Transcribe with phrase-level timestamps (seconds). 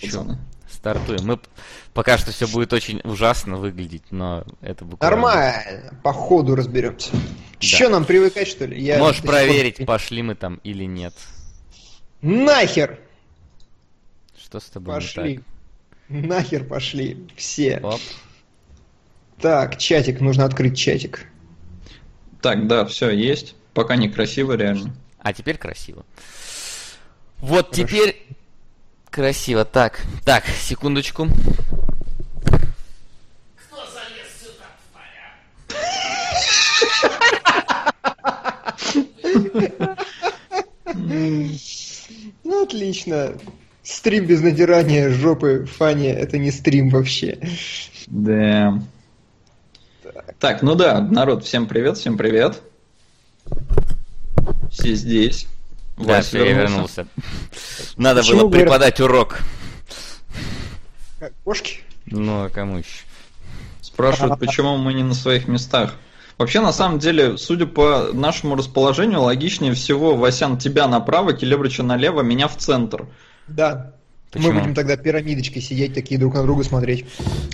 [0.00, 0.18] шучу.
[0.18, 0.38] пацаны.
[0.70, 1.26] Стартуем.
[1.26, 1.38] Мы
[1.92, 5.16] пока что все будет очень ужасно выглядеть, но это буквально...
[5.16, 7.10] Нормально, по ходу разберемся.
[7.58, 8.80] Че нам привыкать, что ли?
[8.80, 11.12] Я Можешь сих пор- проверить, пошли мы там или нет.
[12.22, 13.00] Нахер
[14.38, 15.42] Что с тобой пошли.
[16.08, 16.28] не так?
[16.28, 17.26] Нахер пошли.
[17.36, 17.80] Все.
[17.82, 18.00] Оп.
[19.40, 21.26] Так, чатик, нужно открыть чатик.
[22.42, 23.54] Так, да, все, есть.
[23.74, 24.94] Пока некрасиво, реально.
[25.18, 26.04] А теперь красиво.
[27.38, 28.26] Вот теперь
[29.10, 29.64] красиво.
[29.64, 31.28] Так, так, секундочку.
[42.44, 43.34] Ну, отлично.
[43.82, 47.38] Стрим без надирания жопы Фани, это не стрим вообще.
[48.06, 48.80] Да.
[50.38, 52.62] Так, ну да, народ, всем привет, всем привет.
[54.70, 55.46] Все здесь.
[56.06, 57.02] Да, всё, я вернулся.
[57.02, 57.06] вернулся.
[57.96, 59.38] Надо Почему было говорят- преподать урок.
[61.18, 61.80] Как, кошки?
[62.06, 63.04] Ну, а кому еще?
[63.82, 65.94] Спрашивают, почему мы не на своих местах.
[66.38, 72.22] Вообще, на самом деле, судя по нашему расположению, логичнее всего, Васян, тебя направо, Келебрича налево,
[72.22, 73.06] меня в центр.
[73.46, 73.92] Да.
[74.30, 74.52] Почему?
[74.52, 77.04] Мы будем тогда пирамидочкой сидеть, такие друг на друга смотреть.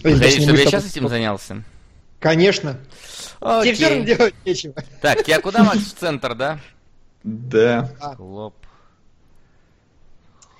[0.03, 1.65] Точнее, чтобы я сейчас этим занялся?
[2.20, 2.79] Конечно.
[3.41, 4.75] Тебе все равно делать нечего.
[5.03, 6.61] Так, тебя куда, Макс, в центр, да?
[7.27, 7.91] Да.
[8.01, 8.15] А.
[8.15, 8.55] Хлоп.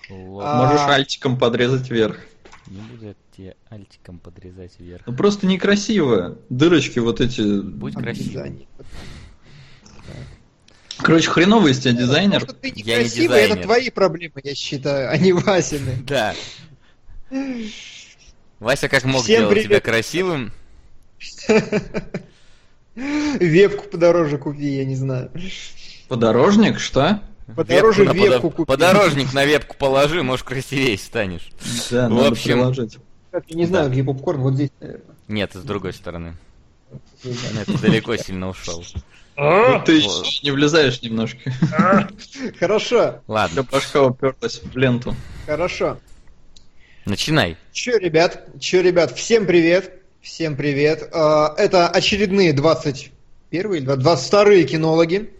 [0.09, 0.43] Хлоп.
[0.45, 0.67] А.
[0.67, 2.19] Можешь альтиком подрезать вверх.
[2.67, 5.07] Не буду я тебе альтиком подрезать вверх.
[5.07, 6.39] Ну просто некрасиво.
[6.51, 7.61] Дырочки вот эти.
[7.63, 8.43] Будь красивым.
[8.43, 8.67] Обязательно.
[10.99, 12.41] Короче, хреновый из тебя дизайнер.
[12.41, 13.65] что ты Я не некрасивый, это дизайнер.
[13.65, 15.97] твои проблемы, я считаю, а не Васины.
[16.07, 16.35] Да.
[18.59, 19.67] Вася как мог Всем делал привет.
[19.67, 20.53] тебя красивым.
[22.95, 25.31] Вебку подороже купи, я не знаю.
[26.09, 27.21] Подорожник, что?
[27.55, 28.65] Подороже Вебку вебку купи.
[28.69, 31.49] Подорожник на вебку положи, может красивее станешь.
[31.91, 32.99] Да, В надо общем- приложить.
[33.31, 35.05] Как, Я не знаю, где попкорн, вот здесь, наверное.
[35.29, 36.37] Нет, с другой стороны.
[37.25, 38.83] Нет, ты далеко сильно ушел.
[39.37, 40.03] Ну, ты
[40.43, 41.53] не влезаешь немножко.
[42.59, 45.15] Хорошо, Для Ладно, башка уперлась в ленту.
[45.47, 45.99] хорошо.
[47.05, 47.57] начинай.
[47.73, 49.93] Че, ребят, че, ребят, всем привет,
[50.23, 51.09] всем привет.
[51.13, 55.31] А, Это очередные 21 или 22 кинологи.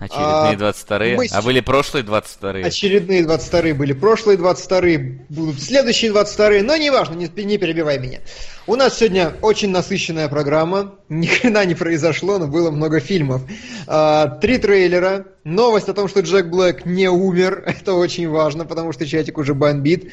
[0.00, 4.80] Очередные А, 22 мы А были прошлые 22 Очередные 22 были прошлые 22
[5.28, 8.20] будут следующие 22 но неважно, не, не перебивай меня.
[8.66, 13.42] У нас сегодня очень насыщенная программа, ни хрена не произошло, но было много фильмов.
[13.86, 18.92] А, Три трейлера, новость о том, что Джек Блэк не умер, это очень важно, потому
[18.92, 20.12] что чатик уже бомбит.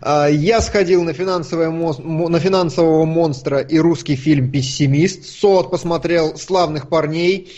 [0.00, 5.24] А, Я сходил на, финансовое мос- мо- на финансового монстра и русский фильм «Пессимист».
[5.26, 7.52] Сот посмотрел «Славных парней».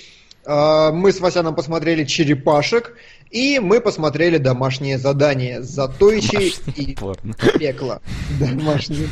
[0.51, 2.97] А, Мы с Васяном посмотрели «Черепашек».
[3.31, 7.35] И мы посмотрели домашнее задание Затойчи и Порно.
[7.59, 8.01] пекло.
[8.41, 9.09] Домашнее.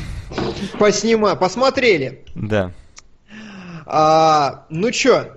[0.78, 2.24] Поснима, посмотрели.
[2.34, 2.72] Да.
[3.84, 5.32] А, ну чё,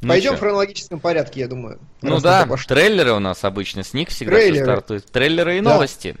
[0.00, 0.36] Ну пойдем чё?
[0.36, 1.78] в хронологическом порядке, я думаю.
[2.00, 4.64] Ну да, трейлеры у нас обычно, с них всегда Трейлеры.
[4.64, 5.04] стартует.
[5.12, 5.74] Трейлеры и Да.
[5.74, 6.16] новости.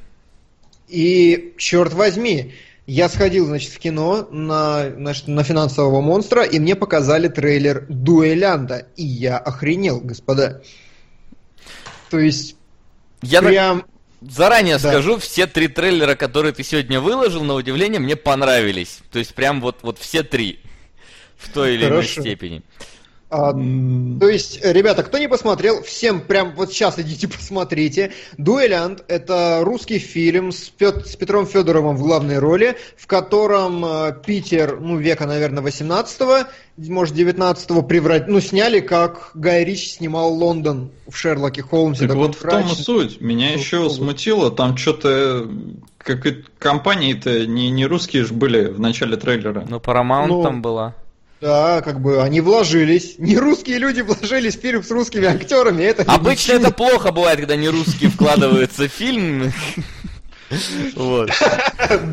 [0.88, 2.52] И черт возьми,
[2.86, 8.86] я сходил, значит, в кино на, значит, на финансового монстра, и мне показали трейлер Дуэлянта.
[8.96, 10.62] И я охренел, господа.
[12.10, 12.56] То есть,
[13.22, 13.84] Я на- прям...
[14.20, 14.90] заранее Да.
[14.90, 18.98] скажу, все три трейлера, которые ты сегодня выложил, на удивление, мне понравились.
[19.10, 20.60] То есть прям вот, вот все три.
[21.36, 22.20] В той или иной Хорошо.
[22.20, 22.62] степени.
[23.34, 28.12] А, То есть, э, ребята, кто не посмотрел, всем прям вот сейчас идите посмотрите.
[28.38, 34.14] «Дуэлянт»— это русский фильм с, Пет- с Петром Федоровым в главной роли, в котором э,
[34.24, 38.28] Питер, ну, века, наверное, 18-го, может, 19-го преврат...
[38.28, 42.06] ну, сняли, как Гай Ричи снимал Лондон в Шерлоке Холмсе.
[42.06, 43.20] Так вот в том и суть.
[43.20, 43.90] Меня Ну, еще вы.
[43.90, 45.48] смутило, там что-то
[45.98, 49.64] как и компании-то не, не русские же были в начале трейлера.
[49.68, 50.94] Ну, Paramount Ну, там была.
[51.44, 53.16] Да, как бы они вложились.
[53.18, 55.82] Не русские люди вложились в фильм с русскими актерами.
[55.82, 59.52] Это Обычно это плохо бывает, когда не русские вкладываются в фильм.
[60.96, 61.30] Вот.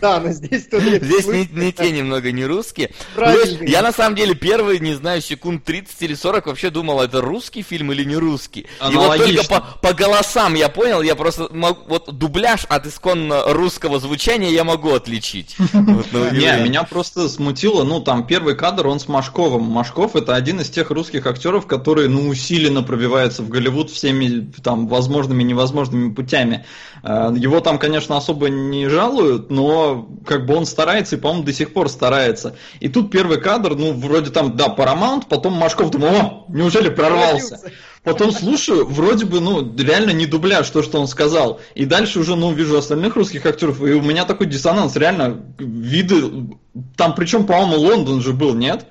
[0.01, 2.91] Да, но здесь тут Здесь не, не те немного не русские.
[3.15, 7.01] То есть я на самом деле первые, не знаю, секунд 30 или 40 вообще думал,
[7.01, 8.61] это русский фильм или не русский.
[8.61, 9.43] И вот только Аналогично.
[9.59, 14.63] по, по голосам я понял, я просто могу, вот дубляж от исконно русского звучания я
[14.63, 15.55] могу отличить.
[15.91, 19.63] Вот, на Не, меня просто смутило, ну, там первый кадр, он с Машковым.
[19.63, 24.87] Машков это один из тех русских актеров, которые, ну, усиленно пробиваются в Голливуд всеми, там,
[24.87, 26.65] возможными и невозможными путями.
[27.03, 31.53] Э, Его там, конечно, особо не жалуют, но как бы он старается и, по-моему, до
[31.53, 32.55] сих пор старается.
[32.79, 37.59] И тут первый кадр, ну, вроде там, да, Paramount, потом Машков, думаю, о, неужели прорвался?
[38.03, 41.59] Потом слушаю, вроде бы, ну, реально не дубляж то, что он сказал.
[41.75, 46.47] И дальше уже, ну, вижу остальных русских актеров, и у меня такой диссонанс, реально, виды...
[46.95, 48.87] Там, причем, по-моему, Лондон же был, нет?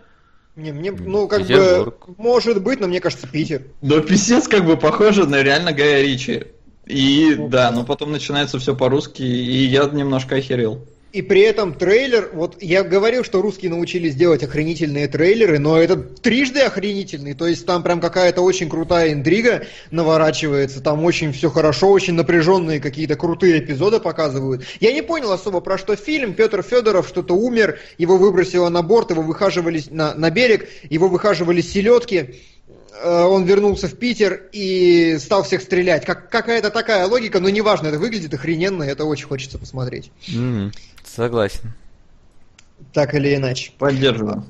[0.55, 2.05] Не, мне, ну, как Петербург.
[2.07, 3.63] бы, может быть, но мне кажется, Питер.
[3.83, 6.45] Да, писец, как бы, похоже на реально Гая Ричи.
[6.91, 10.85] И, ну, да, но потом начинается все по-русски, и я немножко охерел.
[11.13, 15.97] И при этом трейлер, вот я говорил, что русские научились делать охренительные трейлеры, но это
[15.97, 21.91] трижды охренительный, то есть там прям какая-то очень крутая интрига наворачивается, там очень все хорошо,
[21.91, 24.63] очень напряженные какие-то крутые эпизоды показывают.
[24.79, 29.11] Я не понял особо про что фильм, Петр Федоров что-то умер, его выбросило на борт,
[29.11, 32.37] его выхаживали на, на берег, его выхаживали селедки,
[33.05, 36.05] он вернулся в Питер и стал всех стрелять.
[36.05, 40.11] Как, какая-то такая логика, но неважно, это выглядит охрененно, это очень хочется посмотреть.
[40.29, 40.73] Mm-hmm.
[41.05, 41.73] Согласен.
[42.93, 43.73] Так или иначе.
[43.79, 44.45] Поддерживаю.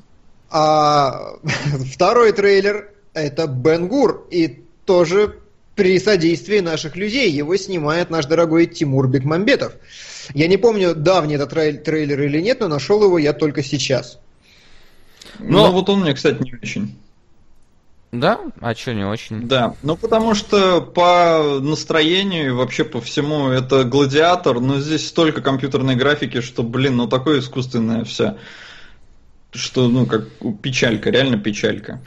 [0.51, 1.35] А
[1.93, 5.37] второй трейлер это Бен Гур, и тоже
[5.75, 7.31] при содействии наших людей.
[7.31, 9.75] Его снимает наш дорогой Тимур Бекмамбетов.
[10.35, 14.19] Я не помню, давний это трейлер или нет, но нашел его я только сейчас.
[15.39, 15.67] Но...
[15.67, 16.99] Ну, вот он мне, кстати, не очень.
[18.13, 18.41] Да?
[18.61, 19.47] А что не очень?
[19.47, 25.43] Да, ну потому что по настроению и вообще по всему это гладиатор, но здесь столько
[25.43, 28.37] компьютерной графики, что, блин, ну такое искусственное все.
[29.53, 30.29] Что, ну, как
[30.61, 32.01] печалька, реально печалька.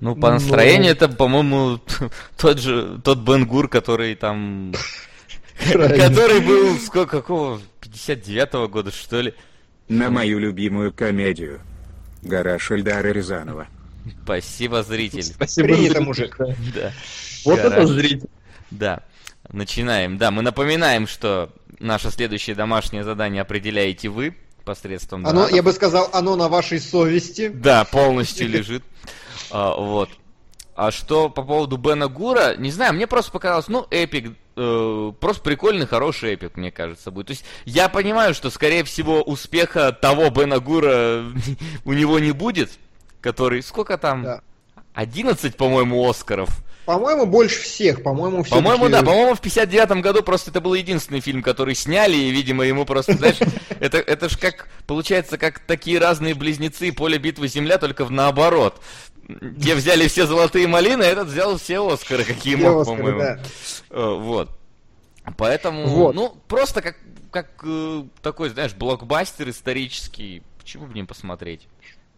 [0.00, 1.06] Ну, по настроению но...
[1.06, 1.80] это, по-моему,
[2.36, 4.72] тот же, тот Бенгур, который там...
[5.72, 9.34] Который был, сколько, какого, 59-го года, что ли?
[9.88, 11.60] На мою любимую комедию.
[12.22, 13.68] Гараж Эльдара Рязанова.
[14.24, 15.22] Спасибо, зритель.
[15.22, 16.36] Спасибо, Принято, мужик.
[16.38, 16.92] Да.
[17.44, 17.74] Вот Хорошо.
[17.74, 18.28] это зритель.
[18.70, 19.02] Да.
[19.52, 20.18] Начинаем.
[20.18, 26.08] Да, мы напоминаем, что наше следующее домашнее задание определяете вы посредством Оно, я бы сказал,
[26.12, 27.48] оно на вашей совести.
[27.48, 28.82] Да, полностью лежит.
[29.50, 30.08] А, вот.
[30.74, 35.42] А что по поводу Бена Гура, не знаю, мне просто показалось, ну, эпик, э, просто
[35.42, 37.28] прикольный, хороший эпик, мне кажется, будет.
[37.28, 41.24] То есть я понимаю, что, скорее всего, успеха того Бена Гура
[41.84, 42.72] у него не будет,
[43.24, 43.62] который...
[43.62, 44.22] Сколько там?
[44.22, 44.40] Да.
[44.92, 46.50] 11, по-моему, Оскаров.
[46.84, 51.20] По-моему, больше всех, по-моему, все По-моему, да, по-моему, в 59-м году просто это был единственный
[51.20, 53.38] фильм, который сняли, и, видимо, ему просто, знаешь,
[53.80, 58.82] это, это ж как, получается, как такие разные близнецы Поле битвы Земля, только в наоборот.
[59.62, 63.18] Те взяли все золотые малины, а этот взял все Оскары, какие все мог, по-моему.
[63.18, 63.40] Да.
[63.88, 64.50] Э, вот.
[65.38, 66.14] Поэтому, вот.
[66.14, 66.96] ну, просто как,
[67.30, 70.42] как э, такой, знаешь, блокбастер исторический.
[70.58, 71.66] Почему бы не посмотреть?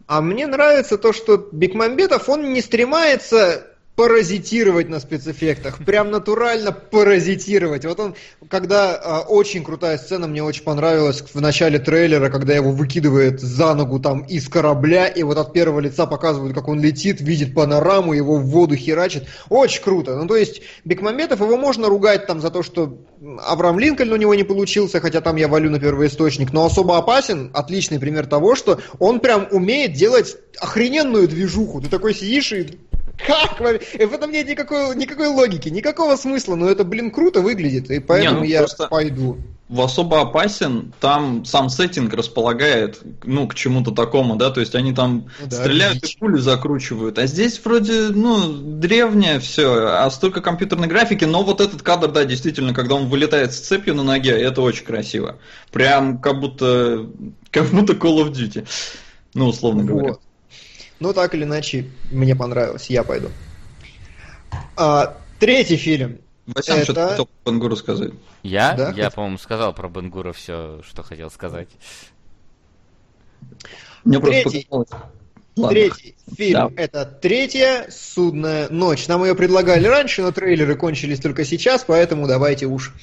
[0.07, 7.83] А мне нравится то, что Бекмамбетов, он не стремается паразитировать на спецэффектах, прям натурально паразитировать.
[7.83, 8.15] Вот он,
[8.47, 13.73] когда э, очень крутая сцена, мне очень понравилась в начале трейлера, когда его выкидывает за
[13.73, 18.13] ногу там из корабля, и вот от первого лица показывают, как он летит, видит панораму,
[18.13, 19.23] его в воду херачит.
[19.49, 20.15] Очень круто.
[20.15, 22.99] Ну, то есть, Бекмамбетов, его можно ругать там за то, что
[23.47, 27.49] Авраам Линкольн у него не получился, хотя там я валю на первоисточник, но особо опасен,
[27.51, 31.81] отличный пример того, что он прям умеет делать охрененную движуху.
[31.81, 32.77] Ты такой сидишь и
[33.17, 33.59] как?
[33.59, 38.43] В этом нет никакой, никакой логики, никакого смысла, но это, блин, круто выглядит, и поэтому
[38.43, 39.37] Не, ну, я пойду.
[39.69, 44.93] В особо опасен, там сам сеттинг располагает, ну, к чему-то такому, да, то есть они
[44.93, 50.39] там ну, да, стреляют и пули закручивают, а здесь вроде, ну, древнее все, а столько
[50.39, 54.31] компьютерной графики, но вот этот кадр, да, действительно, когда он вылетает с цепью на ноге,
[54.31, 55.37] это очень красиво.
[55.71, 57.09] Прям как будто,
[57.51, 58.65] как будто Call of Duty,
[59.33, 59.89] ну, условно вот.
[59.89, 60.15] говоря.
[60.99, 63.29] Но так или иначе, мне понравилось, я пойду.
[64.75, 66.19] А, третий фильм.
[66.47, 66.83] Васян это...
[66.85, 68.11] что-то хотел про Бенгуру сказать.
[68.43, 68.73] Я?
[68.73, 69.15] Да, я, хоть...
[69.15, 71.67] по-моему, сказал про Бенгура все, что хотел сказать.
[74.03, 74.67] Мне третий,
[75.55, 76.81] третий фильм да.
[76.81, 79.07] это «Третья судная ночь».
[79.07, 82.93] Нам ее предлагали раньше, но трейлеры кончились только сейчас, поэтому давайте уж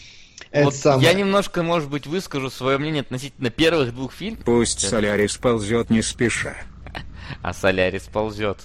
[0.51, 1.07] это вот самое.
[1.07, 4.45] Я немножко, может быть, выскажу свое мнение относительно первых двух фильмов.
[4.45, 6.55] Пусть Солярис ползет не спеша
[7.43, 8.59] а Солярис ползет.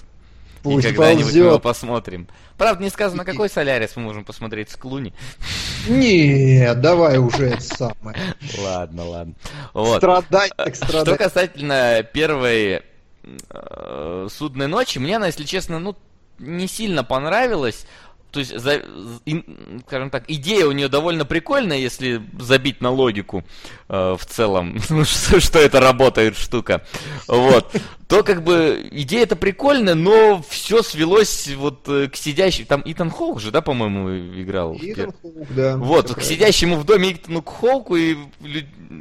[0.62, 1.42] Пусть и когда-нибудь ползет.
[1.42, 2.28] мы его посмотрим.
[2.58, 5.14] Правда, не сказано, какой Солярис мы можем посмотреть с Клуни.
[5.88, 8.16] Нет, давай уже это самое.
[8.58, 9.34] Ладно, ладно.
[9.72, 9.98] Вот.
[9.98, 11.06] Страдать так страдать.
[11.06, 12.82] Что касательно первой
[13.48, 15.96] э, судной ночи, мне она, если честно, ну,
[16.38, 17.86] не сильно понравилась.
[18.30, 18.82] То есть, за,
[19.24, 19.44] и,
[19.86, 23.44] скажем так, идея у нее довольно прикольная, если забить на логику
[23.88, 26.82] э, в целом, ну, что, что это работает штука.
[27.26, 27.74] Вот.
[28.10, 33.08] То как бы идея это прикольная, но все свелось вот э, к сидящему, там Итан
[33.08, 34.10] Хоук же, да, по-моему,
[34.42, 34.76] играл?
[34.80, 35.76] Итан Хоук, да.
[35.76, 36.28] Вот, к правильно.
[36.28, 38.16] сидящему в доме Итану Хоуку и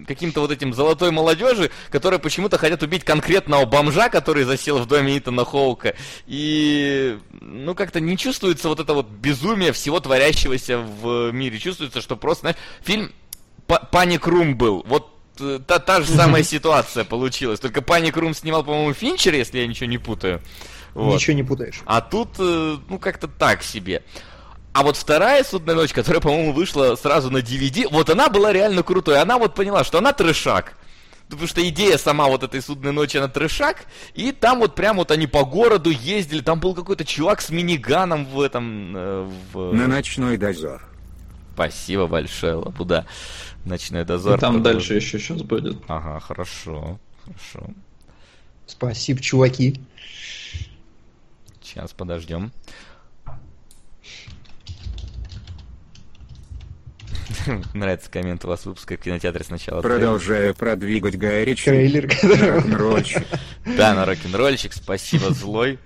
[0.07, 5.17] каким-то вот этим золотой молодежи, которые почему-то хотят убить конкретного бомжа, который засел в доме
[5.17, 5.95] Итана Хоука.
[6.27, 11.59] И, ну, как-то не чувствуется вот это вот безумие всего творящегося в мире.
[11.59, 13.11] Чувствуется, что просто, знаешь, фильм
[13.91, 14.83] Паник Рум был.
[14.87, 17.59] Вот э, та, та же самая ситуация получилась.
[17.59, 20.41] Только Паник Рум снимал, по-моему, Финчер, если я ничего не путаю.
[20.93, 21.15] Вот.
[21.15, 21.81] Ничего не путаешь.
[21.85, 24.03] А тут, э, ну, как-то так себе.
[24.73, 28.83] А вот вторая судная ночь, которая, по-моему, вышла сразу на DVD, вот она была реально
[28.83, 29.19] крутой.
[29.19, 30.77] Она вот поняла, что она трешак.
[31.29, 33.85] Потому что идея сама вот этой судной ночи, она трешак.
[34.15, 36.41] И там вот прям вот они по городу ездили.
[36.41, 38.97] Там был какой-то чувак с миниганом в этом...
[38.97, 39.73] Э, в...
[39.73, 40.81] На ночной дозор.
[41.53, 43.05] Спасибо большое, Лапуда.
[43.63, 44.37] Ночной дозор.
[44.37, 45.77] И там дальше еще сейчас будет.
[45.87, 46.99] Ага, хорошо.
[47.25, 47.69] Хорошо.
[48.65, 49.79] Спасибо, чуваки.
[51.61, 52.51] Сейчас подождем.
[57.73, 59.81] Нравится коммент у вас выпуска в кинотеатре сначала.
[59.81, 61.65] Продолжаю продвигать Гая Ричи.
[61.65, 62.09] Трейлер.
[62.23, 63.23] Рок-н-ролльщик.
[63.65, 64.73] Да, на рок-н-ролльщик.
[64.73, 65.79] Спасибо, злой.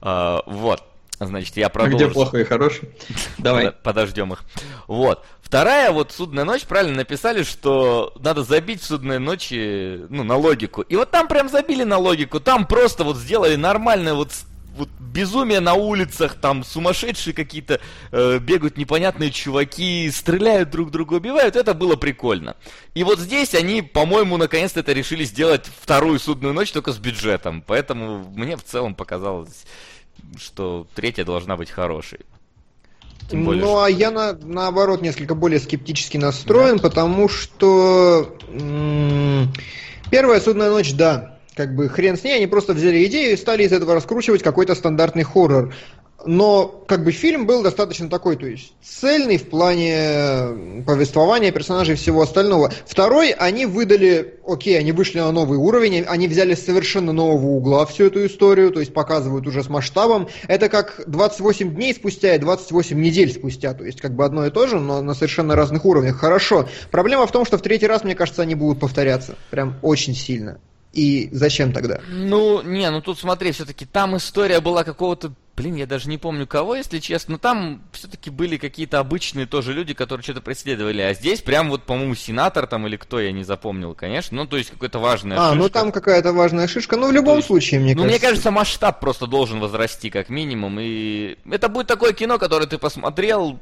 [0.00, 0.82] А, вот.
[1.20, 1.96] Значит, я продолжу.
[1.96, 2.88] А где плохой и хороший?
[3.38, 3.70] Давай.
[3.70, 4.44] Подождем их.
[4.88, 5.24] Вот.
[5.40, 10.82] Вторая вот судная ночь, правильно написали, что надо забить в судной ночи, ну, на логику.
[10.82, 12.40] И вот там прям забили на логику.
[12.40, 14.32] Там просто вот сделали нормальное вот
[14.76, 21.56] вот безумие на улицах, там сумасшедшие какие-то э, бегают непонятные чуваки, стреляют друг друга, убивают,
[21.56, 22.56] это было прикольно.
[22.94, 27.62] И вот здесь они, по-моему, наконец-то это решили сделать вторую судную ночь только с бюджетом,
[27.66, 29.64] поэтому мне в целом показалось,
[30.36, 32.20] что третья должна быть хорошей.
[33.30, 33.84] более, ну, что...
[33.84, 36.82] а я на, наоборот несколько более скептически настроен, да.
[36.82, 39.52] потому что м-
[40.10, 43.64] первая судная ночь, да, как бы хрен с ней, они просто взяли идею и стали
[43.64, 45.72] из этого раскручивать какой-то стандартный хоррор.
[46.26, 51.96] Но как бы фильм был достаточно такой, то есть цельный в плане повествования персонажей и
[51.98, 52.72] всего остального.
[52.86, 58.06] Второй, они выдали, окей, они вышли на новый уровень, они взяли совершенно нового угла всю
[58.06, 60.28] эту историю, то есть показывают уже с масштабом.
[60.48, 64.50] Это как 28 дней спустя и 28 недель спустя, то есть как бы одно и
[64.50, 66.16] то же, но на совершенно разных уровнях.
[66.16, 66.68] Хорошо.
[66.90, 69.36] Проблема в том, что в третий раз, мне кажется, они будут повторяться.
[69.50, 70.58] Прям очень сильно.
[70.94, 72.00] И зачем тогда?
[72.08, 76.48] Ну, не, ну тут смотри, все-таки там история была какого-то Блин, я даже не помню
[76.48, 81.14] кого, если честно, но там все-таки были какие-то обычные тоже люди, которые что-то преследовали, а
[81.14, 84.70] здесь прям вот, по-моему, сенатор там или кто, я не запомнил, конечно, ну то есть
[84.70, 85.54] какая-то важная а, ну, шишка.
[85.54, 88.04] А, ну там какая-то важная шишка, ну в любом есть, случае, мне ну, кажется.
[88.04, 92.66] Ну мне кажется, масштаб просто должен возрасти как минимум, и это будет такое кино, которое
[92.66, 93.60] ты посмотрел,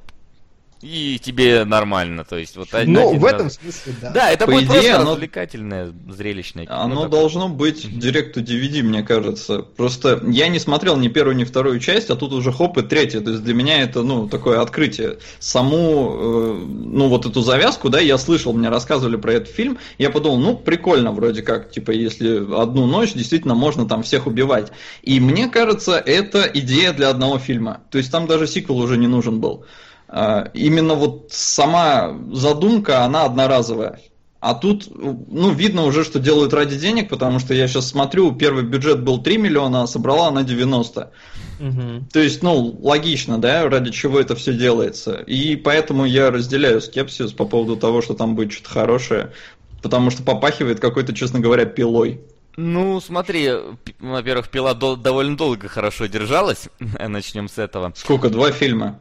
[0.82, 3.54] и тебе нормально, то есть вот Ну, в этом раз.
[3.54, 4.10] смысле, да.
[4.10, 5.10] Да, это По будет идее, просто оно...
[5.12, 6.80] развлекательное, зрелищное кино.
[6.80, 7.20] Оно такое.
[7.20, 9.62] должно быть директ DVD, мне кажется.
[9.62, 13.20] Просто я не смотрел ни первую, ни вторую часть, а тут уже хоп и третья.
[13.20, 15.18] То есть для меня это, ну, такое открытие.
[15.38, 20.10] Саму, э, ну, вот эту завязку, да, я слышал, мне рассказывали про этот фильм, я
[20.10, 24.72] подумал, ну, прикольно вроде как, типа, если одну ночь действительно можно там всех убивать.
[25.02, 27.80] И мне кажется, это идея для одного фильма.
[27.90, 29.64] То есть там даже сиквел уже не нужен был.
[30.14, 33.98] А, именно вот сама задумка, она одноразовая.
[34.40, 38.64] А тут, ну, видно уже, что делают ради денег, потому что я сейчас смотрю, первый
[38.64, 41.12] бюджет был 3 миллиона, а собрала она 90.
[41.60, 41.80] Угу.
[42.12, 45.14] То есть, ну, логично, да, ради чего это все делается.
[45.14, 49.32] И поэтому я разделяю скепсис по поводу того, что там будет что-то хорошее,
[49.80, 52.20] потому что попахивает какой-то, честно говоря, пилой.
[52.58, 53.50] Ну, смотри,
[53.98, 56.68] во-первых, пила до- довольно долго хорошо держалась,
[57.08, 57.92] начнем с этого.
[57.96, 59.00] Сколько, два фильма?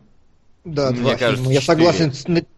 [0.64, 1.54] Да, Мне два кажется, фильма.
[1.54, 2.14] Я согласен.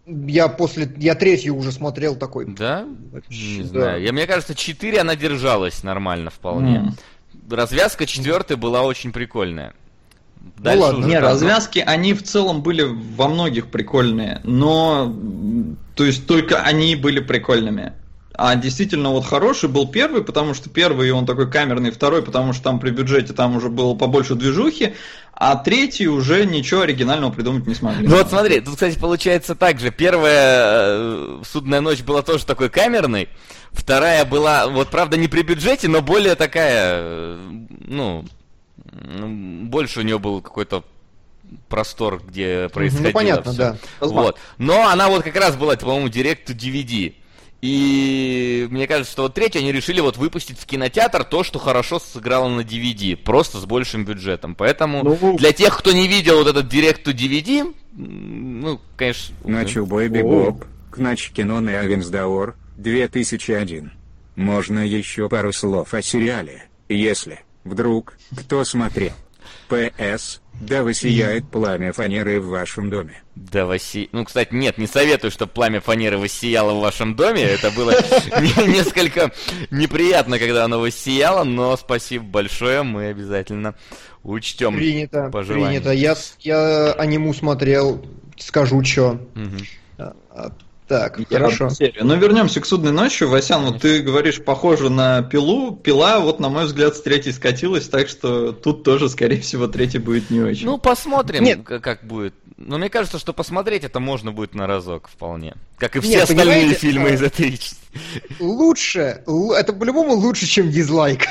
[0.06, 2.46] Я после, я третью уже смотрел такой.
[2.48, 2.86] Да?
[3.30, 3.68] Не да.
[3.68, 4.02] знаю.
[4.04, 6.94] Я, мне кажется, четыре она держалась нормально вполне.
[7.34, 7.56] Mm.
[7.56, 9.74] Развязка четвертой была очень прикольная.
[10.44, 11.06] Ну Дальше ну ладно.
[11.06, 15.16] Не, развязки, они в целом были во многих прикольные, но
[15.96, 17.94] то есть только они были прикольными.
[18.36, 22.64] А действительно вот хороший был первый, потому что первый он такой камерный, второй, потому что
[22.64, 24.96] там при бюджете там уже было побольше движухи,
[25.34, 28.08] а третий уже ничего оригинального придумать не смогли.
[28.08, 29.92] Ну вот смотри, тут, кстати, получается так же.
[29.92, 33.30] Первая э, судная ночь была тоже такой камерной,
[33.72, 37.52] вторая была, вот правда, не при бюджете, но более такая, э,
[37.88, 38.26] ну,
[39.66, 40.84] больше у нее был какой-то
[41.70, 43.62] простор, где происходило Ну, понятно, все.
[43.62, 43.78] да.
[44.00, 44.40] Вот.
[44.58, 47.14] Но она вот как раз была, по-моему, директ DVD.
[47.64, 51.98] И мне кажется, что вот третью они решили вот выпустить в кинотеатр то, что хорошо
[51.98, 54.54] сыграло на DVD, просто с большим бюджетом.
[54.54, 59.34] Поэтому ну, для тех, кто не видел вот этот директ DVD, ну, конечно...
[59.46, 63.94] Начал бой Бибоп, Knockin' on Heaven's Door, 2001.
[64.36, 69.14] Можно еще пару слов о сериале, если, вдруг, кто смотрел.
[69.70, 70.42] П.С.
[70.62, 73.22] Да воссияет пламя фанеры в вашем доме.
[73.36, 74.10] Да воси...
[74.12, 77.44] Ну, кстати, нет, не советую, чтобы пламя фанеры воссияло в вашем доме.
[77.44, 77.92] Это было
[78.68, 79.32] несколько
[79.72, 83.76] неприятно, когда оно воссияло, но спасибо большое, мы обязательно
[84.24, 85.92] учтем Принято, принято.
[85.92, 88.06] Я, я аниму смотрел,
[88.38, 89.20] скажу, что.
[90.88, 91.70] Так, Я хорошо.
[92.02, 93.24] Но вернемся к судной ночи.
[93.24, 95.76] Васян, вот ты говоришь, похоже на пилу.
[95.76, 100.00] Пила, вот, на мой взгляд, с третьей скатилась, так что тут тоже, скорее всего, третий
[100.00, 100.66] будет не очень.
[100.66, 101.64] Ну, посмотрим, Нет.
[101.64, 102.34] как будет.
[102.58, 105.56] Но мне кажется, что посмотреть это можно будет на разок вполне.
[105.78, 107.60] Как и все Нет, остальные фильмы из этой
[108.40, 109.24] Лучше,
[109.56, 111.24] это по-любому лучше, чем дизлайк.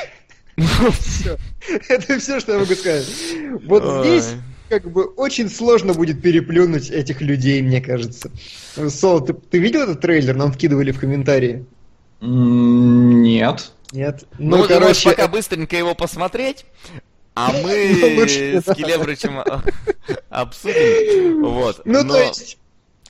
[1.89, 3.07] Это все, что я могу сказать.
[3.63, 4.35] Вот здесь
[4.79, 8.31] как бы очень сложно будет переплюнуть этих людей, мне кажется.
[8.89, 10.35] Соло, ты, ты видел этот трейлер?
[10.35, 11.65] Нам вкидывали в комментарии.
[12.21, 13.71] Нет.
[13.91, 14.23] Нет.
[14.39, 16.65] Ну, ну короче, пока быстренько его посмотреть.
[17.35, 19.43] А мы ну, с Келебрычем
[20.29, 21.43] обсудим.
[21.43, 21.81] Вот.
[21.85, 22.57] Ну, то есть,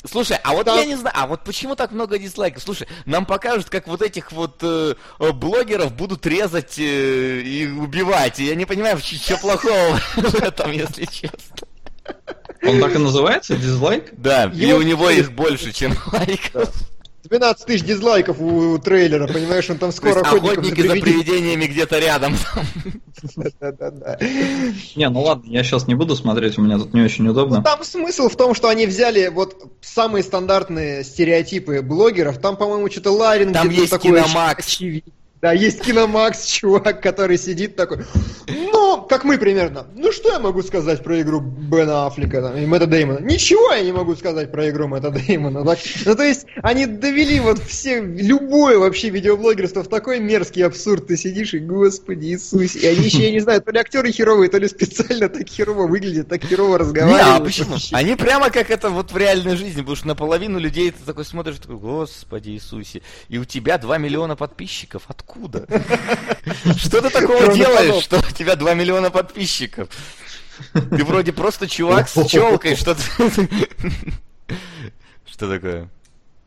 [0.05, 0.77] Слушай, а вот Там...
[0.77, 2.61] я не знаю, а вот почему так много дизлайков?
[2.61, 8.39] Слушай, нам покажут, как вот этих вот э, блогеров будут резать э, и убивать.
[8.39, 11.67] И я не понимаю, что плохого в этом, если честно.
[12.63, 14.09] Он так и называется, дизлайк?
[14.17, 16.69] Да, и у него их больше, чем лайков.
[17.23, 22.35] 12 тысяч дизлайков у, трейлера, понимаешь, он там скоро охотники за, привидениями где-то рядом.
[24.95, 27.63] Не, ну ладно, я сейчас не буду смотреть, у меня тут не очень удобно.
[27.63, 32.39] Там смысл в том, что они взяли вот самые стандартные стереотипы блогеров.
[32.39, 34.81] Там, по-моему, что-то Ларин Там есть Киномакс.
[35.43, 38.05] Да, есть Киномакс, чувак, который сидит такой,
[38.47, 39.85] ну, как мы примерно.
[39.93, 43.19] Ну, что я могу сказать про игру Бена Аффлека там, и Мэтта Деймона?
[43.19, 45.65] Ничего я не могу сказать про игру Мэтта Деймона.
[45.65, 51.07] Так, ну, то есть, они довели вот все, любое вообще видеоблогерство в такой мерзкий абсурд.
[51.07, 54.49] Ты сидишь и, господи Иисус, и они еще, я не знаю, то ли актеры херовые,
[54.49, 57.27] то ли специально так херово выглядят, так херово разговаривают.
[57.27, 57.71] Не, а почему?
[57.71, 57.93] Вообще.
[57.97, 61.57] Они прямо как это вот в реальной жизни, потому что наполовину людей ты такой смотришь,
[61.57, 65.32] такой, господи Иисусе, и у тебя 2 миллиона подписчиков, откуда?
[65.33, 65.65] Откуда?
[66.77, 69.89] Что ты такого делаешь, что у тебя 2 миллиона подписчиков?
[70.73, 72.95] Ты вроде просто чувак с челкой, что
[75.25, 75.89] Что такое?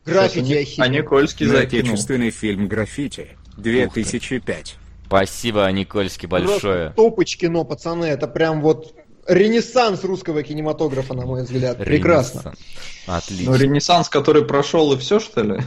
[0.05, 1.87] Граффити А Никольский закинул.
[1.87, 4.77] Отечественный фильм «Граффити» 2005.
[5.07, 6.91] Спасибо, Никольский, большое.
[6.91, 8.95] Топыч кино, пацаны, это прям вот
[9.29, 11.79] ренессанс русского кинематографа, на мой взгляд.
[11.79, 12.55] Прекрасно.
[13.07, 13.53] Отлично.
[13.53, 15.61] Ну, ренессанс, который прошел и все, что ли?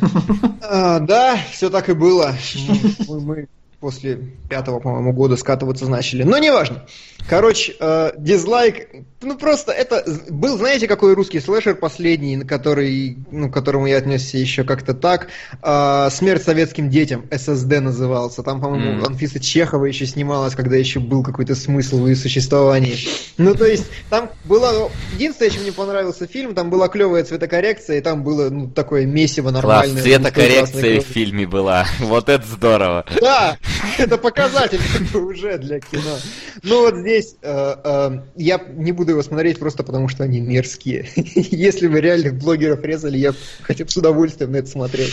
[0.62, 2.36] А, да, все так и было.
[3.08, 3.48] Мы, мы
[3.80, 4.18] после
[4.50, 6.24] пятого, по-моему, года скатываться начали.
[6.24, 6.86] Но неважно.
[7.28, 8.88] Короче, э, дизлайк,
[9.22, 13.98] ну просто это был, знаете, какой русский слэшер последний, на который, ну, к которому я
[13.98, 15.28] отнесся еще как-то так.
[15.62, 18.42] Э, Смерть советским детям, ССД назывался.
[18.42, 19.06] Там, по-моему, mm.
[19.06, 22.98] Анфиса Чехова еще снималась, когда еще был какой-то смысл в ее существовании.
[23.38, 24.90] Ну, то есть, там было...
[25.14, 29.52] Единственное, чем мне понравился фильм, там была клевая цветокоррекция, и там было, ну, такое месиво
[29.52, 29.94] нормальное.
[29.94, 31.86] Класс, цветокоррекция в фильме была.
[32.00, 33.06] Вот это здорово.
[33.22, 33.58] Да,
[33.98, 34.80] это показатель
[35.14, 36.18] уже для кино.
[36.64, 40.40] Ну, вот здесь здесь э, э, я не буду его смотреть просто потому, что они
[40.40, 41.10] мерзкие.
[41.16, 45.08] Если бы реальных блогеров резали, я хотя бы с удовольствием на это смотрел.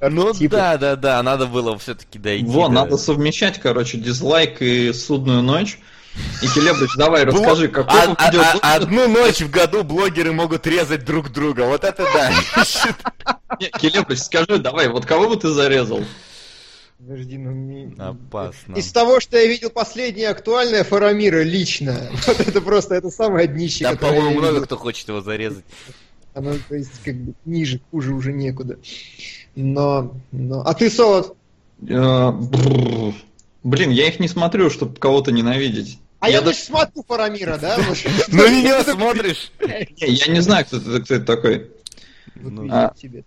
[0.00, 2.44] А ну да, да, да, надо было все-таки дойти.
[2.44, 5.78] Во, надо совмещать, короче, дизлайк и судную ночь.
[6.42, 11.04] И Келебрич, давай расскажи, какой а, а, а, Одну ночь в году блогеры могут резать
[11.04, 11.62] друг друга.
[11.62, 12.32] Вот это да.
[13.78, 16.02] Келебрич, скажи, давай, вот кого бы ты зарезал?
[16.98, 17.94] Подожди, ну мне...
[17.96, 18.74] Опасно.
[18.74, 23.84] Из того, что я видел последнее актуальное Фарамира лично, вот это просто, это самое днище,
[23.84, 25.64] Да, по-моему, много кто хочет его зарезать.
[26.34, 28.78] Оно, то есть, как бы, ниже, хуже уже некуда.
[29.54, 30.62] Но, но...
[30.62, 31.36] А ты, Солод?
[31.88, 32.32] Э,
[33.62, 36.00] блин, я их не смотрю, чтобы кого-то ненавидеть.
[36.18, 37.78] А я, я даже смотрю Фарамира, да?
[38.28, 39.52] Ну меня смотришь.
[39.96, 41.70] Я не знаю, кто это такой.
[42.34, 43.24] Ну, а, тебе.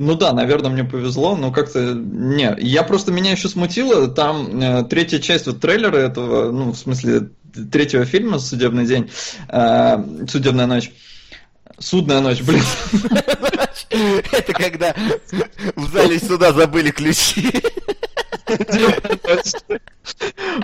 [0.00, 1.92] Ну да, наверное, мне повезло, но как-то...
[1.92, 6.78] Не, я просто меня еще смутило, там э, третья часть вот трейлера этого, ну, в
[6.78, 7.30] смысле,
[7.72, 9.10] третьего фильма «Судебный день»,
[9.48, 10.92] э, «Судебная ночь»,
[11.80, 12.62] Судная ночь, блин.
[14.32, 14.94] Это когда
[15.76, 17.52] в зале суда забыли ключи.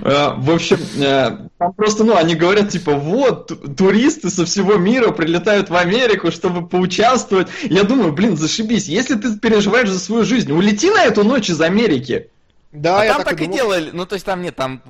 [0.03, 5.11] Э, в общем, э, там просто, ну, они говорят, типа, вот, туристы со всего мира
[5.11, 7.49] прилетают в Америку, чтобы поучаствовать.
[7.63, 11.61] Я думаю, блин, зашибись, если ты переживаешь за свою жизнь, улети на эту ночь из
[11.61, 12.31] Америки.
[12.73, 14.83] Да, а там так и, делали, ну, то есть там нет, там,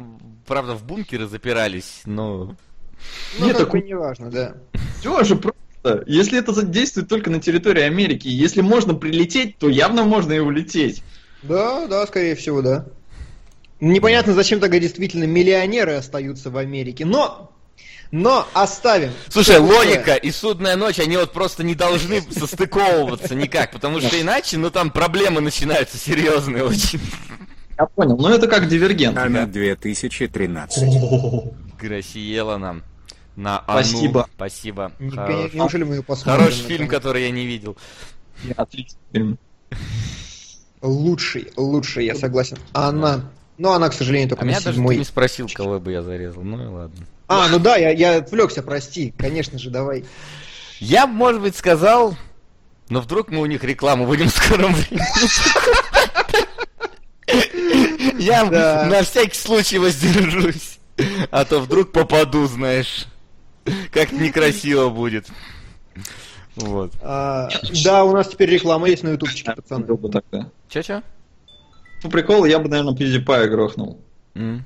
[0.46, 2.54] правда, в бункеры запирались, но...
[3.38, 4.54] Ну, нет, так не важно, да.
[5.00, 6.04] Все же просто.
[6.06, 11.02] Если это действует только на территории Америки, если можно прилететь, то явно можно и улететь.
[11.48, 12.86] Да, да, скорее всего, да.
[13.80, 17.04] Непонятно, зачем тогда действительно миллионеры остаются в Америке.
[17.04, 17.50] Но
[18.14, 19.10] но оставим.
[19.28, 24.56] Слушай, логика и судная ночь, они вот просто не должны состыковываться никак, потому что иначе,
[24.56, 27.00] ну там проблемы начинаются серьезные очень.
[27.76, 29.18] Я понял, ну это как дивергент.
[29.18, 30.84] Она 2013.
[31.80, 32.84] Грасиела нам.
[33.34, 33.82] На Ану.
[33.82, 34.28] Спасибо.
[34.36, 34.92] Спасибо.
[35.00, 35.52] Не, Хорош...
[35.52, 36.44] Неужели мы ее посмотрим?
[36.44, 37.76] Хороший фильм, который я не видел.
[38.56, 39.38] Отличный фильм.
[40.84, 42.58] Лучший, лучший, я согласен.
[42.72, 43.24] Она
[43.56, 44.88] но она, к сожалению, только а на меня седьмой.
[44.88, 46.42] даже не спросил, кого бы я зарезал.
[46.42, 47.06] Ну и ладно.
[47.28, 49.14] А, ну да, я, я отвлекся, прости.
[49.16, 50.04] Конечно же, давай.
[50.80, 52.16] Я, может быть, сказал,
[52.88, 55.00] но вдруг мы у них рекламу будем в скором времени.
[58.20, 60.78] Я на всякий случай воздержусь.
[61.30, 63.06] А то вдруг попаду, знаешь.
[63.92, 65.26] Как некрасиво будет.
[66.56, 66.92] Вот.
[67.02, 67.48] А,
[67.84, 69.86] да, у нас теперь реклама есть на ютубчике, пацаны.
[70.68, 71.02] Че-че?
[72.02, 73.98] По приколу я бы, наверное, PewDiePie грохнул.
[74.34, 74.60] Mm.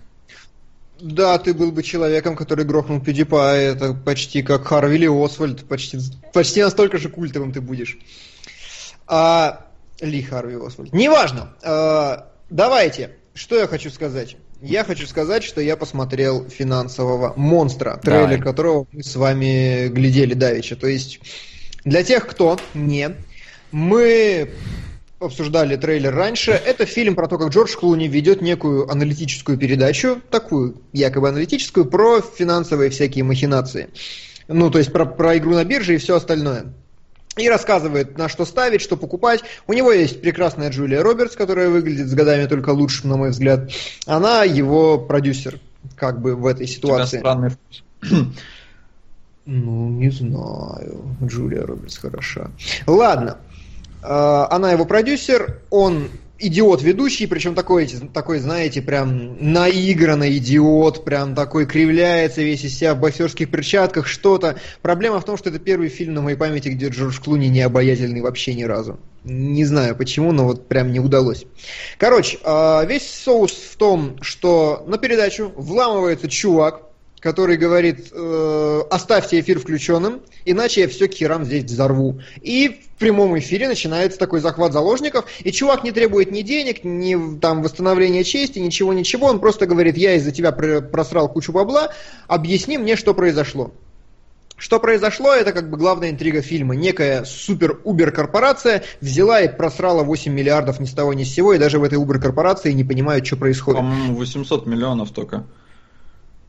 [1.01, 3.57] Да, ты был бы человеком, который грохнул PewDiePie.
[3.57, 5.65] Это почти как Харви или Освальд.
[5.67, 5.99] Почти,
[6.33, 7.99] почти настолько же культовым ты будешь.
[9.07, 9.67] А,
[10.01, 10.93] Ли Харви Освальд.
[10.93, 11.55] Неважно.
[11.63, 13.13] А, давайте.
[13.35, 14.37] Что я хочу сказать?
[14.61, 18.41] Я хочу сказать, что я посмотрел финансового монстра, трейлер Давай.
[18.41, 20.75] которого мы с вами глядели давеча.
[20.75, 21.21] То есть,
[21.85, 23.11] для тех, кто не,
[23.71, 24.51] мы
[25.21, 26.53] обсуждали трейлер раньше.
[26.53, 32.21] Это фильм про то, как Джордж Клуни ведет некую аналитическую передачу, такую якобы аналитическую, про
[32.21, 33.89] финансовые всякие махинации.
[34.47, 36.73] Ну, то есть про, про игру на бирже и все остальное.
[37.37, 39.43] И рассказывает, на что ставить, что покупать.
[39.67, 43.71] У него есть прекрасная Джулия Робертс, которая выглядит с годами только лучше, на мой взгляд.
[44.07, 45.61] Она его продюсер,
[45.95, 47.19] как бы в этой ситуации.
[47.19, 47.31] У тебя
[48.01, 48.33] странный.
[49.51, 51.17] Ну, не знаю.
[51.25, 52.51] Джулия Робертс хороша.
[52.87, 53.39] Ладно.
[54.03, 61.35] Э, она его продюсер, он идиот ведущий, причем такой, такой, знаете, прям наигранный идиот, прям
[61.35, 64.57] такой кривляется весь из себя в боксерских перчатках, что-то.
[64.83, 68.21] Проблема в том, что это первый фильм на моей памяти, где Джордж Клуни не обаятельный
[68.21, 69.01] вообще ни разу.
[69.25, 71.47] Не знаю почему, но вот прям не удалось.
[71.97, 76.83] Короче, э, весь соус в том, что на передачу вламывается чувак,
[77.21, 82.21] который говорит, э, оставьте эфир включенным, иначе я все к херам здесь взорву.
[82.41, 87.39] И в прямом эфире начинается такой захват заложников, и чувак не требует ни денег, ни
[87.39, 91.93] там восстановления чести, ничего-ничего, он просто говорит, я из-за тебя просрал кучу бабла,
[92.27, 93.73] объясни мне, что произошло.
[94.59, 96.75] Что произошло, это как бы главная интрига фильма.
[96.75, 101.79] Некая супер-убер-корпорация взяла и просрала 8 миллиардов ни с того ни с сего, и даже
[101.79, 103.81] в этой убер-корпорации не понимают, что происходит.
[103.81, 105.45] По-моему, 800 миллионов только.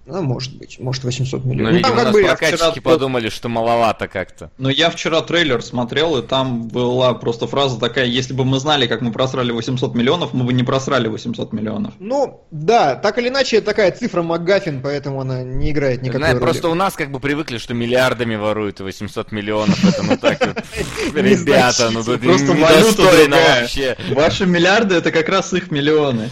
[0.10, 1.64] Ну, может быть, может 800 миллионов.
[1.64, 2.82] Но, ну, видимо, ну, как бы прокатчики вчера...
[2.82, 4.50] подумали, что маловато как-то.
[4.58, 8.88] Но я вчера трейлер смотрел, и там была просто фраза такая, если бы мы знали,
[8.88, 11.94] как мы просрали 800 миллионов, мы бы не просрали 800 миллионов.
[12.00, 16.44] Ну, да, так или иначе, такая цифра МакГаффин, поэтому она не играет никакой Знаешь, роли.
[16.44, 20.44] Просто у нас как бы привыкли, что миллиардами воруют, и 800 миллионов, это ну так
[20.44, 20.64] вот,
[21.16, 23.96] ребята, ну тут просто недостойно вообще.
[24.10, 26.32] Ваши миллиарды, это как раз их миллионы.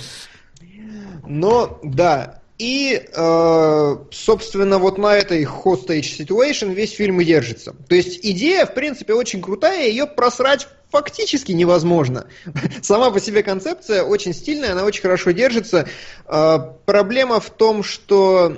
[1.28, 7.76] Но, да, и, э, собственно, вот на этой hostage situation весь фильм и держится.
[7.88, 12.28] То есть идея, в принципе, очень крутая, ее просрать фактически невозможно.
[12.82, 15.88] Сама по себе концепция очень стильная, она очень хорошо держится.
[16.26, 18.58] Э, проблема в том, что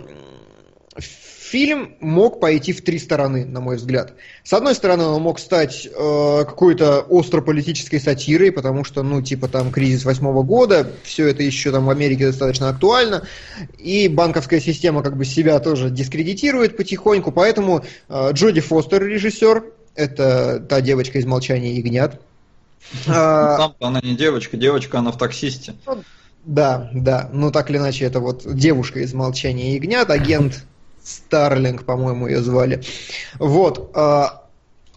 [1.50, 4.14] фильм мог пойти в три стороны, на мой взгляд.
[4.44, 9.72] С одной стороны, он мог стать э, какой-то остро-политической сатирой, потому что, ну, типа там
[9.72, 13.24] кризис восьмого года, все это еще там в Америке достаточно актуально,
[13.80, 19.64] и банковская система как бы себя тоже дискредитирует потихоньку, поэтому э, Джоди Фостер, режиссер,
[19.96, 22.22] это та девочка из «Молчания ягнят».
[23.08, 25.74] А, Сам она не девочка, девочка она в таксисте.
[26.46, 27.30] Да, да.
[27.34, 30.64] Ну, так или иначе, это вот девушка из «Молчания ягнят», агент
[31.04, 32.84] Старлинг, по-моему, ее звали.
[33.38, 33.92] Вот.
[33.96, 34.46] А,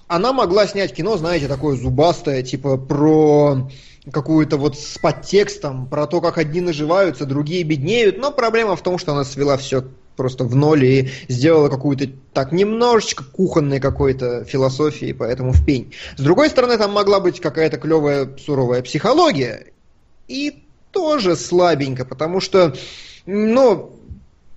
[0.09, 3.71] она могла снять кино, знаете, такое зубастое, типа про
[4.11, 8.99] какую-то вот с подтекстом, про то, как одни наживаются, другие беднеют, но проблема в том,
[8.99, 9.85] что она свела все
[10.17, 15.93] просто в ноль и сделала какую-то так немножечко кухонной какой-то философии, поэтому в пень.
[16.17, 19.73] С другой стороны, там могла быть какая-то клевая суровая психология.
[20.29, 22.75] И тоже слабенько, потому что,
[23.25, 23.91] ну,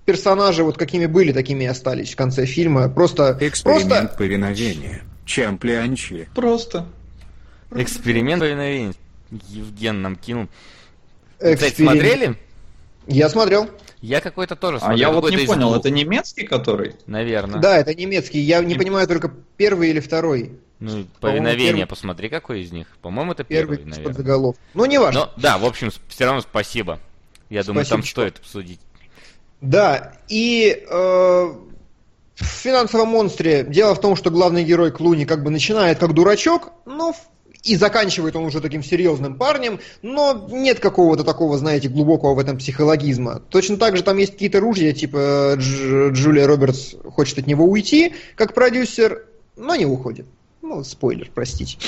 [0.06, 2.88] персонажи вот какими были, такими и остались в конце фильма.
[2.88, 3.36] Просто...
[3.40, 4.16] Эксперимент просто...
[4.16, 5.02] повиновения.
[5.26, 6.28] Чамплянчи.
[6.34, 6.86] Просто.
[7.72, 8.94] Эксперимент повиновения.
[9.48, 10.48] Евген нам кинул.
[11.40, 11.58] Эксперимент.
[11.60, 12.36] Кстати, смотрели?
[13.06, 13.68] Я смотрел.
[14.00, 14.98] Я какой-то тоже А смотрел.
[15.00, 16.94] я вот не из понял, двух, это немецкий который?
[17.06, 17.60] Наверное.
[17.60, 18.38] Да, это немецкий.
[18.40, 20.52] Я не понимаю только первый или второй.
[20.78, 22.86] Ну, повиновение, первый- посмотри, какой из них.
[23.00, 24.14] По-моему, это Первый первый, под наверное.
[24.14, 24.56] заголовок.
[24.74, 25.20] Ну, не важно.
[25.20, 27.00] Но, да, в общем, все равно спасибо.
[27.48, 28.80] Я думаю, Спасибо, там что- стоит обсудить.
[29.60, 30.94] Да, и э,
[32.36, 36.72] в финансовом монстре дело в том, что главный герой Клуни как бы начинает как дурачок,
[36.84, 37.14] но
[37.62, 42.58] и заканчивает он уже таким серьезным парнем, но нет какого-то такого, знаете, глубокого в этом
[42.58, 43.42] психологизма.
[43.48, 48.14] Точно так же там есть какие-то ружья, типа Дж- Джулия Робертс хочет от него уйти,
[48.36, 50.26] как продюсер, но не уходит.
[50.62, 51.78] Ну, спойлер, простите.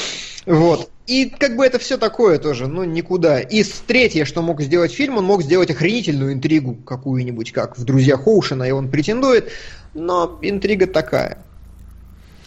[0.46, 0.90] Вот.
[1.08, 3.40] И как бы это все такое тоже, ну, никуда.
[3.40, 7.84] И с- третье, что мог сделать фильм, он мог сделать охренительную интригу какую-нибудь, как в
[7.84, 9.50] «Друзьях Оушена», и он претендует,
[9.94, 11.38] но интрига такая.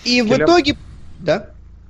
[0.05, 0.43] И в Филипп?
[0.43, 0.75] итоге...
[1.17, 1.47] Да?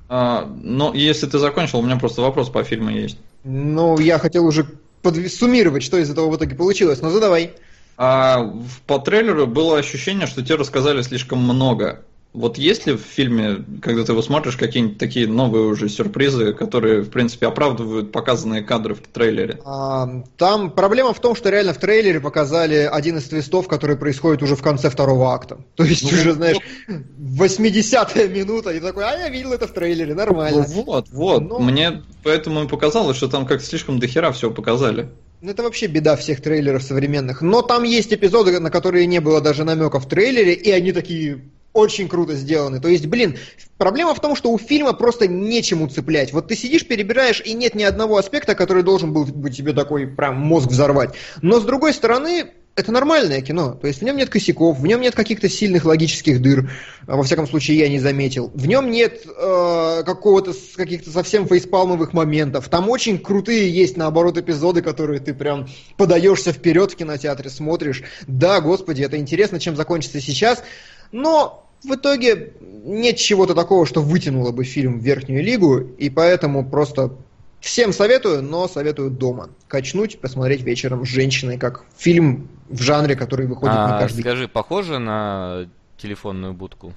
[0.08, 3.18] А, но если ты закончил, у меня просто вопрос по фильму есть.
[3.44, 4.66] Ну, я хотел уже
[5.04, 7.52] подв- суммировать, что из этого в итоге получилось, но задавай.
[7.98, 12.06] А в- по трейлеру было ощущение, что тебе рассказали слишком много.
[12.34, 17.02] Вот есть ли в фильме, когда ты его смотришь, какие-нибудь такие новые уже сюрпризы, которые,
[17.02, 19.60] в принципе, оправдывают показанные кадры в трейлере?
[19.66, 24.42] А, Там проблема в том, что реально в трейлере показали один из твистов, который происходит
[24.44, 25.60] уже в конце второго акта.
[25.76, 30.16] То есть Ну, уже, знаешь, 80-я минута, и такой, а я видел это в трейлере,
[30.16, 30.66] нормально.
[30.70, 31.42] Ну вот, вот.
[31.42, 31.60] Ну.
[31.60, 35.10] Мне поэтому и показалось, что там как-то слишком дохера всего показали.
[35.42, 37.42] Ну, Это вообще беда всех трейлеров современных.
[37.42, 41.42] Но там есть эпизоды, на которые не было даже намека в трейлере, и они такие
[41.74, 42.80] очень круто сделаны.
[42.80, 43.38] То есть, блин,
[43.78, 46.34] проблема в том, что у фильма просто нечему цеплять.
[46.34, 50.08] Вот ты сидишь, перебираешь, и нет ни одного аспекта, который должен был бы тебе такой
[50.08, 51.16] прям мозг взорвать.
[51.42, 53.74] Но с другой стороны, это нормальное кино.
[53.74, 56.72] То есть в нем нет косяков, в нем нет каких-то сильных логических дыр.
[57.06, 58.50] А, Во всяком случае, я не заметил.
[58.54, 62.70] В нем нет э, какого-то каких-то совсем фейспалмовых моментов.
[62.70, 68.04] Там очень крутые есть, наоборот, эпизоды, которые ты прям подаешься вперед в кинотеатре, смотришь.
[68.28, 70.64] Да, господи, это интересно, чем закончится сейчас.
[71.12, 76.68] Но в итоге нет чего-то такого, что вытянуло бы фильм в верхнюю лигу, и поэтому
[76.68, 77.12] просто
[77.60, 79.50] всем советую, но советую дома.
[79.68, 85.00] Качнуть, посмотреть вечером с женщиной, как фильм в жанре, который выходит А, каждый скажи, похоже
[85.00, 86.94] на телефонную будку?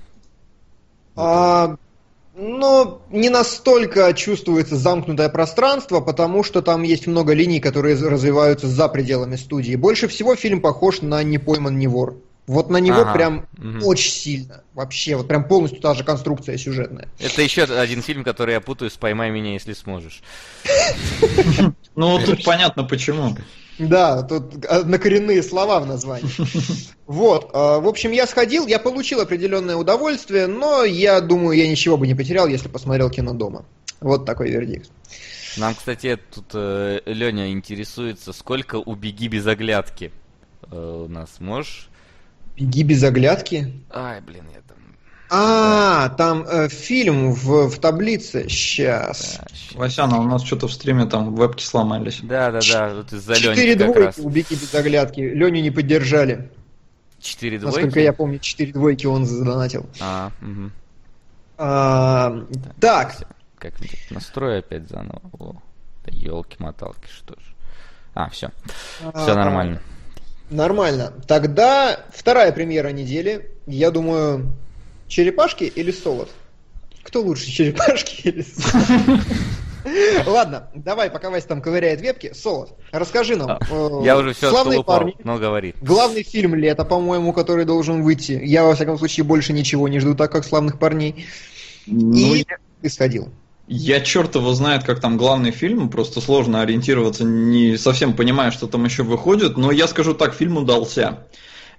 [1.16, 1.76] А,
[2.34, 8.88] но не настолько чувствуется замкнутое пространство, потому что там есть много линий, которые развиваются за
[8.88, 9.76] пределами студии.
[9.76, 12.16] Больше всего фильм похож на «Не пойман, не вор».
[12.46, 13.84] Вот на него Ага, прям мгм.
[13.84, 14.62] очень сильно.
[14.74, 17.08] Вообще, вот прям полностью та же конструкция сюжетная.
[17.18, 20.22] Это еще один фильм, который я путаю с «Поймай меня, если сможешь».
[21.96, 23.36] Ну, тут понятно почему.
[23.78, 26.28] Да, тут однокоренные слова в названии.
[27.06, 31.96] Вот, а, в общем, я сходил, я получил определенное удовольствие, но я думаю, я ничего
[31.96, 33.64] бы не потерял, если посмотрел кино дома.
[34.00, 34.90] Вот такой вердикт.
[35.56, 40.12] Нам, кстати, тут э, Леня интересуется, сколько у «Беги без оглядки»
[40.70, 41.38] э, у нас.
[41.38, 41.88] Можешь?
[42.56, 43.72] Беги без оглядки.
[43.90, 44.76] Ай, блин, я там...
[45.30, 48.48] А, там э, фильм в, в таблице.
[48.48, 49.38] Сейчас.
[49.40, 52.20] Да, щ- Васяна, у нас что-то в стриме там вебки сломались.
[52.22, 54.18] Да, да, да, вот из-за Четыре Лени как двойки раз.
[54.18, 55.20] у Беги без оглядки.
[55.20, 56.50] Леню не поддержали.
[57.20, 57.76] Четыре двойки?
[57.76, 59.86] Насколько я помню, четыре двойки он задонатил.
[60.00, 60.30] А.
[61.58, 62.44] А,
[62.80, 63.16] так.
[63.58, 65.22] Как-нибудь настрою опять заново.
[65.38, 65.52] О,
[66.04, 67.38] да елки-моталки, что ж.
[68.14, 68.50] А, все.
[68.98, 69.80] Все А, нормально.
[70.50, 71.12] Нормально.
[71.26, 73.50] Тогда вторая премьера недели.
[73.66, 74.52] Я думаю,
[75.08, 76.28] черепашки или солод?
[77.02, 79.20] Кто лучше, черепашки или солод?
[80.26, 82.32] Ладно, давай, пока Вася там ковыряет вебки.
[82.34, 83.58] Солод, расскажи нам.
[83.70, 85.14] э, Я уже все «Славные парни».
[85.24, 85.74] но говори.
[85.82, 88.32] Главный фильм лета, по-моему, который должен выйти.
[88.42, 91.26] Я, во всяком случае, больше ничего не жду, так как славных парней.
[91.86, 92.46] Ну, И
[92.80, 93.28] ты сходил.
[93.66, 98.66] Я черт его знает, как там главный фильм, просто сложно ориентироваться, не совсем понимая, что
[98.66, 101.26] там еще выходит, но я скажу так, фильм удался.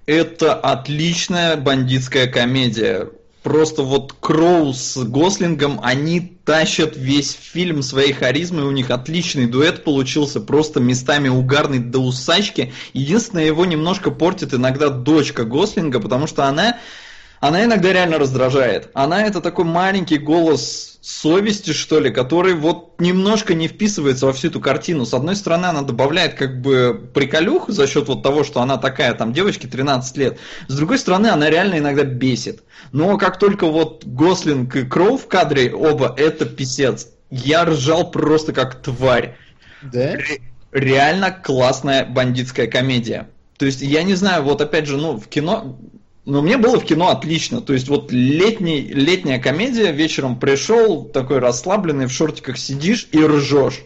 [0.08, 3.10] Это отличная бандитская комедия.
[3.44, 9.84] Просто вот Кроу с Гослингом, они тащат весь фильм своей харизмой, у них отличный дуэт
[9.84, 12.74] получился, просто местами угарный до усачки.
[12.94, 16.80] Единственное, его немножко портит иногда дочка Гослинга, потому что она
[17.40, 18.90] она иногда реально раздражает.
[18.96, 24.48] Она это такой маленький голос совести, что ли, который вот немножко не вписывается во всю
[24.48, 25.06] эту картину.
[25.06, 29.14] С одной стороны, она добавляет как бы приколюх за счет вот того, что она такая,
[29.14, 30.40] там, девочке 13 лет.
[30.68, 32.64] С другой стороны, она реально иногда бесит.
[32.92, 37.10] Но как только вот Гослинг и Кроу в кадре, оба, это писец.
[37.30, 39.38] Я ржал просто как тварь.
[39.84, 40.14] Да?
[40.14, 40.42] Ре-
[40.72, 43.30] реально классная бандитская комедия.
[43.58, 45.78] То есть, я не знаю, вот опять же, ну, в кино,
[46.26, 47.62] но мне было в кино отлично.
[47.62, 53.84] То есть вот летний, летняя комедия, вечером пришел, такой расслабленный, в шортиках сидишь и ржешь.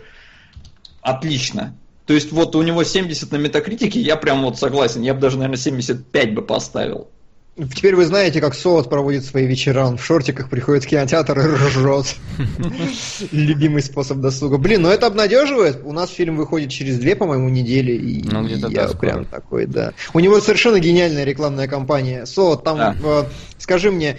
[1.02, 1.76] Отлично.
[2.06, 5.38] То есть вот у него 70 на метакритике, я прям вот согласен, я бы даже,
[5.38, 7.10] наверное, 75 бы поставил.
[7.76, 9.86] Теперь вы знаете, как Солод проводит свои вечера.
[9.86, 12.16] Он в шортиках приходит в кинотеатр и ржет.
[13.32, 14.58] Любимый способ досуга.
[14.58, 15.82] Блин, ну это обнадеживает.
[15.84, 17.92] У нас фильм выходит через две, по-моему, недели.
[17.92, 19.94] И ну, я прям такой, да.
[20.14, 22.26] У него совершенно гениальная рекламная кампания.
[22.26, 23.24] Солод, там, э,
[23.58, 24.18] скажи мне,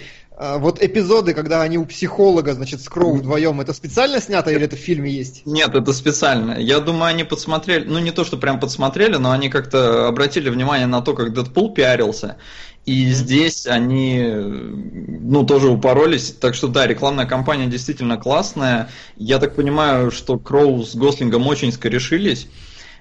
[0.57, 4.75] вот эпизоды, когда они у психолога, значит, с Кроу вдвоем, это специально снято или это
[4.75, 5.43] в фильме есть?
[5.45, 6.59] Нет, это специально.
[6.59, 10.87] Я думаю, они подсмотрели, ну не то, что прям подсмотрели, но они как-то обратили внимание
[10.87, 12.37] на то, как Дэдпул пиарился.
[12.85, 16.31] И здесь они, ну, тоже упоролись.
[16.31, 18.89] Так что да, рекламная кампания действительно классная.
[19.17, 22.47] Я так понимаю, что Кроу с Гослингом очень скорешились.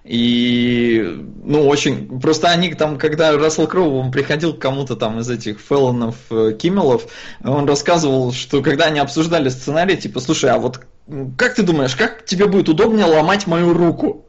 [0.04, 1.04] И,
[1.44, 2.20] ну, очень...
[2.20, 6.56] Просто они там, когда Рассел Кроу, он приходил к кому-то там из этих Феллонов, э,
[6.58, 7.06] Киммелов,
[7.44, 10.80] он рассказывал, что когда они обсуждали сценарий, типа, слушай, а вот
[11.36, 14.24] как ты думаешь, как тебе будет удобнее ломать мою руку?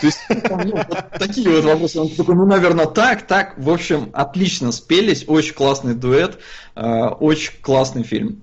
[0.00, 2.00] То есть, ну, вот такие вот вопросы.
[2.00, 3.54] Он такой, ну, наверное, так, так.
[3.56, 6.38] В общем, отлично спелись, очень классный дуэт,
[6.74, 8.42] э, очень классный фильм.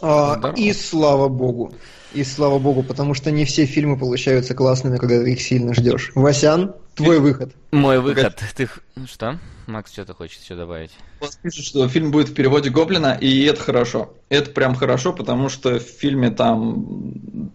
[0.00, 1.72] А, и слава богу.
[2.14, 6.12] И слава богу, потому что не все фильмы получаются классными, когда ты их сильно ждешь.
[6.14, 7.54] Васян, твой выход.
[7.70, 8.38] Мой выход.
[8.54, 8.68] Ты
[9.06, 9.38] что?
[9.66, 10.90] Макс что-то хочет еще добавить.
[11.20, 14.12] Вас пишут, что фильм будет в переводе Гоблина, и это хорошо.
[14.28, 17.50] Это прям хорошо, потому что в фильме там...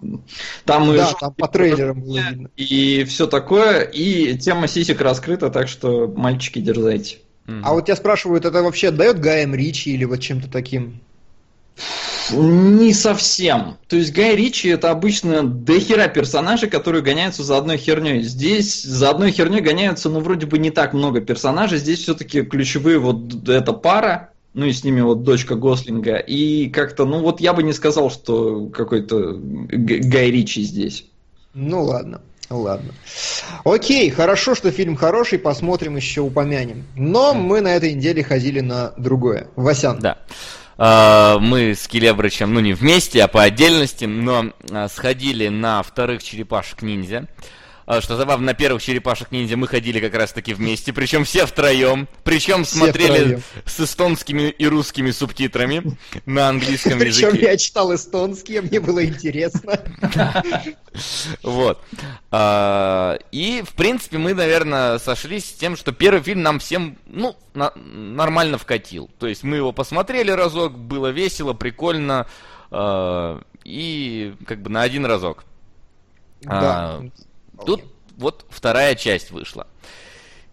[0.65, 2.50] Там, да, и, там по трейлерам было видно.
[2.56, 7.17] И все такое, и тема сисек раскрыта, так что, мальчики, дерзайте.
[7.63, 11.02] А вот тебя спрашивают, это вообще отдает Гаем Ричи или вот чем-то таким?
[12.32, 13.78] Не совсем.
[13.88, 18.22] То есть Гай Ричи это обычно дохера персонажей, которые гоняются за одной херней.
[18.22, 21.80] Здесь за одной херней гоняются, ну, вроде бы не так много персонажей.
[21.80, 26.18] Здесь все-таки ключевые вот эта пара, ну и с ними вот дочка Гослинга.
[26.18, 31.06] И как-то, ну вот я бы не сказал, что какой-то Гай Ричи здесь.
[31.54, 32.22] Ну ладно.
[32.50, 32.94] Ладно.
[33.66, 36.86] Окей, хорошо, что фильм хороший, посмотрим еще, упомянем.
[36.96, 39.48] Но мы на этой неделе ходили на другое.
[39.58, 40.00] Васян.
[40.00, 40.18] Да.
[40.78, 46.24] А, мы с Келебрычем, ну не вместе, а по отдельности, но а, сходили на вторых
[46.24, 47.28] черепашек ниндзя.
[47.88, 51.45] А, что забавно, на первых черепашек ниндзя мы ходили как раз таки вместе, причем все
[51.45, 53.43] втроем, причем все смотрели втроем.
[53.65, 57.32] с эстонскими и русскими субтитрами на английском языке.
[57.32, 59.80] Причем я читал эстонский, мне было интересно.
[61.43, 61.80] Вот.
[62.32, 67.38] А, и, в принципе, мы, наверное, сошлись с тем, что первый фильм нам всем, ну,
[67.54, 69.10] нормально вкатил.
[69.19, 72.28] То есть мы его посмотрели разок, было весело, прикольно,
[72.69, 75.45] а, и как бы на один разок.
[76.41, 77.02] Да.
[77.65, 77.84] Тут
[78.17, 79.67] вот вторая часть вышла.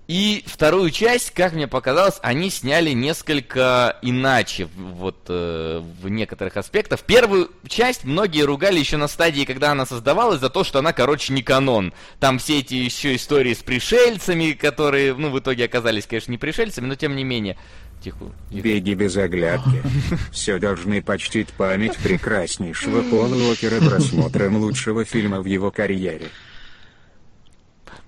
[0.06, 7.00] И вторую часть, как мне показалось, они сняли несколько иначе, вот э, в некоторых аспектах.
[7.00, 11.32] Первую часть многие ругали еще на стадии, когда она создавалась, за то, что она, короче,
[11.32, 11.94] не канон.
[12.20, 16.84] Там все эти еще истории с пришельцами, которые, ну, в итоге оказались, конечно, не пришельцами,
[16.84, 17.56] но тем не менее.
[18.02, 18.30] Тихо.
[18.50, 19.82] Беги без оглядки.
[20.30, 26.28] Все должны почтить память прекраснейшего Пола Уокера просмотром лучшего фильма в его карьере.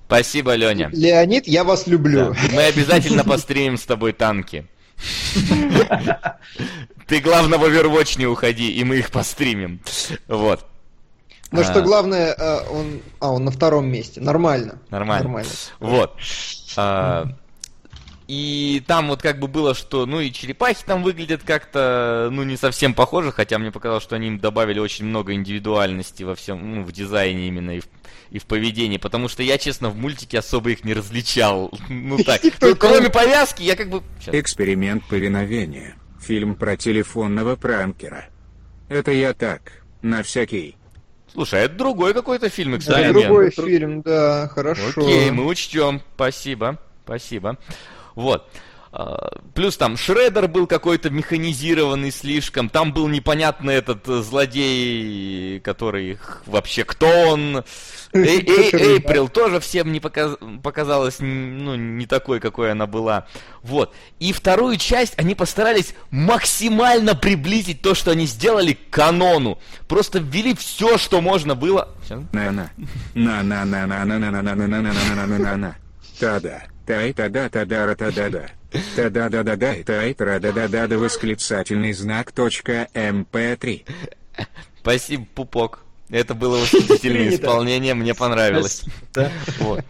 [0.07, 0.89] Спасибо, Леня.
[0.93, 2.33] Леонид, я вас люблю.
[2.33, 2.37] Да.
[2.53, 4.67] Мы обязательно постримим с тобой танки.
[7.07, 9.81] Ты, главное, в Overwatch не уходи, и мы их постримим.
[10.29, 10.65] Вот.
[11.53, 14.79] Ну что главное, э, он, а он на втором месте, нормально.
[14.91, 15.25] Нормально.
[15.25, 15.51] Нормально.
[15.79, 16.17] Вот.
[18.29, 22.57] И там вот как бы было, что, ну и черепахи там выглядят как-то, ну не
[22.57, 26.83] совсем похожи, хотя мне показалось, что они им добавили очень много индивидуальности во всем, ну
[26.83, 27.87] в дизайне именно и в
[28.31, 31.73] и в поведении, потому что я, честно, в мультике особо их не различал.
[31.89, 32.41] Ну так,
[32.79, 34.03] кроме повязки, я как бы...
[34.27, 35.97] Эксперимент повиновения.
[36.21, 38.27] Фильм про телефонного пранкера.
[38.89, 40.77] Это я так, на всякий.
[41.33, 43.07] Слушай, а это другой какой-то фильм, кстати.
[43.07, 45.01] Это другой фильм, да, хорошо.
[45.01, 46.01] Окей, мы учтем.
[46.15, 47.59] Спасибо, спасибо.
[48.17, 48.49] Вот.
[48.99, 52.71] А, плюс там Шредер был какой-то механизированный слишком.
[52.71, 57.63] Там был непонятный этот злодей, который вообще кто он.
[58.15, 60.39] Эйприл тоже всем не показ...
[60.63, 63.27] показалась ну, не такой, какой она была.
[63.63, 63.95] Вот.
[64.19, 69.59] И вторую часть они постарались максимально приблизить то, что они сделали к канону.
[69.89, 71.91] Просто ввели все, что можно было.
[72.33, 72.71] На-на.
[73.13, 75.77] На-на-на-на-на-на-на-на-на-на-на-на-на.
[76.87, 77.49] Та-да.
[77.49, 78.47] Тай-та-да-та-да-ра-та-да-да.
[78.95, 79.75] Та-да-да-да-да.
[79.85, 80.99] Тай-тра-да-да-да-да.
[80.99, 82.33] Восклицательный знак.
[82.33, 83.85] Точка МП3.
[84.81, 85.81] Спасибо, пупок.
[86.09, 88.85] Это было восхитительное исполнение, мне понравилось.
[89.59, 89.85] Вот.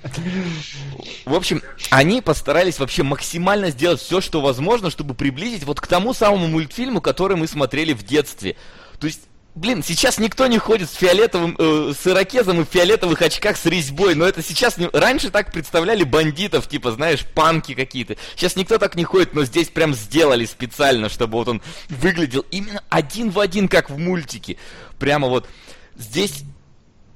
[1.27, 6.15] В общем, они постарались вообще максимально сделать все, что возможно, чтобы приблизить вот к тому
[6.15, 8.57] самому мультфильму, который мы смотрели в детстве.
[8.99, 9.23] То есть
[9.57, 13.65] Блин, сейчас никто не ходит с фиолетовым, э, с ирокезом и в фиолетовых очках с
[13.65, 14.77] резьбой, но это сейчас...
[14.77, 14.91] Не...
[14.93, 18.17] Раньше так представляли бандитов, типа, знаешь, панки какие-то.
[18.37, 22.85] Сейчас никто так не ходит, но здесь прям сделали специально, чтобы вот он выглядел именно
[22.91, 24.59] один в один, как в мультике.
[24.99, 25.49] Прямо вот
[25.97, 26.45] здесь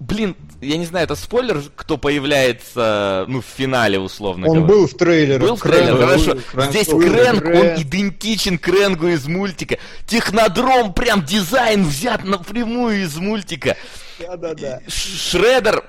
[0.01, 4.75] Блин, я не знаю, это спойлер, кто появляется, ну, в финале, условно он говоря.
[4.75, 5.39] был в трейлере.
[5.39, 6.39] Был в трейлере, хорошо.
[6.53, 9.77] Крэнк, Здесь Крэнк, он идентичен Крэнгу из мультика.
[10.07, 13.77] Технодром, прям дизайн взят напрямую из мультика.
[14.19, 14.81] Да-да-да.
[14.89, 15.85] Шредер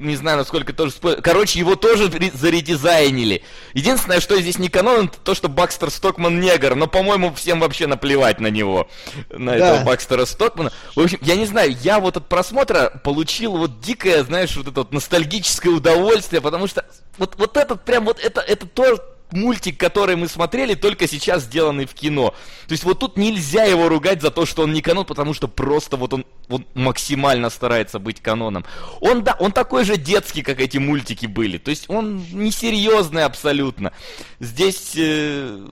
[0.00, 0.94] не знаю, насколько тоже.
[1.22, 3.42] Короче, его тоже заредизайнили.
[3.74, 6.74] Единственное, что здесь не канон, это то, что Бакстер Стокман негр.
[6.74, 8.88] Но, по-моему, всем вообще наплевать на него.
[9.30, 9.56] На да.
[9.56, 10.72] этого Бакстера Стокмана.
[10.94, 14.80] В общем, я не знаю, я вот от просмотра получил вот дикое, знаешь, вот это
[14.80, 16.84] вот ностальгическое удовольствие, потому что
[17.18, 18.96] вот, вот этот прям вот это, это то,
[19.32, 22.34] мультик, который мы смотрели, только сейчас сделанный в кино.
[22.66, 25.48] То есть вот тут нельзя его ругать за то, что он не канон, потому что
[25.48, 28.64] просто вот он, он максимально старается быть каноном.
[29.00, 31.58] Он, да, он такой же детский, как эти мультики были.
[31.58, 33.92] То есть он несерьезный абсолютно.
[34.40, 35.68] Здесь э,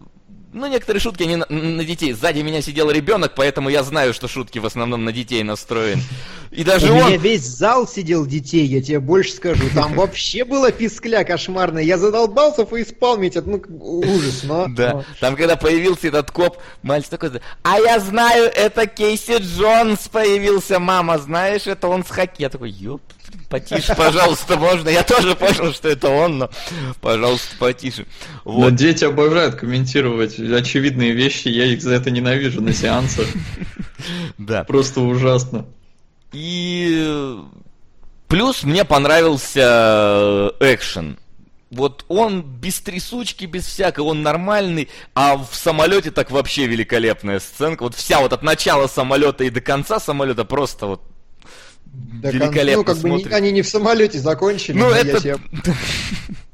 [0.52, 2.12] ну, некоторые шутки, они на, на детей.
[2.12, 6.02] Сзади меня сидел ребенок, поэтому я знаю, что шутки в основном на детей настроены.
[6.50, 7.06] И даже У он...
[7.06, 9.64] меня весь зал сидел детей, я тебе больше скажу.
[9.74, 11.82] Там вообще было пискля кошмарная.
[11.82, 14.66] Я задолбался фейспалмить, ну, ужас, но...
[14.78, 17.30] Да, там когда появился этот коп, мальчик такой,
[17.62, 22.44] а я знаю, это Кейси Джонс появился, мама, знаешь, это он с хоккей.
[22.44, 23.02] Я такой, ёп,
[23.48, 24.88] потише, пожалуйста, можно.
[24.88, 26.50] Я тоже понял, что это он, но,
[27.00, 28.06] пожалуйста, потише.
[28.44, 28.60] Вот.
[28.60, 33.26] Но дети обожают комментировать очевидные вещи, я их за это ненавижу на сеансах.
[34.38, 34.64] Да.
[34.64, 35.66] Просто ужасно.
[36.32, 37.36] И
[38.28, 41.18] плюс мне понравился э, экшен.
[41.70, 47.82] Вот он без трясучки, без всякого, он нормальный, а в самолете так вообще великолепная сценка.
[47.82, 51.02] Вот вся вот от начала самолета и до конца самолета просто вот
[51.92, 53.28] до великолепно Ну, как смотрит.
[53.28, 54.76] бы они не в самолете закончили.
[54.78, 55.20] Ну, это...
[55.20, 55.38] Себе...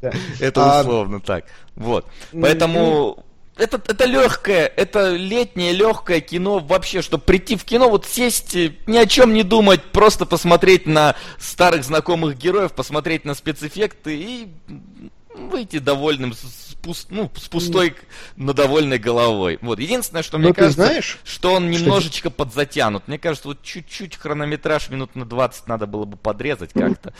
[0.41, 1.45] это а, условно так.
[1.75, 2.07] Вот.
[2.33, 3.25] Поэтому...
[3.57, 8.57] Это, это легкое, это летнее легкое кино вообще, чтобы прийти в кино, вот сесть,
[8.89, 14.49] ни о чем не думать, просто посмотреть на старых знакомых героев, посмотреть на спецэффекты и
[15.35, 17.95] выйти довольным с, пуст, ну, с пустой,
[18.37, 19.59] но довольной головой.
[19.63, 19.79] Вот.
[19.79, 22.31] Единственное, что мне кажется, знаешь, что он немножечко что...
[22.31, 23.09] подзатянут.
[23.09, 27.13] Мне кажется, вот чуть-чуть хронометраж минут на 20 надо было бы подрезать как-то.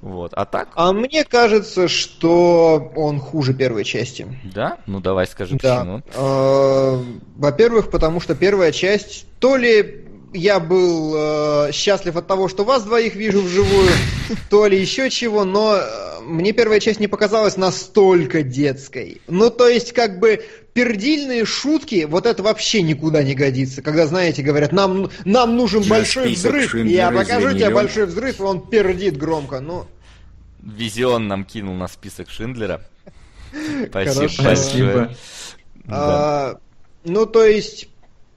[0.00, 0.32] Вот.
[0.34, 0.70] А так?
[0.74, 4.26] А мне кажется, что он хуже первой части.
[4.44, 4.78] Да?
[4.86, 5.78] Ну давай скажи да.
[5.78, 6.02] почему.
[6.14, 7.04] А,
[7.36, 10.03] во-первых, потому что первая часть то ли
[10.34, 13.88] я был э, счастлив от того, что вас двоих вижу вживую,
[14.50, 19.22] то ли еще чего, но э, мне первая часть не показалась настолько детской.
[19.28, 23.80] Ну, то есть, как бы, пердильные шутки, вот это вообще никуда не годится.
[23.80, 28.42] Когда, знаете, говорят, нам, нам нужен я большой взрыв, я покажу тебе большой взрыв, и
[28.42, 29.60] он пердит громко.
[29.60, 29.86] Ну...
[30.60, 32.80] Визион нам кинул на список Шиндлера.
[33.88, 35.16] Спасибо большое.
[35.86, 36.58] А,
[37.04, 37.88] ну, то есть,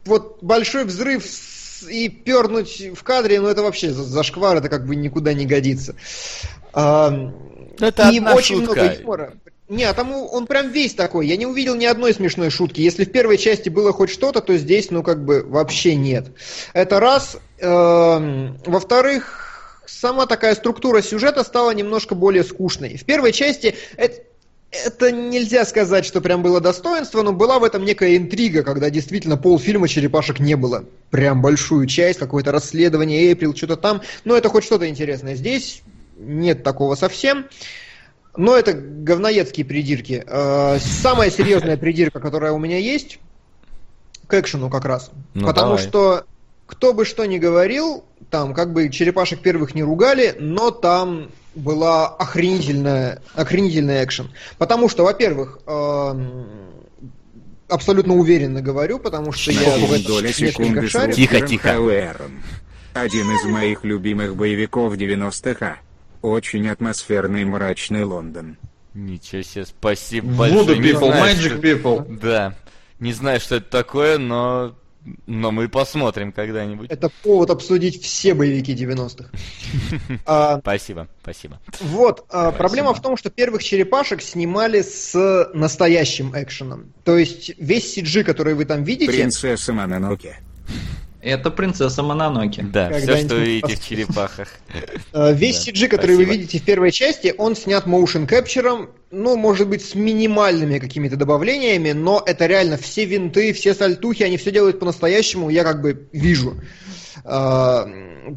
[0.06, 1.26] вот большой взрыв
[1.84, 5.96] и пернуть в кадре, ну это вообще зашквар, это как бы никуда не годится.
[6.74, 7.34] А,
[7.80, 8.82] это и очень шутка.
[8.82, 9.34] много юмора.
[9.70, 11.28] Не, а там он прям весь такой.
[11.28, 12.80] Я не увидел ни одной смешной шутки.
[12.80, 16.28] Если в первой части было хоть что-то, то здесь, ну, как бы, вообще нет.
[16.72, 17.38] Это раз.
[17.60, 19.44] Во-вторых,
[19.86, 22.96] сама такая структура сюжета стала немножко более скучной.
[22.96, 24.22] В первой части это,
[24.72, 29.38] это нельзя сказать, что прям было достоинство, но была в этом некая интрига, когда действительно
[29.38, 30.86] полфильма черепашек не было.
[31.10, 34.02] Прям большую часть, какое-то расследование, Эйприл, что-то там.
[34.26, 35.36] Но это хоть что-то интересное.
[35.36, 35.84] Здесь
[36.18, 37.46] нет такого совсем.
[38.36, 40.24] Но это говноедские придирки.
[40.28, 43.20] Э, самая серьезная придирка, которая у меня есть,
[44.28, 45.12] к экшену как раз.
[45.34, 45.84] Ну, Потому давай.
[45.84, 46.26] что
[46.68, 52.08] кто бы что ни говорил, там как бы черепашек первых не ругали, но там была
[52.08, 54.32] охренительная, охренительный экшен.
[54.58, 56.46] Потому что, во-первых, эм,
[57.68, 61.14] абсолютно уверенно говорю, потому что я в этом шарю.
[61.14, 61.78] Тихо, тихо.
[62.94, 65.78] Один из моих любимых боевиков 90-х.
[66.22, 68.58] Очень атмосферный мрачный Лондон.
[68.94, 70.66] Ничего себе, спасибо большое.
[70.66, 71.56] Voodoo People, знаю, Magic что...
[71.58, 72.20] People.
[72.20, 72.56] Да.
[73.00, 74.76] Не знаю, что это такое, но
[75.26, 76.90] но мы посмотрим когда-нибудь.
[76.90, 79.30] Это повод обсудить все боевики 90-х.
[80.26, 81.60] А, спасибо, спасибо.
[81.80, 86.94] Вот, а, проблема в том, что первых черепашек снимали с настоящим экшеном.
[87.04, 89.12] То есть весь CG, который вы там видите...
[89.12, 90.40] Принцесса Мононоке.
[91.28, 92.62] Это принцесса Мононоки.
[92.62, 94.48] Да, все, что вы видите в черепахах.
[95.14, 99.68] Э, весь CG, который вы видите в первой части, он снят motion capture, ну, может
[99.68, 104.80] быть, с минимальными какими-то добавлениями, но это реально все винты, все сальтухи, они все делают
[104.80, 106.56] по-настоящему, я как бы вижу.
[107.28, 107.86] Э,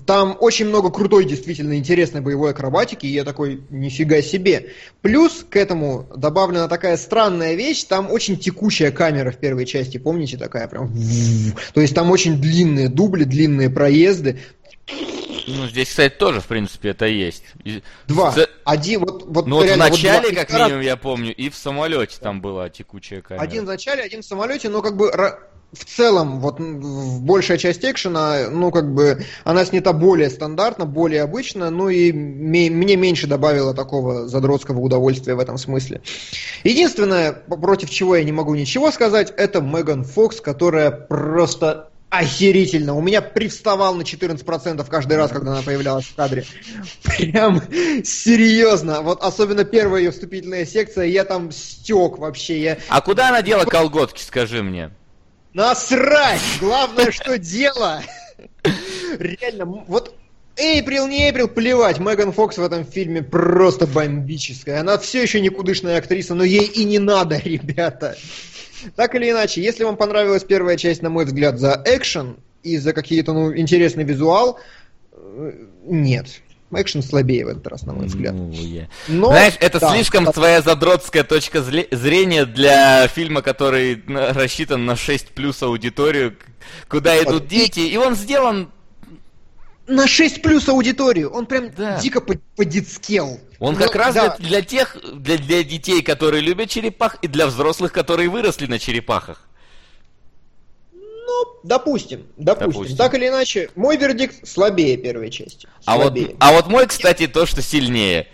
[0.07, 4.73] там очень много крутой, действительно интересной боевой акробатики, и я такой, нифига себе.
[5.01, 10.37] Плюс к этому добавлена такая странная вещь, там очень текущая камера в первой части, помните,
[10.37, 10.93] такая прям...
[11.73, 14.41] То есть там очень длинные дубли, длинные проезды,
[15.47, 17.43] ну, здесь, кстати, тоже, в принципе, это есть.
[18.07, 18.31] Два.
[18.33, 18.49] За...
[18.65, 22.19] Один, вот, вот ну, вот в начале, вот как минимум, я помню, и в самолете
[22.21, 23.43] там была текучая камера.
[23.43, 25.11] Один в начале, один в самолете, но как бы
[25.73, 31.71] в целом, вот большая часть экшена, ну, как бы, она снята более стандартно, более обычно,
[31.71, 36.03] ну и мне меньше добавило такого задротского удовольствия в этом смысле.
[36.65, 42.95] Единственное, против чего я не могу ничего сказать, это Меган Фокс, которая просто охерительно.
[42.97, 46.45] У меня привставал на 14% каждый раз, когда она появлялась в кадре.
[47.05, 47.63] Прям
[48.05, 49.01] серьезно.
[49.03, 52.61] Вот особенно первая ее вступительная секция, я там стек вообще.
[52.61, 52.79] Я...
[52.89, 54.91] А куда она дела колготки, скажи мне?
[55.53, 56.41] Насрать!
[56.61, 58.03] Главное, что дело!
[59.19, 60.15] Реально, вот
[60.57, 61.99] Эйприл, не Эйприл, плевать.
[61.99, 64.81] Меган Фокс в этом фильме просто бомбическая.
[64.81, 68.17] Она все еще никудышная актриса, но ей и не надо, ребята.
[68.97, 72.93] Так или иначе, если вам понравилась первая часть, на мой взгляд, за экшен и за
[72.93, 74.59] какие-то ну, интересный визуал,
[75.13, 75.53] э,
[75.85, 76.27] нет.
[76.73, 78.33] Экшен слабее в этот раз, на мой взгляд.
[78.33, 78.87] Ну, yeah.
[79.09, 80.33] Но, Знаешь, это да, слишком да.
[80.33, 86.37] твоя задротская точка зрения для фильма, который рассчитан на 6 плюс аудиторию,
[86.89, 88.71] куда идут дети, и он сделан
[89.89, 91.31] на 6 плюс аудиторию.
[91.31, 92.01] Он прям да.
[92.01, 93.41] дико подетскел.
[93.59, 94.37] Он Но, как раз да.
[94.39, 98.79] для, для тех, для, для детей, которые любят черепах, и для взрослых, которые выросли на
[98.79, 99.50] черепахах.
[101.31, 102.97] Ну, допустим, допустим, допустим.
[102.97, 105.69] Так или иначе, мой вердикт слабее первой части.
[105.85, 106.27] Слабее.
[106.27, 108.27] А, вот, а вот мой, кстати, то, что сильнее.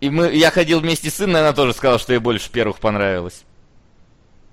[0.00, 3.44] И мы, я ходил вместе с сыном, она тоже сказала, что ей больше первых понравилось.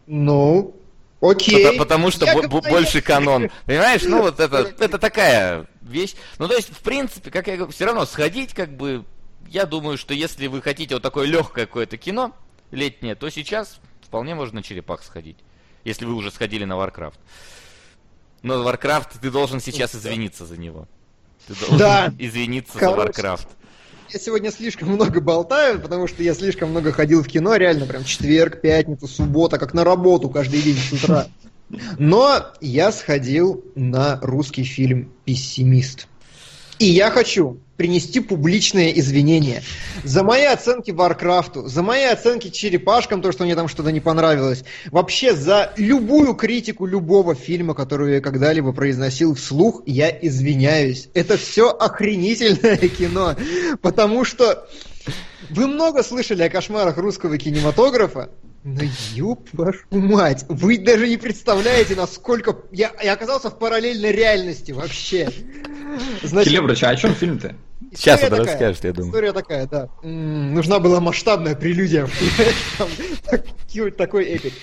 [0.07, 0.75] Ну,
[1.21, 1.63] окей.
[1.63, 3.49] Потому, потому что б- б- больше канон.
[3.65, 6.15] Понимаешь, ну вот это, это такая вещь.
[6.39, 9.05] Ну, то есть, в принципе, как я говорю, все равно сходить, как бы,
[9.49, 12.33] я думаю, что если вы хотите вот такое легкое какое-то кино
[12.71, 15.37] летнее, то сейчас вполне можно на черепах сходить.
[15.83, 17.15] Если вы уже сходили на Warcraft.
[18.43, 20.87] Но Warcraft, ты должен сейчас извиниться за него.
[21.47, 22.13] Ты должен да.
[22.17, 23.47] извиниться Короче, за Warcraft.
[24.13, 28.03] Я сегодня слишком много болтаю, потому что я слишком много ходил в кино, реально прям
[28.03, 31.27] четверг, пятница, суббота, как на работу каждый день с утра.
[31.97, 36.07] Но я сходил на русский фильм «Пессимист».
[36.77, 39.63] И я хочу принести публичные извинения
[40.03, 44.63] за мои оценки Варкрафту, за мои оценки черепашкам, то, что мне там что-то не понравилось.
[44.91, 51.09] Вообще за любую критику любого фильма, которую я когда-либо произносил вслух, я извиняюсь.
[51.15, 53.35] Это все охренительное кино,
[53.81, 54.69] потому что
[55.49, 58.29] вы много слышали о кошмарах русского кинематографа,
[58.63, 58.81] ну,
[59.15, 60.45] ёб вашу мать!
[60.47, 62.55] Вы даже не представляете, насколько...
[62.71, 65.31] Я, я оказался в параллельной реальности вообще.
[66.21, 67.55] Значит, Келебрыч, а о чем фильм-то?
[67.93, 69.09] Сейчас это расскажешь, я думаю.
[69.09, 69.89] История такая, да.
[70.03, 72.07] М-м, нужна была масштабная прелюдия.
[73.97, 74.53] Такой эпик.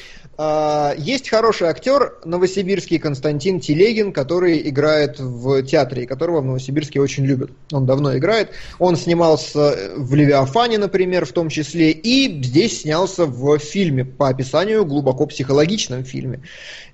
[0.40, 7.24] А, есть хороший актер, новосибирский Константин Телегин, который играет в театре, которого в Новосибирске очень
[7.24, 7.50] любят.
[7.72, 8.50] Он давно играет.
[8.78, 14.84] Он снимался в «Левиафане», например, в том числе, и здесь снялся в фильме, по описанию
[14.84, 16.42] глубоко психологичном фильме.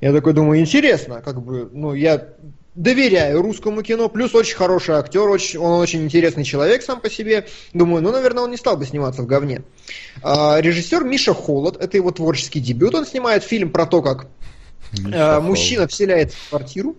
[0.01, 2.27] Я такой думаю, интересно, как бы, ну, я
[2.75, 7.47] доверяю русскому кино, плюс очень хороший актер, очень, он очень интересный человек сам по себе.
[7.72, 9.62] Думаю, ну, наверное, он не стал бы сниматься в говне.
[10.22, 14.27] А, режиссер Миша Холод, это его творческий дебют, он снимает фильм про то, как
[15.12, 16.97] а, мужчина вселяется в квартиру.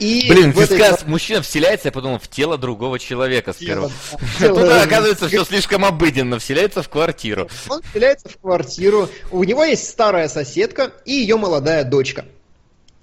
[0.00, 0.76] И Блин, ты этой...
[0.76, 3.90] сказ, мужчина вселяется, я подумал, в тело другого человека сперва.
[4.40, 7.48] Тут оказывается все слишком обыденно, вселяется в квартиру.
[7.68, 12.24] Он вселяется в квартиру, у него есть старая соседка и ее молодая дочка.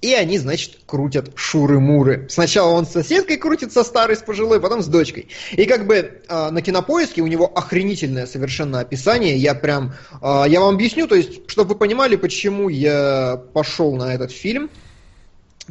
[0.02, 2.26] И они, значит, крутят шуры-муры.
[2.28, 5.28] Сначала он с соседкой крутится старый, с пожилой, потом с дочкой.
[5.52, 9.36] И как бы э, на кинопоиске у него охренительное совершенно описание.
[9.36, 14.12] Я прям, э, я вам объясню, то есть, чтобы вы понимали, почему я пошел на
[14.12, 14.70] этот фильм,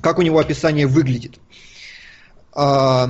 [0.02, 1.38] как у него описание выглядит.
[2.56, 3.08] Э,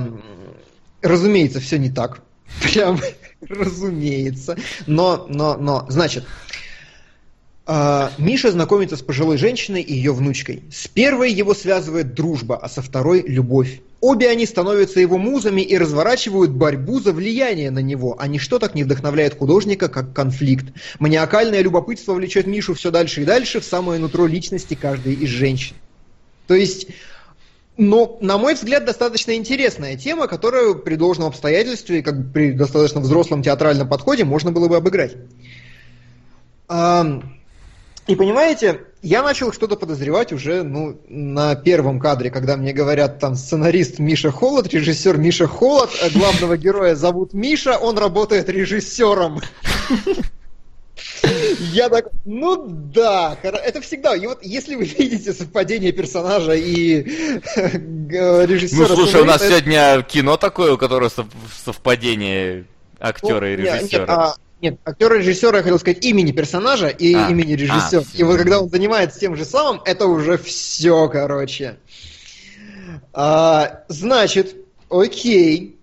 [1.02, 2.20] разумеется, все не так.
[2.62, 2.98] Прям,
[3.48, 4.56] разумеется.
[4.88, 6.24] Но, но, но, значит,
[7.66, 10.64] Миша знакомится с пожилой женщиной и ее внучкой.
[10.72, 13.80] С первой его связывает дружба, а со второй– любовь.
[14.00, 18.74] Обе они становятся его музами и разворачивают борьбу за влияние на него, а ничто так
[18.74, 20.72] не вдохновляет художника, как конфликт.
[20.98, 25.76] Маниакальное любопытство влечет Мишу все дальше и дальше в самое нутро личности каждой из женщин.
[26.48, 26.88] То есть
[27.76, 32.52] Но, на мой взгляд, достаточно интересная тема, которую при должном обстоятельстве и как бы при
[32.52, 35.16] достаточно взрослом театральном подходе можно было бы обыграть.
[38.08, 43.36] И понимаете, я начал что-то подозревать уже ну, на первом кадре, когда мне говорят там
[43.36, 49.40] сценарист Миша Холод, режиссер Миша Холод, а главного героя зовут Миша, он работает режиссером.
[51.72, 54.16] Я так, ну да, это всегда.
[54.16, 57.04] И вот если вы видите совпадение персонажа и
[57.54, 58.88] режиссера...
[58.88, 61.10] Ну слушай, у нас сегодня кино такое, у которого
[61.64, 62.66] совпадение
[62.98, 64.34] актера и режиссера.
[64.62, 68.00] А, нет, актера режиссера, я хотел сказать, имени персонажа и а, имени режиссера.
[68.00, 71.78] А, и вот когда он занимается тем же самым, это уже все, короче.
[73.12, 74.56] А, значит,
[74.88, 75.76] окей.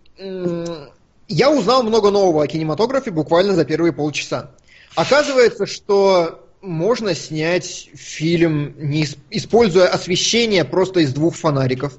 [1.27, 4.51] Я узнал много нового о кинематографе буквально за первые полчаса.
[4.95, 11.97] Оказывается, что можно снять фильм, не используя освещение просто из двух фонариков.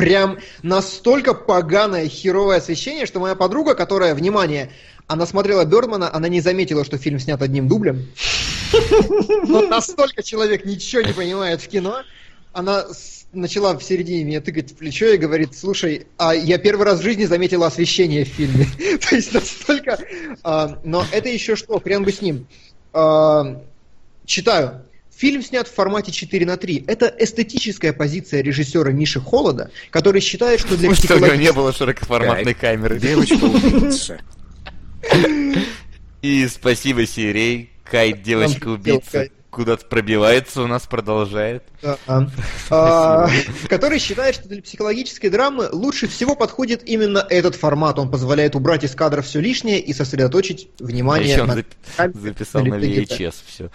[0.00, 4.70] Прям настолько поганое, херовое освещение, что моя подруга, которая, внимание,
[5.06, 8.08] она смотрела Бёрдмана, она не заметила, что фильм снят одним дублем.
[9.46, 12.02] Но настолько человек ничего не понимает в кино,
[12.54, 12.86] она
[13.32, 17.02] начала в середине меня тыкать в плечо и говорит, слушай, а я первый раз в
[17.02, 18.66] жизни заметила освещение в фильме.
[19.08, 19.98] То есть настолько...
[20.42, 22.46] А, но это еще что, хрен бы с ним.
[22.92, 23.62] А,
[24.24, 24.82] читаю.
[25.20, 26.84] Фильм снят в формате 4 на 3.
[26.86, 32.54] Это эстетическая позиция режиссера Миши Холода, который считает, что для у него не было широкоформатной
[32.54, 32.98] камеры.
[32.98, 34.18] Девочка-убийца.
[36.22, 37.70] И спасибо, Сирей.
[37.84, 41.64] Кайт, девочка-убийца куда-то пробивается у нас, продолжает.
[42.72, 43.28] А,
[43.68, 47.98] который считает, что для психологической драмы лучше всего подходит именно этот формат.
[47.98, 51.64] Он позволяет убрать из кадра все лишнее и сосредоточить внимание на...
[52.14, 53.70] записал на VHS все.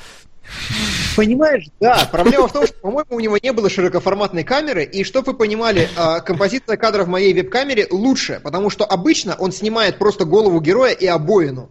[1.16, 2.08] Понимаешь, да.
[2.12, 5.90] Проблема в том, что, по-моему, у него не было широкоформатной камеры, и чтобы вы понимали,
[5.96, 10.94] а, композиция кадра в моей веб-камере лучше, потому что обычно он снимает просто голову героя
[10.94, 11.70] и обоину.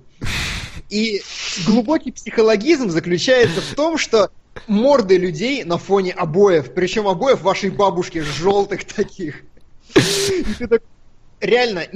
[0.91, 1.23] И
[1.67, 4.31] глубокий психологизм заключается в том, что
[4.67, 9.43] морды людей на фоне обоев, причем обоев вашей бабушки, желтых таких.
[11.41, 11.87] Реально,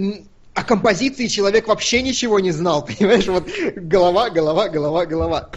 [0.54, 3.26] о композиции человек вообще ничего не знал, понимаешь?
[3.26, 5.50] Вот голова, голова, голова, голова.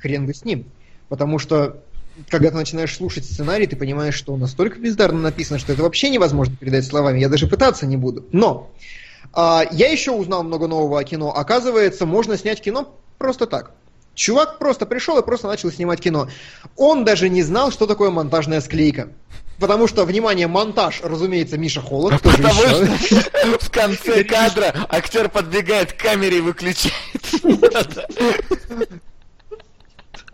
[0.00, 0.64] Хрен бы с ним.
[1.08, 1.82] Потому что
[2.28, 6.08] когда ты начинаешь слушать сценарий, ты понимаешь, что он настолько бездарно написан, что это вообще
[6.08, 7.20] невозможно передать словами.
[7.20, 8.24] Я даже пытаться не буду.
[8.32, 8.70] Но
[9.32, 11.32] а, я еще узнал много нового о кино.
[11.36, 13.72] Оказывается, можно снять кино просто так.
[14.14, 16.28] Чувак просто пришел и просто начал снимать кино.
[16.76, 19.10] Он даже не знал, что такое монтажная склейка.
[19.58, 22.14] Потому что, внимание, монтаж, разумеется, Миша Холод.
[22.14, 26.94] А потому что в конце кадра актер подбегает к камере и выключает.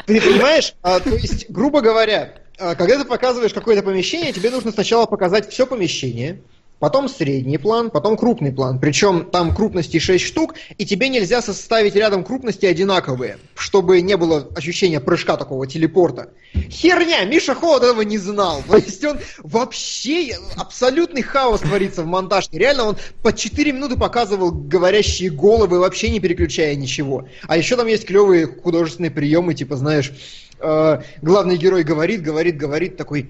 [0.07, 0.75] Ты понимаешь?
[0.83, 5.51] А, то есть, грубо говоря, а, когда ты показываешь какое-то помещение, тебе нужно сначала показать
[5.51, 6.43] все помещение,
[6.83, 8.81] потом средний план, потом крупный план.
[8.81, 14.49] Причем там крупности 6 штук, и тебе нельзя составить рядом крупности одинаковые, чтобы не было
[14.57, 16.31] ощущения прыжка такого телепорта.
[16.53, 17.25] Херня!
[17.25, 18.65] Миша Холод этого не знал.
[18.69, 22.59] То есть он вообще абсолютный хаос творится в монтажке.
[22.59, 27.29] Реально он по 4 минуты показывал говорящие головы, вообще не переключая ничего.
[27.47, 30.13] А еще там есть клевые художественные приемы, типа, знаешь,
[30.59, 33.29] э, главный герой говорит, говорит, говорит, такой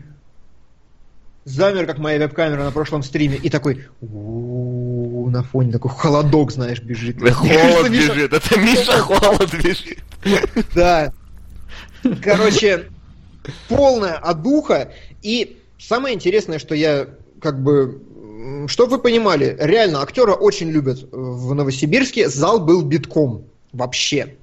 [1.44, 7.18] замер, как моя веб-камера на прошлом стриме, и такой на фоне такой холодок, знаешь, бежит.
[7.20, 9.98] Холод бежит, это Миша Холод бежит.
[10.74, 11.12] Да.
[12.22, 12.88] Короче,
[13.68, 17.08] полная одуха, и самое интересное, что я
[17.40, 18.00] как бы
[18.66, 24.36] чтобы вы понимали, реально актера очень любят в Новосибирске, зал был битком вообще.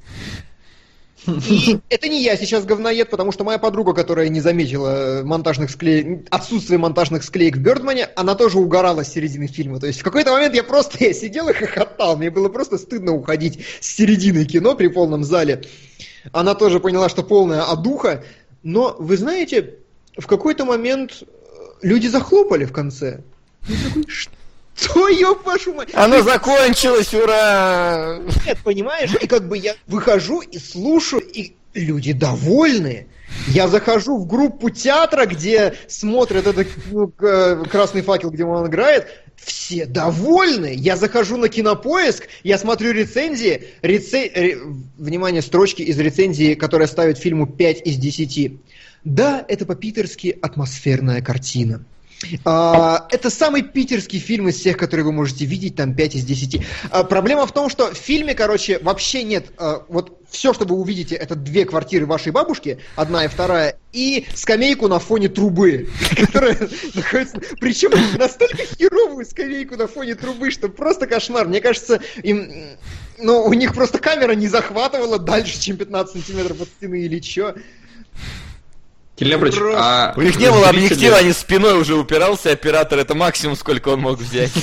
[1.49, 6.27] И это не я сейчас говноед, потому что моя подруга, которая не заметила монтажных склеек,
[6.29, 9.79] отсутствие монтажных склеек в Бёрдмане, она тоже угорала с середины фильма.
[9.79, 12.17] То есть в какой-то момент я просто я сидел и хохотал.
[12.17, 15.63] Мне было просто стыдно уходить с середины кино при полном зале.
[16.31, 18.23] Она тоже поняла, что полная одуха.
[18.63, 19.75] Но вы знаете,
[20.17, 21.23] в какой-то момент
[21.81, 23.21] люди захлопали в конце.
[23.67, 24.31] Я такой, что?
[24.87, 25.89] Твою вашу мать!
[25.93, 28.19] Оно закончилось, ура!
[28.45, 29.11] Нет, понимаешь?
[29.21, 33.07] И как бы я выхожу и слушаю, и люди довольны.
[33.47, 39.07] Я захожу в группу театра, где смотрят этот ну, красный факел, где он играет.
[39.35, 40.73] Все довольны.
[40.75, 43.65] Я захожу на кинопоиск, я смотрю рецензии.
[43.81, 44.31] Реце...
[44.33, 44.57] Ре...
[44.97, 48.53] Внимание, строчки из рецензии, которая ставит фильму 5 из 10.
[49.03, 51.83] Да, это по-питерски атмосферная картина.
[52.43, 56.65] А, это самый питерский фильм из всех, которые вы можете видеть, там 5 из 10.
[56.91, 60.75] А, проблема в том, что в фильме, короче, вообще нет, а, вот все, что вы
[60.75, 66.57] увидите, это две квартиры вашей бабушки, одна и вторая, и скамейку на фоне трубы, которая
[66.93, 67.41] находится...
[67.59, 71.47] Причем настолько херовую скамейку на фоне трубы, что просто кошмар.
[71.47, 72.51] Мне кажется, им...
[73.17, 77.55] Ну, у них просто камера не захватывала дальше, чем 15 сантиметров от стены или что.
[79.19, 83.89] Келебрыч, а У них не было объектива, они спиной уже упирался, оператор это максимум, сколько
[83.89, 84.51] он мог взять.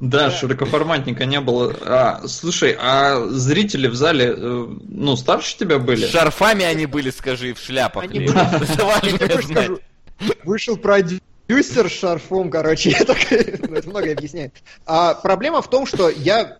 [0.00, 1.76] Да, широкоформатника не было.
[1.82, 6.06] А, слушай, а зрители в зале, э, ну, старше тебя были?
[6.06, 8.04] С шарфами они были, скажи, в шляпах.
[8.04, 9.78] Они были.
[10.44, 14.54] Вышел продюсер с шарфом, короче, я так, ну, это многое объясняет.
[14.86, 16.56] А проблема в том, что я,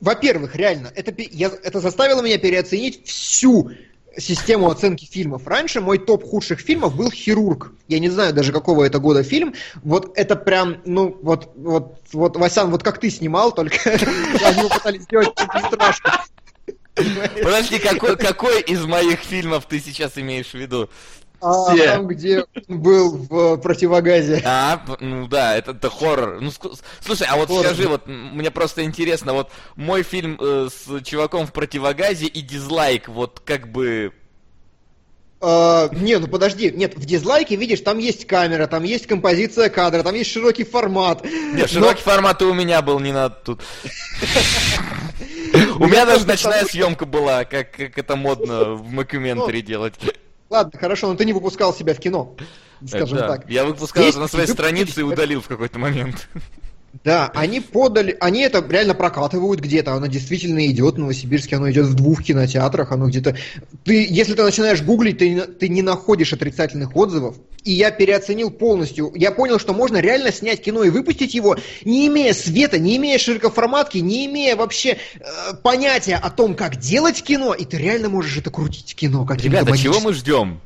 [0.00, 3.72] во-первых, реально, это, я, это заставило меня переоценить всю
[4.18, 5.46] систему оценки фильмов.
[5.46, 7.72] Раньше мой топ худших фильмов был «Хирург».
[7.88, 9.54] Я не знаю даже какого это года фильм.
[9.82, 15.02] Вот это прям, ну, вот, вот, вот, Васян, вот как ты снимал, только они пытались
[15.02, 15.30] сделать
[15.66, 16.22] страшно.
[16.94, 20.90] Подожди, какой, какой из моих фильмов ты сейчас имеешь в виду?
[21.44, 21.86] А Все.
[21.86, 24.40] там, где он был в противогазе.
[24.44, 26.40] А, ну да, это, это хоррор.
[26.40, 26.52] Ну,
[27.00, 31.48] слушай, а вот Хоррор, скажи, вот мне просто интересно, вот мой фильм э, с чуваком
[31.48, 34.12] в противогазе и дизлайк, вот как бы...
[35.40, 40.04] А, не, ну подожди, нет, в дизлайке, видишь, там есть камера, там есть композиция кадра,
[40.04, 41.24] там есть широкий формат.
[41.24, 43.60] Нет, широкий формат и у меня был, не надо тут.
[45.76, 49.94] У меня даже ночная съемка была, как, это модно в мокьюментари делать.
[50.52, 52.36] Ладно, хорошо, но ты не выпускал себя в кино,
[52.86, 53.48] скажем так.
[53.48, 56.28] Я выпускал это на своей странице и удалил в какой-то момент.
[57.04, 61.86] Да, они подали, они это реально прокатывают где-то, оно действительно идет, в Новосибирске оно идет
[61.86, 63.36] в двух кинотеатрах, оно где-то...
[63.84, 68.50] Ты, если ты начинаешь гуглить, ты, не- ты не находишь отрицательных отзывов, и я переоценил
[68.50, 72.98] полностью, я понял, что можно реально снять кино и выпустить его, не имея света, не
[72.98, 78.10] имея широкоформатки, не имея вообще э, понятия о том, как делать кино, и ты реально
[78.10, 80.60] можешь это крутить кино Ребята, чего мы ждем?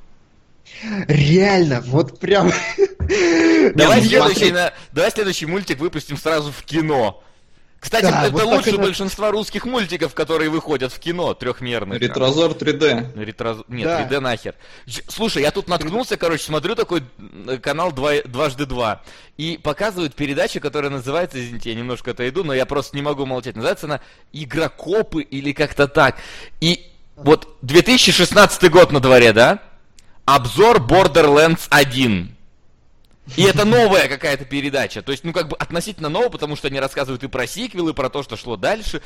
[1.06, 2.50] Реально, вот прям...
[3.74, 7.22] Давай Не, следующий, на- давай следующий мультик выпустим сразу в кино.
[7.78, 12.00] Кстати, Да, это вот лучше на- большинства русских мультиков, которые выходят в кино, трехмерных.
[12.00, 13.12] Ретрозор 3D.
[13.14, 14.00] Ретраз- Нет, Да.
[14.02, 14.54] 3D нахер.
[15.08, 17.02] Слушай, я тут наткнулся, короче, смотрю такой
[17.62, 19.02] канал два- дважды два.
[19.36, 23.54] И показывают передачу, которая называется, извините, я немножко отойду, но я просто не могу молчать.
[23.54, 24.00] Называется она
[24.32, 26.16] Игрокопы или как-то так.
[26.60, 29.60] И вот 2016 год на дворе, да?
[30.24, 32.35] Обзор Borderlands 1.
[33.34, 35.02] И это новая какая-то передача.
[35.02, 37.94] То есть, ну, как бы относительно новая, потому что они рассказывают и про сиквелы, и
[37.94, 39.02] про то, что шло дальше.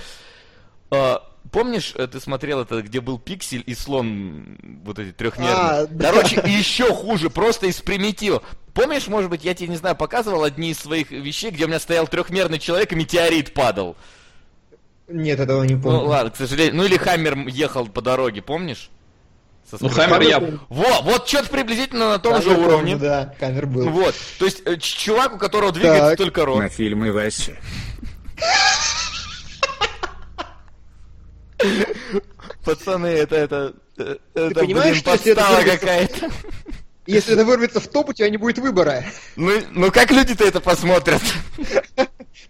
[0.91, 5.57] А, Помнишь, э, ты смотрел это, где был пиксель и слон вот эти трехмерные?
[5.57, 6.13] А, да.
[6.13, 8.43] Короче, и еще хуже, просто из примитива.
[8.75, 11.81] Помнишь, может быть, я тебе, не знаю, показывал одни из своих вещей, где у меня
[11.81, 13.97] стоял трехмерный человек и метеорит падал.
[15.09, 16.01] Нет, этого не Ну помню.
[16.03, 16.77] ладно, к сожалению.
[16.77, 18.91] Ну или Хаммер ехал по дороге, помнишь?
[19.79, 19.89] Ну.
[19.89, 20.41] Хаммер я...
[20.69, 22.97] Во, вот что-то приблизительно на том же уровне.
[22.97, 23.89] Да, камер был.
[23.89, 24.15] Вот.
[24.39, 26.19] То есть э, чувак, у которого двигается Так.
[26.19, 26.59] только рот.
[26.59, 27.57] На фильмы Вася.
[32.65, 36.31] Пацаны, это, это, э, это, понимаешь, блин, что если это подстава вырвется- какая-то.
[37.07, 39.03] Если это вырвется в топ, у тебя не будет выбора.
[39.35, 41.21] Ну, ну как люди-то это посмотрят?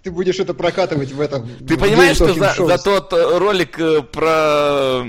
[0.02, 1.48] Ты будешь это прокатывать в этом.
[1.66, 3.78] Ты понимаешь, что за, за тот э, ролик
[4.10, 5.04] про...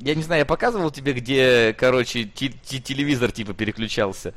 [0.00, 4.32] Я не знаю, я показывал тебе, где, короче, те- те- телевизор типа переключался,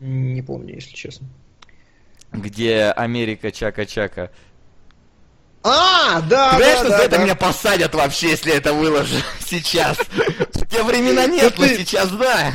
[0.00, 1.26] Не помню, если честно.
[2.32, 4.30] где Америка чака-чака.
[5.62, 7.22] А, да, Ты знаешь, да, что да, за это да.
[7.22, 9.98] меня посадят вообще, если это выложу сейчас?
[9.98, 12.50] В те времена нет, но сейчас да.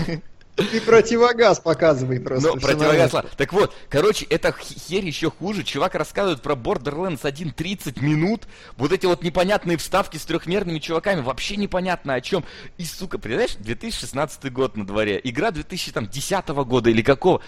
[0.55, 2.47] Ты противогаз показывай просто.
[2.53, 3.11] Ну, противогаз.
[3.11, 3.29] ладно.
[3.35, 5.63] Так вот, короче, эта х- херь еще хуже.
[5.63, 8.43] Чувак рассказывает про Borderlands 1 30 минут.
[8.77, 11.19] Вот эти вот непонятные вставки с трехмерными чуваками.
[11.21, 12.45] Вообще непонятно о чем.
[12.77, 15.19] И, сука, понимаешь, 2016 год на дворе.
[15.23, 17.41] Игра 2010 года или какого.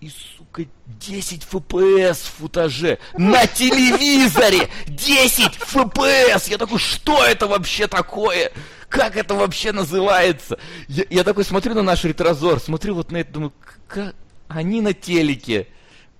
[0.00, 2.98] И, сука, 10 FPS в футаже.
[3.16, 4.68] На телевизоре!
[4.86, 6.48] 10 FPS!
[6.50, 8.52] Я такой, что это вообще такое?
[8.88, 10.58] Как это вообще называется?
[10.88, 13.52] Я, я такой смотрю на наш ретрозор, смотрю вот на это, думаю,
[13.86, 14.14] как
[14.48, 15.66] они на телеке,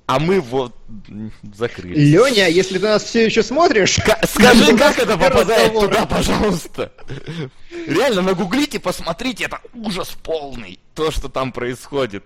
[0.07, 0.75] а мы вот
[1.57, 1.99] закрыли.
[1.99, 5.89] Леня, если ты нас все еще смотришь, Ка- Скажи, как это попадает разговор.
[5.89, 6.93] туда, пожалуйста.
[7.87, 12.25] Реально, нагуглите, посмотрите, это ужас полный, то, что там происходит.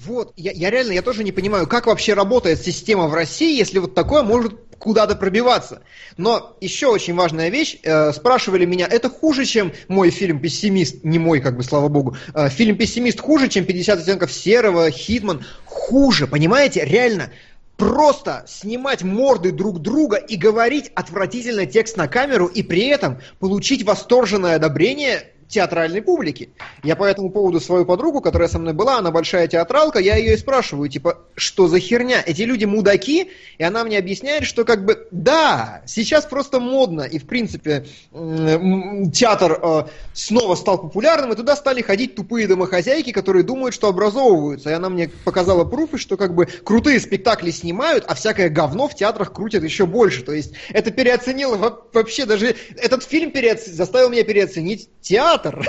[0.00, 3.78] Вот, я, я реально, я тоже не понимаю, как вообще работает система в России, если
[3.78, 5.82] вот такое может куда-то пробиваться.
[6.16, 11.18] Но еще очень важная вещь, э, спрашивали меня, это хуже, чем мой фильм «Пессимист», не
[11.18, 16.26] мой, как бы, слава богу, э, фильм «Пессимист» хуже, чем «50 оттенков серого», «Хитман», хуже,
[16.26, 17.30] понимаете, реально,
[17.76, 23.84] просто снимать морды друг друга и говорить отвратительный текст на камеру и при этом получить
[23.84, 26.50] восторженное одобрение театральной публики.
[26.82, 30.34] Я по этому поводу свою подругу, которая со мной была, она большая театралка, я ее
[30.34, 32.22] и спрашиваю, типа, что за херня?
[32.24, 33.30] Эти люди мудаки?
[33.58, 39.58] И она мне объясняет, что как бы, да, сейчас просто модно, и в принципе театр
[39.60, 39.84] э,
[40.14, 44.70] снова стал популярным, и туда стали ходить тупые домохозяйки, которые думают, что образовываются.
[44.70, 48.94] И она мне показала пруфы, что как бы крутые спектакли снимают, а всякое говно в
[48.94, 50.22] театрах крутят еще больше.
[50.22, 52.54] То есть это переоценило вообще даже...
[52.76, 53.66] Этот фильм переоц...
[53.66, 55.66] заставил меня переоценить театр, театр.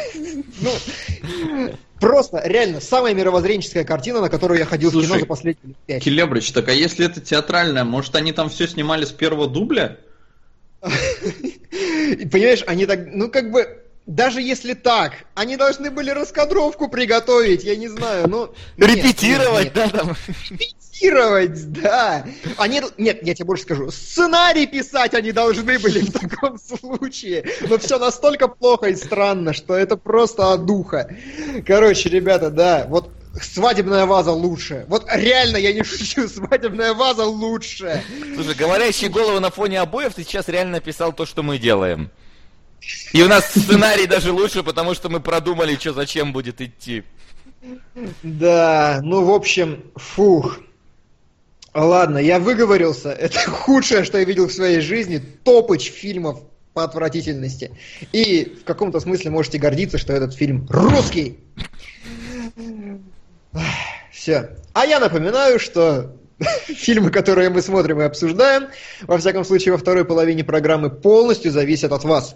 [0.61, 5.69] Ну, просто, реально, самая мировоззренческая картина, на которую я ходил Слушай, в кино за последние
[5.69, 6.03] лет пять.
[6.03, 9.97] Келебрич, так а если это театральная, может они там все снимали с первого дубля?
[10.81, 17.75] Понимаешь, они так, ну как бы, даже если так, они должны были раскадровку приготовить, я
[17.75, 18.53] не знаю, ну...
[18.77, 19.91] Репетировать, нет, нет.
[19.91, 20.15] да, там
[20.49, 22.25] репетировать, да.
[22.57, 27.45] Они, нет, я тебе больше скажу, сценарий писать они должны были в таком случае.
[27.61, 31.15] Но все настолько плохо и странно, что это просто от духа.
[31.65, 34.85] Короче, ребята, да, вот свадебная ваза лучше.
[34.87, 38.03] Вот реально, я не шучу, свадебная ваза лучше.
[38.35, 42.11] Слушай, говорящие головы на фоне обоев, ты сейчас реально написал то, что мы делаем.
[43.13, 47.03] И у нас сценарий даже лучше, потому что мы продумали, что зачем будет идти.
[48.23, 50.59] Да, ну, в общем, фух.
[51.73, 53.11] Ладно, я выговорился.
[53.19, 55.17] Это худшее, что я видел в своей жизни.
[55.17, 56.41] Топыч фильмов
[56.73, 57.71] по отвратительности.
[58.11, 61.39] И в каком-то смысле можете гордиться, что этот фильм русский.
[64.11, 64.57] Все.
[64.73, 66.15] А я напоминаю, что
[66.67, 68.69] фильмы, которые мы смотрим и обсуждаем,
[69.01, 72.35] во всяком случае во второй половине программы, полностью зависят от вас.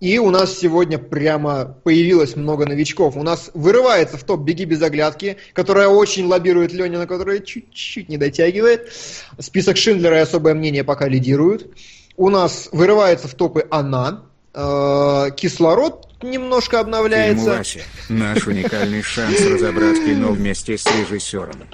[0.00, 3.16] И у нас сегодня прямо появилось много новичков.
[3.16, 8.16] У нас вырывается в топ «Беги без оглядки», которая очень лоббирует Ленина, которая чуть-чуть не
[8.16, 8.92] дотягивает.
[9.40, 11.76] Список Шиндлера и особое мнение пока лидируют.
[12.16, 14.24] У нас вырывается в топы «Она»,
[14.54, 17.58] э, кислород немножко обновляется.
[17.58, 21.64] Вася, наш уникальный шанс разобрать кино вместе с режиссером.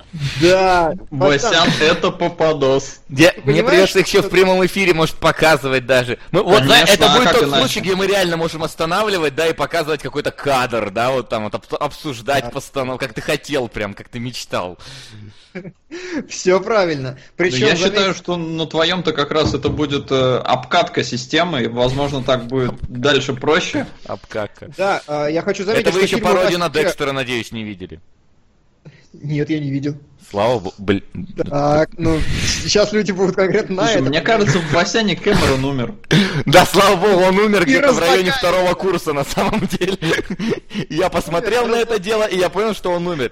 [0.41, 0.95] Да.
[1.11, 3.01] Васян, это попадос.
[3.09, 6.19] Я, мне придется их еще в прямом эфире, может, показывать даже.
[6.31, 7.61] Мы, вот, Конечно, да, это а будет тот иначе?
[7.61, 11.73] случай, где мы реально можем останавливать, да, и показывать какой-то кадр, да, вот там вот
[11.73, 12.51] обсуждать да.
[12.51, 14.79] постановку, как ты хотел прям, как ты мечтал.
[16.29, 17.19] Все правильно.
[17.37, 17.83] Причем, я заметь...
[17.83, 22.75] считаю, что на твоем-то как раз это будет э, обкатка системы, и, возможно, так будет
[22.89, 23.87] дальше проще.
[24.07, 24.71] Обкатка.
[24.77, 28.01] Да, э, я хочу заметить, Это вы еще пародию на Декстера, надеюсь, не видели.
[29.13, 29.97] Нет, я не видел.
[30.29, 31.05] Слава богу, блин.
[31.49, 32.19] Так, ну,
[32.63, 34.03] сейчас люди будут конкретно на это.
[34.03, 35.95] Мне кажется, в Васяне Кэмерон умер.
[36.47, 39.99] Да, слава богу, он умер где-то в районе второго курса, на самом деле.
[40.89, 43.31] Я посмотрел на это дело, и я понял, что он умер.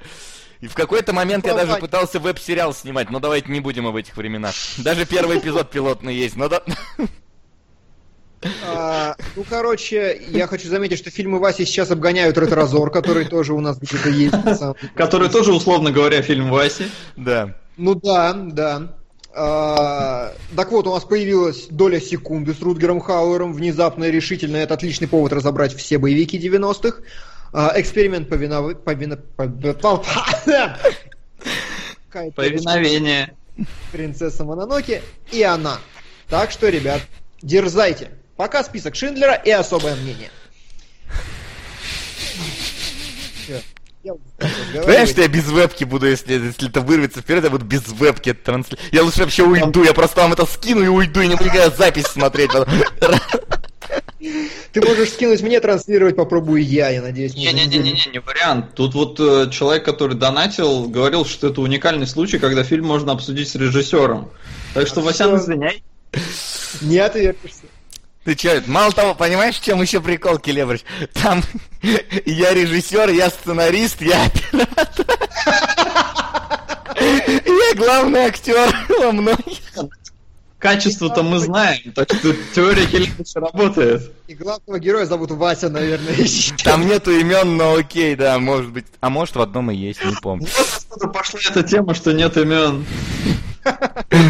[0.63, 4.17] И в какой-то момент я даже пытался веб-сериал снимать, но давайте не будем об этих
[4.17, 4.55] временах.
[4.79, 6.63] Даже первый эпизод пилотный есть, но да...
[8.65, 13.61] А, ну, короче, я хочу заметить, что фильмы Васи сейчас обгоняют Ретразор, который тоже у
[13.61, 14.35] нас где-то есть.
[14.95, 16.87] Который тоже, условно говоря, фильм Васи.
[17.17, 17.57] Да.
[17.77, 18.97] Ну да, да.
[19.35, 24.57] А, так вот, у нас появилась доля секунды с Рутгером Хауэром, внезапно и решительно.
[24.59, 26.99] Это отличный повод разобрать все боевики 90-х.
[27.53, 28.82] А, эксперимент повинов...
[28.82, 29.18] повино...
[32.34, 33.34] Повиновение.
[33.90, 35.78] Принцесса Мононоки и она.
[36.28, 37.03] Так что, ребят,
[37.42, 38.11] дерзайте.
[38.36, 40.30] Пока список Шиндлера и особое мнение.
[44.72, 48.32] Знаешь, что я без вебки буду, если, если это вырвется вперед, я буду без вебки
[48.32, 48.92] транслировать.
[48.92, 52.07] Я лучше вообще уйду, я просто вам это скину и уйду, и не напрягая запись
[52.07, 52.50] смотреть.
[54.72, 57.34] Ты можешь скинуть мне, транслировать попробую я, я надеюсь.
[57.34, 58.74] Не-не-не, не вариант.
[58.74, 63.49] Тут вот э, человек, который донатил, говорил, что это уникальный случай, когда фильм можно обсудить
[63.49, 64.30] с режиссером.
[64.74, 65.82] Так что, а Васян, извиняй.
[66.80, 67.64] Не отвертишься.
[68.24, 70.84] Ты че, мало того, понимаешь, в чем еще прикол, Келебрич?
[71.14, 71.43] Там
[72.24, 75.07] я режиссер, я сценарист, я оператор.
[77.03, 78.68] Я главный актер
[79.01, 79.59] во многих.
[80.63, 84.13] Качество-то мы знаем, так что теория Келебрича работает.
[84.29, 86.15] И главного героя зовут Вася, наверное.
[86.63, 88.87] Там нету имен, но окей, да, может быть.
[89.01, 90.47] А может в одном и есть, не помню.
[90.57, 92.87] Вот откуда пошла эта тема, что нет имен.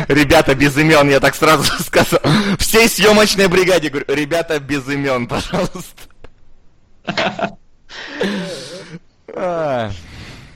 [0.08, 2.20] Ребята без имен, я так сразу сказал.
[2.58, 6.02] Всей съемочной бригаде говорю, ребята без имен, пожалуйста.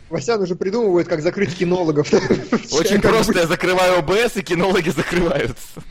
[0.09, 2.13] Васян уже придумывает, как закрыть кинологов.
[2.73, 5.83] Очень просто, я закрываю ОБС, и кинологи закрываются.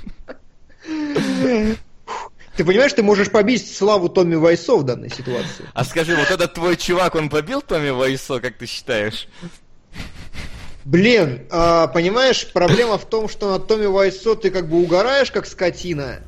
[2.56, 5.66] Ты понимаешь, ты можешь побить славу Томми Вайсо в данной ситуации.
[5.74, 9.28] А скажи, вот этот твой чувак, он побил Томми Вайсо, как ты считаешь?
[10.86, 15.48] Блин, а, понимаешь, проблема в том, что на Томми Вайсо ты как бы угораешь, как
[15.48, 16.22] скотина,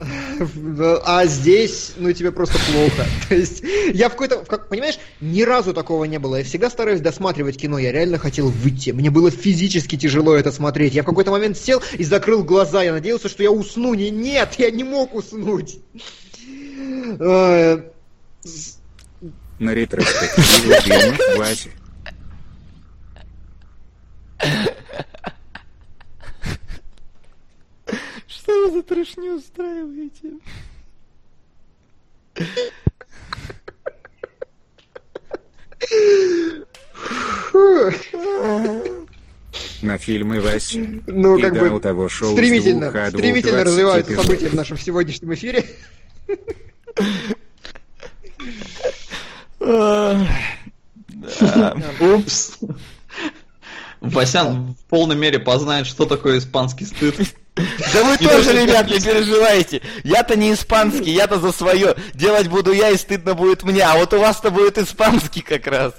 [0.00, 3.06] а здесь, ну, тебе просто плохо.
[3.28, 6.36] То есть, я в какой-то, как, понимаешь, ни разу такого не было.
[6.36, 7.78] Я всегда стараюсь досматривать кино.
[7.78, 8.90] Я реально хотел выйти.
[8.90, 10.94] Мне было физически тяжело это смотреть.
[10.94, 12.82] Я в какой-то момент сел и закрыл глаза.
[12.82, 13.94] Я надеялся, что я усну.
[13.94, 15.78] Не, нет, я не мог уснуть.
[19.58, 21.68] На ретроспективу Вася.
[28.50, 30.32] Что вы за трешню устраиваете?
[39.82, 40.80] На фильмы Вася.
[41.06, 44.26] Ну, как бы у того шоу стремительно, двух, а стремительно 20 развиваются эпизодов.
[44.26, 45.64] события в нашем сегодняшнем эфире.
[49.60, 50.26] А,
[52.00, 52.58] Упс.
[54.00, 57.14] Васян в полной мере познает, что такое испанский стыд.
[57.56, 59.82] Да вы тоже, ребят, не переживайте.
[60.04, 61.96] Я-то не испанский, я-то за свое.
[62.14, 63.82] Делать буду я, и стыдно будет мне.
[63.82, 65.92] А вот у вас-то будет испанский как раз.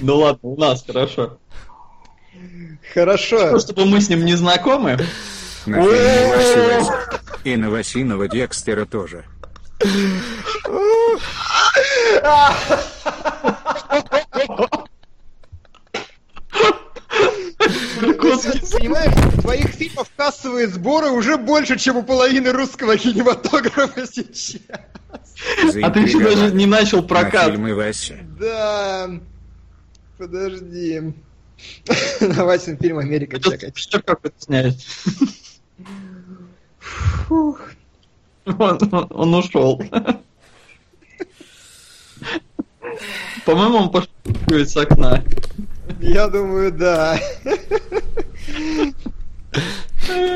[0.00, 1.38] Ну ладно, у нас хорошо.
[2.94, 3.52] Хорошо.
[3.52, 4.98] Ну, чтобы мы с ним не знакомы.
[7.44, 9.24] И на Васиного Декстера тоже.
[18.72, 19.12] Понимаешь,
[19.42, 24.60] твоих фильмов кассовые сборы уже больше, чем у половины русского кинематографа сейчас.
[25.82, 27.50] А ты еще даже не начал На прокат.
[27.50, 28.18] фильмы Вася.
[28.38, 29.10] Да.
[30.18, 31.12] Подожди.
[32.20, 33.76] На Васин фильм Америка чекать.
[33.76, 34.74] Что как это?
[37.28, 37.60] Фух.
[38.46, 39.82] Он, он- он ушел.
[43.44, 44.08] По-моему, он пошел
[44.50, 45.24] с окна.
[46.00, 47.18] Я думаю, да.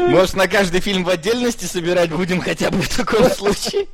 [0.08, 3.86] Может, на каждый фильм в отдельности собирать будем хотя бы в таком случае?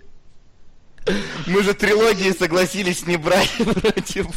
[1.47, 4.35] Мы же трилогии согласились не брать вроде бы.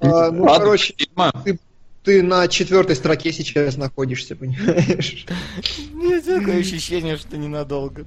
[0.00, 1.32] А, ну, Ладно, короче, фильма.
[1.44, 1.58] ты,
[2.04, 5.26] ты на четвертой строке сейчас находишься, понимаешь?
[5.92, 8.06] Нет, такое ощущение, что ненадолго.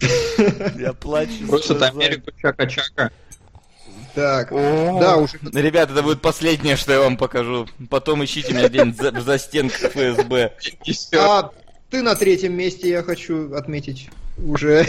[0.78, 1.32] Я плачу.
[1.46, 2.04] Бросят слезами.
[2.04, 3.10] Америку Чака-Чака.
[4.16, 7.68] Так, да, уже Ребята, это будет последнее, что я вам покажу.
[7.90, 10.54] Потом ищите меня где-нибудь за, за стенкой ФСБ.
[10.86, 11.20] И все.
[11.20, 11.52] А
[11.90, 14.08] ты на третьем месте, я хочу отметить
[14.38, 14.86] уже.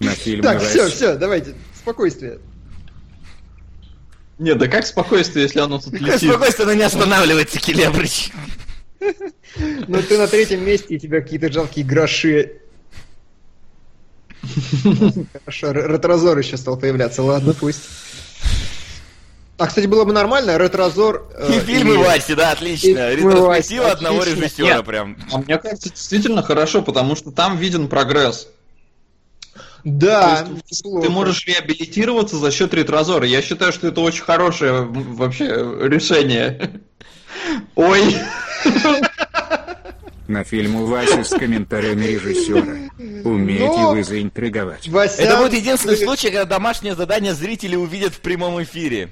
[0.00, 2.38] На фильмы Так, все, все, давайте, спокойствие.
[4.38, 6.30] Не, да как спокойствие, если оно тут летит?
[6.30, 8.30] спокойствие, оно не останавливается, Келебрыч.
[9.88, 12.62] Но ты на третьем месте, и тебя какие-то жалкие гроши.
[15.44, 17.82] Хорошо, ре- ретрозор еще стал появляться, ладно, пусть.
[19.58, 21.26] А, кстати, было бы нормально, ретрозор...
[21.36, 23.12] э, И фильмы и- Васи, да, отлично.
[23.12, 24.40] Ретроспектива одного отлично.
[24.40, 24.84] режиссера Нет.
[24.86, 25.16] прям.
[25.32, 28.46] А мне кажется, действительно хорошо, потому что там виден прогресс.
[29.82, 31.06] Да, То есть неплохо.
[31.06, 33.26] Ты можешь реабилитироваться за счет ретрозора.
[33.26, 36.80] Я считаю, что это очень хорошее вообще решение.
[37.74, 38.16] Ой,
[40.28, 42.90] На фильму Вася с комментариями режиссера.
[43.24, 44.86] Умеете Но- вы заинтриговать.
[44.86, 49.08] Вася, Это будет единственный случай, когда домашнее задание зрители увидят в прямом эфире.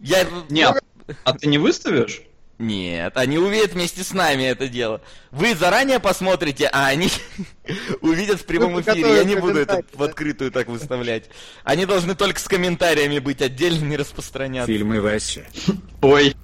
[0.00, 0.26] Я...
[0.48, 0.82] нет,
[1.24, 2.22] а ты не выставишь?
[2.58, 5.02] Нет, они увидят вместе с нами это дело.
[5.30, 7.10] Вы заранее посмотрите, а они
[8.00, 9.16] увидят в прямом Вы эфире.
[9.16, 11.24] Я не буду это в открытую так выставлять.
[11.62, 14.72] Они должны только с комментариями быть отдельно, не распространяться.
[14.72, 15.46] Фильмы Вася.
[16.00, 16.34] Ой,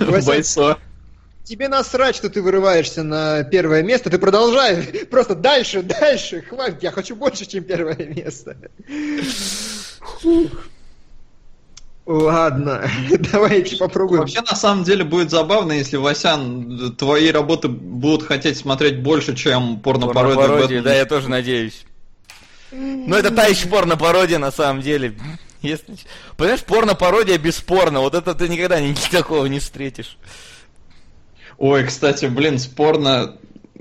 [0.00, 0.78] Вася, бойцо.
[1.44, 6.90] Тебе насрать, что ты вырываешься на первое место, ты продолжай, просто дальше, дальше, хватит, я
[6.90, 8.56] хочу больше, чем первое место.
[10.00, 10.50] Фух.
[12.06, 12.90] Ладно,
[13.32, 14.20] давайте попробуем.
[14.20, 19.80] Вообще, на самом деле, будет забавно, если, Васян, твои работы будут хотеть смотреть больше, чем
[19.80, 20.82] порно-пародия Порно-пародии, Бэтмена.
[20.82, 21.84] да, я тоже надеюсь.
[22.72, 25.14] Но это та еще порно-пародия на самом деле.
[25.62, 25.96] Если...
[26.36, 28.00] Понимаешь, порно-пародия бесспорно.
[28.00, 30.18] Вот это ты никогда ни- такого не встретишь.
[31.58, 33.36] Ой, кстати, блин, спорно.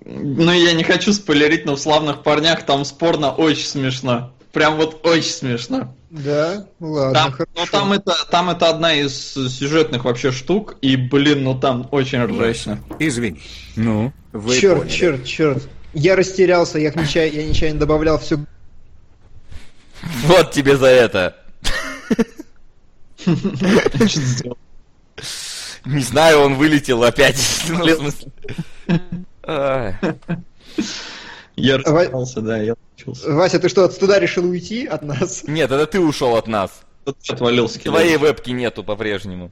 [0.06, 4.34] Ну, я не хочу спойлерить, но в «Славных парнях» там спорно очень смешно.
[4.52, 5.96] Прям вот очень смешно.
[6.12, 7.52] Да, ладно, Там, хорошо.
[7.56, 12.24] ну, там это, там это одна из сюжетных вообще штук, и, блин, ну там очень
[12.24, 12.80] ржачно.
[13.00, 13.42] Извини.
[13.76, 14.94] Ну, вы черт, поняли.
[14.96, 15.64] черт, черт.
[15.96, 18.38] Я растерялся, я нечаянно, я нечаянно добавлял все.
[20.26, 21.36] Вот тебе за это.
[23.24, 24.58] Что сделал?
[25.86, 27.38] Не знаю, он вылетел опять.
[27.70, 28.32] Ну, в смысле.
[29.46, 29.96] Ай.
[31.56, 33.32] Я расстался, да, я учился.
[33.32, 35.44] Вася, ты что, от студа решил уйти от нас?
[35.44, 36.84] Нет, это ты ушел от нас.
[37.06, 39.52] Отвалился Твоей вебки нету по-прежнему.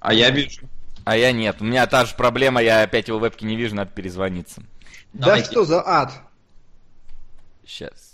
[0.00, 0.68] А я вижу.
[1.04, 1.56] А я нет.
[1.60, 4.62] У меня та же проблема, я опять его вебки не вижу, надо перезвониться.
[5.12, 6.12] Да что за ад?
[7.66, 8.07] Сейчас.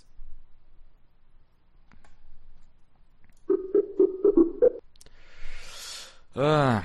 [6.34, 6.82] А.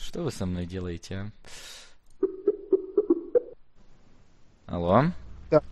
[0.00, 2.26] Что вы со мной делаете, а?
[4.66, 5.04] Алло?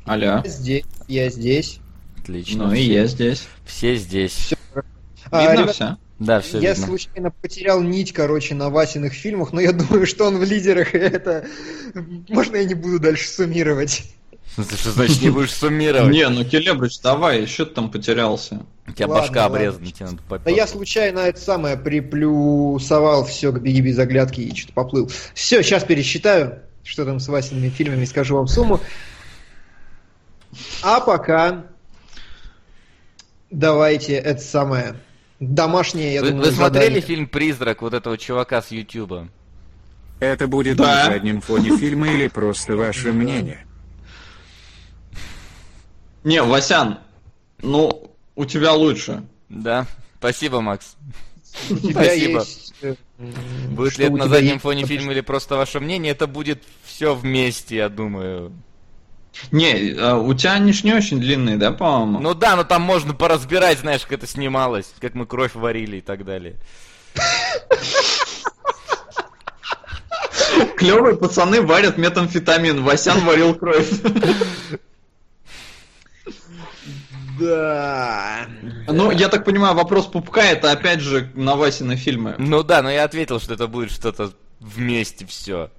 [0.04, 0.24] Алло.
[0.24, 1.80] Я здесь, я здесь.
[2.20, 2.66] Отлично.
[2.68, 3.48] Ну и я здесь.
[3.64, 4.54] Все здесь.
[5.30, 5.96] А, Видно ребят, все?
[6.18, 6.86] Да, все я видно.
[6.86, 10.98] случайно потерял нить, короче, на Васиных фильмах, но я думаю, что он в лидерах, и
[10.98, 11.46] это...
[12.28, 14.14] Можно я не буду дальше суммировать?
[14.54, 16.12] Что значит не будешь суммировать?
[16.12, 18.62] Не, ну Келебрич, давай, еще ты там потерялся.
[18.86, 19.56] У тебя Ладно, башка ладно.
[19.56, 24.54] обрезана, тебе надо Да я случайно это самое приплюсовал все к беги без оглядки и
[24.54, 25.10] что-то поплыл.
[25.34, 28.80] Все, сейчас пересчитаю, что там с Васиными фильмами, скажу вам сумму.
[30.82, 31.64] А пока
[33.50, 34.94] давайте это самое
[35.40, 37.00] домашнее, я Вы, думаю, вы смотрели задание.
[37.00, 39.28] фильм «Призрак» вот этого чувака с Ютуба?
[40.20, 40.84] Это будет Да.
[40.86, 43.63] на заднем фоне фильма или просто ваше мнение?
[46.24, 46.98] Не, Васян,
[47.60, 49.22] ну, у тебя лучше.
[49.48, 49.86] Да.
[50.18, 50.96] Спасибо, Макс.
[51.68, 52.44] Спасибо.
[52.82, 52.94] э,
[53.68, 57.76] Будет ли это на заднем фоне фильма или просто ваше мнение, это будет все вместе,
[57.76, 58.52] я думаю.
[59.52, 62.20] Не, а у тебя они ж не очень длинные, да, по-моему?
[62.20, 66.00] Ну да, но там можно поразбирать, знаешь, как это снималось, как мы кровь варили и
[66.00, 66.54] так далее.
[70.76, 73.88] Клевые пацаны варят метамфетамин, Васян варил кровь.
[77.38, 78.46] Да.
[78.86, 82.34] Ну, я так понимаю, вопрос пупка это опять же на Васины фильмы.
[82.38, 85.70] Ну да, но я ответил, что это будет что-то вместе все.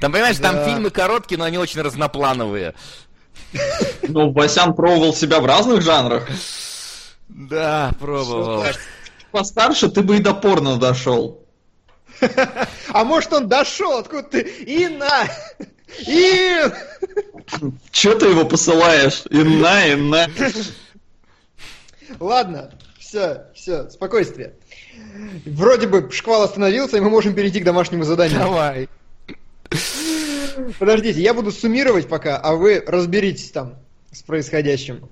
[0.00, 0.64] Там, понимаешь, там Да.
[0.68, 2.74] фильмы короткие, но они очень разноплановые.
[4.02, 6.28] Ну, Васян пробовал себя в разных жанрах.
[7.28, 8.64] Да, пробовал.
[9.30, 11.38] Постарше ты бы и до порно дошел.
[12.94, 14.40] А может он дошел, откуда ты?
[14.40, 15.24] Инна!
[16.06, 16.72] Ин!
[17.90, 19.24] Че ты его посылаешь?
[19.30, 20.28] Инна, инна.
[22.18, 24.54] Ладно, все, все, спокойствие.
[25.44, 28.38] Вроде бы шквал остановился, и мы можем перейти к домашнему заданию.
[28.38, 28.88] Давай.
[30.78, 33.76] Подождите, я буду суммировать пока, а вы разберитесь там
[34.12, 35.08] с происходящим.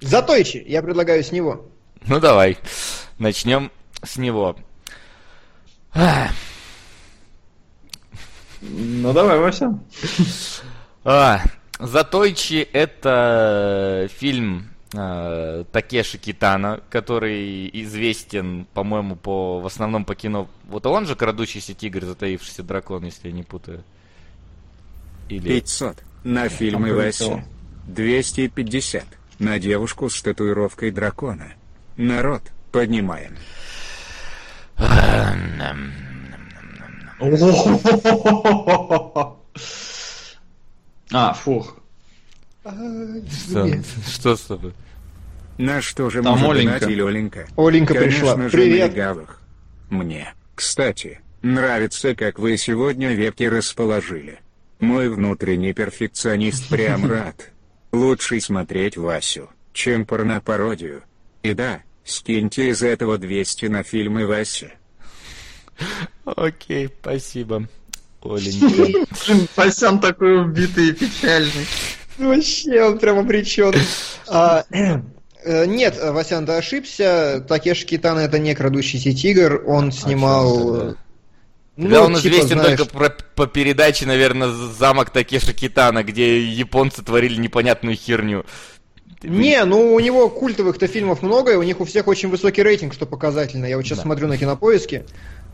[0.00, 1.68] Затойчи, я предлагаю с него.
[2.06, 2.58] Ну давай.
[3.18, 3.70] Начнем
[4.02, 4.56] с него.
[5.92, 6.30] Ах.
[8.60, 9.78] Ну давай, Вася.
[11.04, 11.42] А,
[11.78, 20.48] Затойчи это фильм э, Такеши Китана, который известен, по-моему, по в основном по кино.
[20.68, 23.84] Вот он же крадущийся тигр, затаившийся дракон, если я не путаю.
[25.28, 27.44] Или 500 на фильмы прилетело.
[27.86, 29.04] 250
[29.38, 31.52] на девушку с татуировкой дракона.
[31.96, 32.42] Народ,
[32.72, 33.36] поднимаем.
[41.10, 41.76] А, фух.
[42.62, 44.72] что, что с тобой?
[45.56, 46.86] На что же Там Оленька.
[46.86, 47.46] Оленька?
[47.56, 48.34] Оленька пришла.
[48.34, 48.94] Конечно же, Привет.
[49.90, 54.38] Мне, кстати, нравится, как вы сегодня вебки расположили.
[54.78, 57.50] Мой внутренний перфекционист прям рад.
[57.90, 61.02] Лучше смотреть Васю, чем порнопародию.
[61.42, 64.72] И да, скиньте из этого 200 на фильмы Васи.
[66.24, 67.68] Окей, спасибо.
[68.22, 69.06] Оленька.
[69.56, 71.66] Васян такой убитый и печальный.
[72.18, 73.72] Вообще, он прям обречен.
[74.26, 77.44] А, э, нет, Васян, ты ошибся.
[77.48, 79.62] Такеши Китана это не крадущийся тигр.
[79.66, 80.74] Он снимал...
[80.74, 80.90] тогда?
[80.90, 80.94] э,
[81.76, 86.42] ну, Да, он типа, известен знаешь, только про- по передаче, наверное, «Замок Такеши Китана», где
[86.42, 88.44] японцы творили непонятную херню.
[89.20, 92.62] Ты- Не, ну у него культовых-то фильмов много, и у них у всех очень высокий
[92.64, 93.66] рейтинг, что показательно.
[93.66, 94.02] Я вот сейчас Да.
[94.04, 95.04] смотрю на кинопоиске.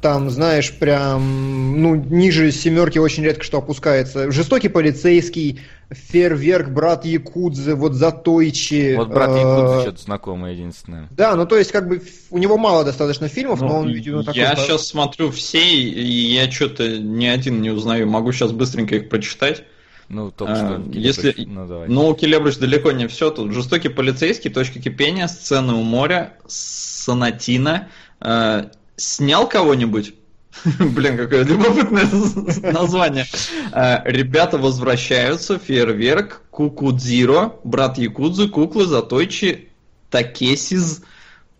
[0.04, 4.30] Там, знаешь, прям, ну, ниже семерки очень редко что опускается.
[4.30, 8.96] Жестокий полицейский, фейерверк, брат Якудзы, вот Затойчи.
[8.96, 11.08] Вот брат э, Якудза что-то знакомое единственное.
[11.10, 14.22] Да, ну то есть, как бы, у него мало достаточно фильмов, но Ну, он, видимо,
[14.24, 14.42] такой...
[14.42, 18.06] я сейчас смотрю все, и я что-то ни один не узнаю.
[18.06, 19.64] Могу сейчас быстренько их прочитать.
[20.10, 20.98] Ну, только А, что.
[20.98, 21.88] если- Ну, давай.
[21.88, 23.30] Но у Келебрич далеко не все.
[23.30, 27.88] Тут жестокий полицейский, точка кипения, сцены у моря, сонатина.
[28.20, 28.66] Э,
[28.96, 30.14] снял кого-нибудь?
[30.78, 33.26] Блин, какое любопытное название.
[33.72, 39.68] Э, ребята возвращаются, фейерверк, Кукудзиро, брат Якудзы, куклы, Затойчи,
[40.10, 41.02] Такесиз,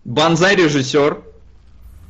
[0.05, 1.23] Банзай режиссер.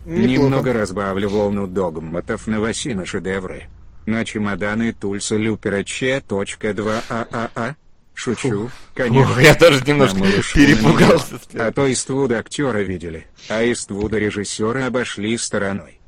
[0.04, 3.68] Немного разбавлю волну догматов на Васина шедевры.
[4.04, 7.74] На чемоданы Тульса Люпера Ч.2ААА.
[8.14, 8.36] А а а.
[8.36, 9.32] Шучу, конечно.
[9.32, 10.20] Ух, я тоже немножко
[10.54, 11.40] перепугался.
[11.54, 16.00] А то Иствуда актера видели, а Иствуда режиссера обошли стороной.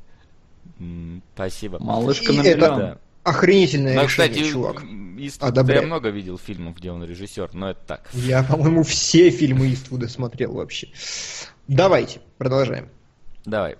[1.35, 1.79] Спасибо.
[1.79, 2.75] Малышка на это-.
[2.75, 2.97] Да.
[3.23, 4.83] Охренительное Ну, решение, кстати, чувак.
[5.41, 5.81] Одобряю.
[5.81, 8.09] я много видел фильмов, где он режиссер, но это так.
[8.13, 10.87] Я, по-моему, все фильмы Иствуда смотрел вообще.
[11.67, 12.87] Давайте, продолжаем.
[13.43, 13.75] Давай,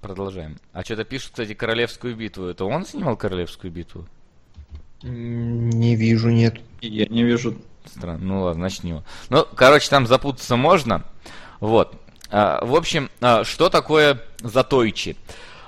[0.00, 0.58] продолжаем.
[0.72, 2.44] А что-то пишут, кстати, Королевскую битву.
[2.46, 4.06] Это он снимал Королевскую битву?
[5.04, 6.56] Не вижу, нет.
[6.80, 7.56] Я не вижу.
[7.84, 8.24] Странно.
[8.24, 9.04] Ну ладно, начнем.
[9.28, 11.04] Ну, короче, там запутаться можно.
[11.60, 11.94] Вот.
[12.30, 15.16] А, в общем, а, что такое Затойчи?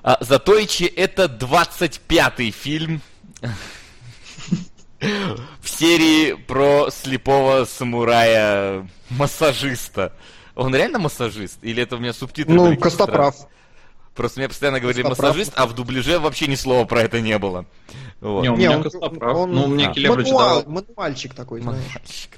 [0.02, 3.02] А, Затойчи это 25-й фильм
[5.00, 10.14] в серии про слепого самурая-массажиста.
[10.54, 11.58] Он реально массажист?
[11.62, 12.54] Или это у меня субтитры?
[12.54, 13.36] Ну, Костоправ.
[14.16, 15.30] Просто мне постоянно говорили Костоправ.
[15.36, 17.66] массажист, а в дубляже вообще ни слова про это не было.
[18.20, 18.42] Вот.
[18.42, 19.36] Не, у Не, меня он- Костоправ.
[19.36, 21.82] он- Ну, мне а, Мануал, мануальчик такой, знаешь.
[21.94, 22.30] Мальчик.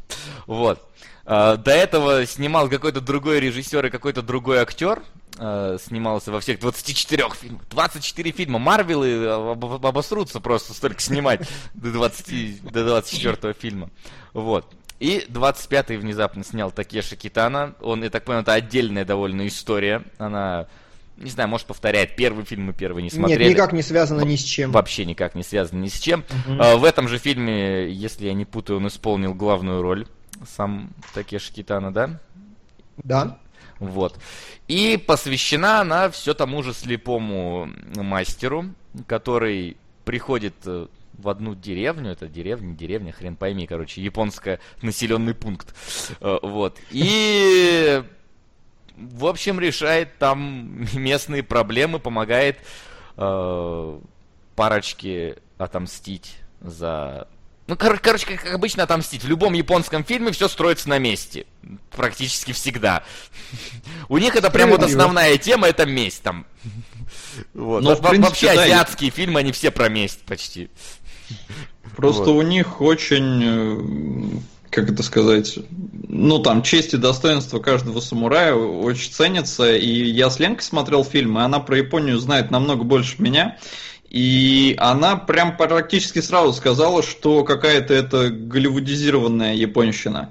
[0.46, 0.84] Вот.
[1.24, 5.02] А, До этого снимал какой-то другой режиссер и какой-то другой актер.
[5.38, 7.62] а, Снимался во всех 24 фильмах.
[7.70, 8.58] 24 фильма.
[8.58, 13.90] Марвелы об- об- обосрутся просто столько снимать до, 20, до 24 фильма.
[14.32, 14.66] Вот.
[14.98, 17.74] И 25-й внезапно снял Такеши Китана.
[17.80, 20.02] Он, я так понимаю, это отдельная довольно история.
[20.18, 20.66] Она,
[21.18, 23.44] не знаю, может повторяет первый фильм, мы первый не смотрели.
[23.44, 24.70] Нет, никак не связано ни с чем.
[24.72, 26.24] Вообще никак не связано ни с чем.
[26.48, 30.06] А, В этом же фильме, если я не путаю, он исполнил главную роль.
[30.46, 32.20] Сам Такеши Китана, да?
[32.98, 33.38] Да.
[33.78, 34.18] Вот.
[34.66, 38.66] И посвящена она все тому же слепому мастеру,
[39.06, 45.74] который приходит э, в одну деревню, это деревня, деревня, хрен пойми, короче, японская населенный пункт.
[46.20, 46.78] Э, Вот.
[46.90, 48.02] И
[48.98, 52.58] в общем, решает там местные проблемы, помогает
[53.16, 53.98] э,
[54.56, 57.28] парочке отомстить за...
[57.66, 59.22] Ну, кор- короче, как обычно отомстить.
[59.24, 61.44] В любом японском фильме все строится на месте.
[61.90, 63.02] Практически всегда.
[64.08, 66.46] У них это прям вот основная тема, это месть там.
[67.54, 67.84] Вот.
[67.84, 70.70] Во- в принципе, Вообще да, и- азиатские фильмы, они все про месть почти.
[71.96, 72.28] Просто Вот.
[72.38, 74.38] у них очень, э,
[74.70, 75.58] как это сказать,
[76.08, 79.74] ну там честь и достоинство каждого самурая очень ценится.
[79.74, 83.58] И я с Ленкой смотрел фильм, и она про Японию знает намного больше меня.
[84.10, 90.30] И она прям практически сразу сказала, что какая-то это голливудизированная японщина.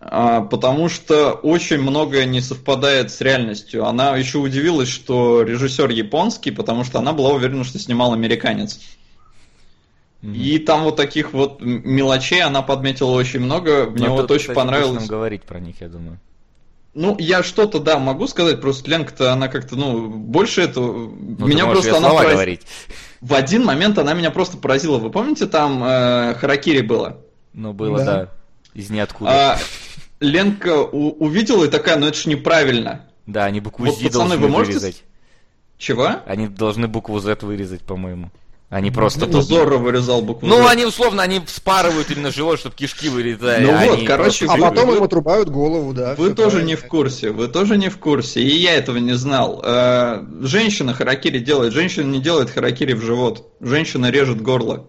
[0.00, 3.84] А, потому что очень многое не совпадает с реальностью.
[3.86, 8.80] Она еще удивилась, что режиссер японский, потому что она была уверена, что снимал американец.
[10.22, 13.86] И там вот таких вот мелочей она подметила очень много.
[13.90, 15.00] Мне Ну, вот тут, очень кстати, понравилось.
[15.00, 16.18] нам говорить про них, я думаю.
[16.92, 21.08] Ну, я что-то, да, могу сказать, просто Ленка-то, она как-то, ну, больше этого...
[21.08, 22.32] Ну, меня просто она слова поразила.
[22.34, 22.60] говорить.
[23.20, 24.98] В один момент она меня просто поразила.
[24.98, 27.18] Вы помните, там э, Харакири было?
[27.52, 28.04] Ну, было, Да.
[28.04, 28.28] да.
[28.74, 29.30] Из ниоткуда.
[29.54, 29.58] А,
[30.20, 33.06] Ленка у- увидела и такая, ну это ж неправильно.
[33.26, 35.04] Да, они букву вот, Z пацаны, должны вы можете вырезать.
[35.78, 36.10] Чего?
[36.26, 38.30] Они должны букву Z вырезать, по-моему.
[38.70, 39.26] Они просто...
[39.26, 43.64] Это Зорро вырезал букву Ну, они условно, они вспарывают именно живот, чтобы кишки вылезали.
[43.64, 46.14] Ну а вот, короче, А потом им отрубают голову, да.
[46.14, 46.68] Вы тоже правильно.
[46.68, 49.60] не в курсе, вы тоже не в курсе, и я этого не знал.
[49.64, 54.86] Э, Женщина харакири делает, женщина не делает харакири в живот, женщина режет горло.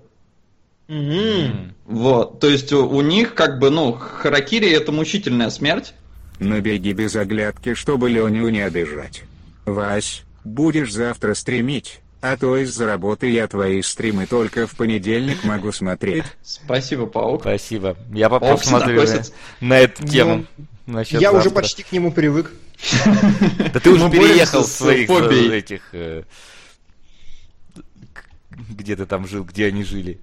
[0.88, 1.12] Мгм.
[1.12, 1.76] М.
[1.88, 5.96] Вот, то есть у, у них как бы, ну, харакири это мучительная смерть.
[6.38, 9.24] Но беги без оглядки, чтобы Леню не обижать.
[9.66, 15.72] Вась, будешь завтра стримить, а то из-за работы я твои стримы только в понедельник могу
[15.72, 16.24] смотреть.
[16.44, 17.42] Спасибо, паук.
[17.42, 17.98] Спасибо.
[18.14, 19.34] Я по- Паук посмотрю на, относится.
[19.60, 20.46] на эту тему.
[20.86, 21.62] насчет Я уже завтра.
[21.62, 22.52] почти к нему привык.
[23.74, 25.90] Да ты уже переехал своих э, этих...
[25.94, 26.24] э,
[28.70, 30.20] Где ты там жил, где они жили.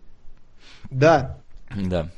[0.91, 1.39] Да.
[1.75, 2.11] Да.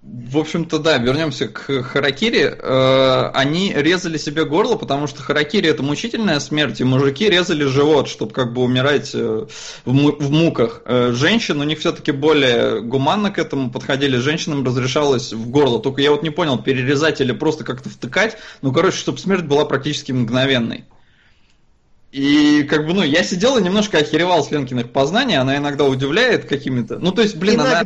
[0.00, 2.56] В общем-то, да, вернемся к Харакири.
[2.56, 8.08] Э, они резали себе горло, потому что Харакири это мучительная смерть, и мужики резали живот,
[8.08, 9.46] чтобы как бы умирать э,
[9.84, 10.82] в, му- в муках.
[10.84, 15.80] Э, женщин у них все-таки более гуманно к этому подходили, женщинам разрешалось в горло.
[15.80, 18.36] Только я вот не понял, перерезать или просто как-то втыкать.
[18.62, 20.84] Ну, короче, чтобы смерть была практически мгновенной.
[22.10, 26.46] И как бы, ну, я сидел и немножко охеревал с Ленкиных познаний, она иногда удивляет
[26.46, 26.98] какими-то...
[26.98, 27.84] Ну, то есть, блин, она...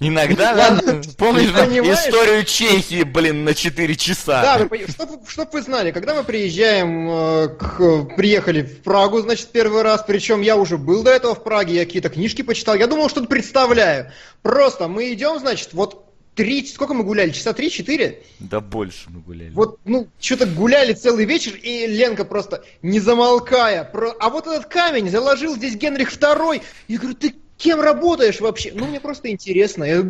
[0.00, 1.00] Иногда да?
[1.16, 4.42] Помнишь историю Чехии, блин, на 4 часа?
[4.42, 4.58] Да,
[4.88, 10.04] чтобы чтоб вы знали, когда мы приезжаем, э, к, приехали в Прагу, значит, первый раз,
[10.06, 13.28] причем я уже был до этого в Праге, я какие-то книжки почитал, я думал, что-то
[13.28, 14.10] представляю.
[14.42, 16.04] Просто мы идем, значит, вот
[16.34, 17.30] три, сколько мы гуляли?
[17.30, 18.22] Часа три-четыре?
[18.40, 19.50] Да больше мы гуляли.
[19.50, 24.10] Вот, ну, что-то гуляли целый вечер, и Ленка просто, не замолкая, про...
[24.18, 26.62] а вот этот камень заложил здесь Генрих II.
[26.88, 28.72] Я говорю, ты Кем работаешь вообще?
[28.74, 29.84] Ну, мне просто интересно.
[29.84, 30.04] Я,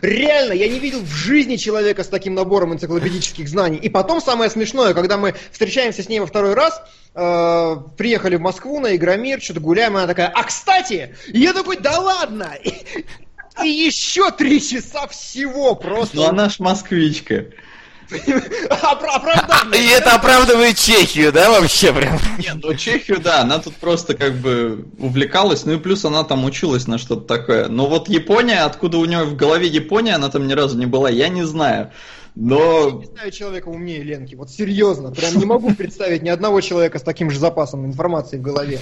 [0.00, 3.76] реально, я не видел в жизни человека с таким набором энциклопедических знаний.
[3.78, 6.82] И потом самое смешное, когда мы встречаемся с ней во второй раз,
[7.14, 11.76] э, приехали в Москву на Игромир, что-то гуляем, она такая, а кстати, и я такой,
[11.76, 12.54] да ладно!
[13.62, 16.16] И, еще три часа всего просто.
[16.16, 17.46] Ну, она ж москвичка.
[18.82, 19.84] Оправдание.
[19.84, 22.18] И это оправдывает Чехию, да, вообще прям?
[22.38, 26.44] Нет, ну Чехию, да, она тут просто как бы увлекалась, ну и плюс она там
[26.44, 27.68] училась на что-то такое.
[27.68, 31.10] Но вот Япония, откуда у нее в голове Япония, она там ни разу не была,
[31.10, 31.90] я не знаю.
[32.34, 32.88] Но...
[32.88, 36.98] Я не знаю человека умнее Ленки, вот серьезно, прям не могу представить ни одного человека
[36.98, 38.80] с таким же запасом информации в голове.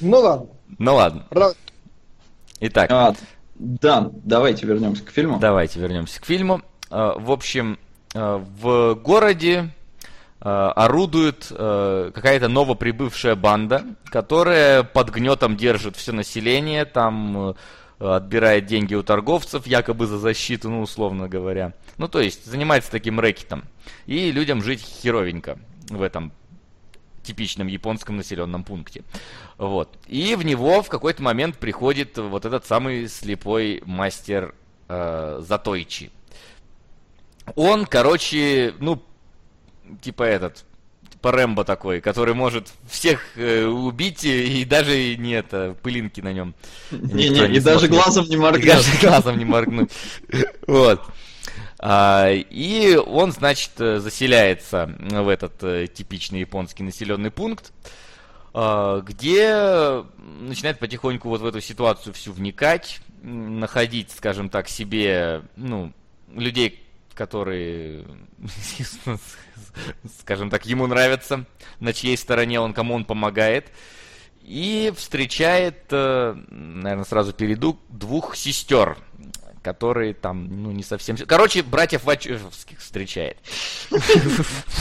[0.00, 0.48] Ну ладно.
[0.78, 1.26] Ну ладно.
[2.60, 2.90] Итак.
[2.90, 3.14] А,
[3.54, 5.38] да, давайте вернемся к фильму.
[5.38, 6.62] Давайте вернемся к фильму.
[6.90, 7.78] Э, в общем,
[8.14, 9.70] э, в городе
[10.40, 17.54] э, орудует какая-то новоприбывшая банда, которая под гнетом держит все население, там
[17.98, 21.72] отбирает деньги у торговцев, якобы за защиту, ну, условно говоря.
[21.96, 23.64] Ну, то есть, занимается таким рэкетом.
[24.06, 25.58] И людям жить херовенько
[25.88, 26.32] в этом
[27.22, 29.02] типичном японском населенном пункте.
[29.58, 29.96] Вот.
[30.06, 34.54] И в него в какой-то момент приходит вот этот самый слепой мастер
[34.88, 36.10] э, Затойчи.
[37.56, 39.02] Он, короче, ну,
[40.00, 40.64] типа этот,
[41.10, 46.54] типа Рэмбо такой, который может всех э, убить и даже не это, пылинки на нем.
[46.90, 48.66] Не, не, и даже глазом не моргнуть.
[48.66, 49.90] Даже глазом не моргнуть.
[50.66, 51.02] Вот.
[51.78, 57.72] А, и он, значит, заселяется в этот э, типичный японский населенный пункт,
[58.54, 60.04] а, где
[60.40, 65.92] начинает потихоньку вот в эту ситуацию всю вникать, находить, скажем так, себе, ну,
[66.34, 66.83] людей,
[67.14, 68.04] которые,
[70.20, 71.44] скажем так, ему нравятся,
[71.80, 73.70] на чьей стороне он, кому он помогает.
[74.42, 78.98] И встречает, э, наверное, сразу перейду, двух сестер,
[79.62, 81.16] которые там, ну, не совсем...
[81.16, 83.38] Короче, братьев Вачовских встречает.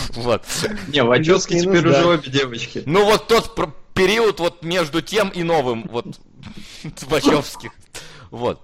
[0.09, 0.43] Вот.
[0.89, 2.83] Не, Вачовские теперь уже обе девочки.
[2.85, 3.55] Ну, вот тот
[3.93, 6.19] период вот между тем и новым, вот,
[7.01, 7.71] Вачовских.
[8.29, 8.61] Вот.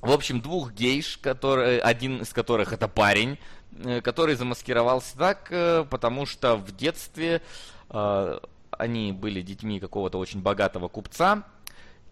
[0.00, 3.36] В общем, двух гейш, которые, один из которых это парень,
[3.84, 7.42] э, который замаскировался так, э, потому что в детстве
[7.90, 8.38] э,
[8.70, 11.42] они были детьми какого-то очень богатого купца,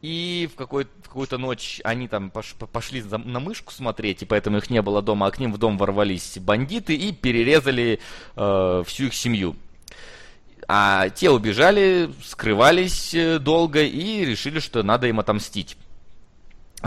[0.03, 4.27] и в, какой- в какую-то ночь они там пош- пошли за- на мышку смотреть, и
[4.27, 8.01] поэтому их не было дома, а к ним в дом ворвались бандиты и перерезали
[8.35, 9.57] э, всю их семью.
[10.69, 15.77] А те убежали, скрывались долго и решили, что надо им отомстить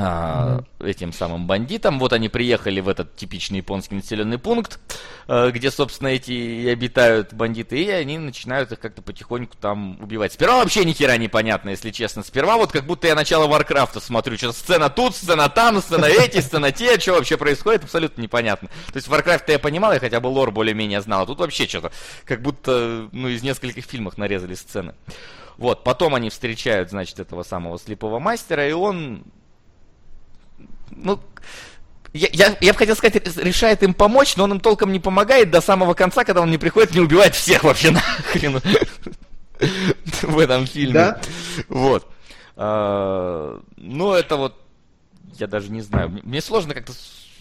[0.01, 1.99] а, этим самым бандитам.
[1.99, 4.79] Вот они приехали в этот типичный японский населенный пункт,
[5.27, 10.31] э, где, собственно, эти и обитают бандиты, и они начинают их как-то потихоньку там убивать.
[10.31, 12.23] Сперва вообще ни хера непонятно, если честно.
[12.23, 16.39] Сперва вот как будто я начало Варкрафта смотрю, что сцена тут, сцена там, сцена эти,
[16.39, 18.69] сцена те, что вообще происходит, абсолютно непонятно.
[18.87, 21.91] То есть Варкрафт я понимал, я хотя бы лор более-менее знал, а тут вообще что-то,
[22.23, 24.93] как будто, ну, из нескольких фильмов нарезали сцены.
[25.57, 29.25] Вот, потом они встречают, значит, этого самого слепого мастера, и он
[31.03, 31.19] ну,
[32.13, 35.51] я, я, я бы хотел сказать, решает им помочь, но он им толком не помогает
[35.51, 38.61] до самого конца, когда он не приходит, не убивает всех вообще нахрен
[40.21, 40.93] в этом фильме.
[40.93, 41.21] Да?
[41.67, 42.07] Вот.
[42.55, 44.55] А, ну, это вот,
[45.37, 46.93] я даже не знаю, мне сложно как-то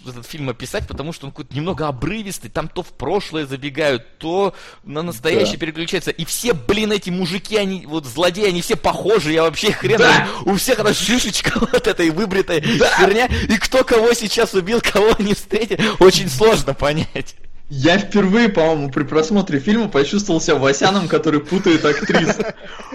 [0.07, 4.55] этот фильм описать, потому что он какой-то немного обрывистый, там то в прошлое забегают, то
[4.85, 5.61] на настоящее да.
[5.61, 6.11] переключается.
[6.11, 10.29] И все, блин, эти мужики, они, вот злодеи, они все похожи, я вообще хрен, да.
[10.45, 12.97] у всех эта шишечка вот этой выбритая да.
[12.99, 17.37] херня, и кто кого сейчас убил, кого не встретил, очень сложно понять.
[17.71, 22.39] Я впервые, по-моему, при просмотре фильма почувствовал себя Васяном, который путает актрис.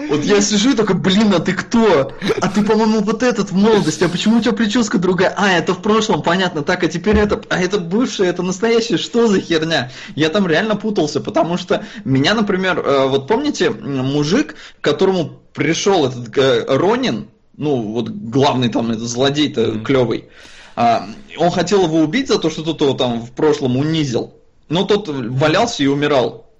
[0.08, 2.12] Вот я сижу и такой, блин, а ты кто?
[2.40, 5.32] А ты, по-моему, вот этот в молодости, а почему у тебя прическа другая?
[5.36, 9.28] А, это в прошлом, понятно, так, а теперь это, а это бывшее, это настоящее, что
[9.28, 9.92] за херня?
[10.16, 16.06] Я там реально путался, потому что меня, например, э, вот помните, мужик, к которому пришел
[16.06, 19.82] этот э, Ронин, ну, вот главный там этот злодей-то mm-hmm.
[19.84, 20.28] клевый,
[20.74, 21.06] а,
[21.38, 24.34] он хотел его убить за то, что тот его там в прошлом унизил.
[24.68, 26.50] Но тот валялся и умирал.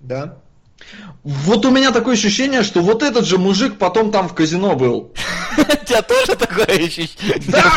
[0.00, 0.38] Да.
[1.22, 5.12] Вот у меня такое ощущение, что вот этот же мужик потом там в казино был.
[5.58, 7.40] У тебя тоже такое ощущение?
[7.48, 7.72] Да!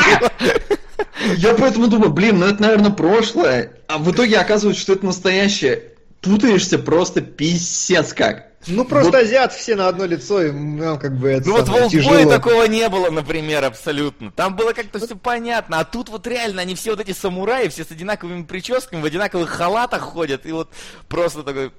[1.37, 3.73] Я поэтому думаю, блин, ну это, наверное, прошлое.
[3.87, 5.93] А в итоге оказывается, что это настоящее.
[6.21, 8.51] Путаешься просто писец как.
[8.65, 9.21] Ну просто вот...
[9.21, 12.63] азиат все на одно лицо, и ну, как бы это Ну вот в Олдбое такого
[12.63, 14.31] не было, например, абсолютно.
[14.31, 17.85] Там было как-то все понятно, а тут вот реально они все вот эти самураи, все
[17.85, 20.69] с одинаковыми прическами, в одинаковых халатах ходят, и вот
[21.07, 21.71] просто такой,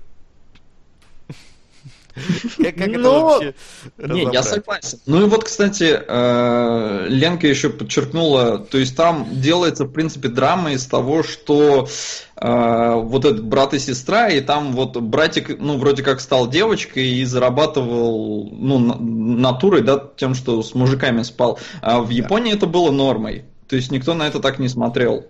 [2.57, 3.55] как, это вообще
[3.99, 4.99] Не, я согласен.
[5.07, 10.73] Ну и вот, кстати, э, Ленка еще подчеркнула, то есть там делается, в принципе, драма
[10.73, 11.89] из того, что
[12.37, 17.07] э, вот этот брат и сестра, и там вот братик, ну, вроде как стал девочкой
[17.07, 21.59] и зарабатывал, ну, натурой, да, тем, что с мужиками спал.
[21.83, 23.45] А в Японии это было нормой.
[23.69, 25.27] То есть никто на это так не смотрел.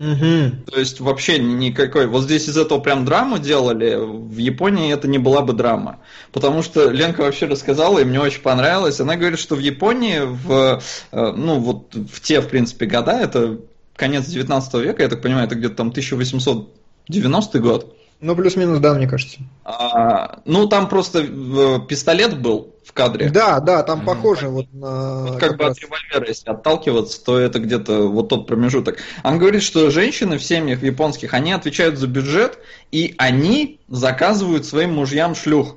[0.00, 0.70] Угу.
[0.72, 2.06] То есть вообще никакой.
[2.06, 3.96] Вот здесь из этого прям драму делали.
[4.00, 5.98] В Японии это не была бы драма.
[6.32, 8.98] Потому что Ленка вообще рассказала, и мне очень понравилось.
[8.98, 10.82] Она говорит, что в Японии в,
[11.12, 13.58] э, ну, вот в те, в принципе, года, это
[13.94, 17.94] конец 19 века, я так понимаю, это где-то там 1890 год.
[18.20, 19.38] Ну, плюс-минус, да, мне кажется.
[19.64, 23.30] А, ну, там просто э, пистолет был в кадре.
[23.30, 24.04] Да, да, там mm-hmm.
[24.04, 25.22] похоже вот на...
[25.22, 25.78] Вот как, как бы раз...
[25.78, 28.98] от револьвера, если отталкиваться, то это где-то вот тот промежуток.
[29.24, 32.58] Он говорит, что женщины в семьях японских, они отвечают за бюджет,
[32.92, 35.76] и они заказывают своим мужьям шлюх.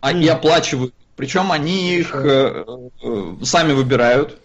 [0.00, 0.22] А, mm.
[0.22, 0.94] И оплачивают.
[1.16, 2.64] Причем они их э,
[3.02, 4.38] э, сами выбирают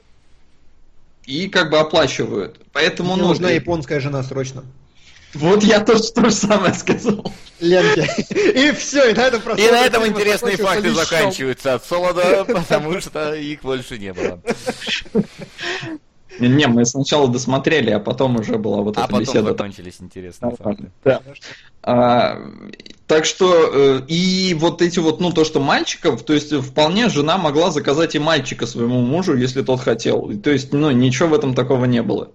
[1.26, 2.60] и как бы оплачивают.
[2.74, 4.64] Поэтому Мне ну, нужна японская жена срочно.
[5.34, 7.32] Вот я тоже то же самое сказал.
[7.60, 8.08] Ленки.
[8.34, 13.34] И все, и на этом И на этом интересные факты заканчиваются от Солода, потому что
[13.34, 14.40] их больше не было.
[16.40, 19.40] Не, мы сначала досмотрели, а потом уже была вот а эта беседа.
[19.40, 20.92] А потом закончились интересные факты.
[21.04, 21.22] Да.
[21.84, 22.40] А,
[23.08, 27.38] так что, э, и вот эти вот, ну, то, что мальчиков, то есть вполне жена
[27.38, 30.32] могла заказать и мальчика своему мужу, если тот хотел.
[30.42, 32.32] То есть, ну, ничего в этом такого не было.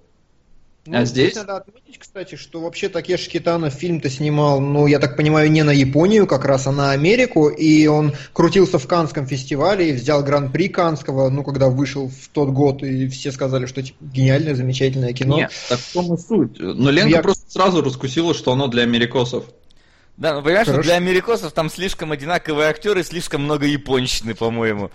[0.87, 1.35] Ну, а здесь?
[1.35, 5.71] Надо отметить, кстати, что вообще Такеш Китано фильм-то снимал, ну, я так понимаю, не на
[5.71, 10.69] Японию как раз, а на Америку, и он крутился в Канском фестивале и взял гран-при
[10.69, 15.37] Канского, ну, когда вышел в тот год, и все сказали, что типа, гениальное, замечательное кино.
[15.39, 16.59] Нет, так в том и суть.
[16.59, 17.23] Но Ленка я...
[17.23, 19.45] просто сразу раскусила, что оно для америкосов.
[20.17, 24.91] Да, ну понимаешь, что для америкосов там слишком одинаковые актеры, слишком много японщины, по-моему.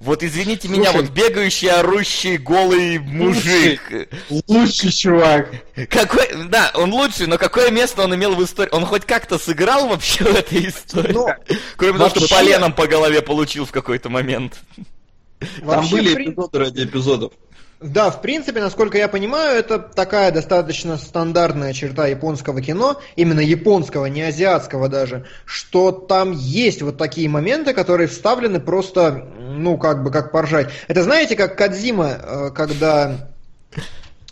[0.00, 3.82] Вот извините Слушай, меня, вот бегающий, орущий, голый мужик.
[4.30, 5.50] Лучший, лучший чувак.
[5.90, 8.70] Какой, да, он лучший, но какое место он имел в истории?
[8.72, 11.12] Он хоть как-то сыграл вообще в этой истории?
[11.12, 11.28] Ну,
[11.76, 14.54] Кроме того, что поленом по голове получил в какой-то момент.
[15.66, 17.32] Там были эпизоды ради эпизодов.
[17.80, 24.04] Да, в принципе, насколько я понимаю, это такая достаточно стандартная черта японского кино, именно японского,
[24.04, 30.10] не азиатского даже, что там есть вот такие моменты, которые вставлены просто, ну, как бы,
[30.10, 30.68] как поржать.
[30.88, 32.50] Это знаете, как Кадзима, э,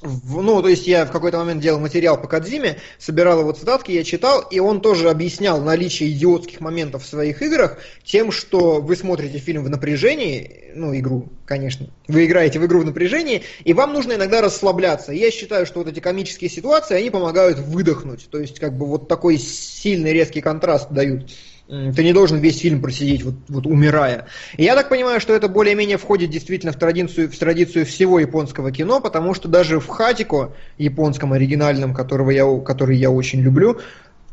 [0.00, 3.90] когда ну, то есть я в какой-то момент делал материал по Кадзиме, собирал его цитатки,
[3.90, 8.94] я читал, и он тоже объяснял наличие идиотских моментов в своих играх тем, что вы
[8.94, 13.92] смотрите фильм в напряжении, ну, игру, конечно, вы играете в игру в напряжении, и вам
[13.92, 15.12] нужно иногда расслабляться.
[15.12, 19.08] Я считаю, что вот эти комические ситуации, они помогают выдохнуть, то есть как бы вот
[19.08, 21.30] такой сильный резкий контраст дают
[21.68, 24.26] ты не должен весь фильм просидеть, вот, вот умирая.
[24.56, 28.72] И я так понимаю, что это более-менее входит действительно в традицию, в традицию всего японского
[28.72, 33.80] кино, потому что даже в Хатико, японском оригинальном, которого я, который я очень люблю,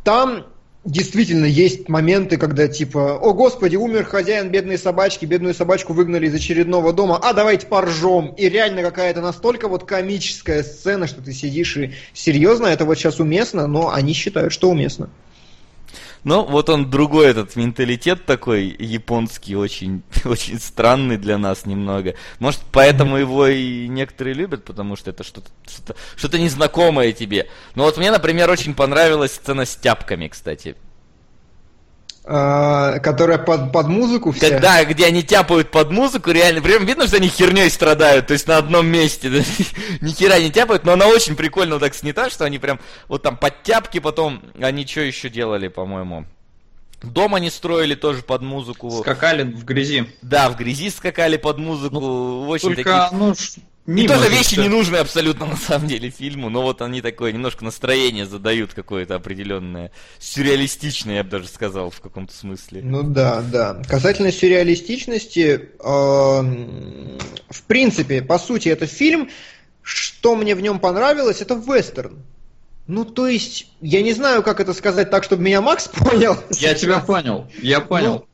[0.06, 0.46] там
[0.86, 6.34] действительно есть моменты, когда типа, о господи, умер хозяин бедной собачки, бедную собачку выгнали из
[6.36, 8.34] очередного дома, а давайте поржем.
[8.38, 13.20] И реально какая-то настолько вот комическая сцена, что ты сидишь и серьезно, это вот сейчас
[13.20, 15.10] уместно, но они считают, что уместно.
[16.26, 22.16] Ну, вот он другой этот менталитет такой японский, очень, очень странный для нас немного.
[22.40, 27.48] Может, поэтому его и некоторые любят, потому что это что-то что-то, что-то незнакомое тебе.
[27.76, 30.76] Но вот мне, например, очень понравилась сцена с тяпками, кстати.
[32.28, 34.50] А, которая под, под музыку вся.
[34.50, 38.48] Когда, где они тяпают под музыку, реально, прям видно, что они херней страдают, то есть
[38.48, 39.38] на одном месте, да,
[40.02, 43.38] ни хера не тяпают, но она очень прикольно так снята, что они прям вот там
[43.38, 46.26] под тяпки, потом они что еще делали, по-моему,
[47.04, 48.90] Дом они строили тоже под музыку.
[48.90, 50.10] Скакали в грязи.
[50.24, 52.00] Да, в грязи скакали под музыку.
[52.00, 53.10] Ну, очень только, такие...
[53.12, 53.36] ну,
[53.88, 57.64] и тоже вещи не нужны абсолютно на самом деле фильму, но вот они такое немножко
[57.64, 62.82] настроение задают какое-то определенное, сюрреалистичное, я бы даже сказал, в каком-то смысле.
[62.84, 63.82] Ну да, да.
[63.88, 69.30] Касательно сюрреалистичности, э, в принципе, по сути, это фильм,
[69.84, 72.24] что мне в нем понравилось, это вестерн.
[72.88, 76.38] Ну, то есть, я не знаю, как это сказать так, чтобы меня Макс понял.
[76.52, 78.28] Я тебя понял, я понял.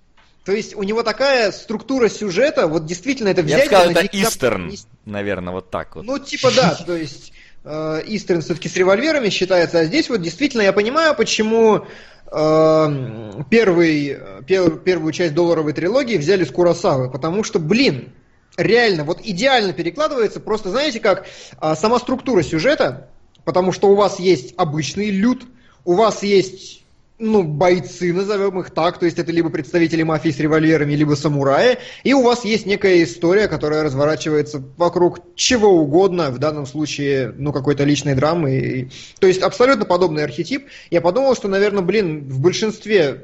[0.46, 3.60] То есть у него такая структура сюжета, вот действительно это взять...
[3.60, 4.74] Я сказал, это Истерн,
[5.06, 6.04] наверное, вот так вот.
[6.04, 7.32] Ну, типа да, то есть
[7.64, 11.86] э, Истерн все-таки с револьверами считается, а здесь вот действительно я понимаю, почему
[12.32, 18.12] э, первый, пер- первую часть долларовой трилогии взяли с Куросавы, потому что, блин,
[18.58, 21.28] реально, вот идеально перекладывается, просто знаете как,
[21.60, 23.10] а, сама структура сюжета,
[23.46, 25.44] потому что у вас есть обычный люд,
[25.86, 26.81] у вас есть
[27.22, 31.78] ну, бойцы, назовем их так, то есть это либо представители мафии с револьверами, либо самураи,
[32.04, 37.54] и у вас есть некая история, которая разворачивается вокруг чего угодно, в данном случае, ну,
[37.54, 38.56] какой-то личной драмы.
[38.56, 38.90] И-
[39.20, 40.66] То есть абсолютно подобный архетип.
[40.90, 43.22] Я подумал, что, наверное, блин, в большинстве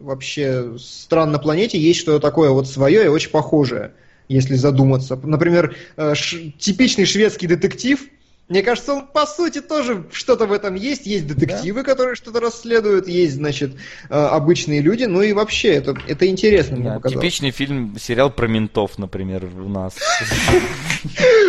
[0.00, 3.92] вообще стран на планете есть что-то такое вот свое и очень похожее,
[4.28, 5.18] если задуматься.
[5.22, 8.00] Например, э, ш- типичный шведский детектив,
[8.48, 11.04] мне кажется, он по сути тоже что-то в этом есть.
[11.04, 13.72] Есть детективы, которые что-то расследуют, есть, значит,
[14.08, 15.04] э, обычные люди.
[15.04, 17.22] Ну и вообще, это, это интересно, мне Да, показалось.
[17.22, 19.94] типичный фильм, сериал про ментов, например, у нас.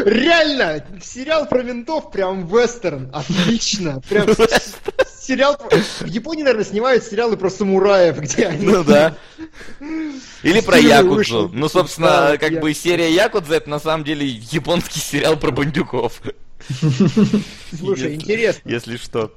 [0.05, 0.83] Реально!
[1.01, 3.09] Сериал про ментов прям вестерн.
[3.13, 4.01] Отлично.
[4.09, 4.27] Прям
[5.21, 5.57] сериал...
[5.99, 8.65] В Японии, наверное, снимают сериалы про самураев, где они...
[8.65, 9.15] Ну да.
[10.43, 11.49] Или про Якудзу.
[11.53, 16.21] Ну, собственно, Да, как бы серия Якудза это на самом деле японский сериал про бандюков.
[17.77, 18.69] Слушай, интересно.
[18.69, 19.31] Если что.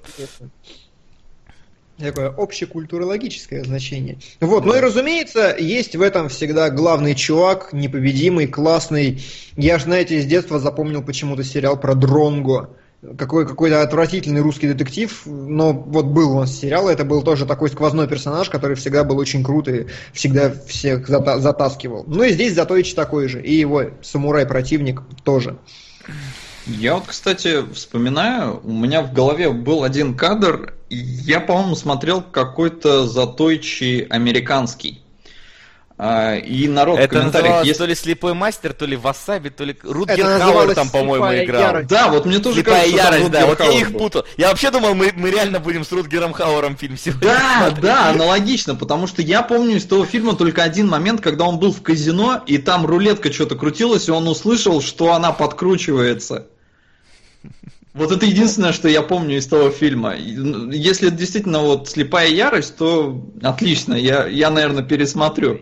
[1.98, 4.18] Такое общекультурологическое значение.
[4.40, 9.22] Вот, ну и разумеется, есть в этом всегда главный чувак, непобедимый, классный.
[9.56, 12.70] Я ж, знаете, с детства запомнил почему-то сериал про Дронго.
[13.18, 17.68] Какой, какой-то отвратительный русский детектив, но вот был у нас сериал, это был тоже такой
[17.68, 22.04] сквозной персонаж, который всегда был очень крут и всегда всех зата- затаскивал.
[22.06, 25.56] Ну и здесь Затоич такой же, и его самурай-противник тоже.
[26.66, 32.22] Я вот, кстати, вспоминаю, у меня в голове был один кадр, и я, по-моему, смотрел
[32.22, 35.00] какой-то затойчий американский.
[35.98, 39.50] А, И народ в Это комментариях, называлось если- то ли слепой мастер, то ли васаби,
[39.50, 41.60] то ли Рутгер Хауэр там, по-моему, «Слепая играл.
[41.62, 41.88] ярость».
[41.88, 43.98] Да, вот мне тоже Слепая кажется, что там ярость, да, вот я их был.
[44.00, 44.24] путал.
[44.36, 47.80] Я вообще думал, мы, мы реально будем с Рутгером Хауэром фильм сегодня Да, смотреть.
[47.84, 51.72] да, аналогично, потому что я помню из того фильма только один момент, когда он был
[51.72, 56.46] в казино, и там рулетка что-то крутилась, и он услышал, что она подкручивается.
[57.94, 60.14] Вот это единственное, что я помню из того фильма.
[60.18, 65.60] Ну, Если это действительно вот слепая ярость, то отлично, я, я наверное, пересмотрю.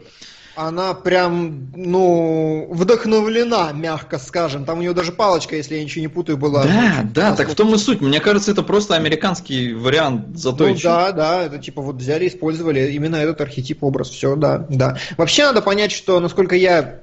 [0.56, 4.64] Она прям, ну, вдохновлена, мягко скажем.
[4.64, 6.64] Там у него даже палочка, если я ничего не путаю, была.
[6.64, 8.00] Да, да, так в том и суть.
[8.00, 10.84] Мне кажется, это просто американский вариант Ну затойчик.
[10.84, 14.98] да, да, это типа вот взяли, использовали именно этот архетип, образ, все, да, да.
[15.16, 17.00] Вообще надо понять, что, насколько я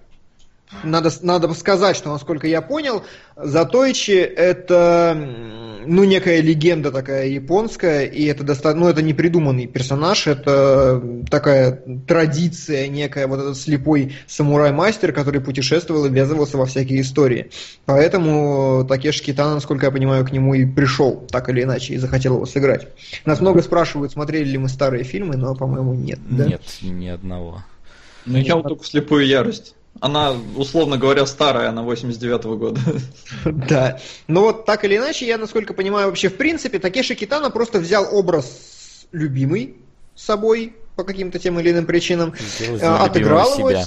[0.83, 3.03] надо, надо сказать, что, насколько я понял,
[3.35, 5.15] Затойчи это,
[5.85, 11.83] ну, некая легенда такая японская, и это достаточно, ну, это не придуманный персонаж, это такая
[12.07, 17.51] традиция некая, вот этот слепой самурай-мастер, который путешествовал и ввязывался во всякие истории.
[17.85, 22.35] Поэтому Такеши Китана, насколько я понимаю, к нему и пришел, так или иначе, и захотел
[22.35, 22.87] его сыграть.
[23.23, 26.19] Нас много спрашивают, смотрели ли мы старые фильмы, но, по-моему, нет.
[26.29, 26.45] да?
[26.45, 27.63] Нет, ни одного.
[28.25, 29.76] Ну, я вот только слепую ярость.
[30.01, 32.81] Она, условно говоря, старая, она 89-го года.
[33.45, 33.99] Да.
[34.27, 38.07] Ну вот так или иначе, я, насколько понимаю, вообще в принципе, Такеши Китана просто взял
[38.15, 39.77] образ любимый
[40.15, 43.85] собой по каким-то тем или иным причинам, Сделал э, отыграл его, себя.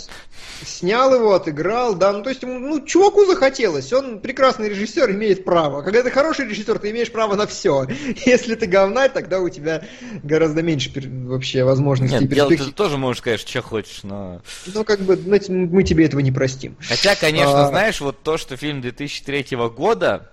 [0.65, 5.45] Снял его, отыграл, да, ну то есть, ему, ну, чуваку захотелось, он прекрасный режиссер, имеет
[5.45, 5.83] право.
[5.83, 7.87] Когда ты хороший режиссер, ты имеешь право на все.
[8.27, 9.83] Если ты говнарь, тогда у тебя
[10.23, 12.21] гораздо меньше пер- вообще возможностей.
[12.21, 14.43] Нет, делать ты тоже можешь, конечно, что хочешь, но...
[14.67, 16.77] Ну, как бы, мы тебе этого не простим.
[16.81, 17.69] Хотя, конечно, А.
[17.69, 20.31] знаешь, вот то, что фильм 2003 года,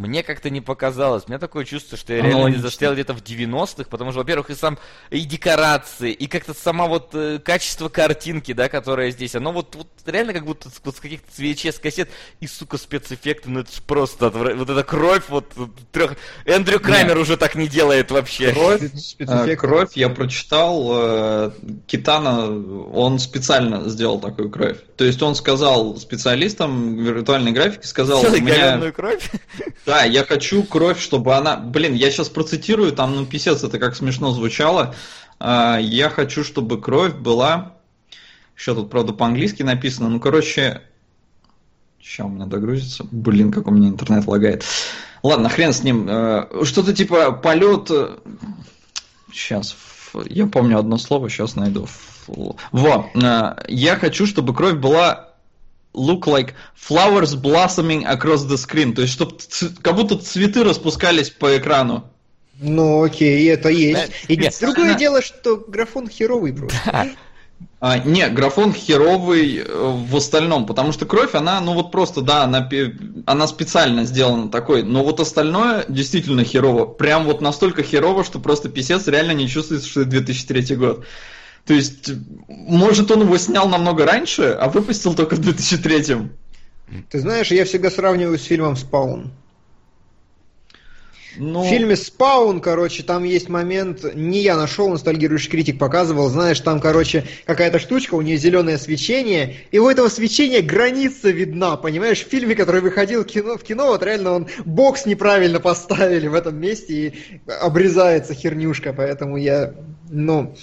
[0.00, 1.24] мне как-то не показалось.
[1.26, 2.62] У меня такое чувство, что я реально не Аналогично.
[2.62, 4.78] застрял где-то в 90-х, потому что, во-первых, и сам,
[5.10, 9.88] и декорации, и как-то сама вот э, качество картинки, да, которая здесь, оно вот, вот
[10.06, 12.08] реально как будто с, вот с каких-то VHS-кассет,
[12.40, 15.52] и, сука, спецэффекты, ну это ж просто, отвра- вот эта кровь, вот,
[15.92, 16.16] трех...
[16.46, 18.52] Эндрю Крамер уже так не делает вообще.
[18.52, 19.56] Кровь, э, спецэффекты.
[19.56, 21.50] кровь, я прочитал, э,
[21.86, 22.46] Китана,
[22.92, 24.78] он специально сделал такую кровь.
[24.96, 28.92] То есть он сказал специалистам виртуальной графики, сказал, у Делай меня...
[28.92, 29.30] кровь.
[29.90, 31.56] Да, я хочу кровь, чтобы она...
[31.56, 34.94] Блин, я сейчас процитирую, там, ну, писец, это как смешно звучало.
[35.40, 37.74] А, Я хочу, чтобы кровь была...
[38.56, 40.08] Еще тут, правда, по-английски написано.
[40.08, 40.82] Ну, короче...
[42.00, 43.04] Сейчас у меня догрузится.
[43.10, 44.64] Блин, как у меня интернет лагает.
[45.24, 46.06] Ладно, хрен с ним.
[46.08, 47.90] Э, Что-то типа полет...
[49.32, 49.74] Сейчас,
[50.26, 51.88] я помню одно слово, сейчас найду.
[52.28, 55.29] Во, э, я хочу, чтобы кровь была
[55.94, 58.94] look like flowers blossoming across the screen.
[58.94, 59.36] То есть, чтобы
[59.82, 62.04] как будто цветы распускались по экрану.
[62.60, 64.10] Ну, окей, это есть.
[64.10, 66.78] Да, И нет, другое она- дело, что графон херовый просто.
[66.84, 67.08] Да.
[67.82, 72.42] А, не, графон херовый э, в остальном, потому что кровь, она, ну вот просто, да,
[72.44, 72.68] она,
[73.24, 76.84] она специально сделана такой, но вот остальное действительно херово.
[76.84, 81.06] Прям вот настолько херово, что просто писец реально не чувствуется, что это 2003 год.
[81.66, 82.10] То есть,
[82.48, 86.30] может, он его снял намного раньше, а выпустил только в 2003.
[87.10, 89.32] Ты знаешь, я всегда сравниваю с фильмом «Спаун».
[91.36, 91.62] Но...
[91.62, 96.80] В фильме «Спаун», короче, там есть момент, не я нашел, ностальгирующий критик показывал, знаешь, там,
[96.80, 102.24] короче, какая-то штучка, у нее зеленое свечение, и у этого свечения граница видна, понимаешь?
[102.24, 106.56] В фильме, который выходил кино, в кино вот реально он бокс неправильно поставили в этом
[106.56, 109.74] месте, и обрезается хернюшка, поэтому я,
[110.10, 110.54] ну,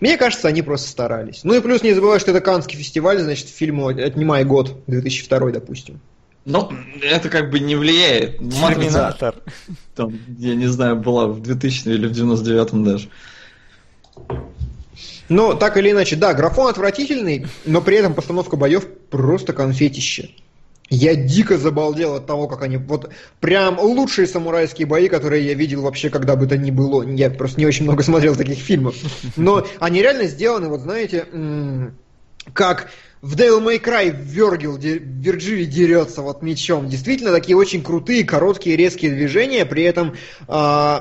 [0.00, 1.40] мне кажется, они просто старались.
[1.44, 6.00] Ну и плюс не забывай, что это Канский фестиваль, значит, фильму «Отнимай год», 2002, допустим.
[6.44, 6.70] Ну,
[7.02, 8.38] это как бы не влияет.
[8.38, 9.36] Терминатор.
[9.94, 13.08] Там, я не знаю, была в 2000 или в 99 даже.
[15.28, 20.30] Ну, так или иначе, да, графон отвратительный, но при этом постановка боев просто конфетище.
[20.90, 22.78] Я дико забалдел от того, как они...
[22.78, 23.10] Вот
[23.40, 27.02] прям лучшие самурайские бои, которые я видел вообще когда бы то ни было.
[27.02, 28.96] Я просто не очень много смотрел таких фильмов.
[29.36, 31.26] Но они реально сделаны, вот знаете,
[32.52, 32.90] как
[33.20, 36.88] в Devil May Cry Вергил, Вирджили дерется вот мечом.
[36.88, 40.14] Действительно, такие очень крутые, короткие, резкие движения, при этом
[40.46, 40.98] э,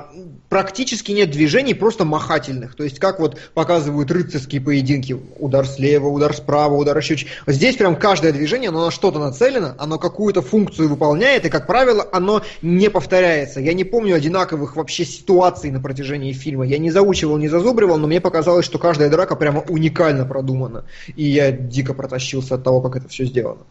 [0.50, 2.76] практически нет движений, просто махательных.
[2.76, 5.18] То есть, как вот показывают рыцарские поединки.
[5.38, 7.18] Удар слева, удар справа, удар еще.
[7.46, 12.08] Здесь прям каждое движение, оно на что-то нацелено, оно какую-то функцию выполняет, и, как правило,
[12.12, 13.60] оно не повторяется.
[13.60, 16.66] Я не помню одинаковых вообще ситуаций на протяжении фильма.
[16.66, 20.86] Я не заучивал, не зазубривал, но мне показалось, что каждая драка прямо уникально продумана.
[21.16, 23.64] И я дико протащился от того, как это все сделано.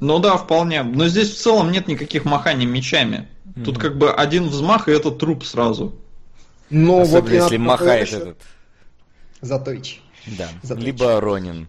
[0.00, 0.82] Ну да, вполне.
[0.82, 3.28] Но здесь в целом нет никаких маханий мечами.
[3.44, 3.64] Mm-hmm.
[3.64, 5.94] Тут как бы один взмах, и это труп сразу.
[6.70, 8.38] Ну, Особенно вот если махает этот.
[9.40, 10.00] Затойч.
[10.38, 10.86] Да, Затойч.
[10.86, 11.68] либо Ронин.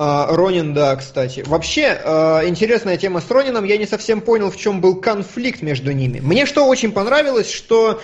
[0.00, 1.42] А, Ронин, да, кстати.
[1.44, 3.64] Вообще, а, интересная тема с Ронином.
[3.64, 6.20] Я не совсем понял, в чем был конфликт между ними.
[6.20, 8.00] Мне что очень понравилось, что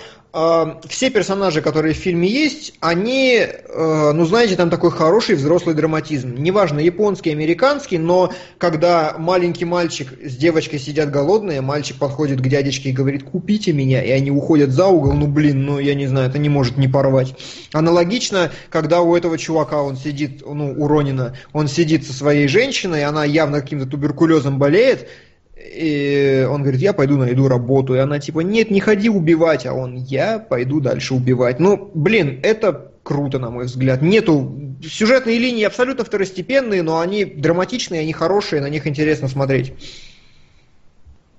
[0.89, 6.35] все персонажи, которые в фильме есть, они, а, ну знаете, там такой хороший взрослый драматизм.
[6.35, 12.89] Неважно, японский, американский, но когда маленький мальчик с девочкой сидят голодные, мальчик подходит к дядечке
[12.89, 16.27] и говорит, купите меня, и они уходят за угол, ну блин, ну я не знаю,
[16.27, 17.33] это не может не порвать.
[17.71, 23.05] Аналогично, когда у этого чувака, он сидит, ну у Ронина, он сидит со своей женщиной,
[23.05, 25.07] она явно каким-то туберкулезом болеет,
[25.55, 27.95] и он говорит, я пойду найду работу.
[27.95, 29.65] И она типа, нет, не ходи убивать.
[29.65, 31.59] А он, я пойду дальше убивать.
[31.59, 34.01] Ну, блин, это круто, на мой взгляд.
[34.01, 34.61] Нету...
[34.83, 39.73] Сюжетные линии абсолютно второстепенные, но они драматичные, они хорошие, на них интересно смотреть.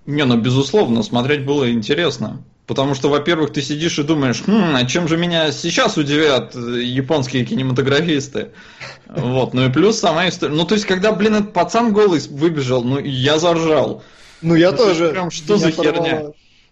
[0.06, 2.42] Не, ну, безусловно, смотреть было интересно.
[2.66, 7.44] Потому что, во-первых, ты сидишь и думаешь, хм, а чем же меня сейчас удивят японские
[7.44, 8.48] кинематографисты?
[9.08, 10.52] Вот, ну и плюс сама история.
[10.52, 14.02] Ну, то есть, когда, блин, этот пацан голый выбежал, ну, я заржал.
[14.42, 15.10] Ну, я ну, тоже.
[15.10, 15.94] Прям, что за порвало.
[15.94, 16.22] херня?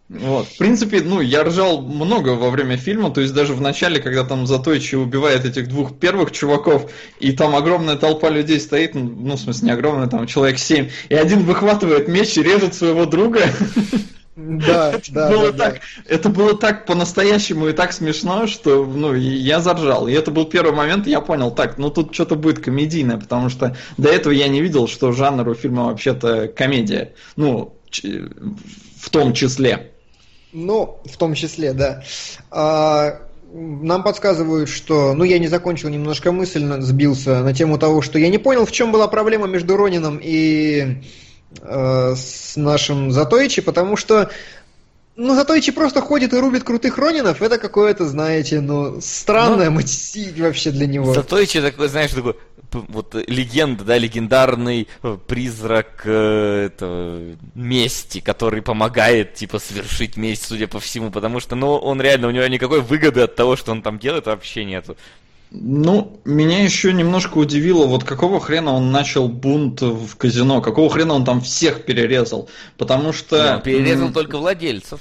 [0.08, 0.48] Вот.
[0.48, 4.24] В принципе, ну, я ржал много во время фильма, то есть даже в начале, когда
[4.24, 6.90] там Затойчи убивает этих двух первых чуваков,
[7.20, 10.90] и там огромная толпа людей стоит, ну, ну в смысле, не огромная, там человек семь,
[11.08, 13.42] и один выхватывает меч и режет своего друга.
[14.36, 16.14] Да, это да, было да, так, да.
[16.14, 20.08] Это было так по-настоящему и так смешно, что ну, я заржал.
[20.08, 23.76] И это был первый момент, я понял, так, ну тут что-то будет комедийное, потому что
[23.96, 27.12] до этого я не видел, что жанр у фильма вообще-то комедия.
[27.36, 27.74] Ну,
[29.00, 29.92] в том числе.
[30.52, 32.02] Ну, в том числе, да.
[32.50, 33.20] А,
[33.52, 35.14] нам подсказывают, что...
[35.14, 38.72] Ну, я не закончил немножко мысль, сбился на тему того, что я не понял, в
[38.72, 41.02] чем была проблема между Ронином и
[41.62, 44.30] Э, с нашим Затойчи, потому что
[45.16, 50.36] ну, Затойчи просто ходит и рубит крутых Ронинов, это какое-то, знаете, ну, странное ну, мотив
[50.38, 51.14] вообще для него.
[51.14, 52.34] Затойчи такой, знаешь, такой,
[52.72, 60.66] вот легенда, да, легендарный э, призрак э, этого, мести, который помогает, типа, совершить месть, судя
[60.66, 63.82] по всему, потому что, ну, он реально, у него никакой выгоды от того, что он
[63.82, 64.96] там делает, вообще нету.
[65.56, 71.14] Ну, меня еще немножко удивило, вот какого хрена он начал бунт в казино, какого хрена
[71.14, 73.54] он там всех перерезал, потому что...
[73.54, 75.00] он перерезал только владельцев.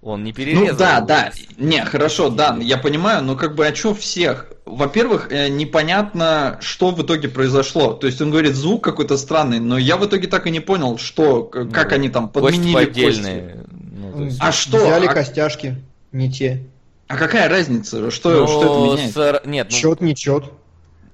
[0.00, 0.68] Он не перерезал.
[0.68, 1.32] Ну да, да.
[1.58, 4.50] Не, хорошо, да, я понимаю, но как бы а что всех?
[4.64, 7.92] Во-первых, э, непонятно, что в итоге произошло.
[7.92, 10.96] То есть он говорит, звук какой-то странный, но я в итоге так и не понял,
[10.96, 13.02] что, как ну, они там подменили кости.
[13.02, 13.44] Кости.
[13.70, 14.38] Ну, есть...
[14.40, 14.78] А что?
[14.78, 15.12] Взяли а...
[15.12, 15.76] костяшки,
[16.12, 16.62] не те.
[17.10, 18.08] А какая разница?
[18.12, 19.12] Что, Но что это меняет?
[19.12, 19.42] С...
[19.44, 19.76] Нет, ну...
[19.76, 20.44] Чет, не чет.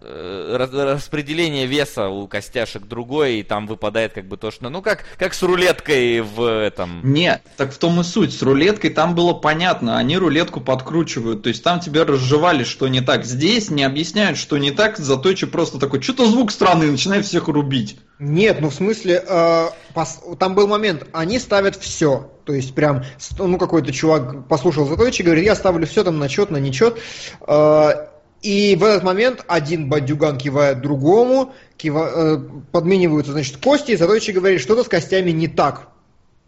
[0.06, 4.68] Э, распределение веса у костяшек другое, и там выпадает как бы то, что...
[4.68, 7.00] Ну, как, как с рулеткой в этом...
[7.02, 8.32] Нет, так в том и суть.
[8.32, 9.98] С рулеткой там было понятно.
[9.98, 11.42] Они рулетку подкручивают.
[11.42, 13.24] То есть там тебе разжевали, что не так.
[13.24, 17.48] Здесь не объясняют, что не так, зато еще просто такой, что-то звук странный, начинает всех
[17.48, 17.98] рубить.
[18.18, 22.30] Нет, ну в смысле, э, пос, там был момент, они ставят все.
[22.46, 23.02] То есть прям,
[23.38, 26.98] ну какой-то чувак послушал Затойчи, говорит, я ставлю все там на чет, на нечет.
[27.46, 28.06] Э,
[28.42, 32.38] и в этот момент один бандюган кивает другому, кива, э,
[32.72, 35.88] подмениваются, значит, кости, и Затойчи говорит, что-то с костями не так.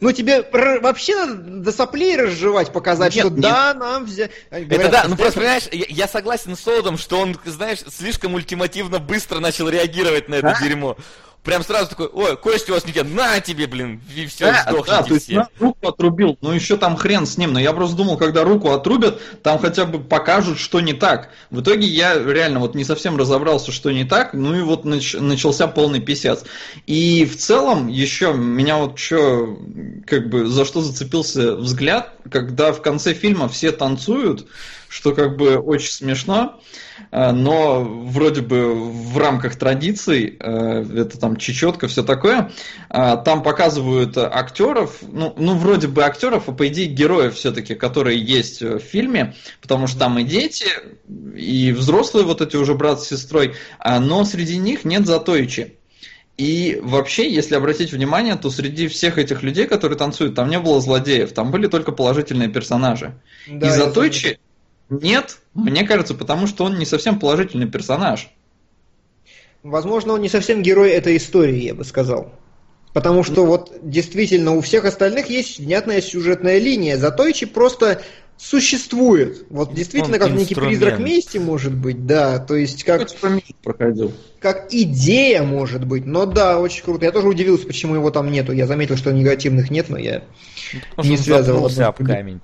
[0.00, 3.42] Ну, тебе вообще надо до соплей разжевать, показать, нет, что нет.
[3.42, 4.30] да, нам взять.
[4.50, 9.00] Это да, ну просто, понимаешь, я, я согласен с Солодом, что он, знаешь, слишком ультимативно
[9.00, 10.62] быстро начал реагировать на это а?
[10.62, 10.96] дерьмо
[11.44, 14.62] прям сразу такой, ой, кости у вас не те, на тебе, блин, и все, да,
[14.62, 15.48] сдохните да, то есть, все.
[15.58, 19.20] руку отрубил, ну еще там хрен с ним, но я просто думал, когда руку отрубят,
[19.42, 21.30] там хотя бы покажут, что не так.
[21.50, 25.20] В итоге я реально вот не совсем разобрался, что не так, ну и вот нач-
[25.20, 26.44] начался полный писец.
[26.86, 29.58] И в целом еще меня вот что,
[30.06, 34.46] как бы, за что зацепился взгляд, когда в конце фильма все танцуют,
[34.88, 36.60] что как бы очень смешно,
[37.10, 42.50] э, но вроде бы в рамках традиций, э, это там чечетка, все такое,
[42.90, 48.18] э, там показывают актеров, ну, ну вроде бы актеров, а по идее героев все-таки, которые
[48.18, 50.66] есть в фильме, потому что там и дети,
[51.36, 53.54] и взрослые вот эти уже брат с сестрой,
[53.84, 55.78] но среди них нет Затоичи.
[56.38, 60.80] И вообще, если обратить внимание, то среди всех этих людей, которые танцуют, там не было
[60.80, 63.20] злодеев, там были только положительные персонажи.
[63.48, 64.38] Да, и Затойчи,
[64.90, 68.30] нет, мне кажется, потому что он не совсем положительный персонаж.
[69.62, 72.32] Возможно, он не совсем герой этой истории, я бы сказал.
[72.94, 76.96] Потому что вот действительно у всех остальных есть внятная сюжетная линия.
[76.96, 78.00] Затойчи просто
[78.38, 79.44] существует.
[79.50, 80.50] Вот действительно, он как инструмент.
[80.50, 82.38] некий призрак мести может быть, да.
[82.38, 83.08] То есть как...
[83.62, 84.12] проходил.
[84.40, 86.06] Как идея может быть.
[86.06, 87.04] Но да, очень круто.
[87.04, 88.52] Я тоже удивился, почему его там нету.
[88.52, 90.22] Я заметил, что негативных нет, но я
[90.90, 91.66] Потому не связывал.
[91.66, 92.40] об камень.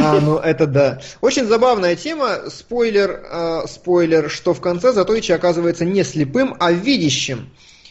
[0.00, 1.00] А, ну это да.
[1.20, 2.50] Очень забавная тема.
[2.50, 7.50] Спойлер, э, спойлер, что в конце Затойчи оказывается не слепым, а видящим.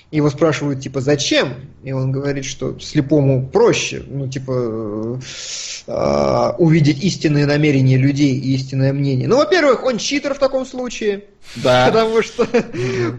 [0.09, 1.55] Его спрашивают, типа, зачем?
[1.83, 5.19] И он говорит, что слепому проще, ну, типа,
[5.85, 9.27] э, увидеть истинные намерения людей и истинное мнение.
[9.27, 11.25] Ну, во-первых, он читер в таком случае.
[11.57, 11.87] Да.
[11.87, 12.45] Потому что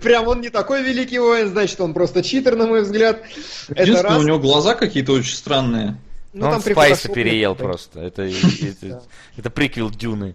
[0.03, 3.23] прям он не такой великий воин, значит, он просто читер, на мой взгляд.
[3.69, 4.19] Единственное, Это раз.
[4.19, 5.99] у него глаза какие-то очень странные.
[6.33, 8.01] Ну, он Спайса переел просто.
[8.01, 8.23] Это,
[8.63, 9.03] это,
[9.37, 10.35] это приквел Дюны.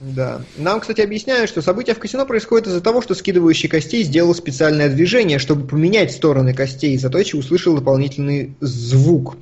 [0.00, 0.42] Да.
[0.56, 4.88] Нам, кстати, объясняют, что события в казино происходят из-за того, что скидывающий костей сделал специальное
[4.88, 9.36] движение, чтобы поменять стороны костей, и Заточи услышал дополнительный звук.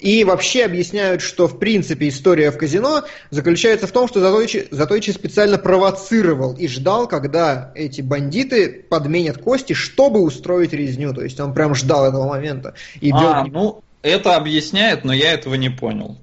[0.00, 5.12] И вообще объясняют, что в принципе история в казино заключается в том, что Затойчи, Затойчи
[5.12, 11.14] специально провоцировал и ждал, когда эти бандиты подменят кости, чтобы устроить резню.
[11.14, 12.74] То есть он прям ждал этого момента.
[13.00, 16.18] И а, ну, это объясняет, но я этого не понял.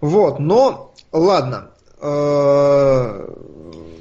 [0.00, 1.70] Вот, но ладно.
[2.00, 3.34] Э,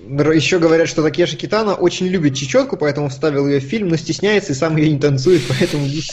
[0.07, 4.51] Еще говорят, что Такеши Китана очень любит чечетку, поэтому вставил ее в фильм, но стесняется
[4.51, 6.03] и сам ее не танцует, поэтому не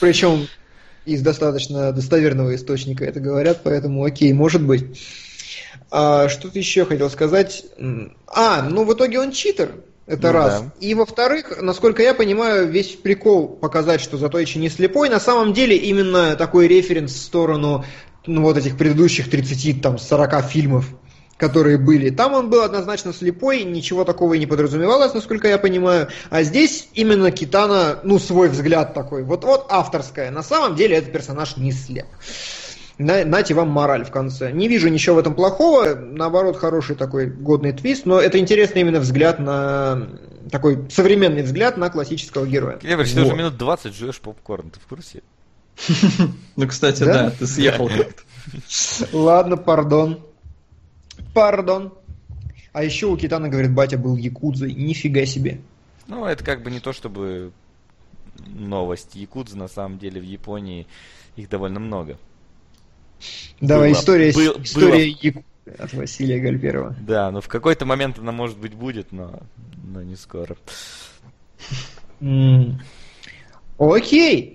[0.00, 0.48] Причем
[1.04, 5.00] из достаточно достоверного источника это говорят, поэтому окей, может быть.
[5.90, 7.64] А, что-то еще хотел сказать.
[8.26, 9.74] А, ну в итоге он читер.
[10.08, 10.62] Это ну, раз.
[10.62, 10.72] Да.
[10.80, 15.76] И во-вторых, насколько я понимаю, весь прикол показать, что Затойчи не слепой, на самом деле
[15.76, 17.84] именно такой референс в сторону
[18.26, 20.86] ну, вот этих предыдущих 30, там, 40 фильмов,
[21.36, 22.08] которые были.
[22.08, 26.08] Там он был однозначно слепой, ничего такого и не подразумевалось, насколько я понимаю.
[26.30, 29.24] А здесь именно Китана, ну, свой взгляд такой.
[29.24, 30.30] Вот-вот авторская.
[30.30, 32.06] На самом деле этот персонаж не слеп
[32.98, 34.50] на, нате вам мораль в конце.
[34.52, 39.00] Не вижу ничего в этом плохого, наоборот, хороший такой годный твист, но это интересный именно
[39.00, 40.08] взгляд на
[40.50, 42.78] такой современный взгляд на классического героя.
[42.78, 43.14] Клевер, вот.
[43.14, 45.22] ты уже минут 20 жуешь попкорн, ты в курсе?
[46.56, 48.22] Ну, кстати, да, ты съехал как-то.
[49.16, 50.20] Ладно, пардон.
[51.34, 51.94] Пардон.
[52.72, 54.72] А еще у Китана, говорит, батя был якудзой.
[54.72, 55.60] Нифига себе.
[56.08, 57.52] Ну, это как бы не то, чтобы
[58.46, 59.14] новость.
[59.14, 60.86] Якудзы, на самом деле, в Японии
[61.36, 62.18] их довольно много.
[63.60, 65.42] Давай, было, история, был, история было...
[65.78, 66.96] от Василия Гальперова.
[67.00, 69.40] Да, ну в какой-то момент она, может быть, будет, но,
[69.84, 70.56] но не скоро.
[73.78, 74.54] Окей.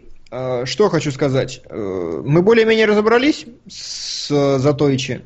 [0.66, 1.62] Что хочу сказать.
[1.70, 5.22] Э, мы более-менее разобрались с Затойчи.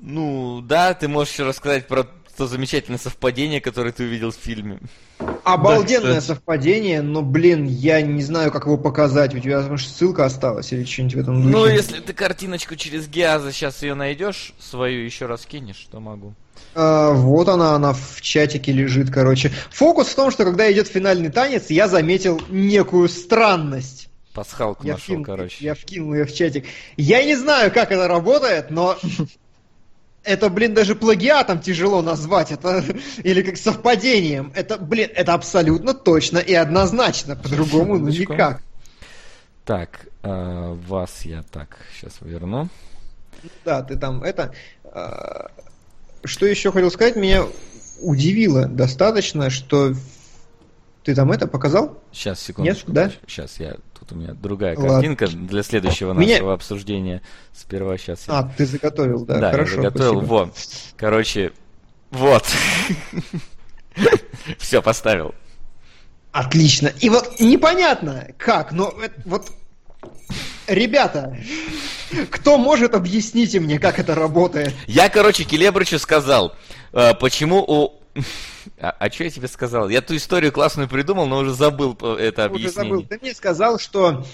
[0.00, 2.08] Ну, да, ты можешь еще рассказать про
[2.40, 4.78] то замечательное совпадение, которое ты увидел в фильме.
[5.44, 9.34] Обалденное да, совпадение, но, блин, я не знаю, как его показать.
[9.34, 11.54] У тебя может, ссылка осталась или что-нибудь в этом духе?
[11.54, 16.32] Ну, если ты картиночку через Геаза сейчас ее найдешь, свою еще раз кинешь, то могу.
[16.74, 19.52] А, вот она, она в чатике лежит, короче.
[19.72, 24.08] Фокус в том, что когда идет финальный танец, я заметил некую странность.
[24.32, 25.62] Пасхалку я нашел, вкинул, короче.
[25.62, 26.64] Я вкинул ее в чатик.
[26.96, 28.96] Я не знаю, как это работает, но
[30.22, 32.84] это, блин, даже плагиатом тяжело назвать, это
[33.22, 34.52] или как совпадением.
[34.54, 38.62] Это, блин, это абсолютно точно и однозначно, по-другому ну никак.
[39.64, 42.68] Так, э, вас я так сейчас верну.
[43.64, 44.52] Да, ты там это.
[44.84, 45.46] Э,
[46.24, 47.44] что еще хотел сказать, меня
[48.00, 49.94] удивило достаточно, что
[51.04, 52.02] ты там это показал?
[52.12, 52.70] Сейчас, секунду.
[52.70, 53.10] Нет, да?
[53.26, 53.76] Сейчас я
[54.12, 55.48] у меня другая картинка Ладно.
[55.48, 56.34] для следующего Меня...
[56.34, 57.22] нашего обсуждения.
[57.52, 58.26] Сперва сейчас.
[58.26, 58.38] Я...
[58.38, 59.38] А, ты заготовил, да?
[59.38, 60.12] Да, Хорошо, я заготовил.
[60.16, 60.32] Спасибо.
[60.32, 60.54] Вот.
[60.96, 61.52] Короче,
[62.10, 62.44] вот.
[64.58, 65.34] Все, поставил.
[66.32, 66.88] Отлично.
[67.00, 68.94] И вот непонятно, как, но
[69.24, 69.50] вот
[70.66, 71.36] Ребята,
[72.30, 74.72] кто может объяснить мне, как это работает?
[74.86, 76.54] Я, короче, Келебрычу сказал,
[76.92, 77.99] э, почему у
[78.80, 79.88] а, а что я тебе сказал?
[79.88, 82.68] Я ту историю классную придумал, но уже забыл это объяснение.
[82.68, 83.06] Уже забыл.
[83.08, 84.24] Ты мне сказал, что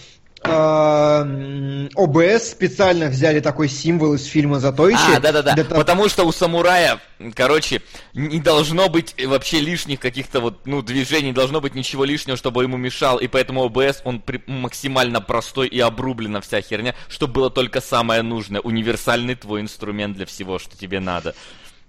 [0.45, 5.17] э, ОБС специально взяли такой символ из фильма Затойчи.
[5.17, 5.75] А, да-да-да, того...
[5.75, 7.01] потому что у самурая,
[7.35, 7.83] короче,
[8.15, 12.63] не должно быть вообще лишних каких-то вот, ну, движений, не должно быть ничего лишнего, чтобы
[12.63, 14.43] ему мешал, и поэтому ОБС, он при...
[14.47, 20.27] максимально простой и обрублена вся херня, чтобы было только самое нужное, универсальный твой инструмент для
[20.27, 21.35] всего, что тебе надо.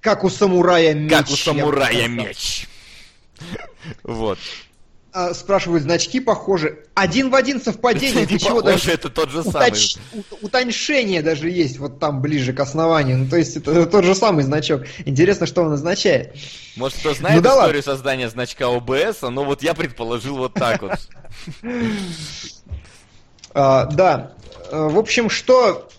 [0.01, 1.11] Как у самурая меч.
[1.11, 2.67] Как у самурая меч.
[4.03, 4.39] Вот.
[5.13, 6.77] А, спрашивают, значки похожи.
[6.93, 8.25] Один в один совпадение.
[8.25, 9.73] Это чего даже это тот же самый.
[10.41, 13.17] Утоньшение даже есть вот там ближе к основанию.
[13.17, 14.83] Ну, то есть это тот же самый значок.
[15.05, 16.35] Интересно, что он означает.
[16.75, 17.81] Может, кто знает ну, да историю ладно.
[17.81, 20.99] создания значка ОБС, но вот я предположил вот так вот.
[23.53, 24.33] А, да.
[24.71, 25.89] В общем, что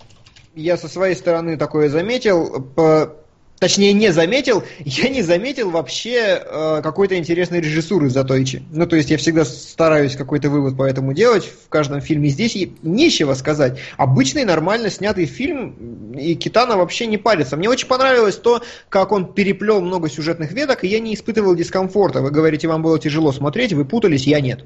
[0.54, 3.17] я со своей стороны такое заметил, по
[3.58, 8.62] точнее не заметил, я не заметил вообще э, какой-то интересной режиссуры Затойчи.
[8.70, 12.28] Ну, то есть я всегда стараюсь какой-то вывод по этому делать в каждом фильме.
[12.28, 13.78] Здесь нечего сказать.
[13.96, 17.56] Обычный нормально снятый фильм, и Китана вообще не парится.
[17.56, 22.20] Мне очень понравилось то, как он переплел много сюжетных веток, и я не испытывал дискомфорта.
[22.20, 24.64] Вы говорите, вам было тяжело смотреть, вы путались, я нет.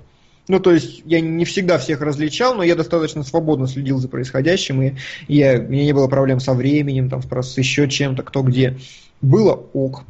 [0.49, 4.83] Ну, то есть, я не всегда всех различал, но я достаточно свободно следил за происходящим,
[4.83, 4.95] и
[5.29, 8.77] я, у меня не было проблем со временем, там, с еще чем-то, кто где.
[9.21, 10.03] Было ок.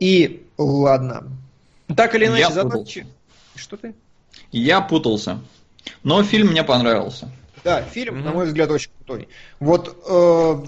[0.00, 1.28] И ладно.
[1.94, 3.06] Так или иначе, задачи...
[3.54, 3.94] Что ты?
[4.50, 5.40] Я путался.
[6.02, 7.30] Но фильм мне понравился.
[7.62, 8.24] Да, фильм, mm-hmm.
[8.24, 9.28] на мой взгляд, очень крутой.
[9.58, 10.64] Вот э,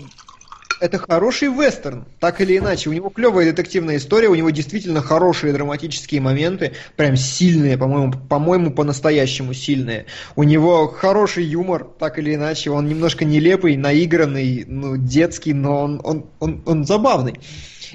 [0.82, 2.90] это хороший вестерн, так или иначе.
[2.90, 8.72] У него клевая детективная история, у него действительно хорошие драматические моменты, прям сильные, по-моему, по-моему,
[8.72, 10.06] по-настоящему сильные.
[10.34, 12.70] У него хороший юмор, так или иначе.
[12.70, 17.38] Он немножко нелепый, наигранный, ну, детский, но он, он, он, он забавный.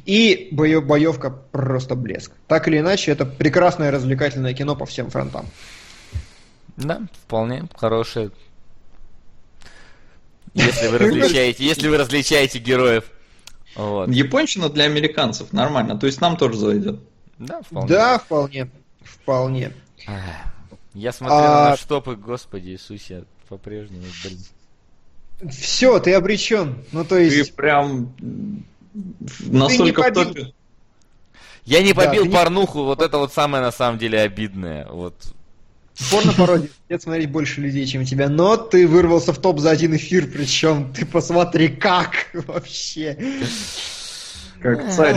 [0.05, 2.31] И боев, боевка просто блеск.
[2.47, 5.45] Так или иначе, это прекрасное развлекательное кино по всем фронтам.
[6.77, 8.31] Да, вполне хорошее
[10.57, 13.05] если вы различаете, если вы различаете героев.
[13.75, 14.09] Вот.
[14.09, 16.99] Японщина для американцев нормально, то есть нам тоже зайдет.
[17.37, 17.87] Да, вполне.
[17.87, 18.69] Да, вполне.
[19.03, 19.73] Вполне.
[20.93, 21.69] Я смотрел а...
[21.71, 25.51] на штопы, господи Иисусе, по-прежнему, блин.
[25.51, 26.83] Все, ты обречен.
[26.91, 27.51] Ну, то есть...
[27.51, 28.13] Ты прям
[29.41, 30.23] настолько ты не побил...
[30.23, 30.53] в топе.
[31.65, 32.85] Я не побил да, порнуху, не...
[32.85, 34.87] вот это вот самое на самом деле обидное.
[34.87, 35.35] Вот
[36.11, 40.27] Порно-пародии будет смотреть больше людей, чем тебя, но ты вырвался в топ за один эфир,
[40.27, 43.17] причем ты посмотри как вообще.
[44.61, 45.15] Как царь.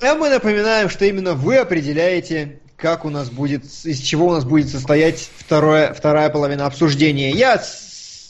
[0.00, 4.44] А мы напоминаем, что именно вы определяете, как у нас будет, из чего у нас
[4.44, 7.30] будет состоять второе, вторая половина обсуждения.
[7.30, 7.62] Я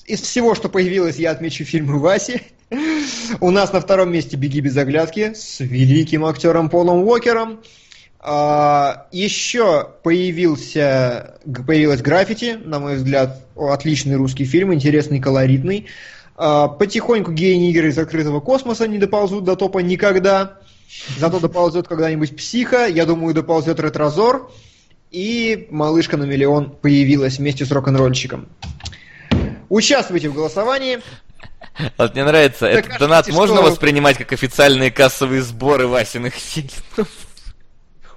[0.07, 2.43] из всего, что появилось, я отмечу фильмы Васи.
[3.41, 7.61] У нас на втором месте «Беги без оглядки» с великим актером Полом Уокером.
[8.27, 11.35] А, еще появился,
[11.67, 15.89] появилась граффити, на мой взгляд, отличный русский фильм, интересный, колоритный.
[16.35, 20.57] А, потихоньку геи-нигеры из открытого космоса не доползут до топа никогда.
[21.19, 24.51] Зато доползет когда-нибудь психа, я думаю, доползет ретрозор.
[25.11, 28.49] И малышка на миллион появилась вместе с рок-н-ролльщиком.
[29.69, 31.01] Участвуйте в голосовании.
[31.99, 37.09] Вот мне нравится, этот донат можно воспринимать как официальные кассовые сборы Васиных фильмов?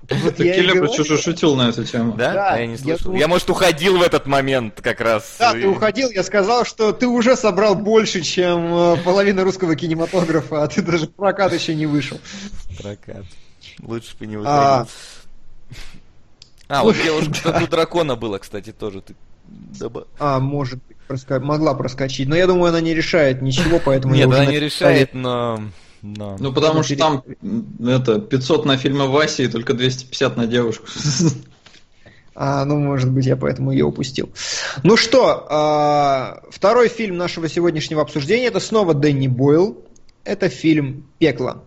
[0.10, 1.02] Вот я Келебрич говорю.
[1.02, 2.14] уже шутил на эту тему.
[2.14, 2.34] Да?
[2.34, 3.06] Да, А я не я слышал.
[3.06, 5.36] думал- Я, может, уходил в этот момент как раз.
[5.38, 9.76] Да, И- ты уходил, я сказал, что ты уже собрал больше, чем э, половина русского
[9.76, 12.20] кинематографа, а ты даже в прокат еще не вышел.
[12.82, 13.26] Прокат.
[13.82, 14.80] Лучше бы не А.
[14.80, 14.92] выходил.
[16.70, 19.02] А, вот девушка тату дракона было, кстати, тоже.
[19.02, 19.16] Ты
[20.20, 22.28] А, может быть, проска- могла проскочить.
[22.28, 25.62] Но я думаю, она не решает ничего, поэтому я Нет, она не решает, но...
[26.02, 27.24] но- Ну, потому что там
[27.86, 30.86] это 500 на фильмы Васи и только 250 на девушку.
[32.40, 34.30] А, ну, может быть, я поэтому ее упустил.
[34.84, 39.84] Ну что, а, второй фильм нашего сегодняшнего обсуждения это снова Дэнни Бойл.
[40.24, 41.64] Это фильм «Пекло».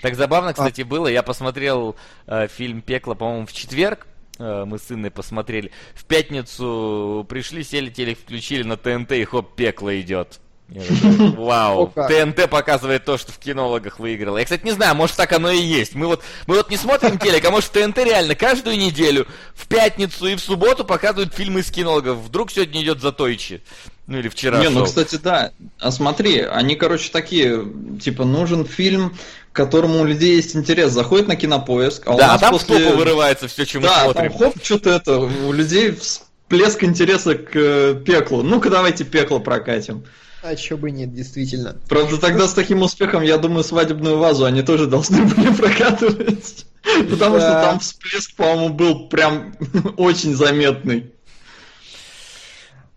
[0.00, 1.08] Так забавно, кстати, было.
[1.08, 1.96] Я посмотрел
[2.28, 4.06] э, фильм «Пекло», по-моему, в четверг.
[4.38, 5.72] Э, мы с Инной посмотрели.
[5.94, 10.38] В пятницу пришли, сели, телек включили на ТНТ, и хоп, «Пекло» идет.
[10.68, 11.92] Вау.
[11.94, 14.38] ТНТ показывает то, что в кинологах выиграло.
[14.38, 15.94] Я, кстати, не знаю, может так оно и есть.
[15.94, 20.26] Мы вот, мы вот не смотрим телек, а может ТНТ реально каждую неделю в пятницу
[20.26, 22.18] и в субботу показывают фильмы из кинологов.
[22.18, 23.62] Вдруг сегодня идет Затойчи.
[24.06, 24.86] Ну или вчера Не, ну, шел.
[24.86, 25.50] кстати, да.
[25.80, 27.64] А смотри, они, короче, такие,
[28.00, 29.16] типа, нужен фильм,
[29.52, 30.92] к которому у людей есть интерес.
[30.92, 32.92] Заходит на кинопоиск, а у Да, а нас там после...
[32.92, 34.30] вырывается все, чем мы Да, смотрим.
[34.32, 35.98] там хоп, что-то это, у людей
[36.46, 38.42] всплеск интереса к э, пеклу.
[38.42, 40.04] Ну-ка давайте пекло прокатим.
[40.42, 41.76] А чё бы нет, действительно.
[41.88, 46.66] Правда, тогда с таким успехом, я думаю, свадебную вазу они тоже должны были прокатывать.
[47.10, 49.56] Потому что там всплеск, по-моему, был прям
[49.96, 51.12] очень заметный.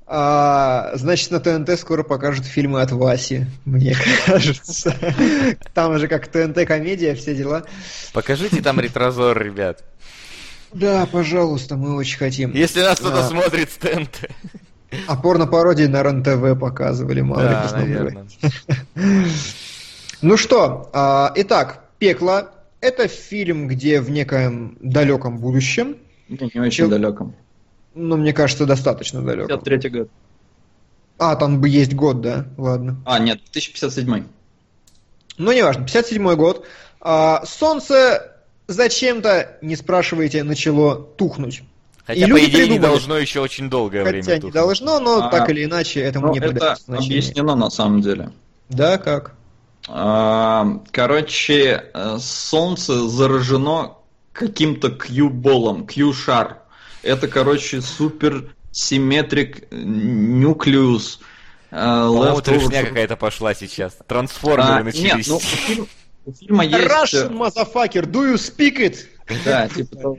[0.06, 3.96] А, значит, на ТНТ скоро покажут фильмы от Васи, мне
[4.26, 4.96] кажется.
[5.74, 7.64] Там же как ТНТ комедия, все дела.
[8.14, 9.84] Покажите там ретрозор, ребят.
[10.74, 12.54] Да, пожалуйста, мы очень хотим.
[12.54, 13.28] Если нас кто-то А.
[13.30, 14.30] смотрит с ТНТ.
[15.08, 17.94] А порно-пародии на РЕН-ТВ показывали, мало ли Да, посмотрели.
[17.98, 18.28] наверное.
[20.22, 22.52] Ну что, а, итак, «Пекло»—
[22.82, 25.98] это фильм, где в некоем далеком будущем,
[26.28, 27.36] Не, не очень Чел- далеком.
[27.96, 29.48] ну, мне кажется, достаточно далеком.
[29.60, 30.10] 53 год.
[31.20, 32.48] А, там бы есть год, да?
[32.58, 32.98] Ладно.
[33.06, 34.26] А, нет, 1057.
[35.38, 36.66] Ну, неважно, 57 год.
[37.02, 38.39] А, солнце
[38.74, 41.64] зачем-то, не спрашивайте, начало тухнуть.
[42.06, 42.80] Хотя, И по идее, не придумали.
[42.80, 44.54] должно еще очень долгое Хотя время не тухнуть.
[44.54, 48.32] должно, но А, так или иначе этому Ну, не это объяснено на самом деле.
[48.70, 49.34] Да, как?
[49.88, 53.96] А, Короче, э, Солнце заражено
[54.34, 56.60] каким-то Q-болом, Q-шар.
[57.04, 61.20] Это, короче, супер симметрик нуклеус.
[61.72, 63.98] э, По-моему, трешня какая-то пошла сейчас.
[64.08, 65.04] Трансформеры А, начались.
[65.04, 65.88] Нет, ну, у фильма-
[66.30, 66.78] у фильма есть...
[66.78, 69.06] э, Russian motherfucker, do you speak it?
[69.46, 70.18] Да, типа того.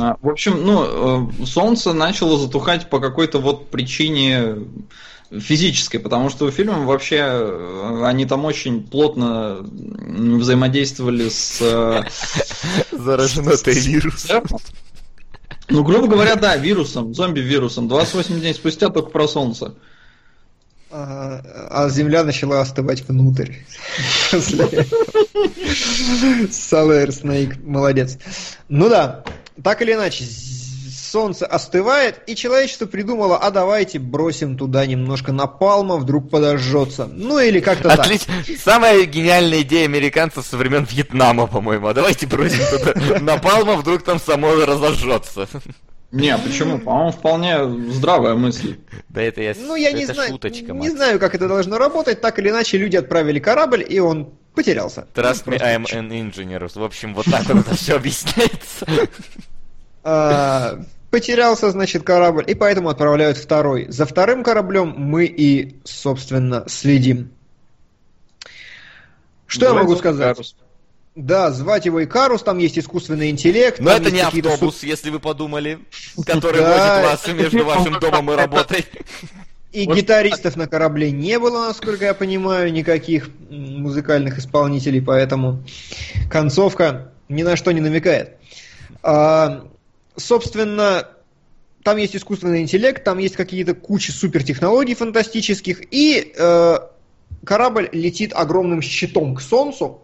[0.00, 4.56] А, В общем, ну, э, Солнце начало затухать по какой-то вот причине
[5.30, 11.58] физической, потому что у фильма вообще э, они там очень плотно взаимодействовали с...
[11.60, 12.02] э,
[12.96, 14.44] Заражено ты вирусом.
[15.68, 17.86] Ну, грубо говоря, да, вирусом, зомби-вирусом.
[17.86, 19.74] 28 дней спустя только про Солнце.
[20.92, 23.52] Ага, а Земля начала остывать внутрь.
[26.50, 28.18] Солэр Снейк, молодец.
[28.68, 29.22] Ну да,
[29.62, 30.24] так или иначе,
[31.10, 37.06] солнце остывает, и человечество придумало, а давайте бросим туда немножко напалма, вдруг подожжется.
[37.06, 38.00] Ну или как-то так.
[38.00, 38.32] Отлично.
[38.62, 41.88] Самая гениальная идея американцев со времен Вьетнама, по-моему.
[41.88, 45.48] А давайте бросим туда напалма, вдруг там само разожжется.
[46.12, 46.78] Не, а почему?
[46.78, 48.78] По-моему, вполне здравая мысль.
[49.08, 49.54] Да это я...
[49.56, 52.20] Ну, я не знаю, шуточка, не знаю, как это должно работать.
[52.20, 55.06] Так или иначе, люди отправили корабль, и он потерялся.
[55.14, 56.68] Trust me, просто I am an engineer.
[56.74, 58.86] В общем, вот так вот это все объясняется.
[60.02, 60.80] А,
[61.10, 63.86] потерялся, значит, корабль, и поэтому отправляют второй.
[63.88, 67.30] За вторым кораблем мы и, собственно, следим.
[69.46, 70.36] Что я могу сказать?
[71.16, 73.80] Да, звать его Икарус, там есть искусственный интеллект.
[73.80, 75.80] Но это не автобус, если вы подумали,
[76.24, 78.82] который возит вас между вашим домом и работой.
[78.82, 79.28] су-
[79.72, 85.62] И Вот- гитаристов на корабле не было, насколько я понимаю, никаких музыкальных исполнителей, поэтому
[86.28, 88.36] концовка ни на что не намекает.
[89.04, 89.64] А,
[90.16, 91.08] собственно,
[91.84, 96.78] там есть искусственный интеллект, там есть какие-то кучи супертехнологий фантастических, и э,
[97.44, 100.02] корабль летит огромным щитом к Солнцу,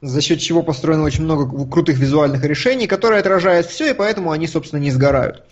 [0.00, 4.46] за счет чего построено очень много крутых визуальных решений, которые отражают все, и поэтому они,
[4.46, 5.44] собственно, не сгорают.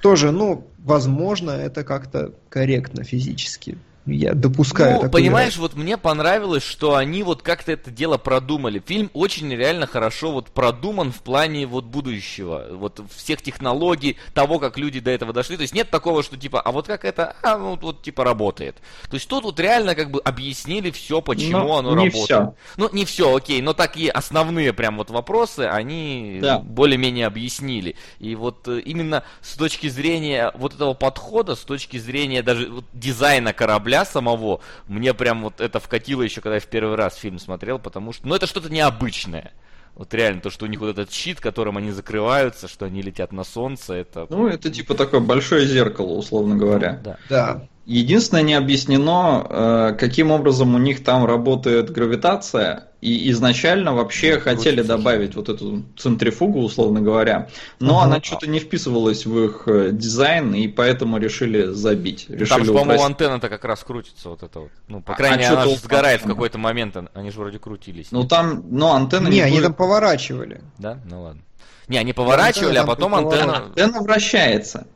[0.00, 3.78] Тоже, ну, возможно, это как-то корректно физически.
[4.04, 5.00] Я допускаю.
[5.04, 8.82] Ну, понимаешь, вот мне понравилось, что они вот как-то это дело продумали.
[8.84, 14.76] Фильм очень реально хорошо вот продуман в плане вот будущего, вот всех технологий, того, как
[14.76, 15.56] люди до этого дошли.
[15.56, 18.76] То есть нет такого, что типа, а вот как это, а ну вот, типа работает.
[19.08, 22.24] То есть тут вот реально как бы объяснили все, почему но оно не работает.
[22.24, 22.54] Все.
[22.76, 26.58] Ну не все, окей, но такие основные прям вот вопросы они да.
[26.58, 27.94] более-менее объяснили.
[28.18, 32.84] И вот э, именно с точки зрения вот этого подхода, с точки зрения даже вот
[32.92, 37.16] дизайна корабля корабля самого, мне прям вот это вкатило еще, когда я в первый раз
[37.16, 39.52] фильм смотрел, потому что, ну, это что-то необычное.
[39.94, 43.30] Вот реально, то, что у них вот этот щит, которым они закрываются, что они летят
[43.32, 44.26] на солнце, это...
[44.30, 46.98] Ну, это типа такое большое зеркало, условно говоря.
[47.04, 47.18] Да.
[47.28, 47.68] да.
[47.84, 54.40] Единственное, не объяснено, э, каким образом у них там работает гравитация, и изначально вообще ну,
[54.40, 57.48] хотели добавить вот эту центрифугу, условно говоря,
[57.80, 58.02] но угу.
[58.02, 62.26] она что-то не вписывалась в их э, дизайн, и поэтому решили забить.
[62.28, 64.70] Решили там же, по-моему, антенна-то как раз крутится, вот это вот.
[64.86, 67.58] Ну, по а крайней мере, а она же сгорает в какой-то момент, они же вроде
[67.58, 68.12] крутились.
[68.12, 69.64] Ну, там, но антенна не, не они будет...
[69.64, 70.60] там поворачивали.
[70.78, 71.00] Да?
[71.04, 71.42] Ну ладно.
[71.88, 73.64] Не, они поворачивали, а потом антенна...
[73.64, 74.86] Антенна вращается.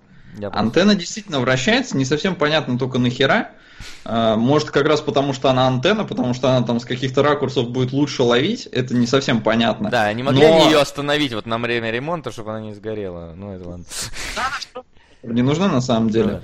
[0.52, 3.50] Антенна действительно вращается, не совсем понятно только нахера.
[4.04, 7.70] А, может, как раз потому, что она антенна, потому что она там с каких-то ракурсов
[7.70, 9.90] будет лучше ловить, это не совсем понятно.
[9.90, 10.64] Да, не могли Но...
[10.66, 13.32] ее остановить вот на время ремонта, чтобы она не сгорела.
[13.36, 13.84] Ну, это ладно.
[15.22, 16.40] Не нужна на самом деле.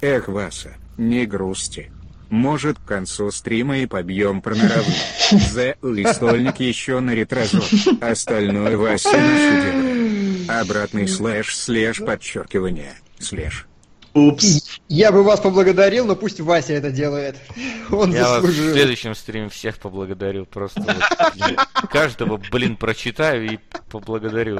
[0.00, 1.90] Эх, Васа, не грусти.
[2.30, 4.96] Может, к концу стрима и побьем про мировые.
[5.30, 7.62] За и стольник еще на ретрозор.
[8.00, 13.66] Остальное Вася на Обратный слэш, слэш, подчеркивание слеж.
[14.14, 14.80] Упс.
[14.88, 17.36] Я бы вас поблагодарил, но пусть Вася это делает.
[17.90, 18.64] Он Я заслужил.
[18.64, 20.46] вас в следующем стриме всех поблагодарю.
[20.46, 23.58] Просто вот, каждого, блин, прочитаю и
[23.90, 24.58] поблагодарю.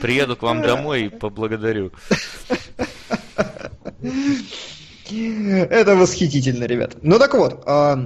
[0.00, 1.92] Приеду к вам домой и поблагодарю.
[5.10, 6.96] Это восхитительно, ребят.
[7.02, 7.98] Ну так вот, а,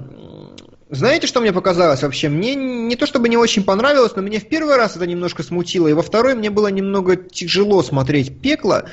[0.91, 2.29] знаете, что мне показалось вообще?
[2.29, 5.87] Мне не то чтобы не очень понравилось, но мне в первый раз это немножко смутило,
[5.89, 8.85] и во второй мне было немного тяжело смотреть пекло,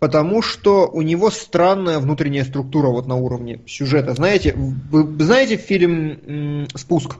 [0.00, 4.14] потому что у него странная внутренняя структура вот на уровне сюжета.
[4.14, 7.16] Знаете, вы знаете фильм «Спуск»?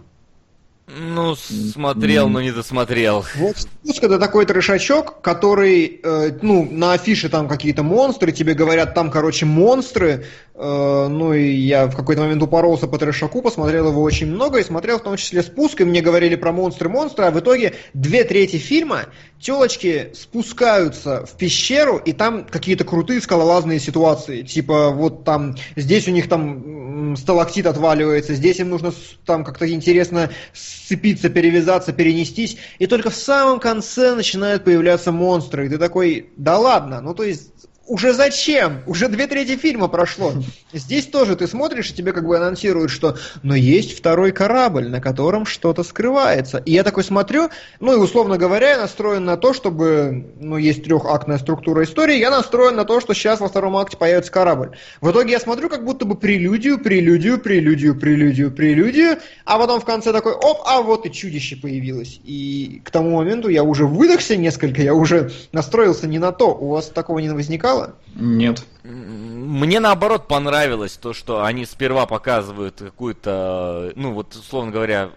[0.99, 3.25] Ну, смотрел, но не досмотрел.
[3.37, 8.93] Вот спуск это такой трешачок, который, э, ну, на афише там какие-то монстры, тебе говорят,
[8.93, 10.27] там, короче, монстры.
[10.63, 14.63] Э, ну, и я в какой-то момент упоролся по трешаку, посмотрел его очень много, и
[14.63, 18.57] смотрел в том числе спуск, и мне говорили про монстры-монстры, а в итоге две трети
[18.57, 19.07] фильма
[19.41, 24.43] телочки спускаются в пещеру, и там какие-то крутые скалолазные ситуации.
[24.43, 28.93] Типа, вот там, здесь у них там сталактит отваливается, здесь им нужно
[29.25, 35.69] там как-то интересно сцепиться, перевязаться, перенестись, и только в самом конце начинают появляться монстры, и
[35.71, 37.51] ты такой, да ладно, ну то есть
[37.91, 38.83] уже зачем?
[38.87, 40.33] Уже две трети фильма прошло.
[40.73, 45.01] Здесь тоже ты смотришь, и тебе как бы анонсируют, что но есть второй корабль, на
[45.01, 46.59] котором что-то скрывается.
[46.59, 47.51] И я такой смотрю,
[47.81, 52.31] ну и условно говоря, я настроен на то, чтобы, ну есть трехактная структура истории, я
[52.31, 54.77] настроен на то, что сейчас во втором акте появится корабль.
[55.01, 59.85] В итоге я смотрю как будто бы прелюдию, прелюдию, прелюдию, прелюдию, прелюдию, а потом в
[59.85, 62.21] конце такой, оп, а вот и чудище появилось.
[62.23, 66.55] И к тому моменту я уже выдохся несколько, я уже настроился не на то.
[66.55, 67.80] У вас такого не возникало?
[67.81, 67.97] Мало?
[68.15, 68.65] Нет.
[68.83, 75.11] Мне наоборот понравилось то, что они сперва показывают какую-то, ну вот, условно говоря,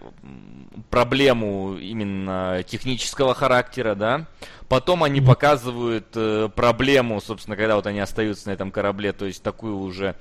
[0.90, 4.28] проблему именно технического характера, да.
[4.70, 9.44] Потом они показывают э, проблему, собственно, когда вот они остаются на этом корабле, то есть
[9.44, 10.16] такую уже э,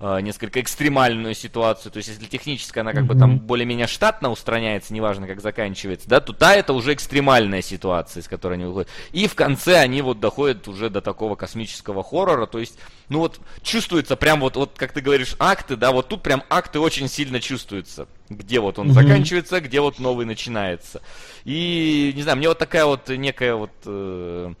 [0.00, 1.90] несколько экстремальную ситуацию.
[1.90, 3.06] То есть, если техническая, она как mm-hmm.
[3.06, 8.20] бы там более-менее штатно устраняется, неважно как заканчивается, да, то та это уже экстремальная ситуация,
[8.20, 8.88] из которой они выходят.
[9.10, 12.46] И в конце они вот доходят уже до такого космического хоррора.
[12.46, 16.22] То есть, ну вот чувствуется прям вот, вот как ты говоришь, акты, да, вот тут
[16.22, 18.06] прям акты очень сильно чувствуются.
[18.28, 18.92] Где вот он mm-hmm.
[18.92, 21.00] заканчивается, где вот новый начинается.
[21.44, 23.72] И, не знаю, мне вот такая вот некая вот...
[23.84, 24.54] Э,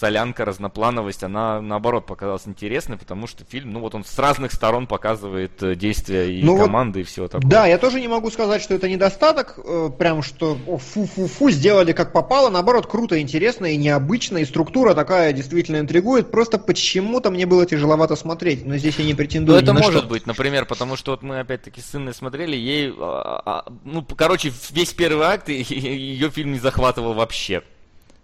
[0.00, 4.86] солянка, разноплановость, она наоборот показалась интересной, потому что фильм, ну вот он с разных сторон
[4.86, 7.48] показывает э, действия и ну команды, вот, и всего такого.
[7.48, 12.12] Да, я тоже не могу сказать, что это недостаток, э, прям что фу-фу-фу сделали как
[12.12, 17.66] попало, наоборот, круто, интересно и необычно, и структура такая действительно интригует, просто почему-то мне было
[17.66, 20.08] тяжеловато смотреть, но здесь я не претендую Ну это может что.
[20.08, 24.92] быть, например, потому что вот мы опять-таки с смотрели, ей, а, а, ну, короче, весь
[24.92, 27.62] первый акт ее фильм не захватывал вообще.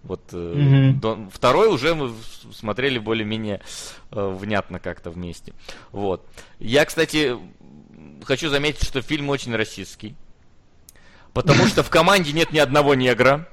[0.07, 0.93] Вот угу.
[1.01, 2.15] до, второй уже мы
[2.53, 3.61] смотрели более-менее
[4.12, 5.53] э, внятно как-то вместе.
[5.91, 6.24] Вот.
[6.59, 7.37] Я, кстати,
[8.24, 10.15] хочу заметить, что фильм очень российский.
[11.33, 13.49] Потому что в команде нет ни одного негра.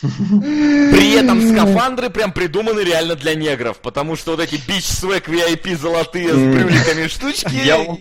[0.00, 5.76] При этом скафандры прям придуманы реально для негров, потому что вот эти бич свек VIP
[5.76, 7.54] золотые с брюликами штучки...
[7.64, 7.98] Я вам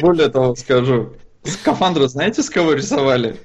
[0.00, 1.16] более того скажу.
[1.42, 3.40] Скафандры знаете, с кого рисовали?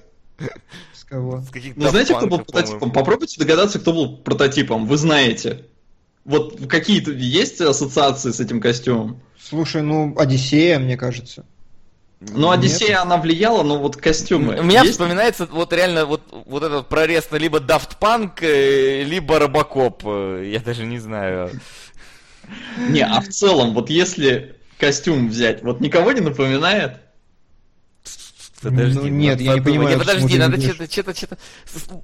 [1.07, 1.44] Кого?
[1.76, 2.91] Ну, знаете, кто был прототипом?
[2.91, 4.86] Попробуйте догадаться, кто был прототипом.
[4.88, 5.65] Вы знаете.
[6.23, 9.22] Вот какие-то есть ассоциации с этим костюмом?
[9.40, 11.45] Слушай, ну, Одиссея, мне кажется.
[12.19, 14.60] Ну, Одиссея, она влияла, но вот костюмы.
[14.60, 14.94] У меня есть?
[14.94, 20.02] вспоминается вот реально вот, вот этот прорез на либо Daft Punk, э, либо Робокоп.
[20.06, 21.52] э, Я даже не знаю.
[22.90, 26.99] Не, а в целом, вот если костюм взять, вот никого не напоминает?
[28.69, 31.37] Подожди, Ну, нет, я не понимаю, Не, к чему подожди, надо что-то, что-то, что-то...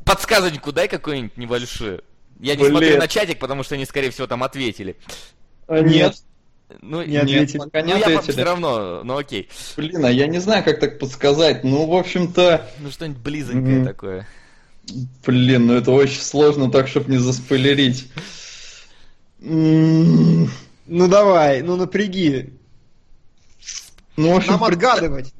[0.06, 2.04] Подсказочку дай какую-нибудь небольшую.
[2.40, 2.72] Я не Блин.
[2.72, 4.96] смотрю на чатик, потому что они, скорее всего, там ответили.
[5.70, 6.16] Нет.
[6.82, 7.58] Ну, Не ответили.
[7.60, 8.32] Нет, пока не ну я ответили.
[8.32, 9.50] все равно, ну окей.
[9.78, 11.64] Блин, а я не знаю, как так подсказать.
[11.66, 13.86] Ну, в общем-то, Ну что-нибудь близонькое Мгм.
[13.86, 14.28] такое.
[15.26, 18.08] блин, ну это очень сложно так, чтобы не заспойлерить.
[19.40, 20.48] Ну
[20.88, 22.54] давай, ну напряги.
[24.18, 25.34] Ну, в общем, Нам отгадывать.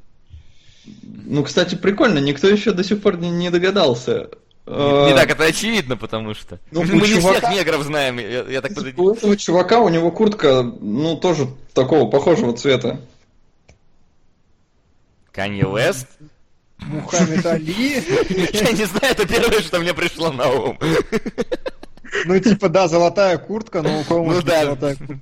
[0.84, 4.30] Ну, кстати, прикольно, никто еще до сих пор не, не догадался.
[4.66, 4.72] Не,
[5.06, 6.58] не А, так это очевидно, потому что.
[6.70, 9.02] Ну, Мы не чувака- всех негров знаем, я, я так подойду.
[9.04, 13.00] У этого чувака, у него куртка, ну, тоже такого похожего цвета.
[15.32, 16.06] Канье Уэст?
[16.78, 18.02] Мухаммед Али.
[18.52, 20.78] Я не знаю, это первое, что мне пришло на ум.
[22.26, 24.64] Ну, типа, да, золотая куртка, но у кого Ну да.
[24.64, 25.20] золотая куртка?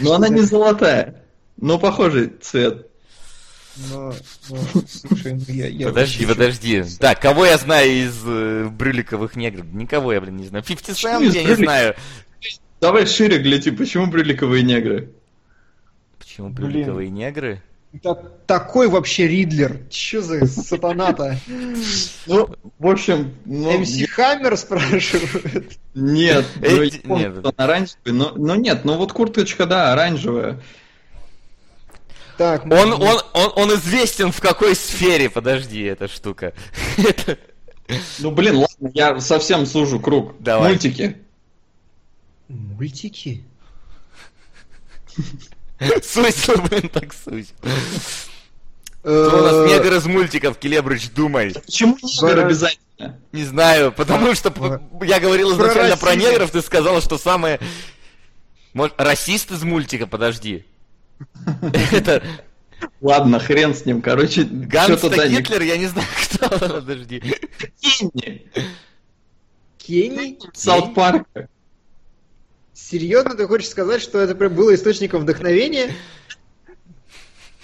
[0.00, 1.22] Но она не золотая,
[1.56, 2.88] но похожий цвет.
[3.90, 4.14] Но,
[4.50, 5.66] ну, слушай, ну я...
[5.68, 6.84] я Подожди, вообще- подожди.
[6.98, 9.66] Так, кого я знаю из э, брюликовых негров?
[9.72, 10.64] Никого я, блин, не знаю.
[10.64, 11.94] 50 Почему Cent я не брюлик- знаю.
[12.80, 15.10] Давай шире гляди, почему брюликовые негры?
[16.18, 16.70] Почему Блин.
[16.70, 17.62] брюликовые негры?
[18.02, 18.14] Ta-
[18.46, 19.78] Такой вообще Ридлер.
[19.88, 21.38] Че за сатана-то?
[22.26, 22.48] Ну,
[22.78, 25.78] в общем, ну, МС Хаммер спрашивают.
[25.94, 26.44] нет,
[27.04, 27.44] нет.
[27.56, 30.60] оранжевый, но, но нет, ну вот курточка, да, оранжевая.
[32.36, 35.30] Так, Он, ну, он, он, он известен в какой сфере?
[35.30, 36.52] Подожди, эта штука.
[38.18, 40.36] Ну, блин, ладно, я совсем сужу круг.
[40.38, 40.70] Давай.
[40.70, 41.18] Мультики.
[42.48, 43.44] Мультики?
[46.02, 47.52] Суйся, блин, так суйся.
[49.02, 51.52] Кто у нас Э, негр из мультиков, Келебрыч, думай.
[51.52, 53.18] Почему негр обязательно?
[53.32, 57.60] Не знаю, потому что я говорил изначально про негров, ты сказал, что самое...
[58.72, 60.64] Может, расист из мультика, подожди.
[61.72, 62.22] Это
[63.00, 67.22] Ладно, хрен с ним, короче, Ганста Гитлер, я не знаю, кто, подожди.
[67.80, 68.50] Кенни.
[69.78, 70.38] Кенни?
[70.54, 71.48] Саут Парка.
[72.72, 75.92] Серьезно, ты хочешь сказать, что это прям было источником вдохновения?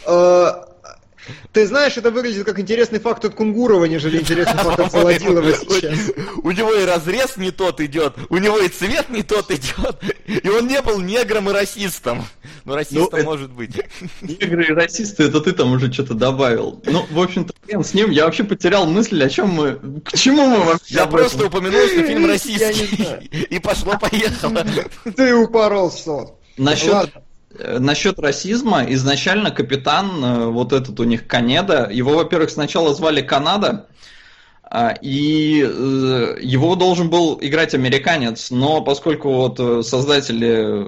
[0.06, 0.64] Э,
[1.52, 5.98] Ты знаешь, это выглядит как интересный факт от Кунгурова, нежели интересный факт от Солодилова сейчас.
[6.42, 10.48] У него и разрез не тот идет, у него и цвет не тот идет, и
[10.48, 12.24] он не был негром и расистом.
[12.64, 13.80] Ну, расистом Ну, это- может быть.
[14.20, 16.82] Негры и расисты, это ты там уже что-то добавил.
[16.86, 17.52] Ну, в общем-то,
[17.82, 21.46] с ним, я вообще потерял мысль, о чем мы, к чему мы вообще Я просто
[21.46, 23.22] упомянул, что фильм знаю.
[23.30, 24.64] И пошло-поехало.
[25.16, 26.26] Ты упоролся.
[26.56, 27.12] Насчет, Ладно.
[27.14, 27.20] э,
[27.58, 33.86] насчет расизма, изначально капитан, э, вот этот у них Канеда, его, во-первых, сначала звали Канада,
[34.72, 40.86] а, и э, его должен был играть американец, но поскольку вот э, создатели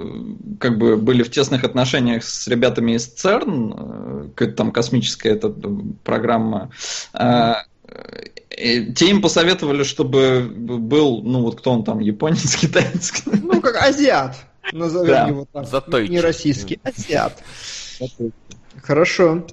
[0.61, 5.53] как бы были в тесных отношениях с ребятами из ЦЕРН, там космическая эта
[6.05, 6.71] программа,
[7.13, 7.55] э,
[8.95, 14.37] те им посоветовали, чтобы был, ну вот кто он там, японец, китаец, Ну, как азиат.
[14.73, 15.27] Назовем Да.
[15.29, 15.67] его так.
[15.67, 16.11] Затойчик.
[16.11, 17.43] Не российский, азиат.
[18.83, 19.45] Хорошо.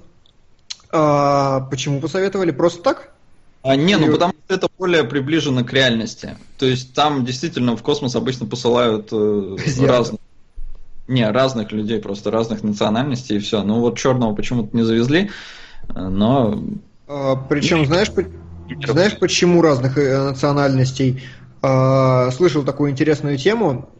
[0.92, 2.50] А, почему посоветовали?
[2.50, 3.12] Просто так?
[3.62, 6.36] А, не, ну потому что это более приближено к реальности.
[6.58, 9.56] То есть там действительно в космос обычно посылают э,
[9.86, 10.20] разных.
[11.08, 13.62] Не, разных людей, просто разных национальностей и все.
[13.62, 15.30] Ну вот черного почему-то не завезли,
[15.88, 16.62] но
[17.08, 18.24] А, причем, знаешь, по-
[18.86, 21.22] знаешь, почему разных э, национальностей?
[21.62, 23.90] А, слышал такую интересную тему.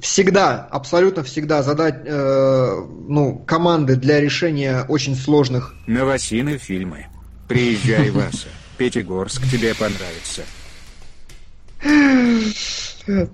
[0.00, 5.74] Всегда, абсолютно всегда задать э, ну, команды для решения очень сложных.
[5.86, 7.06] Новосины фильмы.
[7.48, 8.48] Приезжай, Васа.
[8.78, 10.42] Пятигорск тебе понравится.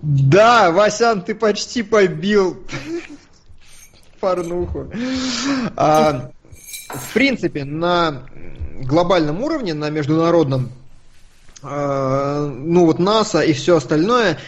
[0.02, 2.64] Да, Васян, ты почти побил
[4.20, 4.90] порнуху.
[5.76, 6.30] А,
[6.88, 8.26] в принципе, на
[8.80, 10.70] глобальном уровне, на международном,
[11.62, 14.38] а, ну вот НАСА и все остальное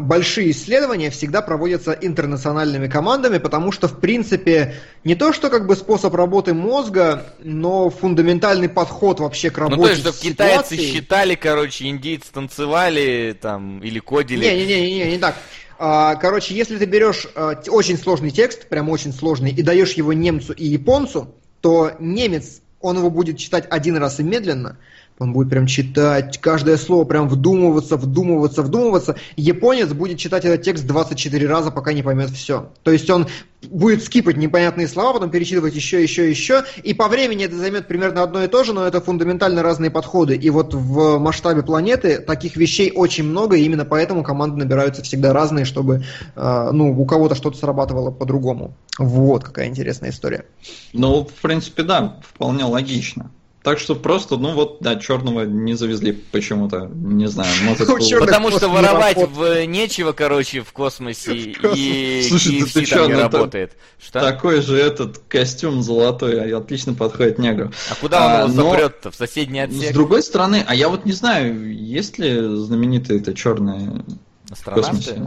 [0.00, 5.76] большие исследования всегда проводятся интернациональными командами, потому что, в принципе, не то, что как бы
[5.76, 11.34] способ работы мозга, но фундаментальный подход вообще к работе Ну, то есть, чтобы китайцы считали,
[11.34, 14.44] короче, индийцы танцевали там или кодили.
[14.44, 15.36] Не-не-не, не, так.
[15.78, 20.12] А, короче, если ты берешь а, очень сложный текст, прям очень сложный, и даешь его
[20.12, 24.78] немцу и японцу, то немец, он его будет читать один раз и медленно,
[25.18, 29.16] он будет прям читать каждое слово, прям вдумываться, вдумываться, вдумываться.
[29.36, 32.70] Японец будет читать этот текст 24 раза, пока не поймет все.
[32.82, 33.26] То есть он
[33.62, 36.64] будет скипать непонятные слова, потом перечитывать еще, еще, еще.
[36.82, 40.36] И по времени это займет примерно одно и то же, но это фундаментально разные подходы.
[40.36, 45.32] И вот в масштабе планеты таких вещей очень много, и именно поэтому команды набираются всегда
[45.32, 48.74] разные, чтобы э, ну, у кого-то что-то срабатывало по-другому.
[48.98, 50.44] Вот какая интересная история.
[50.92, 53.30] Ну, в принципе, да, вполне логично.
[53.66, 58.20] Так что просто, ну вот, да, черного не завезли почему-то, не знаю, может было...
[58.20, 61.34] Потому что воровать в нечего, короче, в космосе,
[61.74, 63.72] и Слушай, ты что, не работает.
[63.98, 64.20] Что?
[64.20, 67.72] Такой же этот костюм золотой, а отлично подходит негру.
[67.90, 69.10] А куда он его запрет-то?
[69.10, 69.90] В соседний отсек?
[69.90, 74.04] С другой стороны, а я вот не знаю, есть ли знаменитые это черные
[74.50, 75.20] Астронавты?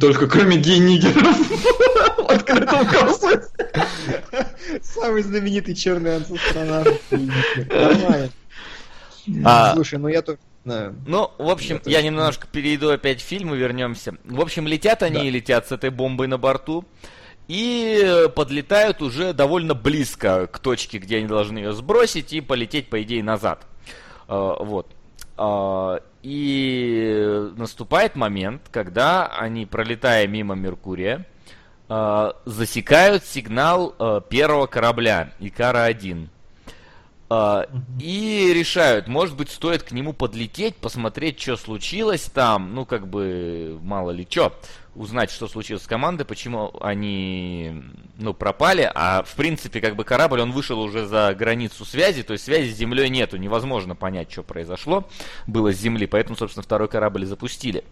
[0.00, 1.36] Только кроме гей-нигеров
[2.18, 3.48] в открытом космосе.
[4.82, 7.00] Самый знаменитый черный астронавт.
[7.10, 8.30] Нормально.
[9.44, 10.96] А, Слушай, ну я тоже знаю.
[11.06, 14.16] Ну, в общем, я, немножко перейду опять в фильм и вернемся.
[14.24, 15.24] В общем, летят они да.
[15.24, 16.84] и летят с этой бомбой на борту.
[17.46, 23.02] И подлетают уже довольно близко к точке, где они должны ее сбросить и полететь, по
[23.02, 23.66] идее, назад.
[24.28, 24.88] А, вот.
[26.24, 31.26] И наступает момент, когда они, пролетая мимо Меркурия,
[31.90, 36.28] э, засекают сигнал э, первого корабля Икара-1.
[37.28, 37.64] Э,
[38.00, 43.78] и решают, может быть, стоит к нему подлететь, посмотреть, что случилось там, ну, как бы,
[43.82, 44.58] мало ли что
[44.94, 47.82] узнать, что случилось с командой, почему они,
[48.16, 52.32] ну, пропали, а, в принципе, как бы корабль, он вышел уже за границу связи, то
[52.32, 55.08] есть связи с Землей нету, невозможно понять, что произошло,
[55.46, 57.84] было с Земли, поэтому, собственно, второй корабль запустили.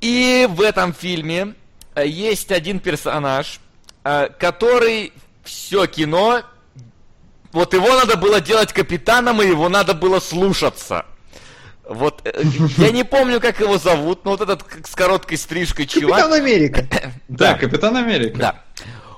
[0.00, 1.54] И в этом фильме
[1.94, 3.60] э, есть один персонаж,
[4.04, 5.12] э, который
[5.42, 6.42] все кино,
[7.52, 11.06] вот его надо было делать капитаном, и его надо было слушаться.
[11.88, 12.42] Вот, э,
[12.78, 16.20] я не помню, как его зовут, но вот этот с короткой стрижкой чувак.
[16.20, 16.86] Капитан Америка.
[17.28, 18.38] Да, Капитан Америка.
[18.38, 18.62] Да.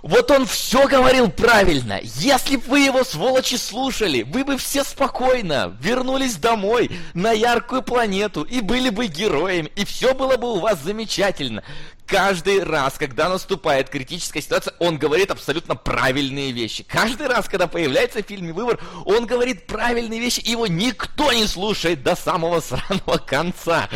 [0.03, 1.99] Вот он все говорил правильно.
[2.03, 8.43] Если бы вы его, сволочи, слушали, вы бы все спокойно вернулись домой на яркую планету
[8.43, 11.65] и были бы героями, и все было бы у вас замечательно
[12.07, 16.85] каждый раз, когда наступает критическая ситуация, он говорит абсолютно правильные вещи.
[16.85, 21.47] Каждый раз, когда появляется в фильме выбор, он говорит правильные вещи, и его никто не
[21.47, 23.89] слушает до самого сраного конца.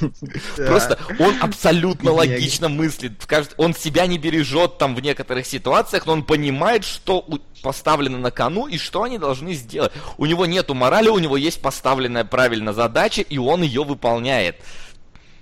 [0.56, 3.12] Просто он абсолютно логично мыслит.
[3.56, 7.26] Он себя не бережет там в некоторых ситуациях, но он понимает, что
[7.62, 9.92] поставлено на кону и что они должны сделать.
[10.16, 14.56] У него нету морали, у него есть поставленная правильно задача, и он ее выполняет.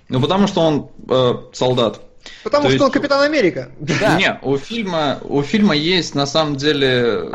[0.09, 2.01] Ну, потому что он э, солдат.
[2.43, 2.85] Потому То что есть...
[2.85, 3.69] он Капитан Америка.
[3.79, 4.17] Да.
[4.17, 7.29] Не, у фильма, у фильма есть на самом деле,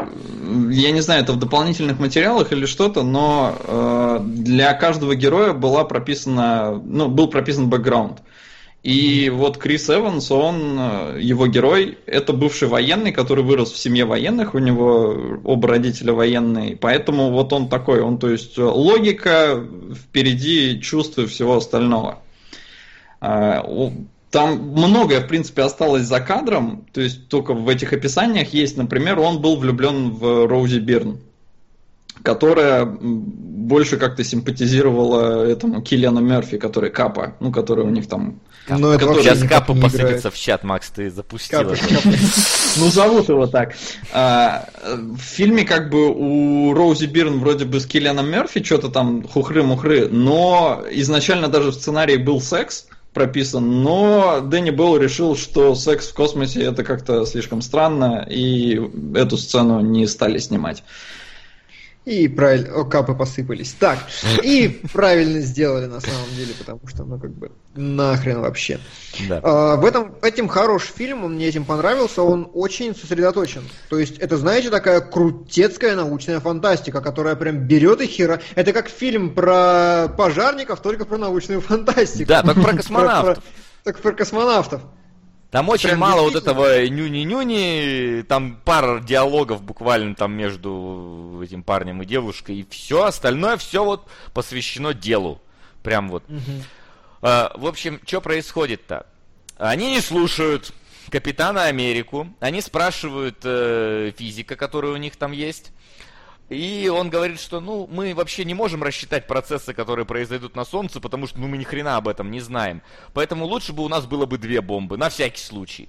[0.71, 5.85] я не знаю, это в дополнительных материалах или что-то, но э, для каждого героя была
[5.85, 8.21] прописана, ну, был прописан бэкграунд.
[8.85, 14.05] И вот Крис Эванс, он, э, его герой, это бывший военный, который вырос в семье
[14.05, 19.65] военных, у него оба родителя военные, поэтому вот он такой, он, то есть, логика
[19.95, 22.19] впереди чувства всего остального.
[24.35, 29.21] Там многое, в принципе, осталось за кадром, то есть только в этих описаниях есть, например,
[29.21, 31.21] он был влюблен в Роузи Бирн,
[32.25, 38.41] которая больше как-то симпатизировала этому Киллиану Мерфи, который Капа, ну, который у них там...
[38.67, 39.23] Ну, это который...
[39.23, 41.61] Сейчас Капа посыпется в чат, Макс, ты запустил.
[42.77, 43.77] Ну, зовут его так.
[44.13, 49.23] А, в фильме как бы у Роузи Бирн вроде бы с Киллианом Мерфи что-то там
[49.23, 56.09] хухры-мухры, но изначально даже в сценарии был секс, прописан, но Дэнни Белл решил, что секс
[56.09, 58.81] в космосе это как-то слишком странно, и
[59.15, 60.83] эту сцену не стали снимать.
[62.05, 63.75] И правильно, капы посыпались.
[63.81, 63.99] Так,
[64.43, 68.79] и правильно сделали на самом деле, потому что, ну, как бы, нахрен вообще.
[69.27, 69.41] Да.
[69.43, 73.63] А, в этом, этим хороший фильм, он мне этим понравился, он очень сосредоточен.
[73.89, 78.41] То есть, это, знаете, такая крутецкая научная фантастика, которая прям берет и хера.
[78.55, 82.29] Это как фильм про пожарников, только про научную фантастику.
[82.29, 83.45] Да, только про космонавтов.
[83.83, 84.83] Только про космонавтов.
[85.55, 92.03] Там очень Прям мало вот этого нюни-нюни, там пара диалогов буквально там между этим парнем
[92.03, 95.41] и девушкой, и все остальное, все вот посвящено делу.
[95.85, 96.25] Прям вот.
[96.29, 96.41] Угу.
[97.23, 99.07] А, в общем, что происходит-то?
[99.57, 100.73] Они не слушают
[101.09, 105.71] Капитана Америку, они спрашивают э, физика, который у них там есть,
[106.49, 111.01] и он говорит, что ну мы вообще не можем рассчитать процессы, которые произойдут на Солнце,
[111.01, 112.83] потому что ну мы ни хрена об этом не знаем.
[113.15, 115.89] Поэтому лучше бы у нас было бы две бомбы, на всякий случай.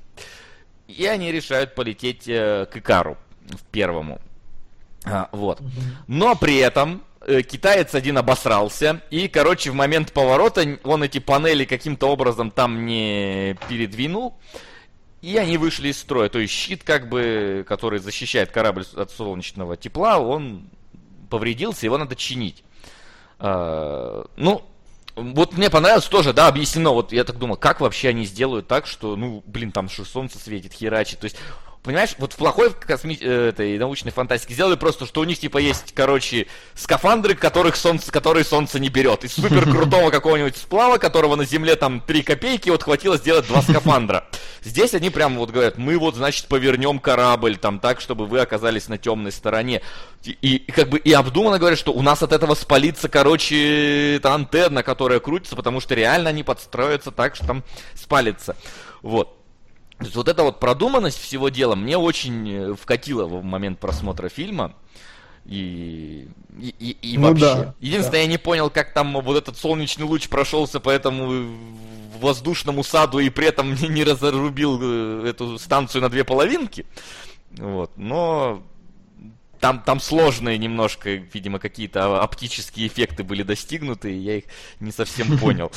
[0.87, 3.17] И они решают полететь э, к Икару,
[3.49, 4.21] в первому.
[5.03, 5.61] А, вот.
[6.07, 11.65] Но при этом э, китаец один обосрался, и, короче, в момент поворота он эти панели
[11.65, 14.37] каким-то образом там не передвинул,
[15.25, 16.29] и они вышли из строя.
[16.29, 20.69] То есть щит, как бы, который защищает корабль от солнечного тепла, он
[21.31, 22.63] повредился, его надо чинить.
[23.39, 24.63] А, ну,
[25.15, 28.85] вот мне понравилось тоже, да, объяснено, вот я так думал, как вообще они сделают так,
[28.85, 31.37] что, ну, блин, там же солнце светит, херачит, то есть
[31.85, 33.17] понимаешь, вот в плохой косми...
[33.21, 38.11] Э, этой научной фантастике сделали просто, что у них типа есть, короче, скафандры, которых солнце,
[38.11, 39.23] которые солнце не берет.
[39.23, 43.61] Из супер крутого какого-нибудь сплава, которого на земле там 3 копейки, вот хватило сделать два
[43.61, 44.25] скафандра.
[44.63, 48.87] Здесь они прямо вот говорят, мы вот, значит, повернем корабль там так, чтобы вы оказались
[48.87, 49.81] на темной стороне.
[50.23, 54.33] И, и как бы и обдуманно говорят, что у нас от этого спалится, короче, эта
[54.33, 57.63] антенна, которая крутится, потому что реально они подстроятся так, что там
[57.93, 58.55] спалится.
[59.03, 59.34] Вот.
[59.97, 64.29] То есть вот эта вот продуманность всего дела мне очень э, вкатила в момент просмотра
[64.29, 64.73] фильма.
[65.45, 66.27] И,
[66.59, 67.45] и, и, и ну, вообще.
[67.45, 68.23] Да, Единственное, да.
[68.23, 71.55] я не понял, как там вот этот солнечный луч прошелся по этому
[72.19, 76.85] воздушному саду и при этом не разрубил э, эту станцию на две половинки.
[77.51, 77.91] Вот.
[77.95, 78.63] Но
[79.59, 84.43] там, там сложные немножко, видимо, какие-то оптические эффекты были достигнуты, и я их
[84.79, 85.71] не совсем понял.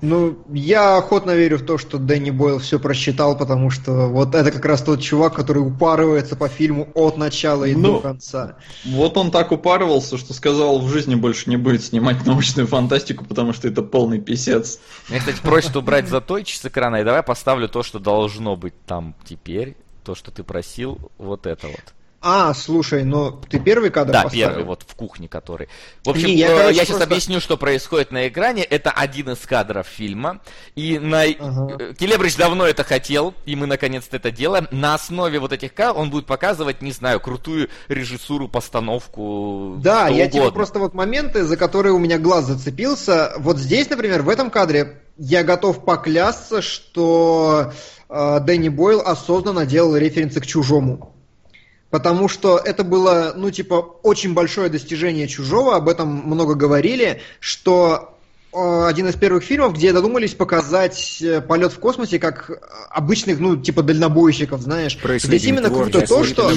[0.00, 4.50] Ну, я охотно верю в то, что Дэнни Бойл все просчитал, потому что вот это
[4.50, 8.56] как раз тот чувак, который упарывается по фильму от начала и ну, до конца.
[8.84, 13.52] Вот он так упарывался, что сказал, в жизни больше не будет снимать научную фантастику, потому
[13.52, 14.78] что это полный писец.
[15.08, 19.14] Мне, кстати, просят убрать затойчик с экрана, и давай поставлю то, что должно быть там
[19.24, 21.94] теперь, то, что ты просил, вот это вот.
[22.28, 24.48] А, слушай, но ты первый кадр Да, поставил?
[24.48, 25.68] первый, вот в кухне который.
[26.04, 27.04] В общем, Не, я, э, короче, я сейчас просто...
[27.04, 28.64] объясню, что происходит на экране.
[28.64, 30.40] Это один из кадров фильма.
[30.74, 31.22] И на...
[31.22, 31.76] ага.
[31.78, 34.66] Э, Келебрич давно это хотел, и мы наконец-то это делаем.
[34.72, 39.76] На основе вот этих кадров он будет показывать, не знаю, крутую режиссуру, постановку.
[39.78, 43.34] Да, я типа просто вот моменты, за которые у меня глаз зацепился.
[43.38, 47.72] Вот здесь, например, в этом кадре я готов поклясться, что
[48.08, 51.15] э, Дэнни Бойл осознанно делал референсы к чужому.
[51.96, 58.18] Потому что это было, ну, типа, очень большое достижение чужого, об этом много говорили, что
[58.52, 62.50] э, один из первых фильмов, где додумались показать э, полет в космосе как
[62.90, 64.98] обычных, ну, типа, дальнобойщиков, знаешь.
[65.22, 66.52] Здесь именно круто то, что...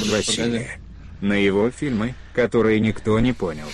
[1.22, 3.68] На его фильмы, которые никто не понял.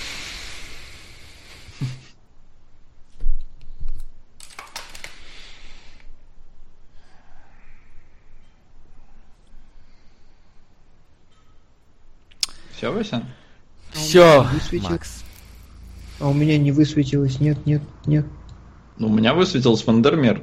[12.86, 13.22] Все, Вася?
[13.92, 14.46] Все,
[14.82, 15.24] Макс.
[16.20, 18.26] А у меня не высветилось, нет, нет, нет.
[18.98, 20.42] Ну, у меня высветилось Вандермир.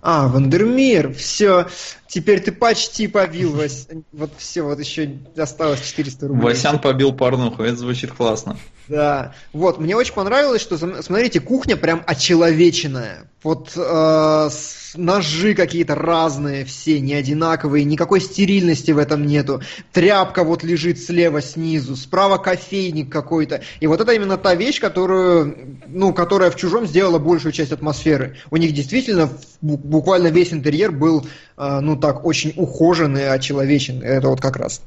[0.00, 1.66] А, Вандермир, все.
[2.08, 3.86] Теперь ты почти побил, Вась.
[4.12, 6.42] Вот все, вот еще осталось 400 рублей.
[6.42, 8.56] Васян побил порнуху, это звучит классно.
[8.88, 9.34] Да.
[9.52, 13.28] Вот, мне очень понравилось, что, смотрите, кухня прям очеловеченная.
[13.42, 14.50] Вот э,
[14.96, 19.60] ножи какие-то разные все, не одинаковые, никакой стерильности в этом нету.
[19.92, 23.62] Тряпка вот лежит слева снизу, справа кофейник какой-то.
[23.80, 28.38] И вот это именно та вещь, которую, ну, которая в «Чужом» сделала большую часть атмосферы.
[28.50, 29.30] У них действительно
[29.60, 31.26] буквально весь интерьер был,
[31.58, 34.02] ну так, очень ухоженный, и очеловечен.
[34.02, 34.80] Это вот как раз.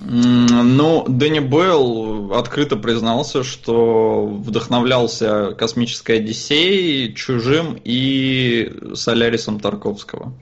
[0.00, 10.32] Ну, Дэнни Бойл открыто признался, что вдохновлялся «Космической Одиссеей», «Чужим» и «Солярисом Тарковского».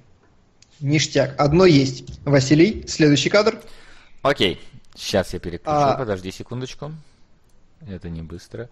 [0.80, 1.34] Ништяк.
[1.38, 2.04] Одно есть.
[2.26, 3.58] Василий, следующий кадр.
[4.20, 4.60] Окей.
[4.94, 5.70] Сейчас я переключу.
[5.70, 5.96] А...
[5.96, 6.92] Подожди секундочку.
[7.88, 8.64] Это не быстро.
[8.64, 8.68] А,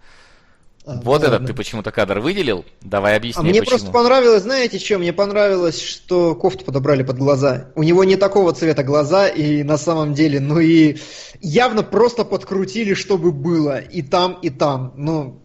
[0.86, 1.27] вот ладно.
[1.27, 2.65] этот ты почему-то кадр выделил.
[2.82, 3.70] Давай объясни, а мне почему.
[3.70, 4.98] просто понравилось, знаете что?
[4.98, 7.69] Мне понравилось, что кофту подобрали под глаза.
[7.74, 10.98] У него не такого цвета глаза, и на самом деле, ну и
[11.40, 13.78] явно просто подкрутили, чтобы было.
[13.78, 14.93] И там, и там.
[14.97, 15.40] Ну,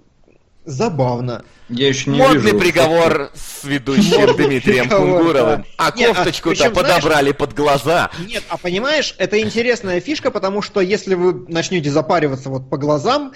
[0.66, 1.46] забавно.
[1.70, 5.66] Я еще не Модный вижу, приговор с ведущим Дмитрием Кунгуровым.
[5.78, 8.10] А кофточку-то а, подобрали знаешь, под глаза.
[8.28, 13.34] Нет, а понимаешь, это интересная фишка, потому что если вы начнете запариваться вот по глазам,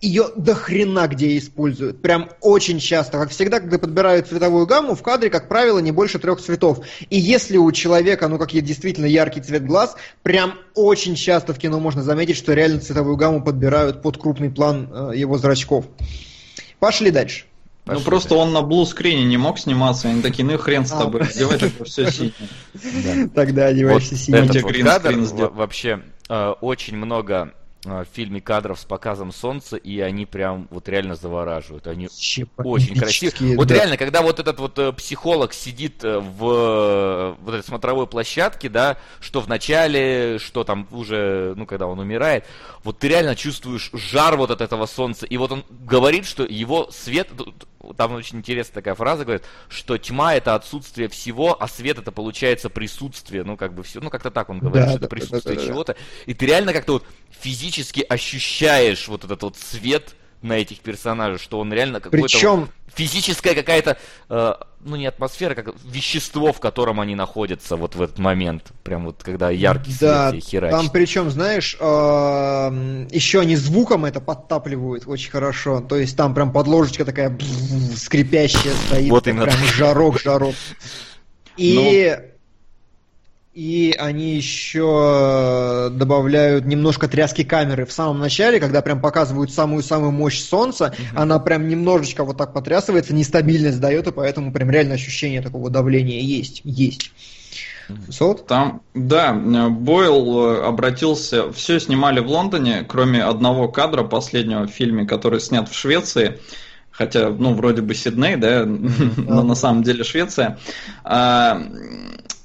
[0.00, 2.02] ее до хрена где используют.
[2.02, 3.18] Прям очень часто.
[3.18, 6.80] Как всегда, когда подбирают цветовую гамму, в кадре, как правило, не больше трех цветов.
[7.08, 11.80] И если у человека, ну, как действительно яркий цвет глаз, прям очень часто в кино
[11.80, 15.86] можно заметить, что реально цветовую гамму подбирают под крупный план э, его зрачков.
[16.78, 17.44] Пошли дальше.
[17.86, 21.02] Ну просто он на блу-скрине не мог сниматься, они такие, ну и хрен с А.
[21.04, 23.28] тобой, одевай тогда все синее.
[23.28, 24.38] Тогда одеваешься Вот синий.
[24.38, 27.54] этот кадр вообще э, очень много
[27.86, 31.86] в фильме кадров с показом солнца, и они прям вот реально завораживают.
[31.86, 32.08] Они
[32.58, 33.56] очень красивые.
[33.56, 33.76] Вот да.
[33.76, 38.68] реально, когда вот этот вот э, психолог сидит э, в э, вот этой смотровой площадке,
[38.68, 42.44] да, что в начале, что там уже, ну, когда он умирает,
[42.84, 45.26] вот ты реально чувствуешь жар вот от этого солнца.
[45.26, 47.28] И вот он говорит, что его свет,
[47.96, 52.70] там очень интересная такая фраза, говорит, что тьма это отсутствие всего, а свет это получается
[52.70, 55.16] присутствие, ну, как бы все, ну, как-то так он говорит, Да, что да, это да,
[55.16, 55.66] присутствие да, да, да.
[55.66, 55.96] чего-то.
[56.26, 60.14] И ты реально как-то вот физически ощущаешь вот этот вот свет
[60.46, 63.98] на этих персонажей, что он реально какой-то вот Причем физическая какая-то,
[64.28, 69.04] э, ну не атмосфера, как вещество, в котором они находятся вот в этот момент, прям
[69.06, 70.78] вот когда яркий Да, свет тебе херачит.
[70.78, 75.80] там причем, знаешь, еще они звуком это подтапливают очень хорошо.
[75.80, 77.36] То есть там прям подложечка такая
[77.94, 79.10] скрипящая стоит.
[79.10, 80.54] Вот именно прям жарок, жарок.
[81.56, 82.16] И,
[83.56, 90.38] и они еще добавляют немножко тряски камеры в самом начале, когда прям показывают самую-самую мощь
[90.38, 95.70] солнца, она прям немножечко вот так потрясывается, нестабильность дает, и поэтому прям реально ощущение такого
[95.70, 96.60] давления есть.
[96.64, 97.12] Есть.
[98.10, 98.46] Сот?
[98.46, 104.70] Там, да, э, Бойл э, обратился, все снимали в Лондоне, кроме одного кадра последнего в
[104.70, 106.40] фильме, который снят в Швеции,
[106.90, 108.66] хотя, ну, вроде бы Сидней, да,
[109.16, 110.58] но на самом деле Швеция.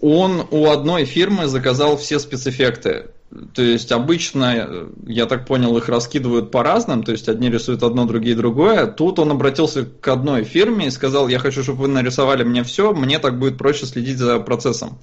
[0.02, 3.11] Он у одной фирмы заказал все спецэффекты.
[3.53, 8.06] То есть обычно, я так понял, их раскидывают по разным, то есть одни рисуют одно,
[8.06, 8.88] другие другое.
[8.88, 12.94] Тут он обратился к одной фирме и сказал, я хочу, чтобы вы нарисовали мне все,
[12.94, 14.99] мне так будет проще следить за процессом.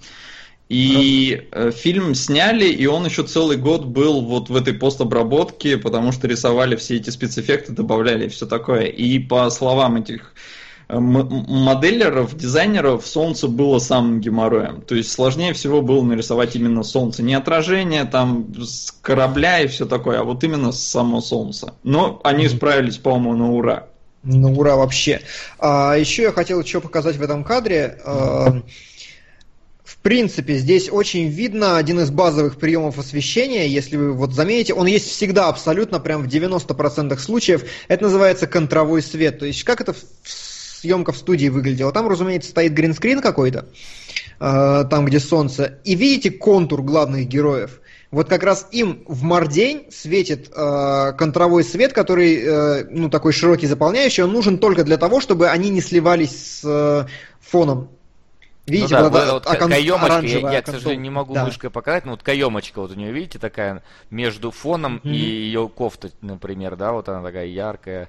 [0.69, 6.13] И э, фильм сняли, и он еще целый год был вот в этой постобработке, потому
[6.13, 8.83] что рисовали все эти спецэффекты, добавляли и все такое.
[8.83, 10.35] И по словам этих
[10.89, 14.83] м- моделеров, дизайнеров, солнце было самым геморроем.
[14.83, 17.23] То есть сложнее всего было нарисовать именно солнце.
[17.23, 21.75] Не отражение там с корабля и все такое, а вот именно само солнце.
[21.83, 23.87] Но они справились, по-моему, на ура.
[24.25, 25.21] Ну, ура вообще.
[25.59, 27.99] А, еще я хотел еще показать в этом кадре.
[28.05, 28.63] А,
[29.85, 34.87] в принципе, здесь очень видно один из базовых приемов освещения, если вы вот заметите, он
[34.87, 37.65] есть всегда абсолютно, прям в 90% случаев.
[37.89, 39.39] Это называется контровой свет.
[39.39, 40.05] То есть, как это в-
[40.81, 41.93] съемка в студии выглядела?
[41.93, 43.67] Там, разумеется, стоит гринскрин какой-то,
[44.41, 47.81] э, там, где солнце, и видите контур главных героев.
[48.11, 53.67] Вот как раз им в мордень светит э, контровой свет, который, э, ну, такой широкий,
[53.67, 57.07] заполняющий, он нужен только для того, чтобы они не сливались с э,
[57.41, 57.91] фоном.
[58.67, 61.45] Видите, ну да, вот вот вот окон- каемочка, я, я, к сожалению, не могу Да.
[61.47, 65.13] мышкой показать, но вот каемочка вот у нее, видите, такая между фоном Мгм.
[65.13, 68.09] и ее кофта, например, да, вот она такая яркая,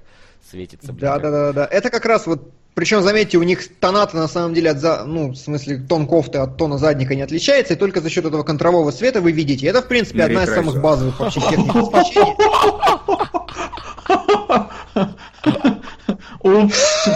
[0.50, 0.92] светится.
[0.92, 1.64] Да, да, да, да.
[1.66, 2.52] Это как раз вот.
[2.74, 5.04] Причем, заметьте, у них тона-то на самом деле от за...
[5.04, 8.42] ну, в смысле, тон кофты от тона задника не отличается, и только за счет этого
[8.42, 9.66] контрового света вы видите.
[9.66, 12.36] Это, в принципе, одна из самых базовых вообще техник освещения.
[16.40, 17.08] Упс.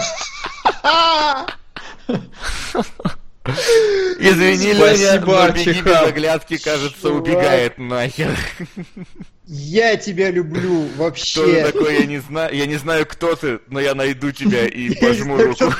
[4.19, 8.37] Извини, Спасибо, Леня, но беги без оглядки, кажется, убегает нахер.
[9.47, 11.45] Я тебя люблю вообще.
[11.45, 14.93] ты такой, я не знаю, я не знаю, кто ты, но я найду тебя и
[14.99, 15.71] пожму руку.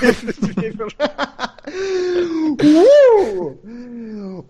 [2.60, 3.58] кто!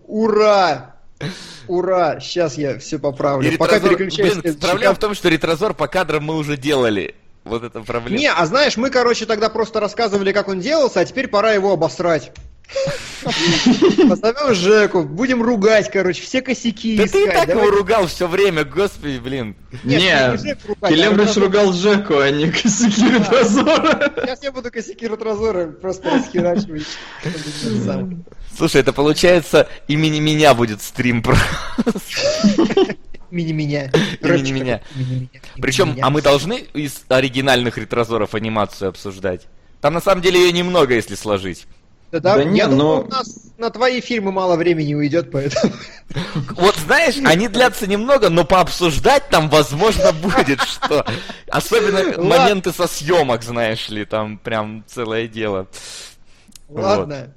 [0.06, 0.96] Ура!
[1.66, 2.20] Ура!
[2.20, 3.58] Сейчас я все И поправлю.
[3.58, 4.34] Пока переключаюсь.
[4.34, 7.14] блин, проблема в том, что ретрозор по кадрам мы уже делали.
[7.44, 8.18] Вот это проблема.
[8.18, 11.72] Не, а знаешь, мы, короче, тогда просто рассказывали, как он делался, а теперь пора его
[11.72, 12.32] обосрать.
[13.22, 17.34] Позовем Жеку, будем ругать, короче, все косяки Да ты и искать.
[17.34, 19.56] так его Давай- ругал все время, господи, блин.
[19.84, 24.12] Нет, Не, не Жеку ругать, а Келебрич ругал Жеку, а не косяки ретрозора.
[24.22, 26.86] Сейчас я буду косяки Ротрозора просто расхерачивать.
[28.56, 31.36] Слушай, это получается имени меня будет стрим про.
[33.30, 33.90] Мини-меня.
[34.22, 34.80] Имени меня.
[35.60, 39.46] Причем, а мы должны из оригинальных ретрозоров анимацию обсуждать?
[39.80, 41.66] Там на самом деле ее немного, если сложить.
[42.12, 45.30] Да, да, Да не, я думаю, но- у нас на твои фильмы мало времени уйдет,
[45.30, 45.72] поэтому...
[46.50, 51.04] Вот знаешь, они длятся немного, но пообсуждать там, возможно, будет что.
[51.48, 52.22] Особенно Ладно.
[52.22, 55.66] моменты со съемок, знаешь ли, там прям целое дело.
[56.68, 57.32] Ладно.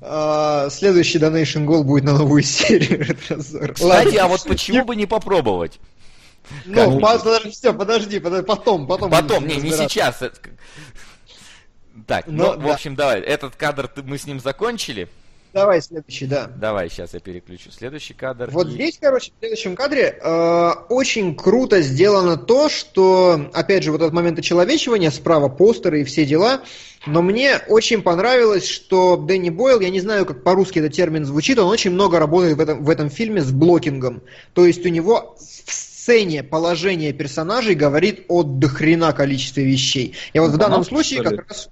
[0.00, 3.74] А, Следующий Donation Goal будет на новую серию Ретрозора.
[3.74, 4.24] Кстати, Ладно.
[4.24, 5.78] а вот почему бы не попробовать?
[6.64, 9.10] Ну, подожди, все, подожди, подожди, потом, потом.
[9.10, 10.22] Потом, не, не сейчас.
[12.06, 12.74] Так, Ну, ну, в да.
[12.74, 15.08] общем, давай, этот кадр ты- мы с ним закончили.
[15.52, 16.46] Давай следующий, да.
[16.46, 18.50] Давай, сейчас я переключу следующий кадр.
[18.52, 23.90] Вот и- здесь, короче, в следующем кадре э, очень круто сделано то, что, опять же,
[23.90, 26.60] вот этот момент очеловечивания, справа постеры и все дела,
[27.04, 31.58] но мне очень понравилось, что Дэнни Бойл, я не знаю, как по-русски этот термин звучит,
[31.58, 34.22] он очень много работает в этом, в этом фильме с блокингом.
[34.54, 35.36] То есть у него
[35.66, 40.14] в сцене положение персонажей говорит о дохрена количестве вещей.
[40.32, 41.68] И вот в данном случае как раз...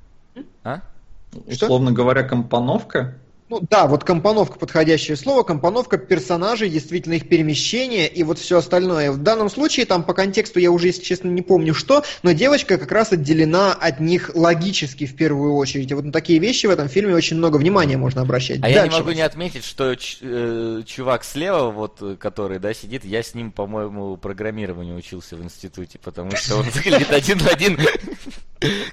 [1.50, 1.66] Что?
[1.66, 3.16] Условно говоря, компоновка.
[3.50, 9.10] Ну да, вот компоновка подходящее слово, компоновка персонажей, действительно их перемещение и вот все остальное.
[9.10, 12.76] В данном случае там по контексту я уже, если честно, не помню что, но девочка
[12.76, 15.90] как раз отделена от них логически в первую очередь.
[15.90, 18.58] И вот на такие вещи в этом фильме очень много внимания можно обращать.
[18.62, 18.98] А я не Дальше.
[18.98, 23.50] могу не отметить, что ч- э, чувак слева, вот, который, да, сидит, я с ним,
[23.50, 27.78] по-моему, программированию учился в институте, потому что он выглядит один в один,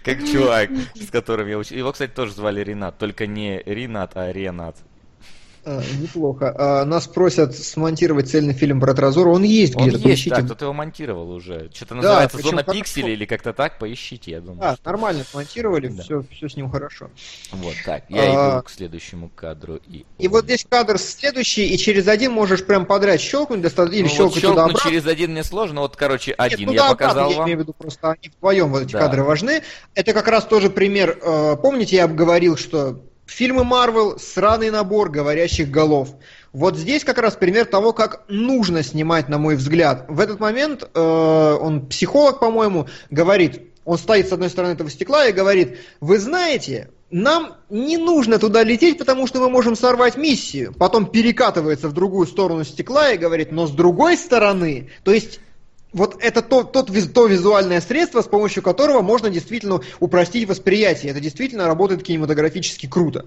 [0.04, 1.76] как чувак, с которым я учился.
[1.76, 4.78] Его, кстати, тоже звали Ренат, только не Ренат, а Ренат.
[5.66, 6.54] А, неплохо.
[6.58, 9.30] А, нас просят смонтировать цельный фильм про Тразора.
[9.30, 10.36] Он есть Он где-то, есть, поищите.
[10.36, 11.72] да, кто-то его монтировал уже.
[11.74, 12.72] Что-то Да, называется «Зона хорошо.
[12.80, 14.60] пикселей» или как-то так, поищите, я думаю.
[14.62, 16.04] Да, что- нормально смонтировали, Да.
[16.04, 17.10] все, все с ним хорошо.
[17.52, 20.06] Вот, так, я А, иду к следующему кадру и...
[20.20, 23.68] И вот здесь кадр следующий, и через один можешь прям подряд щелкнуть, или
[24.04, 24.90] Ну, вот щелкнуть туда-обратно.
[24.90, 27.46] через один мне сложно, вот, короче, Нет, один ну я да, показал я вам.
[27.48, 29.00] имею в виду просто они вдвоем вот эти Да.
[29.00, 29.64] кадры важны.
[29.96, 31.18] Это как раз тоже пример.
[31.22, 36.10] э, помните, я говорил, что фильмы Марвел сраный набор говорящих голов.
[36.54, 40.06] Вот здесь как раз пример того, как нужно снимать, на мой взгляд.
[40.08, 45.28] В этот момент э, он психолог, по-моему, говорит, он стоит с одной стороны этого стекла
[45.28, 50.74] и говорит, вы знаете, нам не нужно туда лететь, потому что мы можем сорвать миссию.
[50.74, 55.40] Потом перекатывается в другую сторону стекла и говорит, но с другой стороны, то есть
[55.96, 61.12] вот это то, тот, то визуальное средство, с помощью которого можно действительно упростить восприятие.
[61.12, 63.26] Это действительно работает кинематографически круто.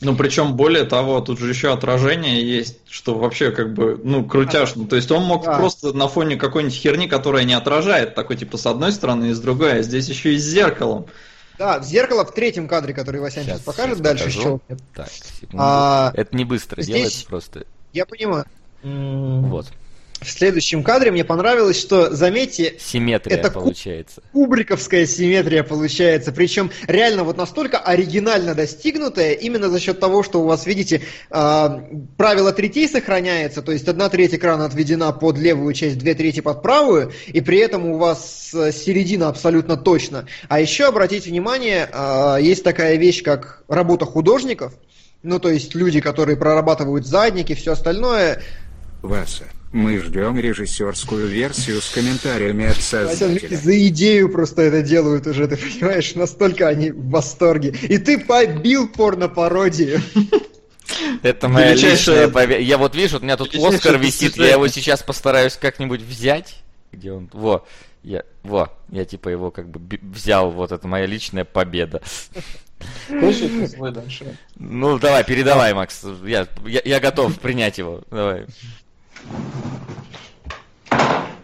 [0.00, 4.86] Ну, причем, более того, тут же еще отражение есть, что вообще как бы, ну, крутяшно.
[4.86, 5.58] То есть он мог Да.
[5.58, 9.40] просто на фоне какой-нибудь херни, которая не отражает, такой типа с одной стороны и с
[9.40, 11.06] другой, а здесь еще и с зеркалом.
[11.58, 14.40] Да, зеркало в третьем кадре, который Васян сейчас, Щас, покажет, щас дальше покажу.
[14.42, 14.78] щелкнет.
[14.94, 15.56] Так, секунду.
[15.58, 17.64] А, Это не быстро здесь- делается просто.
[17.92, 18.44] Я понимаю.
[18.84, 19.66] Вот.
[20.20, 24.20] В следующем кадре мне понравилось, что, заметьте, Симметрия Это получается.
[24.32, 26.32] кубриковская симметрия получается.
[26.32, 31.84] Причем реально вот настолько оригинально достигнутая, именно за счет того, что у вас, видите, а,
[32.16, 36.62] правило третей сохраняется, то есть одна треть экрана отведена под левую часть, две трети под
[36.62, 40.26] правую, и при этом у вас э, середина абсолютно точно.
[40.48, 44.74] А еще обратите внимание, а, есть такая вещь, как работа художников,
[45.22, 48.42] ну то есть люди, которые прорабатывают задники, все остальное.
[49.02, 53.56] Васа, мы ждем режиссерскую версию с комментариями от создателя.
[53.56, 57.74] за идею просто это делают уже, ты понимаешь, настолько они в восторге.
[57.82, 60.00] И ты побил порно-пародию.
[61.22, 62.60] Это моя Величайшая- личная победа.
[62.60, 66.56] Я вот вижу, у меня тут Оскар висит, я его сейчас постараюсь как-нибудь взять.
[66.92, 67.28] Где он?
[67.32, 67.66] Во.
[68.02, 72.00] Я, во, я типа его как бы взял, вот это моя личная победа.
[74.56, 76.04] Ну, давай, передавай, Макс.
[76.24, 78.02] Я, я, я готов принять его.
[78.10, 78.46] Давай.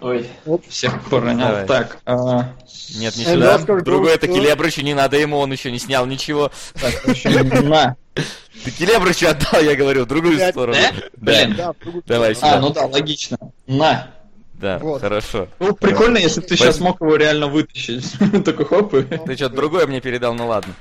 [0.00, 0.28] Ой,
[0.68, 1.46] всех поронил.
[1.46, 1.66] Давай.
[1.66, 2.52] Так, а,
[2.96, 3.58] Нет, не сюда.
[3.58, 6.52] Другой это Келебрычу не надо ему, он еще не снял ничего.
[6.74, 7.96] так, на.
[8.64, 10.78] Ты Келебрычу отдал, я говорю, в другую сторону.
[11.16, 11.54] Блин.
[11.56, 12.66] Да, другую Давай сторону.
[12.66, 12.82] А, сюда.
[12.82, 13.38] ну да, логично.
[13.66, 14.10] На.
[14.54, 15.00] Да, Вот.
[15.00, 15.48] хорошо.
[15.58, 18.12] Ну, прикольно, если бы ты сейчас мог его реально вытащить.
[18.44, 19.02] Такой хоп и...
[19.02, 20.74] Ты что-то другое мне передал, ну ладно.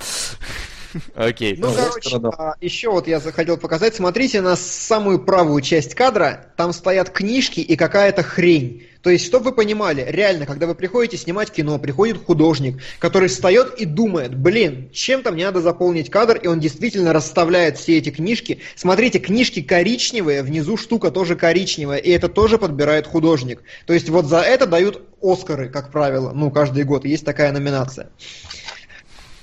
[1.15, 1.55] Окей.
[1.57, 3.95] Ну, Ну, короче, а, еще вот я захотел показать.
[3.95, 6.47] Смотрите на самую правую часть кадра.
[6.57, 8.87] Там стоят книжки и какая-то хрень.
[9.01, 13.73] То есть, чтобы вы понимали, реально, когда вы приходите снимать кино, приходит художник, который встает
[13.77, 18.59] и думает, блин, чем-то мне надо заполнить кадр, и он действительно расставляет все эти книжки.
[18.75, 23.61] Смотрите, книжки коричневые, внизу штука тоже коричневая, и это тоже подбирает художник.
[23.85, 28.09] То есть, вот за это дают Оскары, как правило, ну, каждый год, есть такая номинация.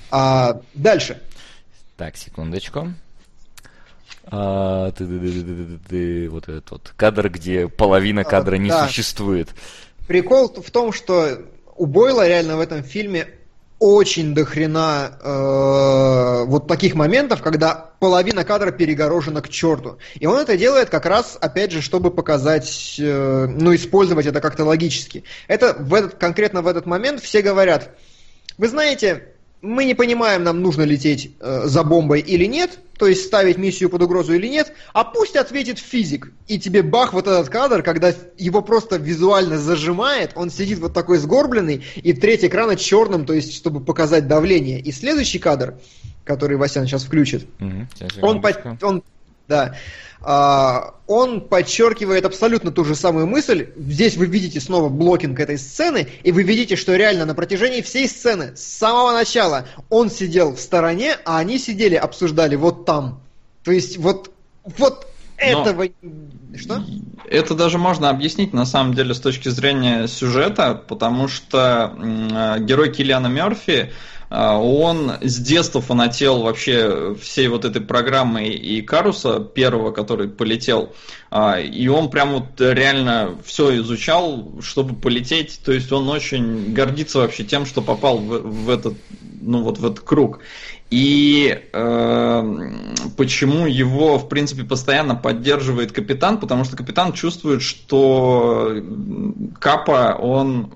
[0.09, 1.21] А, дальше.
[2.01, 2.93] Так, секундочку.
[4.25, 8.87] А, ты-ты-ты-ты-ты-ты, вот этот вот кадр, где половина кадра не да.
[8.87, 9.49] существует.
[10.07, 11.43] Прикол в том, что
[11.75, 13.27] у Бойла реально в этом фильме
[13.77, 19.99] очень дохрена э, вот таких моментов, когда половина кадра перегорожена к черту.
[20.15, 24.65] И он это делает как раз, опять же, чтобы показать, э, ну, использовать это как-то
[24.65, 25.23] логически.
[25.47, 27.95] Это в этот, конкретно в этот момент все говорят,
[28.57, 29.30] вы знаете,
[29.61, 33.89] мы не понимаем, нам нужно лететь э, за бомбой или нет, то есть ставить миссию
[33.89, 36.31] под угрозу или нет, а пусть ответит физик.
[36.47, 41.17] И тебе бах вот этот кадр, когда его просто визуально зажимает, он сидит вот такой
[41.17, 44.79] сгорбленный, и треть экрана черным, то есть чтобы показать давление.
[44.79, 45.75] И следующий кадр,
[46.25, 47.47] который Васян сейчас включит.
[47.59, 49.03] Сейчас, Он, по- он,
[49.47, 49.75] да,
[50.23, 53.69] он подчеркивает абсолютно ту же самую мысль.
[53.75, 58.07] Здесь вы видите снова блокинг этой сцены, и вы видите, что реально на протяжении всей
[58.07, 63.19] сцены, с самого начала, он сидел в стороне, а они сидели, обсуждали вот там.
[63.63, 64.31] То есть вот,
[64.77, 65.07] вот
[65.39, 65.87] Но- этого...
[66.55, 66.83] Что?
[67.29, 72.91] Это даже можно объяснить на самом деле с точки зрения сюжета, потому что э, герой
[72.91, 73.91] Киллиана Мерфи,
[74.31, 80.93] он с детства фанател вообще всей вот этой программы и Каруса первого, который полетел,
[81.29, 87.19] А, и он прям вот реально все изучал, чтобы полететь, то есть он очень гордится
[87.19, 88.95] вообще тем, что попал в, в этот,
[89.41, 90.39] ну вот в этот круг.
[90.91, 92.71] И э,
[93.15, 96.37] почему его, в принципе, постоянно поддерживает капитан?
[96.37, 98.75] Потому что капитан чувствует, что
[99.57, 100.73] Капа, он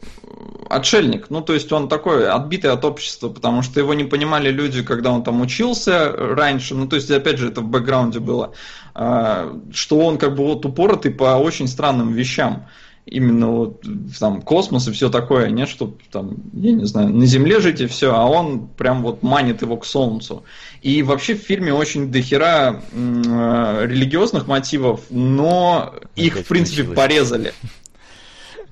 [0.69, 1.29] отшельник.
[1.29, 5.11] Ну, то есть он такой отбитый от общества, потому что его не понимали люди, когда
[5.11, 6.75] он там учился раньше.
[6.75, 8.53] Ну, то есть, опять же, это в бэкграунде было.
[8.95, 12.67] э, Что он как бы вот упоротый по очень странным вещам
[13.05, 13.85] именно вот
[14.19, 17.87] там космос и все такое, не чтобы там, я не знаю, на Земле жить и
[17.87, 20.43] все, а он прям вот манит его к Солнцу.
[20.81, 26.97] И вообще в фильме очень дохера э, религиозных мотивов, но их Опять в принципе включилось.
[26.97, 27.53] порезали.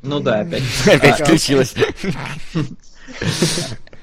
[0.01, 0.63] Ну да, опять.
[0.85, 1.73] Опять включилась.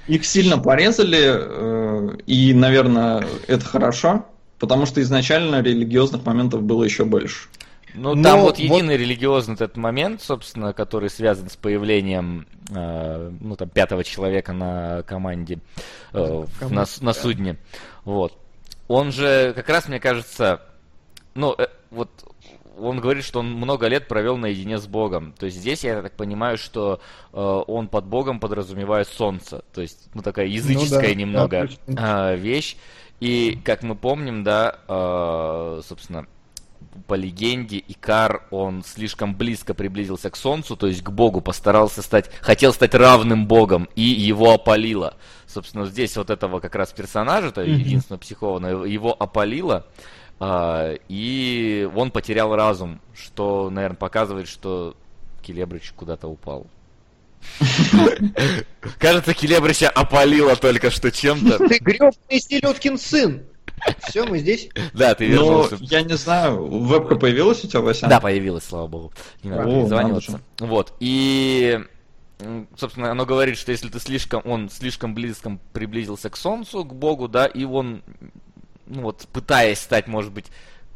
[0.07, 4.27] Их сильно порезали, э, и, наверное, это хорошо,
[4.59, 7.49] потому что изначально религиозных моментов было еще больше.
[7.95, 13.33] Ну, Но там вот вот- единый религиозный этот момент, собственно, который связан с появлением, э,
[13.41, 15.59] ну, там, пятого человека на команде,
[16.13, 17.15] э, Команде, на, на да.
[17.15, 17.57] судне.
[18.05, 18.37] Вот.
[18.89, 20.63] Он же, как раз, мне кажется,
[21.35, 22.11] ну, э, вот
[22.81, 25.35] он говорит, что он много лет провел наедине с Богом.
[25.39, 27.01] То есть здесь я так понимаю, что
[27.33, 29.63] э, он под Богом подразумевает солнце.
[29.73, 31.95] То есть, ну, такая языческая да, да, немного точно.
[31.99, 32.77] а, вещь.
[33.21, 36.27] И, как мы помним, да, э, собственно,
[37.07, 42.31] по легенде, Икар, он слишком близко приблизился к Солнцу, то есть к Богу, постарался стать,
[42.41, 45.15] хотел стать равным Богом, и его опалило.
[45.47, 47.71] Собственно, здесь вот этого как раз персонажа, то Мгм.
[47.79, 49.87] единственного психованного, его опалило,
[50.39, 54.97] а, и он потерял разум, что, наверное, показывает, что
[55.43, 56.67] Келебрич куда-то упал.
[58.99, 61.59] Кажется, Келебрича опалило только что чем-то.
[61.69, 63.43] Ты гребаный Селедкин сын.
[64.09, 64.69] Все, мы здесь.
[64.95, 65.79] Да, ты Но вернулся.
[65.81, 68.07] я не знаю, вебка появилась у тебя, Вася?
[68.09, 69.13] Да, появилась, слава богу.
[69.43, 70.41] Не надо перезваниваться.
[70.59, 70.93] Вот.
[71.01, 71.81] И
[72.77, 77.29] собственно, оно говорит, что если ты слишком, он слишком близко приблизился к Солнцу, к Богу,
[77.29, 78.03] да, и он,
[78.87, 80.47] ну вот, пытаясь стать, может быть,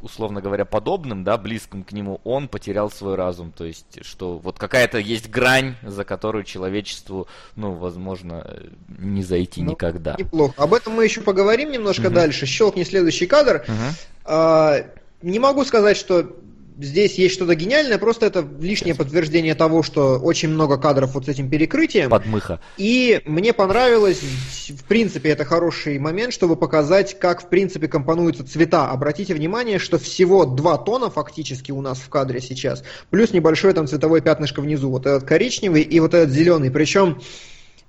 [0.04, 3.52] условно говоря, подобным, да, близким к нему, он потерял свой разум.
[3.52, 7.26] То есть, что вот какая-то есть грань, за которую человечеству,
[7.56, 8.60] ну, возможно,
[8.98, 10.14] не зайти Ну, никогда.
[10.18, 10.54] Неплохо.
[10.58, 12.14] Об этом мы еще поговорим немножко Мгм.
[12.14, 12.44] дальше.
[12.44, 13.64] Щелкни следующий кадр.
[13.66, 13.94] Мгм.
[14.26, 14.76] А,
[15.22, 16.30] не могу сказать, что
[16.78, 21.28] здесь есть что-то гениальное, просто это лишнее подтверждение того, что очень много кадров вот с
[21.28, 22.10] этим перекрытием.
[22.10, 22.60] Подмыха.
[22.76, 28.90] И мне понравилось, в принципе, это хороший момент, чтобы показать, как, в принципе, компонуются цвета.
[28.90, 33.86] Обратите внимание, что всего два тона фактически у нас в кадре сейчас, плюс небольшое там
[33.86, 34.90] цветовое пятнышко внизу.
[34.90, 36.70] Вот этот коричневый и вот этот зеленый.
[36.70, 37.20] Причем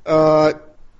[0.05, 0.53] э,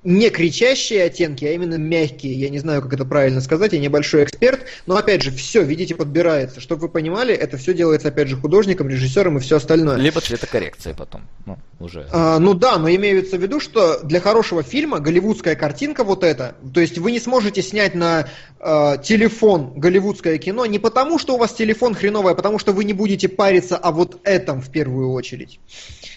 [0.05, 2.33] не кричащие оттенки, а именно мягкие.
[2.33, 5.95] Я не знаю, как это правильно сказать, я небольшой эксперт, но опять же, все, видите,
[5.95, 6.61] подбирается.
[6.61, 9.97] Чтобы вы понимали, это все делается, опять же, художником, режиссером и все остальное.
[9.97, 11.23] Либо цветокоррекция потом.
[11.45, 12.07] Ну, уже.
[12.11, 16.55] А, ну да, но имеется в виду, что для хорошего фильма голливудская картинка вот эта,
[16.73, 18.27] то есть вы не сможете снять на
[18.59, 22.83] э, телефон голливудское кино не потому, что у вас телефон хреновый, а потому что вы
[22.83, 25.59] не будете париться о вот этом в первую очередь.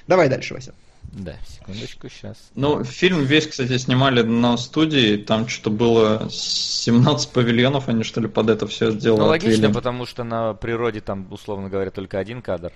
[0.06, 0.74] Давай дальше, Вася.
[1.12, 2.36] Да, секундочку, сейчас.
[2.54, 8.28] Ну, фильм весь, кстати, снимали на студии, там что-то было 17 павильонов, они что ли
[8.28, 9.20] под это все сделали.
[9.20, 9.72] Ну, логично, отвели.
[9.72, 12.72] потому что на природе там, условно говоря, только один кадр.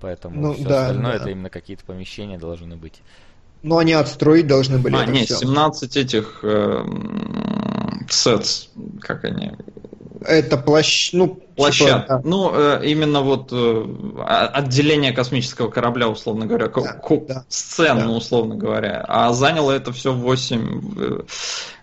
[0.00, 1.18] Поэтому Ну, все да, остальное да.
[1.18, 3.00] это именно какие-то помещения должны быть.
[3.62, 5.36] Но они отстроить должны были А, это не, всё.
[5.36, 8.68] 17 этих эм, сетс,
[9.00, 9.52] как они,
[10.26, 11.10] Это плащ...
[11.12, 12.06] Ну, типа, площадок.
[12.08, 12.20] да.
[12.24, 13.84] Ну, э, именно вот э,
[14.18, 17.44] а- отделение космического корабля, условно говоря, Да, ко- да.
[17.48, 18.08] сцен, Да.
[18.10, 19.04] условно говоря.
[19.08, 21.26] А заняло это все 8,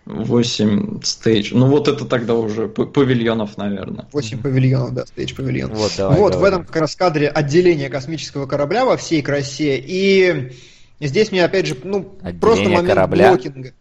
[0.06, 1.52] 8 стейдж.
[1.54, 4.08] Ну, вот это тогда уже павильонов, наверное.
[4.12, 5.72] 8 павильонов, да, стейдж павильон.
[5.74, 6.18] Вот, давай.
[6.18, 6.56] вот, в говори.
[6.56, 9.78] этом как раз кадре отделение космического корабля во всей красе.
[9.78, 10.54] И
[11.00, 13.30] здесь мне опять же, ну, Отделение просто момент корабля?
[13.34, 13.72] блокинга.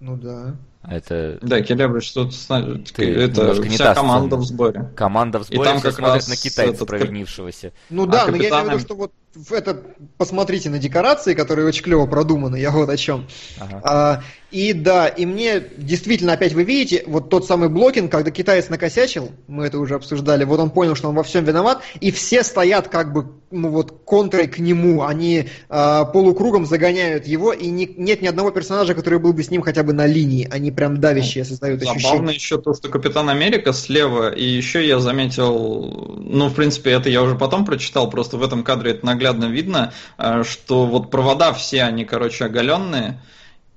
[0.00, 0.54] Ну да.
[0.90, 2.62] Это Да, Келебрич, тут сна-
[2.94, 4.42] Ты это вся та команда сцена.
[4.42, 4.90] в сборе.
[4.96, 7.72] команда в И сборе там все как смотрят раз на китайца этот- провинившегося.
[7.90, 9.12] Ну А да, но я имею в капитаном- виду, что вот
[9.50, 9.82] это
[10.16, 13.26] посмотрите на декорации, которые очень клево продуманы, я вот о чем.
[13.58, 13.80] Ага.
[13.84, 18.70] А, и да, и мне действительно, опять вы видите, вот тот самый блокинг, когда китаец
[18.70, 22.42] накосячил, мы это уже обсуждали, вот он понял, что он во всем виноват, и все
[22.42, 27.86] стоят как бы, ну вот, контрой к нему, они а, полукругом загоняют его, и не,
[27.98, 30.98] нет ни одного персонажа, который был бы с ним хотя бы на линии, они прям
[30.98, 32.08] давящие создают ощущение.
[32.08, 37.10] Забавно еще то, что Капитан Америка слева, и еще я заметил, ну, в принципе, это
[37.10, 41.52] я уже потом прочитал, просто в этом кадре это наглядно видно, а, что вот провода
[41.52, 43.20] все, они, короче, оголенные,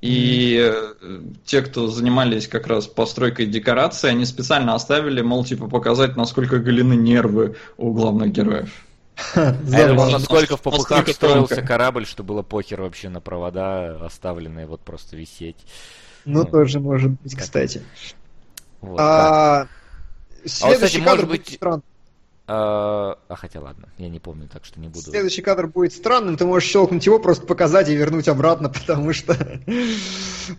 [0.02, 1.38] и mm-hmm.
[1.45, 6.94] те, кто занимались как раз постройкой декорации, они специально оставили, мол, типа показать, насколько голены
[6.94, 8.72] нервы у главных героев.
[9.36, 15.16] А насколько в попыхах строился корабль, что было похер вообще на провода, оставленные вот просто
[15.16, 15.58] висеть.
[16.26, 17.84] Ну, ну тоже может быть, кстати.
[18.82, 19.68] а,
[20.45, 21.58] следующий а, кстати, может быть...
[21.61, 21.82] А,
[22.48, 25.10] а хотя ладно, я не помню, так что не буду.
[25.10, 29.36] Следующий кадр будет странным, ты можешь щелкнуть его, просто показать и вернуть обратно, потому что...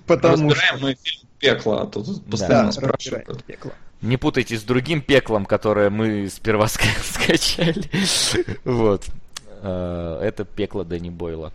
[0.06, 0.86] потому Разбираем что...
[0.86, 3.44] мы фильм «Пекло», а тут постоянно да, спрашивают.
[3.44, 3.72] Пекло.
[4.00, 7.84] Не путайте с другим пеклом, которое мы сперва скачали.
[8.64, 9.04] вот.
[9.60, 11.52] А, это пекло Дэнни Бойла.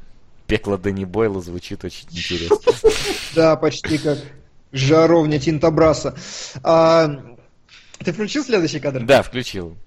[0.47, 2.57] Пекло Дэнни Бойла звучит очень интересно.
[3.35, 4.17] Да, почти как
[4.71, 6.15] жаровня Тинтобраса.
[6.63, 7.07] А,
[7.99, 9.03] ты включил следующий кадр?
[9.03, 9.77] Да, включил.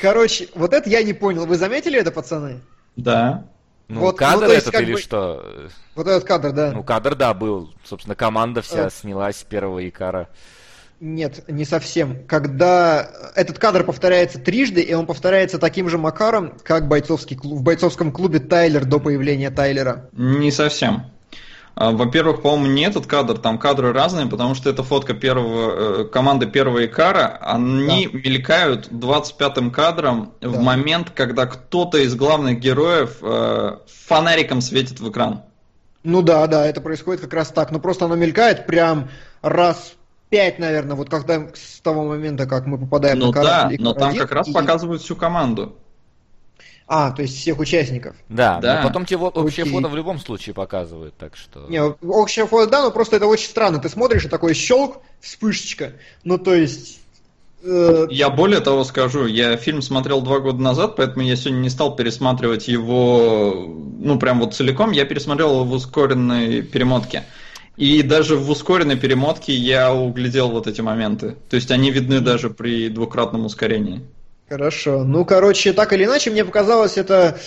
[0.00, 1.46] Короче, вот это я не понял.
[1.46, 2.60] Вы заметили это, пацаны?
[2.96, 3.44] Да.
[3.88, 4.98] Ну, вот, кадр ну, этот или бы...
[4.98, 5.68] что?
[5.94, 6.72] Вот этот кадр, да.
[6.72, 7.74] Ну, кадр, да, был.
[7.84, 8.90] Собственно, команда вся а...
[8.90, 10.28] снялась с первого Икара.
[11.00, 12.24] Нет, не совсем.
[12.26, 17.62] Когда этот кадр повторяется трижды, и он повторяется таким же макаром, как бойцовский клуб, в
[17.62, 20.08] бойцовском клубе Тайлер до появления Тайлера.
[20.12, 21.06] Не совсем.
[21.74, 26.04] А, во-первых, по-моему, не этот кадр, там кадры разные, потому что это фотка первого, э,
[26.04, 27.38] команды первого Икара.
[27.40, 28.18] Они да.
[28.18, 30.48] мелькают 25-м кадром да.
[30.48, 33.76] в момент, когда кто-то из главных героев э,
[34.06, 35.42] фонариком светит в экран.
[36.04, 37.70] Ну да, да, это происходит как раз так.
[37.70, 39.08] Но просто оно мелькает прям
[39.40, 39.94] раз
[40.28, 43.76] пять, наверное, вот когда с того момента, как мы попадаем ну, на корабль.
[43.78, 44.52] Да, но там как раз и...
[44.52, 45.76] показывают всю команду.
[46.94, 48.14] А, то есть всех участников.
[48.28, 48.82] Да, да.
[48.82, 51.64] но потом тебе общее фото в любом случае показывают, так что...
[51.70, 53.78] Не, общее фото, да, но просто это очень странно.
[53.78, 55.94] Ты смотришь, и такой щелк, вспышечка.
[56.22, 57.00] Ну, то есть...
[57.64, 58.08] Э...
[58.10, 61.96] Я более того скажу, я фильм смотрел два года назад, поэтому я сегодня не стал
[61.96, 63.64] пересматривать его,
[63.98, 64.90] ну, прям вот целиком.
[64.90, 67.24] Я пересмотрел его в ускоренной перемотке.
[67.78, 71.36] И даже в ускоренной перемотке я углядел вот эти моменты.
[71.48, 74.02] То есть они видны даже при двукратном ускорении.
[74.52, 75.02] Хорошо.
[75.02, 77.38] Ну, короче, так или иначе, мне показалось это,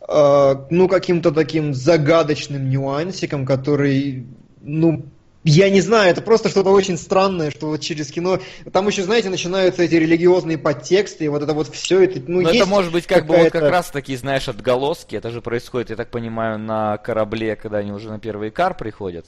[0.00, 4.26] э, ну, каким-то таким загадочным нюансиком, который,
[4.62, 5.04] ну,
[5.42, 8.38] я не знаю, это просто что-то очень странное, что вот через кино...
[8.72, 12.22] Там еще, знаете, начинаются эти религиозные подтексты, и вот это вот все это...
[12.26, 15.16] Ну, Но это может быть как бы вот как раз таки, знаешь, отголоски.
[15.16, 19.26] Это же происходит, я так понимаю, на корабле, когда они уже на первый кар приходят.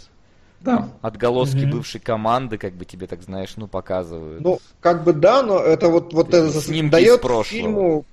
[0.60, 0.88] Да.
[1.02, 1.70] Отголоски mm-hmm.
[1.70, 4.40] бывшей команды, как бы тебе так знаешь, ну показывают.
[4.40, 6.50] Ну, как бы да, но это вот, вот это
[6.90, 8.04] дает фильму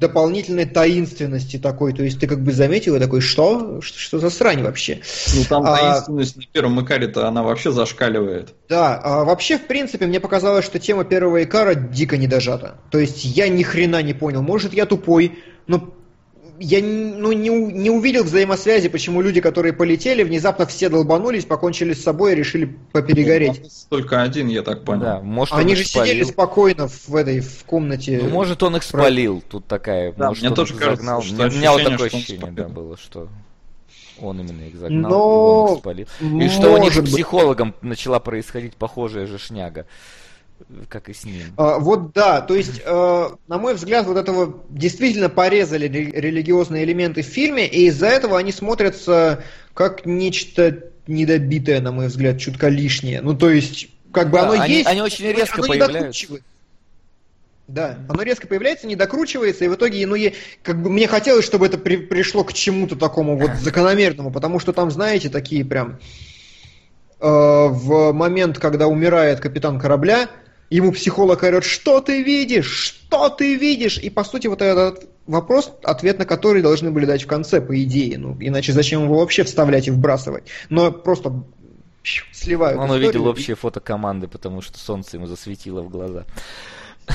[0.00, 1.92] дополнительной таинственности такой.
[1.92, 3.80] То есть ты как бы заметил и такой, что?
[3.82, 5.02] Что, что за срань вообще?
[5.36, 8.54] Ну там а, таинственность на первом Икаре-то она вообще зашкаливает.
[8.68, 12.78] Да, а вообще, в принципе, мне показалось, что тема первого Икара дико не дожата.
[12.90, 14.42] То есть я ни хрена не понял.
[14.42, 15.92] Может, я тупой, но
[16.60, 22.02] я ну, не, не увидел взаимосвязи, почему люди, которые полетели, внезапно все долбанулись, покончили с
[22.02, 23.62] собой и решили поперегореть.
[23.62, 25.00] Ну, только один, я так понял.
[25.00, 26.06] Да, может, Они же спалил.
[26.06, 28.20] сидели спокойно в этой в комнате.
[28.22, 29.42] Ну, может, он их спалил.
[29.48, 30.12] Тут такая.
[30.12, 31.20] Да, может, мне тоже загнал.
[31.20, 33.28] Кажется, что у меня вот такое ощущение да, было, что
[34.20, 35.64] он именно их загнал, Но...
[35.64, 36.06] он их спалил.
[36.20, 39.86] И что у них с психологом начала происходить похожая же шняга
[40.88, 41.42] как и с ним.
[41.56, 47.22] А, вот да, то есть, э, на мой взгляд, вот этого действительно порезали религиозные элементы
[47.22, 49.42] в фильме, и из-за этого они смотрятся
[49.74, 53.20] как нечто недобитое, на мой взгляд, чутка лишнее.
[53.20, 54.86] Ну, то есть, как бы да, оно они, есть.
[54.86, 56.26] Они очень резко оно появляются.
[57.66, 60.32] Да, оно резко появляется, не докручивается, и в итоге, ну, я,
[60.64, 64.72] как бы мне хотелось, чтобы это при, пришло к чему-то такому вот закономерному, потому что
[64.72, 66.00] там, знаете, такие прям
[67.20, 70.28] э, в момент, когда умирает капитан корабля,
[70.70, 73.98] Ему психолог говорит, что ты видишь, что ты видишь?
[73.98, 77.80] И по сути вот этот вопрос, ответ на который должны были дать в конце, по
[77.82, 78.18] идее.
[78.18, 80.44] Ну, иначе зачем его вообще вставлять и вбрасывать?
[80.68, 81.44] Но просто
[82.32, 82.78] сливают.
[82.78, 86.24] Он увидел общее фото команды, потому что солнце ему засветило в глаза.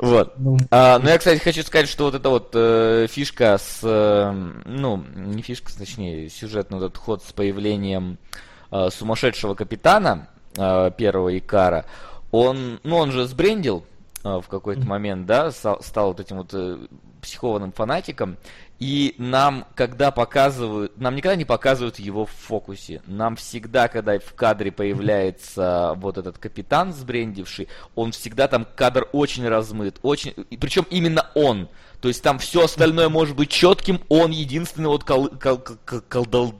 [0.00, 0.34] Вот.
[0.36, 4.32] Ну, а, ну, я, кстати, хочу сказать, что вот эта вот э, фишка с, э,
[4.64, 8.18] ну, не фишка, точнее, сюжетный вот этот ход с появлением
[8.72, 11.86] э, сумасшедшего капитана э, первого Икара,
[12.34, 13.84] он, ну, он же сбрендил,
[14.24, 16.84] а, в какой-то момент, да, стал вот этим вот э,
[17.22, 18.38] психованным фанатиком.
[18.80, 23.02] И нам, когда показывают, нам никогда не показывают его в фокусе.
[23.06, 29.46] Нам всегда, когда в кадре появляется вот этот капитан сбрендивший, он всегда там кадр очень
[29.46, 31.68] размыт, очень, причем именно он.
[32.00, 36.54] То есть там все остальное может быть четким, он единственный вот кол, кол, кол, колдал,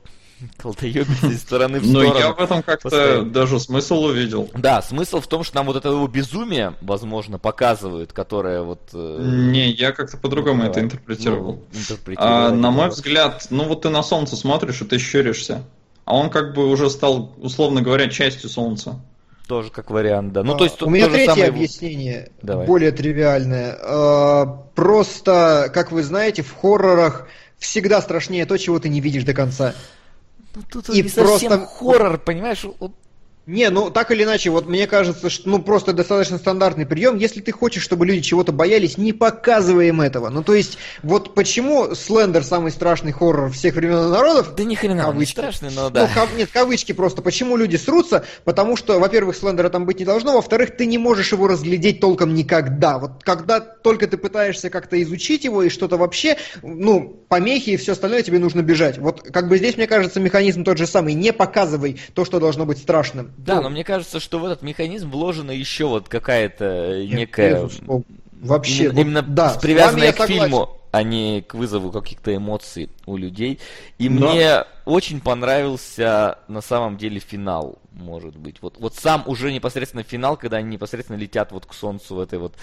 [0.56, 2.12] колдоебится из стороны в сторону.
[2.12, 4.50] Ну, я в этом как-то даже смысл увидел.
[4.54, 8.80] Да, смысл в том, что нам вот это его безумие, возможно, показывают, которое вот...
[8.92, 9.18] Э...
[9.22, 11.62] Не, я как-то по-другому ну, это интерпретировал.
[11.72, 15.62] Ну, а, на мой взгляд, ну вот ты на солнце смотришь, и ты щуришься.
[16.04, 19.00] А он как бы уже стал, условно говоря, частью солнца.
[19.46, 20.42] Тоже как вариант, да.
[20.42, 21.48] Ну, а, то есть, у меня третье самое...
[21.48, 22.66] объяснение, Давай.
[22.66, 23.76] более тривиальное.
[23.78, 29.34] А, просто, как вы знаете, в хоррорах всегда страшнее то, чего ты не видишь до
[29.34, 29.74] конца.
[30.54, 31.26] Ну тут и не просто...
[31.26, 32.64] совсем хоррор, понимаешь?
[33.46, 37.18] Не, ну так или иначе, вот мне кажется, что ну просто достаточно стандартный прием.
[37.18, 40.30] Если ты хочешь, чтобы люди чего-то боялись, не показываем этого.
[40.30, 44.54] Ну то есть, вот почему Слендер самый страшный хоррор всех времен и народов?
[44.54, 46.06] Да ни хрена он не страшный, но да.
[46.06, 46.34] Ну, кав...
[46.34, 47.20] нет, кавычки просто.
[47.20, 48.24] Почему люди срутся?
[48.44, 52.32] Потому что, во-первых, Слендера там быть не должно, во-вторых, ты не можешь его разглядеть толком
[52.32, 52.98] никогда.
[52.98, 57.92] Вот когда только ты пытаешься как-то изучить его и что-то вообще, ну, помехи и все
[57.92, 58.96] остальное, тебе нужно бежать.
[58.96, 61.12] Вот как бы здесь, мне кажется, механизм тот же самый.
[61.12, 63.33] Не показывай то, что должно быть страшным.
[63.36, 67.68] Да, ну, но мне кажется, что в этот механизм вложена еще вот какая-то некая...
[68.32, 73.16] Вообще, именно, именно вот, да, привязанная к фильму, а не к вызову каких-то эмоций у
[73.16, 73.58] людей.
[73.98, 74.32] И Но...
[74.32, 78.56] мне очень понравился на самом деле финал, может быть.
[78.60, 82.38] Вот, вот сам уже непосредственно финал, когда они непосредственно летят вот к солнцу в этой
[82.38, 82.54] вот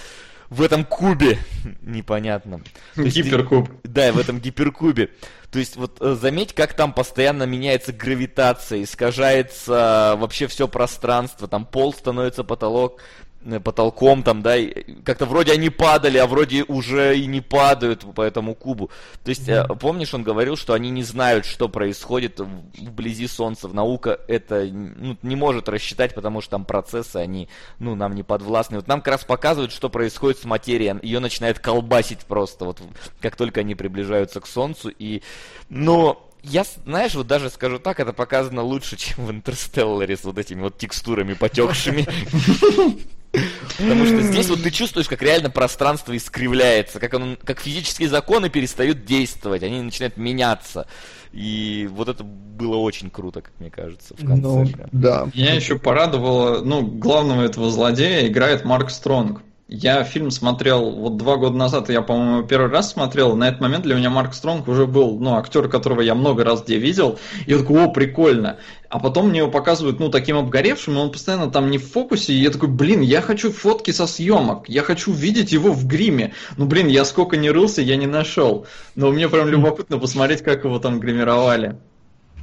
[0.52, 1.40] в этом кубе
[1.82, 2.64] непонятном.
[2.96, 3.70] Гиперкуб.
[3.70, 5.10] Есть, да, в этом гиперкубе.
[5.50, 11.66] То есть вот э, заметь, как там постоянно меняется гравитация, искажается вообще все пространство, там
[11.66, 13.31] пол становится потолок, Э,
[13.64, 14.56] потолком там, да,
[15.03, 18.90] как-то вроде они падали, а вроде уже и не падают по этому кубу.
[19.24, 19.78] То есть, mm-hmm.
[19.78, 23.68] помнишь, он говорил, что они не знают, что происходит вблизи Солнца.
[23.68, 28.78] Наука это ну, не может рассчитать, потому что там процессы, они, ну, нам не подвластны.
[28.78, 31.00] Вот нам как раз показывают, что происходит с материей.
[31.02, 32.82] Ее начинает колбасить просто, вот
[33.22, 34.90] как только они приближаются к Солнцу.
[34.90, 35.22] И,
[35.70, 40.38] но я, знаешь, вот даже скажу так, это показано лучше, чем в Интерстелларе с вот
[40.38, 42.08] этими вот текстурами потекшими.
[43.32, 48.50] Потому что здесь вот ты чувствуешь, как реально пространство искривляется, как, он, как физические законы
[48.50, 50.88] перестают действовать, они начинают меняться.
[51.32, 54.42] И вот это было очень круто, как мне кажется, в конце.
[54.42, 55.30] Ну, да.
[55.34, 59.42] Меня еще порадовало, ну, главного этого злодея играет Марк Стронг.
[59.74, 63.38] Я фильм смотрел вот два года назад, я, по-моему, первый раз смотрел.
[63.38, 66.61] На этот момент для меня Марк Стронг уже был, ну, актер, которого я много раз
[66.64, 67.18] где видел.
[67.45, 68.58] И я такой, о, прикольно.
[68.92, 72.34] А потом мне его показывают, ну, таким обгоревшим, и он постоянно там не в фокусе.
[72.34, 74.68] И я такой, блин, я хочу фотки со съемок.
[74.68, 76.34] Я хочу видеть его в гриме.
[76.58, 78.68] Ну, блин, я сколько не рылся, я не нашел.
[78.95, 81.78] Но мне прям любопытно посмотреть, как его там гримировали.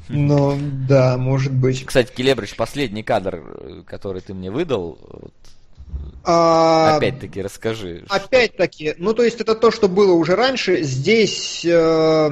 [0.09, 1.85] Ну, да, может быть.
[1.85, 4.99] Кстати, Келебрич, последний кадр, э, который ты мне выдал,
[6.25, 8.05] а, опять-таки, расскажи.
[8.09, 10.83] Опять-таки, ну то есть это то, что было уже раньше.
[10.83, 12.31] Здесь э,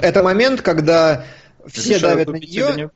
[0.00, 1.24] это момент, когда
[1.66, 2.90] все давят на нее.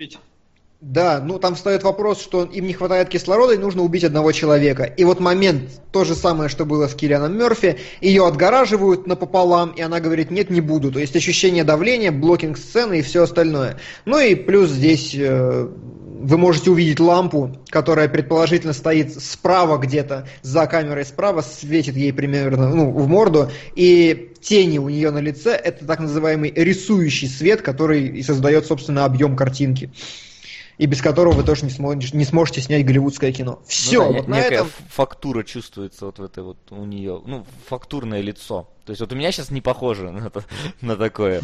[0.83, 4.85] Да, ну там встает вопрос, что им не хватает кислорода и нужно убить одного человека.
[4.85, 9.81] И вот момент, то же самое, что было с Киллианом Мерфи, ее отгораживают напополам, и
[9.81, 10.93] она говорит, нет, не буду.
[10.93, 13.78] То есть ощущение давления, блокинг сцены и все остальное.
[14.05, 15.69] Ну и плюс здесь э,
[16.19, 22.70] вы можете увидеть лампу, которая предположительно стоит справа где-то, за камерой справа, светит ей примерно
[22.70, 28.07] ну, в морду, и тени у нее на лице– это так называемый рисующий свет, который
[28.07, 29.91] и создает, собственно, объем картинки
[30.79, 33.61] и без которого вы тоже не сможете, не сможете снять голливудское кино.
[33.67, 34.71] Все, ну, да, вот некая этом...
[34.89, 38.69] фактура чувствуется вот в этой вот у нее, ну, фактурное лицо.
[38.85, 40.45] То есть вот у меня сейчас не похоже на, это,
[40.81, 41.41] на такое,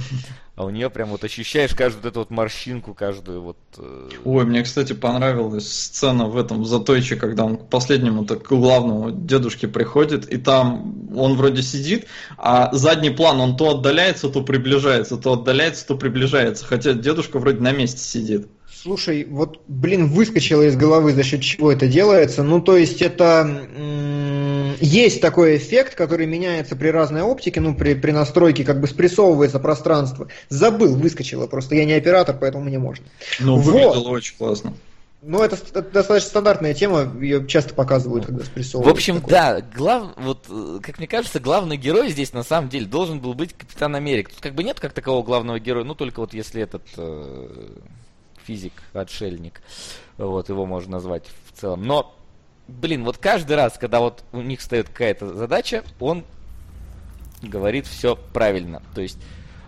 [0.54, 3.56] а у нее прям вот ощущаешь каждую вот эту вот морщинку, каждую вот...
[3.78, 4.10] Э...
[4.24, 9.10] Ой, мне, кстати, понравилась сцена в этом затойче, когда он к последнему, так к главному
[9.10, 12.06] дедушке приходит, и там он вроде сидит,
[12.38, 17.58] а задний план, он то отдаляется, то приближается, то отдаляется, то приближается, хотя дедушка вроде
[17.58, 18.46] на месте сидит.
[18.82, 22.42] Слушай, вот, блин, выскочило из головы, за счет чего это делается.
[22.42, 23.68] Ну, то есть это...
[24.80, 29.60] есть такой эффект, который меняется при разной оптике, ну, при, при настройке как бы спрессовывается
[29.60, 30.26] пространство.
[30.48, 31.76] Забыл, выскочило просто.
[31.76, 33.04] Я не оператор, поэтому мне можно.
[33.38, 34.16] Ну, выглядело вот.
[34.16, 34.74] очень классно.
[35.22, 38.92] Ну, это, это достаточно стандартная тема, ее часто показывают, когда спрессовывают.
[38.92, 39.30] В общем, такое.
[39.30, 40.48] да, глав, вот,
[40.82, 44.32] как мне кажется, главный герой здесь на самом деле должен был быть Капитан Америка.
[44.32, 46.82] Тут как бы нет как такового главного героя, ну, только вот если этот...
[46.96, 47.46] Э
[48.46, 49.62] физик-отшельник.
[50.18, 51.82] Вот, его можно назвать в целом.
[51.84, 52.14] Но
[52.68, 56.24] блин, вот каждый раз, когда вот у них стоит какая-то задача, он
[57.42, 58.82] говорит все правильно.
[58.94, 59.18] То есть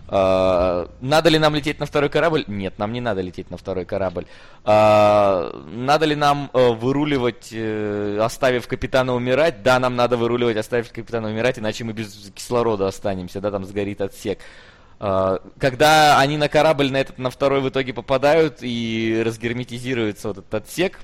[0.07, 2.43] Uh, надо ли нам лететь на второй корабль?
[2.45, 4.27] Нет, нам не надо лететь на второй корабль.
[4.63, 9.63] Uh, надо ли нам uh, выруливать, э, оставив капитана умирать?
[9.63, 13.99] Да, нам надо выруливать, оставив капитана умирать, иначе мы без кислорода останемся, да, там сгорит
[13.99, 14.37] отсек.
[14.97, 20.53] Когда они на корабль на этот, на второй в итоге попадают и разгерметизируется вот этот
[20.53, 20.99] отсек,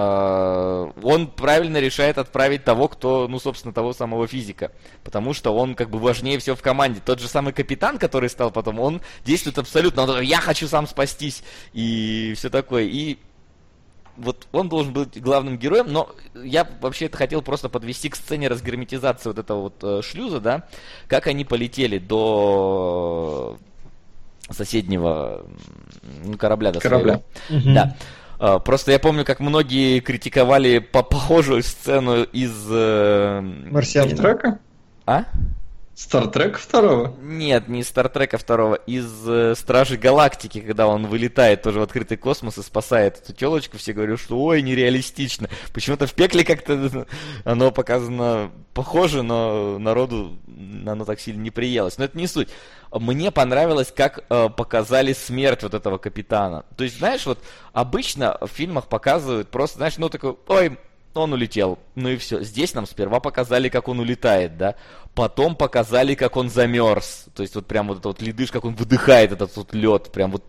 [0.00, 4.70] а, он правильно решает отправить того, кто, ну, собственно, того самого физика.
[5.02, 7.00] Потому что он как бы важнее всего в команде.
[7.04, 10.02] Тот же самый капитан, который стал потом, он действует абсолютно.
[10.02, 11.42] Он я хочу сам спастись
[11.72, 12.84] и все такое.
[12.84, 13.18] И
[14.18, 18.48] вот он должен быть главным героем, но я вообще это хотел просто подвести к сцене
[18.48, 20.64] разгерметизации вот этого вот э, шлюза, да,
[21.06, 23.56] как они полетели до
[24.50, 25.44] соседнего
[26.38, 26.72] корабля.
[26.72, 27.22] До корабля.
[27.46, 27.74] Своего.
[27.74, 27.96] Да.
[28.38, 32.66] А, просто я помню, как многие критиковали по похожую сцену из...
[32.70, 34.58] Э, Марсианина.
[35.06, 35.24] А?
[35.98, 37.12] Стартрек второго?
[37.20, 42.56] Нет, не Стартрека второго, из э, Стражей Галактики, когда он вылетает тоже в открытый космос
[42.56, 45.48] и спасает эту телочку, все говорят, что ой, нереалистично.
[45.74, 47.08] Почему-то в пекле как-то
[47.44, 50.38] оно показано похоже, но народу
[50.86, 51.98] оно так сильно не приелось.
[51.98, 52.48] Но это не суть.
[52.92, 56.64] Мне понравилось, как э, показали смерть вот этого капитана.
[56.76, 57.40] То есть, знаешь, вот
[57.72, 60.78] обычно в фильмах показывают просто, знаешь, ну такой, ой,
[61.20, 61.78] он улетел.
[61.94, 62.42] Ну и все.
[62.42, 64.74] Здесь нам сперва показали, как он улетает, да.
[65.14, 67.26] Потом показали, как он замерз.
[67.34, 70.12] То есть вот прям вот этот вот ледыш, как он выдыхает этот вот лед.
[70.12, 70.44] Прям вот,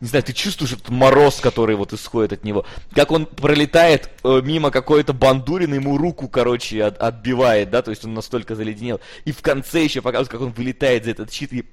[0.00, 2.64] не знаю, ты чувствуешь этот мороз, который вот исходит от него.
[2.94, 7.82] Как он пролетает э, мимо какой-то бандурины, ему руку, короче, от, отбивает, да.
[7.82, 9.00] То есть он настолько заледенел.
[9.24, 11.64] И в конце еще показывают, как он вылетает за этот щит и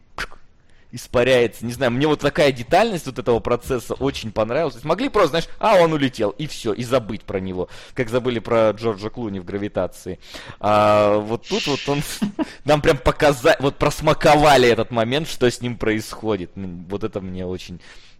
[0.92, 1.66] испаряется.
[1.66, 4.74] Не знаю, мне вот такая детальность вот этого процесса очень понравилась.
[4.74, 7.70] То есть могли просто, знаешь, а он улетел, и все, и забыть про него.
[7.94, 10.20] Как забыли про Джорджа Клуни в гравитации.
[10.60, 12.02] А вот тут вот он
[12.66, 16.52] нам прям показали, вот просмаковали этот момент, что с ним происходит.
[16.56, 17.80] Вот это мне очень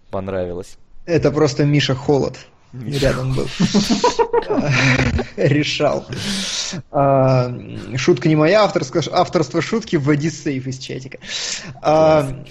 [0.10, 0.78] понравилось.
[1.06, 2.38] Это просто Миша Холод
[2.74, 3.48] рядом был.
[5.36, 6.06] Решал.
[6.92, 7.54] А,
[7.96, 11.20] шутка не моя, авторство, авторство шутки в сейф из чатика.
[11.82, 12.44] А,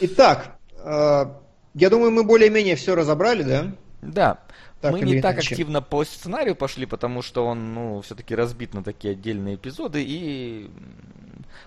[0.00, 1.40] итак, а,
[1.74, 3.74] я думаю, мы более-менее все разобрали, да?
[4.02, 4.40] Да.
[4.80, 8.84] Так мы не так активно по сценарию пошли, потому что он, ну, все-таки разбит на
[8.84, 10.70] такие отдельные эпизоды, и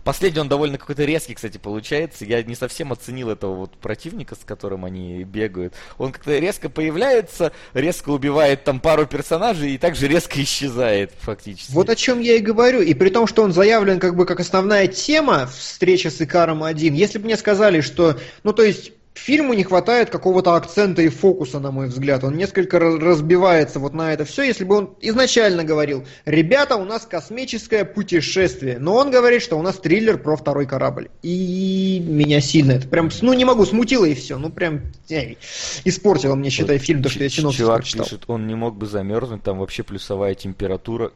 [0.03, 2.25] Последний он довольно какой-то резкий, кстати, получается.
[2.25, 5.73] Я не совсем оценил этого вот противника, с которым они бегают.
[5.97, 11.71] Он как-то резко появляется, резко убивает там пару персонажей и также резко исчезает фактически.
[11.71, 12.81] Вот о чем я и говорю.
[12.81, 16.93] И при том, что он заявлен как бы как основная тема встреча с Икаром 1.
[16.93, 21.59] Если бы мне сказали, что, ну то есть Фильму не хватает какого-то акцента и фокуса,
[21.59, 22.23] на мой взгляд.
[22.23, 24.43] Он несколько разбивается вот на это все.
[24.43, 29.61] Если бы он изначально говорил, ребята, у нас космическое путешествие, но он говорит, что у
[29.61, 31.09] нас триллер про второй корабль.
[31.23, 34.37] И меня сильно это прям, ну не могу, смутило и все.
[34.37, 35.37] Ну прям эй,
[35.83, 39.43] испортило мне, считай, фильм, то, что я синопсис Чувак пишет, он не мог бы замерзнуть,
[39.43, 41.11] там вообще плюсовая температура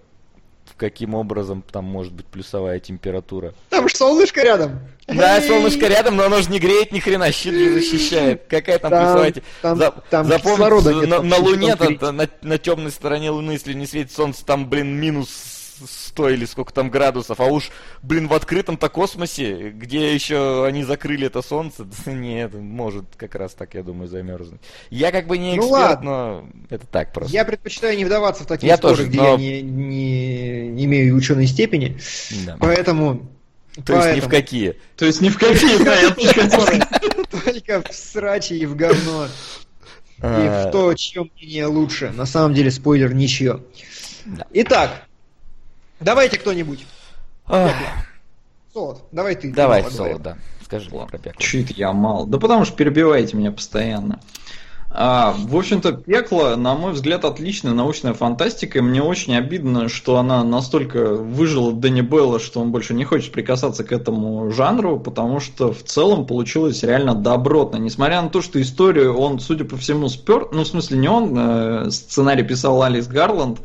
[0.77, 3.53] каким образом там может быть плюсовая температура.
[3.69, 4.79] Там же солнышко рядом.
[5.07, 8.43] Да, солнышко рядом, но оно же не греет ни хрена, щит же защищает.
[8.47, 9.91] Какая там, там плюсовая температура?
[9.91, 14.11] Там, там Запомните, на, на Луне, на, на, на темной стороне Луны, если не светит
[14.11, 15.29] солнце, там, блин, минус
[15.87, 17.69] 100 или сколько там градусов, а уж,
[18.01, 23.73] блин, в открытом-то космосе, где еще они закрыли это солнце, нет, может как раз так,
[23.73, 24.61] я думаю, замерзнуть.
[24.89, 27.33] Я как бы не ну эксперт, ну, но это так просто.
[27.33, 29.27] Я предпочитаю не вдаваться в такие я споры, тоже, где но...
[29.31, 31.99] я не, не, не имею ученой степени,
[32.45, 32.57] да.
[32.59, 33.29] поэтому...
[33.73, 34.03] То Поэтому...
[34.03, 34.75] есть ни в какие.
[34.97, 36.85] То есть ни в какие, да, я тоже
[37.45, 39.27] Только в срачи и в говно.
[40.17, 40.69] И в а.
[40.71, 42.11] то, чье мнение лучше.
[42.11, 43.61] На самом деле, спойлер, ничье.
[44.51, 45.07] Итак,
[46.01, 46.85] Давайте кто-нибудь.
[48.73, 49.53] Солод, давай ты.
[49.53, 50.37] Давай, Солод, да.
[50.63, 51.41] Скажи мне про пекло.
[51.41, 52.25] Чуть я мал.
[52.25, 54.19] Да потому что перебиваете меня постоянно.
[54.93, 60.17] А, в общем-то, пекло, на мой взгляд, отличная научная фантастика, и мне очень обидно, что
[60.17, 65.39] она настолько выжила Дэнни Белла, что он больше не хочет прикасаться к этому жанру, потому
[65.39, 67.77] что в целом получилось реально добротно.
[67.77, 71.33] Несмотря на то, что историю он, судя по всему, спер, ну, в смысле, не он,
[71.37, 73.59] э, сценарий писал Алис Гарланд,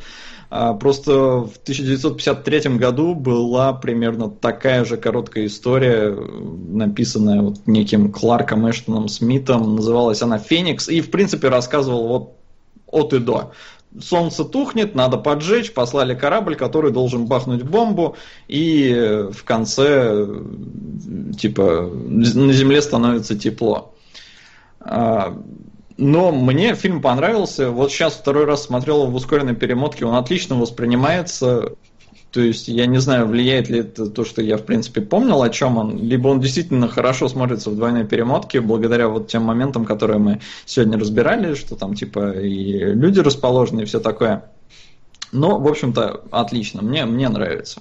[0.49, 9.08] просто в 1953 году была примерно такая же короткая история, написанная вот неким Кларком Эштоном
[9.08, 9.76] Смитом.
[9.76, 12.33] Называлась она «Феникс» и, в принципе, рассказывал вот
[12.86, 13.52] от и до.
[14.00, 18.16] Солнце тухнет, надо поджечь, послали корабль, который должен бахнуть бомбу,
[18.47, 20.26] и в конце,
[21.39, 23.94] типа, на Земле становится тепло.
[25.99, 27.70] Но мне фильм понравился.
[27.70, 30.05] Вот сейчас второй раз смотрел его в ускоренной перемотке.
[30.05, 31.73] Он отлично воспринимается.
[32.33, 35.49] То есть я не знаю, влияет ли это то, что я в принципе помнил, о
[35.49, 40.18] чем он, либо он действительно хорошо смотрится в двойной перемотке, благодаря вот тем моментам, которые
[40.18, 44.50] мы сегодня разбирали, что там типа и люди расположены и все такое.
[45.33, 46.83] Но, в общем-то, отлично.
[46.83, 47.81] Мне, мне нравится.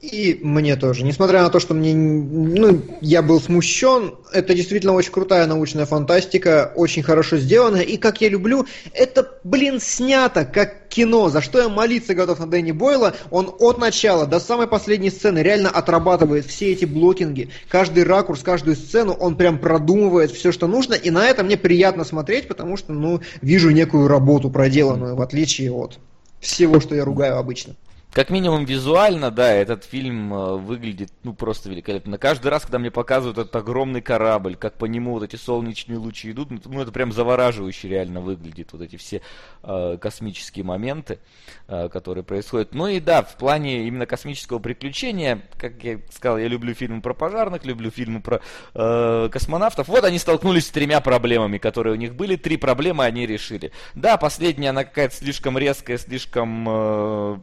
[0.00, 1.04] И мне тоже.
[1.04, 6.70] Несмотря на то, что мне, ну, я был смущен, это действительно очень крутая научная фантастика,
[6.76, 7.80] очень хорошо сделанная.
[7.80, 11.30] И как я люблю, это, блин, снято как кино.
[11.30, 13.14] За что я молиться готов на Дэнни Бойла.
[13.30, 17.48] Он от начала до самой последней сцены реально отрабатывает все эти блокинги.
[17.68, 20.92] Каждый ракурс, каждую сцену он прям продумывает все, что нужно.
[20.92, 25.72] И на это мне приятно смотреть, потому что, ну, вижу некую работу проделанную, в отличие
[25.72, 25.98] от
[26.38, 27.74] всего, что я ругаю обычно.
[28.16, 32.16] Как минимум визуально, да, этот фильм э, выглядит, ну, просто великолепно.
[32.16, 36.30] Каждый раз, когда мне показывают этот огромный корабль, как по нему вот эти солнечные лучи
[36.30, 39.20] идут, ну, ну это прям завораживающе реально выглядит, вот эти все
[39.62, 41.18] э, космические моменты,
[41.68, 42.74] э, которые происходят.
[42.74, 47.12] Ну и да, в плане именно космического приключения, как я сказал, я люблю фильмы про
[47.12, 48.40] пожарных, люблю фильмы про
[48.72, 49.88] э, космонавтов.
[49.88, 52.36] Вот они столкнулись с тремя проблемами, которые у них были.
[52.36, 53.72] Три проблемы они решили.
[53.94, 56.66] Да, последняя, она какая-то слишком резкая, слишком...
[56.66, 57.38] Э,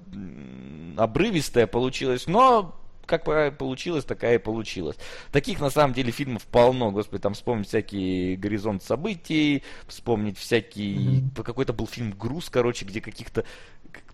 [0.98, 3.26] обрывистая получилась, но как
[3.58, 4.96] получилось, такая и получилась.
[5.32, 6.92] Таких, на самом деле, фильмов полно.
[6.92, 10.96] Господи, там вспомнить всякие «Горизонт событий», вспомнить всякий...
[10.96, 11.44] Mm-hmm.
[11.44, 13.44] Какой-то был фильм «Груз», короче, где каких-то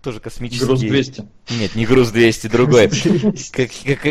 [0.02, 0.68] тоже космические...
[0.68, 1.28] Груз 200.
[1.60, 2.90] Нет, не Груз 200, другой.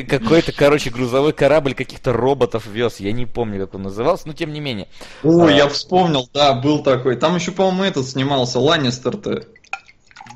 [0.07, 3.01] Какой-то, короче, грузовой корабль каких-то роботов вез.
[3.01, 4.89] Я не помню, как он назывался, но тем не менее.
[5.23, 5.51] О, а...
[5.51, 7.17] я вспомнил, да, был такой.
[7.17, 9.47] Там еще, по-моему, этот снимался, Ланнистер-то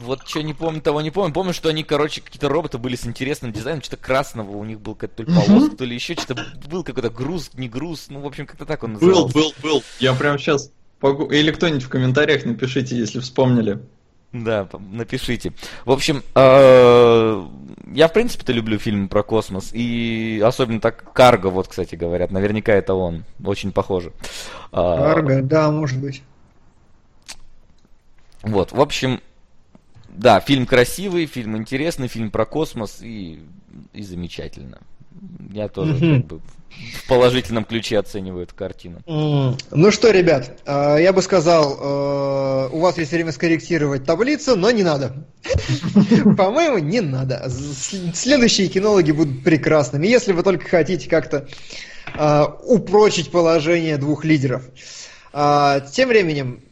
[0.02, 1.32] вот что не помню, того не помню.
[1.32, 4.94] Помню, что они, короче, какие-то роботы были с интересным дизайном, что-то красного у них был
[4.94, 6.44] какой-то то ли полоска, то ли еще что-то.
[6.68, 9.34] Был какой-то груз, не груз, ну, в общем, как-то так он назывался.
[9.34, 9.82] Был, был, был.
[9.98, 10.70] Я прям сейчас...
[11.30, 13.80] Или кто-нибудь в комментариях напишите, если вспомнили.
[14.32, 15.52] Да, напишите.
[15.84, 17.46] В общем, э,
[17.92, 19.70] я в принципе-то люблю фильмы про космос.
[19.74, 22.30] И особенно так Карго, вот, кстати, говорят.
[22.30, 23.24] Наверняка это он.
[23.44, 24.12] Очень похоже.
[24.70, 26.22] А, Карго, да, может быть.
[28.42, 29.20] Вот, в общем,
[30.12, 33.40] да, фильм красивый, фильм интересный, фильм про космос и,
[33.92, 34.78] и замечательно.
[35.50, 36.16] Я тоже mm-hmm.
[36.16, 36.40] как бы
[36.94, 39.00] в положительном ключе оцениваю эту картину.
[39.06, 39.62] Mm.
[39.70, 44.70] Ну что, ребят, а, я бы сказал, э, у вас есть время скорректировать таблицу, но
[44.70, 45.26] не надо.
[46.36, 47.48] По-моему, не надо.
[48.14, 51.46] Следующие кинологи будут прекрасными, если вы только хотите как-то
[52.14, 54.62] а, упрочить положение двух лидеров.
[55.32, 56.62] А, тем временем,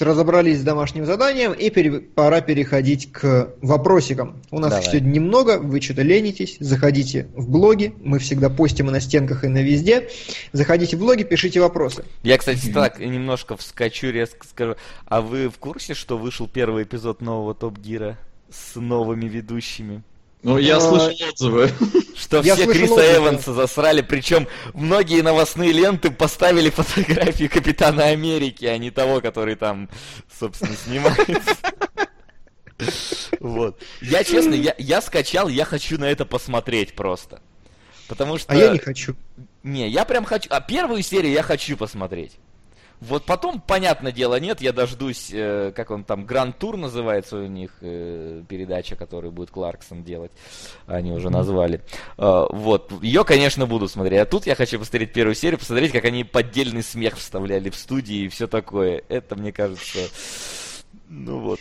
[0.00, 2.00] разобрались с домашним заданием, и пере...
[2.00, 4.42] пора переходить к вопросикам.
[4.50, 4.86] У нас Давай.
[4.86, 9.48] сегодня немного, вы что-то ленитесь, заходите в блоги, мы всегда постим и на стенках, и
[9.48, 10.08] на везде.
[10.52, 12.04] Заходите в блоги, пишите вопросы.
[12.22, 14.76] Я, кстати, так немножко вскочу, резко скажу.
[15.06, 18.18] А вы в курсе, что вышел первый эпизод нового Топ Гира
[18.50, 20.02] с новыми ведущими?
[20.42, 21.70] Ну, я а, слышал отзывы.
[22.16, 23.16] Что я все Криса отзывы.
[23.16, 29.88] Эванса засрали, причем многие новостные ленты поставили фотографии Капитана Америки, а не того, который там,
[30.38, 31.56] собственно, снимается.
[33.38, 33.80] Вот.
[34.00, 37.40] Я, честно, я, я скачал, я хочу на это посмотреть просто.
[38.08, 38.52] Потому что...
[38.52, 39.14] А я не хочу.
[39.62, 40.48] Не, я прям хочу...
[40.50, 42.32] А первую серию я хочу посмотреть.
[43.02, 47.46] Вот потом, понятное дело, нет, я дождусь, э, как он там, Гранд Тур называется у
[47.46, 50.30] них, э, передача, которую будет Кларксон делать,
[50.86, 51.80] они уже назвали.
[52.16, 54.20] Э, вот, ее, конечно, буду смотреть.
[54.20, 58.26] А тут я хочу посмотреть первую серию, посмотреть, как они поддельный смех вставляли в студии
[58.26, 59.02] и все такое.
[59.08, 59.98] Это, мне кажется,
[61.08, 61.60] ну вот,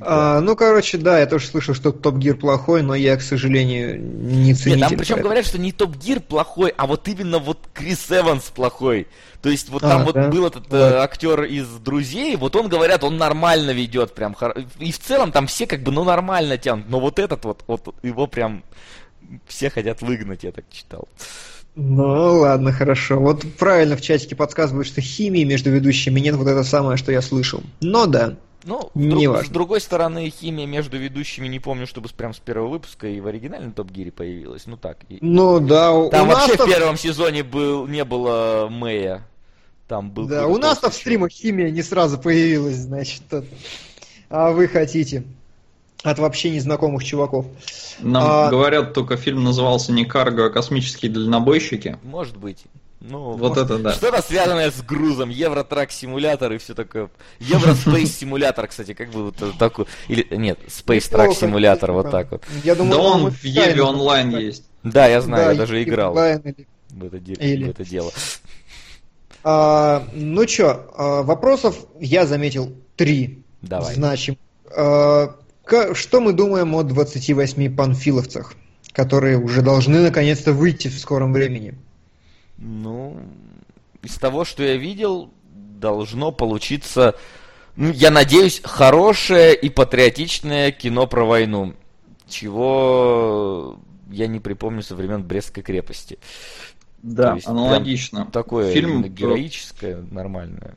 [0.00, 4.00] а, ну, короче, да, я тоже слышал, что Топ Гир плохой, но я, к сожалению,
[4.00, 4.80] не ценитель.
[4.80, 8.44] Нет, там причем говорят, что не Топ Гир плохой, а вот именно вот Крис Эванс
[8.44, 9.06] плохой.
[9.42, 10.28] То есть вот а, там вот да?
[10.28, 10.76] был этот вот.
[10.76, 14.36] э, актер из «Друзей», вот он, говорят, он нормально ведет прям.
[14.78, 16.88] И в целом там все как бы, ну, нормально тянут.
[16.88, 18.64] Но вот этот вот, вот его прям
[19.46, 21.08] все хотят выгнать, я так читал.
[21.76, 23.18] Ну, ладно, хорошо.
[23.18, 27.20] Вот правильно в чатике подсказывают, что химии между ведущими нет, вот это самое, что я
[27.20, 27.62] слышал.
[27.80, 32.32] Но да, ну, не друг, с другой стороны, химия между ведущими, не помню, чтобы прям
[32.34, 34.66] с первого выпуска и в оригинальном Топ Гире появилась.
[34.66, 34.98] Ну так.
[35.08, 35.18] И...
[35.20, 39.22] Ну да, Там вообще в первом сезоне был, не было Мэя.
[39.88, 43.22] Там был да, у нас-то в стримах химия не сразу появилась, значит.
[44.30, 45.24] А вы хотите
[46.02, 47.46] от вообще незнакомых чуваков.
[48.00, 48.50] Нам а...
[48.50, 51.98] говорят, только фильм назывался не «Карго», а «Космические дальнобойщики».
[52.02, 52.64] Может быть.
[53.06, 53.92] Ну, вот может, это да.
[53.92, 57.10] Что-то связанное с грузом, Евротрак симулятор и все такое.
[57.38, 59.84] Евроспейс симулятор, кстати, как бы вот такой.
[60.08, 62.42] Или нет, Space Track симулятор, вот так вот.
[62.64, 64.64] Я думаю, да он в Еве онлайн есть.
[64.82, 66.54] Да, я знаю, да, я даже играл в это,
[66.90, 68.10] в это дело.
[69.42, 73.44] А, ну чё, а, вопросов я заметил три.
[73.60, 73.94] Давай.
[73.94, 74.38] Значим.
[74.74, 75.36] А,
[75.92, 78.54] что мы думаем о 28 панфиловцах,
[78.92, 81.74] которые уже должны наконец-то выйти в скором времени?
[82.58, 83.20] Ну,
[84.02, 85.30] из того, что я видел,
[85.80, 87.14] должно получиться,
[87.76, 91.74] ну, я надеюсь, хорошее и патриотичное кино про войну,
[92.28, 93.78] чего
[94.10, 96.18] я не припомню со времен Брестской крепости.
[97.02, 98.26] Да, аналогично.
[98.32, 100.74] Такое Фильм героическое, нормальное.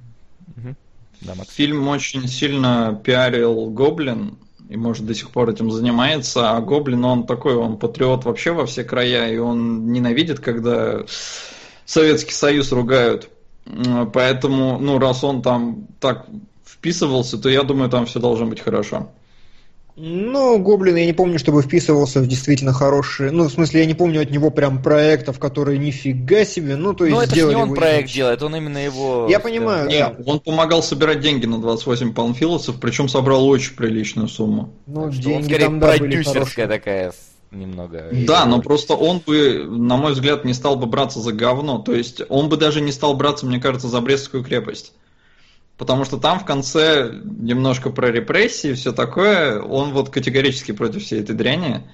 [0.57, 0.75] Угу.
[1.21, 4.37] Да, Фильм очень сильно пиарил Гоблин,
[4.69, 8.65] и, может, до сих пор этим занимается, а Гоблин, он такой, он патриот вообще во
[8.65, 11.05] все края, и он ненавидит, когда
[11.87, 13.29] Советский Союз ругают.
[14.13, 16.27] Поэтому, ну, раз он там так
[16.63, 19.09] вписывался, то я думаю, там все должно быть хорошо.
[19.99, 23.31] Ну, Гоблин, я не помню, чтобы вписывался в действительно хорошие...
[23.31, 27.05] Ну, в смысле, я не помню от него прям проектов, которые нифига себе, ну, то
[27.05, 27.17] есть...
[27.17, 28.13] Ну, это же не он проект иначе.
[28.13, 29.25] делает, он именно его...
[29.27, 30.31] Я понимаю, Нет, да.
[30.31, 34.71] он помогал собирать деньги на 28 панфиловцев, причем собрал очень приличную сумму.
[34.85, 37.11] Ну, деньги он, скорее, там, да, продюсерская такая
[37.51, 38.09] немного.
[38.11, 41.79] Да, но просто он бы, на мой взгляд, не стал бы браться за говно.
[41.79, 44.93] То есть он бы даже не стал браться, мне кажется, за Брестскую крепость.
[45.77, 49.61] Потому что там в конце немножко про репрессии и все такое.
[49.61, 51.87] Он вот категорически против всей этой дряни.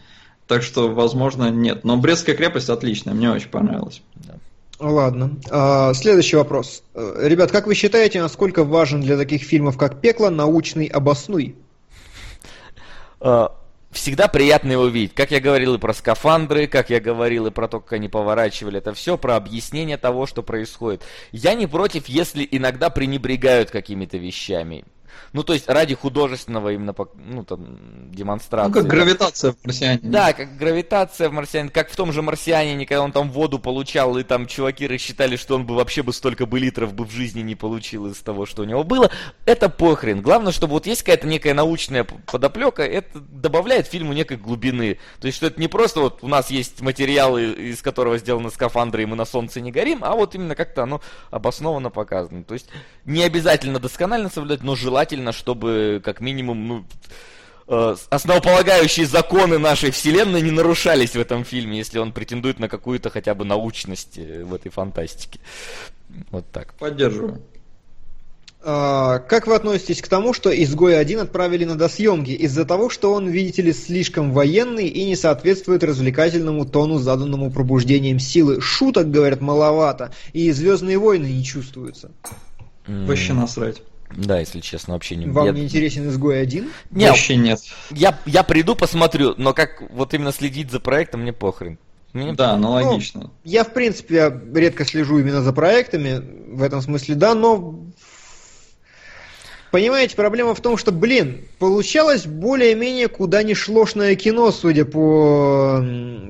[0.47, 1.83] Так что, возможно, нет.
[1.83, 4.01] Но Брестская крепость отличная, мне очень понравилась.
[4.15, 4.35] Да.
[4.79, 5.37] Ладно.
[5.49, 6.83] А, следующий вопрос.
[6.93, 11.55] Э, ребят, как вы считаете, насколько важен для таких фильмов, как «Пекло», научный обоснуй?
[13.93, 15.13] Всегда приятно его видеть.
[15.13, 18.79] Как я говорил и про скафандры, как я говорил и про то, как они поворачивали,
[18.79, 21.03] это все про объяснение того, что происходит.
[21.31, 24.83] Я не против, если иногда пренебрегают какими-то вещами.
[25.33, 28.69] Ну, то есть ради художественного именно ну, там, демонстрации.
[28.69, 29.99] Ну, как гравитация в «Марсиане».
[30.03, 34.17] Да, как гравитация в «Марсиане», как в том же «Марсианине», когда он там воду получал,
[34.17, 37.41] и там чуваки рассчитали, что он бы вообще бы столько бы литров бы в жизни
[37.41, 39.11] не получил из того, что у него было.
[39.45, 40.21] Это похрен.
[40.21, 44.99] Главное, чтобы вот есть какая-то некая научная подоплека, это добавляет фильму некой глубины.
[45.19, 49.03] То есть, что это не просто вот у нас есть материалы, из которого сделаны скафандры,
[49.03, 51.01] и мы на солнце не горим, а вот именно как-то оно
[51.31, 52.43] обоснованно показано.
[52.43, 52.69] То есть,
[53.05, 56.85] не обязательно досконально соблюдать, но желательно желательно, чтобы как минимум, ну,
[57.67, 63.09] э, основополагающие законы нашей вселенной не нарушались в этом фильме, если он претендует на какую-то
[63.09, 65.39] хотя бы научность э, в этой фантастике.
[66.31, 66.73] Вот так.
[66.75, 67.41] Поддерживаю.
[68.65, 73.27] А, как вы относитесь к тому, что «Изгой-1» отправили на досъемки из-за того, что он,
[73.27, 78.61] видите ли, слишком военный и не соответствует развлекательному тону, заданному пробуждением силы?
[78.61, 82.11] Шуток, говорят, маловато, и «Звездные войны» не чувствуются.
[82.87, 83.81] Вообще насрать.
[84.15, 85.25] Да, если честно, вообще не...
[85.25, 85.51] Вам я...
[85.51, 86.71] не интересен изгой один?
[86.91, 87.59] Нет, вообще нет.
[87.91, 91.77] Я, я приду, посмотрю, но как вот именно следить за проектом, мне похрен.
[92.13, 92.33] Мне...
[92.33, 93.21] Да, аналогично.
[93.21, 96.21] Ну, я, в принципе, редко слежу именно за проектами,
[96.53, 97.79] в этом смысле, да, но
[99.73, 105.83] Понимаете, проблема в том, что, блин, получалось более-менее куда ни шлошное кино, судя по...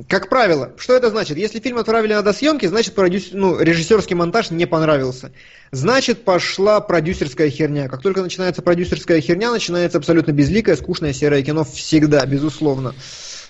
[0.07, 0.72] Как правило.
[0.77, 1.35] Что это значит?
[1.35, 3.31] Если фильм отправили на досъемки, значит продюс...
[3.33, 5.33] ну, режиссерский монтаж не понравился.
[5.72, 7.89] Значит, пошла продюсерская херня.
[7.89, 12.95] Как только начинается продюсерская херня, начинается абсолютно безликое, скучное серое кино всегда, безусловно.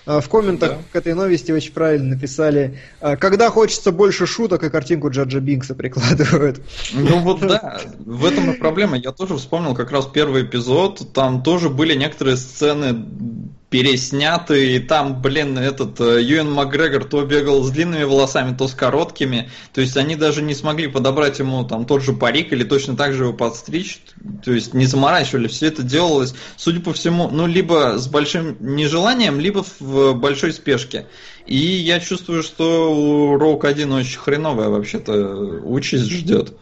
[0.06, 0.78] В комментах да.
[0.92, 5.74] к этой новости очень правильно написали, а, когда хочется больше шуток, и картинку Джаджа Бинкса
[5.74, 6.60] прикладывают.
[6.92, 8.96] Ну вот да, в этом и проблема.
[8.96, 13.06] Я тоже вспомнил как раз первый эпизод, там тоже были некоторые сцены
[13.74, 18.72] пересняты, и там, блин, этот э, Юэн Макгрегор то бегал с длинными волосами, то с
[18.72, 22.96] короткими, то есть они даже не смогли подобрать ему там тот же парик или точно
[22.96, 24.00] так же его подстричь,
[24.44, 29.40] то есть не заморачивали, все это делалось, судя по всему, ну, либо с большим нежеланием,
[29.40, 31.08] либо в большой спешке.
[31.44, 36.54] И я чувствую, что у Роук 1 очень хреновая вообще-то участь ждет.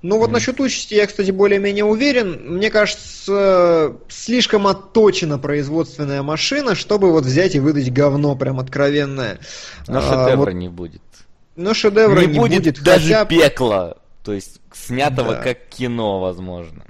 [0.00, 2.54] Ну вот насчет участи я, кстати, более-менее уверен.
[2.54, 9.40] Мне кажется, слишком отточена производственная машина, чтобы вот взять и выдать говно прям откровенное.
[9.88, 10.54] Но а, шедевра вот...
[10.54, 11.02] не будет.
[11.56, 13.24] Но шедевра не, не будет, будет даже хотя...
[13.24, 13.96] пекла.
[14.22, 15.42] То есть снятого да.
[15.42, 16.84] как кино, возможно.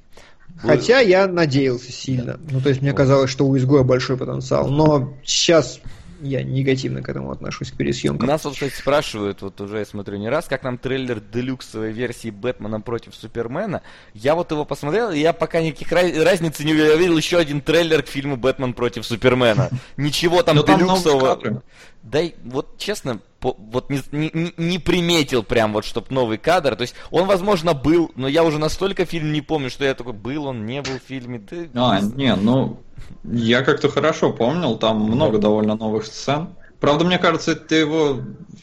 [0.61, 2.35] Хотя я надеялся сильно.
[2.35, 2.39] Да.
[2.51, 4.69] Ну, то есть мне казалось, что у изгоя большой потенциал.
[4.69, 5.81] Но сейчас
[6.21, 8.29] я негативно к этому отношусь, к пересъемкам.
[8.29, 12.31] Нас вот, кстати, спрашивают, вот уже я смотрю не раз, как нам трейлер делюксовой версии
[12.31, 13.83] Бэтмена против Супермена.
[14.15, 16.91] Я вот его посмотрел, и я пока никаких разницы не увидел.
[16.91, 19.71] Я видел еще один трейлер к фильму Бэтмен против Супермена.
[19.97, 21.63] Ничего там делюксового.
[22.03, 26.76] Да, вот честно, вот не, не, не приметил прям вот, чтоб новый кадр.
[26.76, 30.12] То есть он, возможно, был, но я уже настолько фильм не помню, что я такой,
[30.12, 31.41] был он, не был в фильме.
[31.73, 32.81] Да, а, не, ну,
[33.25, 36.49] я как-то хорошо помнил, там много довольно новых сцен.
[36.81, 38.20] Правда, мне кажется, это его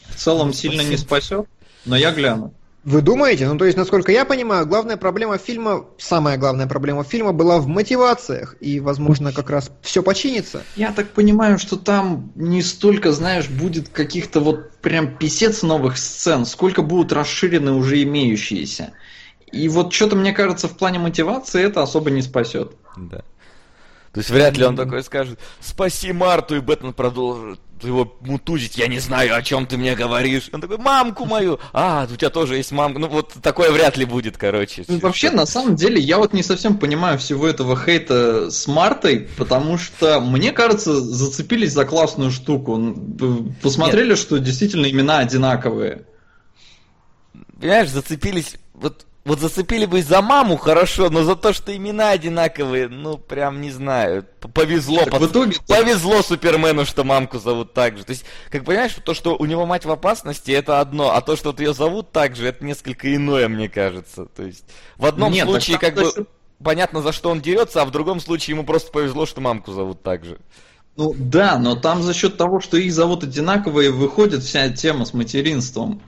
[0.08, 1.46] в целом сильно не спасет,
[1.84, 2.52] но я гляну.
[2.86, 3.48] Вы думаете?
[3.48, 7.66] Ну, то есть, насколько я понимаю, главная проблема фильма, самая главная проблема фильма была в
[7.66, 10.62] мотивациях, и, возможно, как раз все починится.
[10.76, 16.46] Я так понимаю, что там не столько, знаешь, будет каких-то вот прям писец новых сцен,
[16.46, 18.92] сколько будут расширены уже имеющиеся.
[19.50, 22.76] И вот что-то, мне кажется, в плане мотивации это особо не спасет.
[22.96, 23.24] Да.
[24.16, 28.86] То есть вряд ли он такой скажет, спаси Марту, и Бэтмен продолжит его мутузить, я
[28.86, 30.48] не знаю, о чем ты мне говоришь.
[30.54, 32.98] Он такой, мамку мою, а, у тебя тоже есть мамка.
[32.98, 34.86] Ну вот такое вряд ли будет, короче.
[34.88, 39.28] Ну, вообще, на самом деле, я вот не совсем понимаю всего этого хейта с Мартой,
[39.36, 42.96] потому что, мне кажется, зацепились за классную штуку.
[43.60, 44.18] Посмотрели, Нет.
[44.18, 46.06] что действительно имена одинаковые.
[47.60, 52.88] Понимаешь, зацепились, вот вот зацепили бы за маму, хорошо, но за то, что имена одинаковые,
[52.88, 54.24] ну, прям не знаю.
[54.54, 55.20] Повезло, под...
[55.20, 55.56] в итоге...
[55.66, 58.04] повезло Супермену, что мамку зовут так же.
[58.04, 61.34] То есть, как понимаешь, то, что у него мать в опасности, это одно, а то,
[61.34, 64.26] что вот ее зовут так же, это несколько иное, мне кажется.
[64.26, 64.64] То есть,
[64.96, 66.18] в одном Нет, случае, как бы, есть...
[66.62, 70.04] понятно, за что он дерется, а в другом случае ему просто повезло, что мамку зовут
[70.04, 70.38] так же.
[70.96, 75.12] Ну да, но там за счет того, что их зовут одинаковые, выходит вся тема с
[75.12, 76.00] материнством.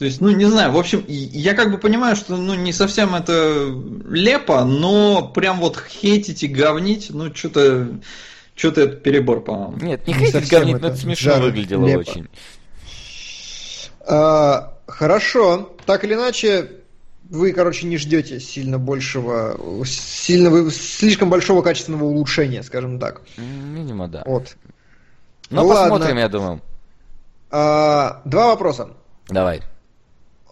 [0.00, 3.14] То есть, ну, не знаю, в общем, я как бы понимаю, что, ну, не совсем
[3.14, 3.70] это
[4.08, 7.86] лепо, но прям вот хейтить и говнить, ну, что-то,
[8.54, 9.76] что-то это перебор, по-моему.
[9.76, 11.98] Нет, не, не хейтить, говнить, это но это смешно выглядело лепо.
[11.98, 12.28] очень.
[14.06, 16.70] А, хорошо, так или иначе,
[17.28, 23.20] вы, короче, не ждете сильно большего, сильно, слишком большого качественного улучшения, скажем так.
[23.36, 24.22] Минимум, да.
[24.24, 24.56] Вот.
[25.50, 26.18] Ну, посмотрим, ладно.
[26.20, 26.62] я думаю.
[27.50, 28.92] А, два вопроса.
[29.28, 29.60] Давай.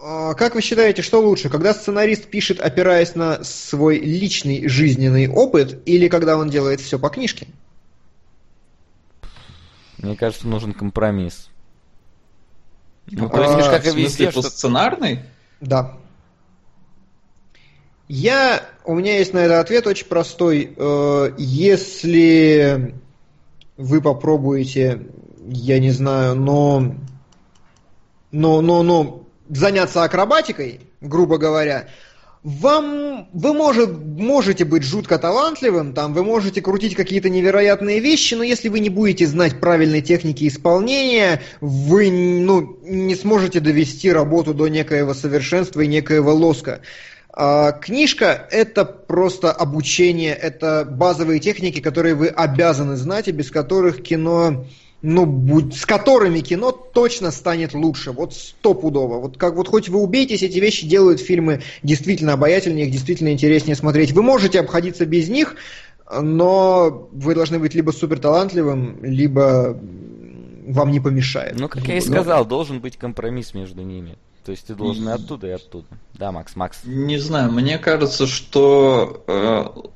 [0.01, 5.83] А, как вы считаете, что лучше, когда сценарист пишет, опираясь на свой личный жизненный опыт,
[5.87, 7.49] или когда он делает все по книжке?
[9.99, 11.49] Мне кажется, нужен компромисс.
[13.11, 14.43] Ну, то есть, а, как и везде, что...
[14.43, 15.21] сценарный?
[15.61, 15.97] Да.
[18.07, 20.75] Я, у меня есть на это ответ очень простой.
[20.77, 22.95] Э, если
[23.77, 25.09] вы попробуете,
[25.47, 26.95] я не знаю, но,
[28.31, 31.89] но, но, но заняться акробатикой, грубо говоря,
[32.43, 38.43] вам вы может, можете быть жутко талантливым, там вы можете крутить какие-то невероятные вещи, но
[38.45, 44.69] если вы не будете знать правильной техники исполнения, вы ну, не сможете довести работу до
[44.69, 46.81] некоего совершенства и некоего лоска.
[47.33, 54.03] А, книжка– это просто обучение, это базовые техники, которые вы обязаны знать и без которых
[54.03, 54.65] кино
[55.01, 59.21] ну, будь, с которыми кино точно станет лучше, вот стопудово.
[59.21, 63.77] Вот как вот хоть вы убейтесь, эти вещи делают фильмы действительно обаятельнее, их действительно интереснее
[63.77, 64.13] смотреть.
[64.13, 65.55] Вы можете обходиться без них,
[66.11, 69.79] но вы должны быть либо супер талантливым, либо
[70.67, 71.59] вам не помешает.
[71.59, 74.19] Ну, как я и сказал, должен быть компромисс между ними.
[74.45, 75.87] То есть ты должен и оттуда, и оттуда.
[76.15, 76.81] Да, Макс, Макс.
[76.85, 79.89] Не знаю, мне кажется, что э,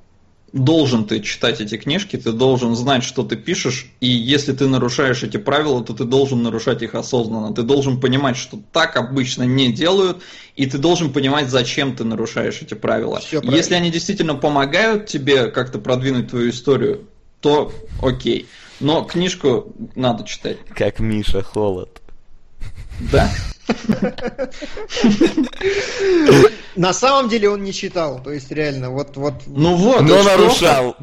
[0.53, 5.23] должен ты читать эти книжки, ты должен знать, что ты пишешь, и если ты нарушаешь
[5.23, 7.55] эти правила, то ты должен нарушать их осознанно.
[7.55, 10.23] Ты должен понимать, что так обычно не делают,
[10.57, 13.21] и ты должен понимать, зачем ты нарушаешь эти правила.
[13.43, 17.07] Если они действительно помогают тебе как-то продвинуть твою историю,
[17.41, 17.73] то
[18.03, 18.47] окей.
[18.81, 20.59] Но книжку надо читать.
[20.75, 22.01] Как Миша Холод.
[23.11, 23.31] Да.
[26.77, 29.35] На самом деле он не читал, то есть реально, вот, вот.
[29.47, 30.03] Ну вот.
[30.03, 30.97] Но нарушал.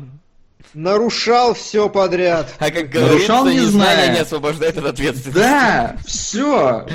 [0.73, 2.53] Нарушал все подряд.
[2.59, 5.39] А как говорится, нарушал, не знаю, не освобождает от ответственности.
[5.39, 6.85] Да, все.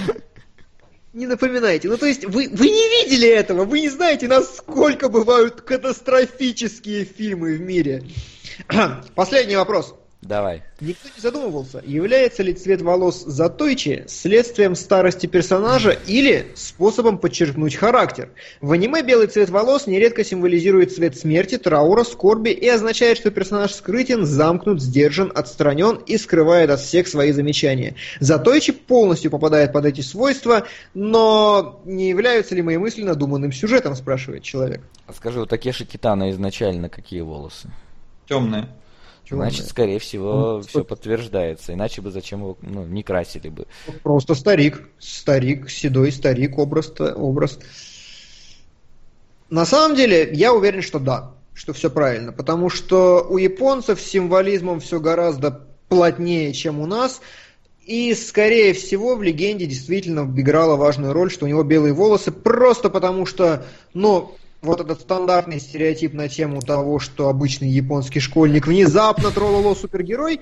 [1.12, 1.88] Не напоминайте.
[1.88, 7.54] Ну, то есть, вы, вы не видели этого, вы не знаете, насколько бывают катастрофические фильмы
[7.54, 8.04] в мире.
[9.14, 9.94] Последний вопрос.
[10.24, 10.62] Давай.
[10.80, 18.30] Никто не задумывался, является ли цвет волос Затойчи следствием старости персонажа или способом подчеркнуть характер.
[18.62, 23.72] В аниме белый цвет волос нередко символизирует цвет смерти, траура, скорби и означает, что персонаж
[23.72, 27.94] скрытен, замкнут, сдержан, отстранен и скрывает от всех свои замечания.
[28.20, 34.42] Затойчи полностью попадает под эти свойства, но не являются ли мои мысли надуманным сюжетом, спрашивает
[34.42, 34.80] человек.
[35.06, 37.68] А скажи, у Такеши Китана изначально какие волосы?
[38.26, 38.68] Темные.
[39.28, 40.62] Значит, скорее всего, Он...
[40.62, 41.72] все подтверждается.
[41.72, 43.66] Иначе бы зачем его ну, не красили бы.
[44.02, 44.88] Просто старик.
[44.98, 46.92] Старик, седой старик, образ.
[46.98, 47.58] образ.
[49.50, 52.32] На самом деле, я уверен, что да, что все правильно.
[52.32, 57.20] Потому что у японцев с символизмом все гораздо плотнее, чем у нас.
[57.86, 62.88] И, скорее всего, в легенде действительно играла важную роль, что у него белые волосы, просто
[62.88, 69.30] потому что, ну, вот этот стандартный стереотип на тему того, что обычный японский школьник внезапно
[69.30, 70.40] трололо супергерой,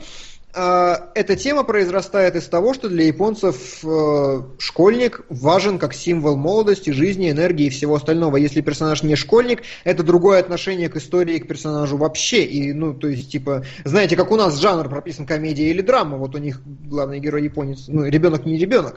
[0.54, 6.90] А, эта тема произрастает из того, что для японцев э, школьник важен как символ молодости,
[6.90, 8.36] жизни, энергии и всего остального.
[8.36, 12.44] Если персонаж не школьник, это другое отношение к истории, к персонажу вообще.
[12.44, 16.34] И, ну, то есть, типа, знаете, как у нас жанр прописан комедия или драма, вот
[16.34, 18.96] у них главный герой японец, ну, ребенок не ребенок.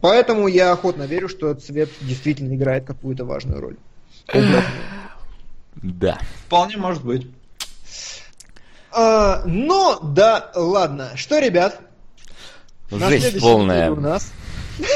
[0.00, 3.76] Поэтому я охотно верю, что цвет действительно играет какую-то важную роль.
[5.82, 6.18] Да.
[6.46, 7.26] Вполне может быть.
[8.92, 11.12] А, но, да, ладно.
[11.16, 11.80] Что, ребят?
[12.90, 13.90] Жесть полная.
[13.90, 14.32] У нас.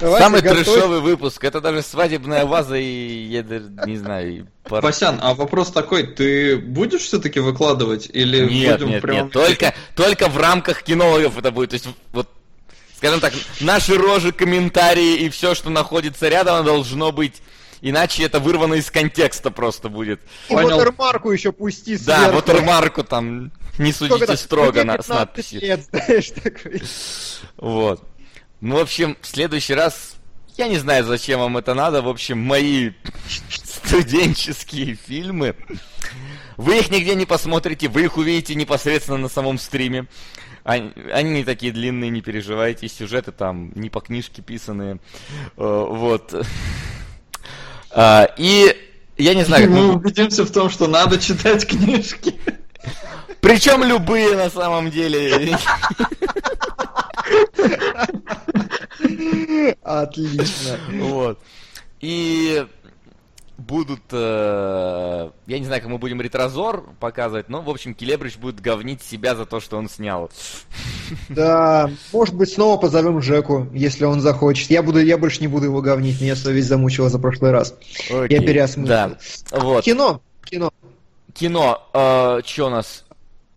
[0.00, 1.42] Самый трешовый выпуск.
[1.44, 4.82] Это даже свадебная ваза и, я не знаю, пар...
[4.82, 9.16] Васян, а вопрос такой, ты будешь все-таки выкладывать или нет, будем нет, прям...
[9.24, 11.70] Нет, только, только в рамках кинологов это будет.
[11.70, 12.28] То есть, вот,
[12.96, 17.42] скажем так, наши рожи, комментарии и все, что находится рядом, должно быть
[17.80, 20.20] иначе это вырвано из контекста просто будет.
[20.48, 20.80] И Понял.
[20.80, 22.22] watermarку еще пусти сверху.
[22.22, 25.60] Да, watermarку там не судите строго на, с надписью.
[25.60, 26.82] Лет, знаешь, такой.
[27.56, 28.02] Вот.
[28.60, 30.16] Ну, в общем, в следующий раз
[30.56, 32.02] я не знаю, зачем вам это надо.
[32.02, 32.90] В общем, мои
[33.64, 35.56] студенческие фильмы.
[36.58, 40.06] Вы их нигде не посмотрите, вы их увидите непосредственно на самом стриме.
[40.62, 44.98] Они, они не такие длинные, не переживайте, сюжеты там не по книжке писанные.
[45.56, 46.34] Э, вот.
[47.92, 48.76] А, и
[49.16, 49.70] я не знаю...
[49.70, 52.34] Мы убедимся в том, что надо читать книжки.
[53.40, 55.56] Причем любые на самом деле.
[59.82, 60.78] Отлично.
[60.92, 61.38] Вот.
[62.00, 62.66] И
[63.60, 68.60] будут, э, я не знаю, как мы будем ретрозор показывать, но, в общем, Келебрич будет
[68.60, 70.30] говнить себя за то, что он снял.
[71.28, 74.70] Да, может быть, снова позовем Жеку, если он захочет.
[74.70, 77.74] Я, буду, я больше не буду его говнить, меня совесть замучила за прошлый раз.
[78.10, 78.86] Окей, я переосмыслил.
[78.86, 79.18] Да,
[79.50, 79.84] вот.
[79.84, 80.72] Кино, кино.
[81.34, 83.04] Кино, э, что у нас?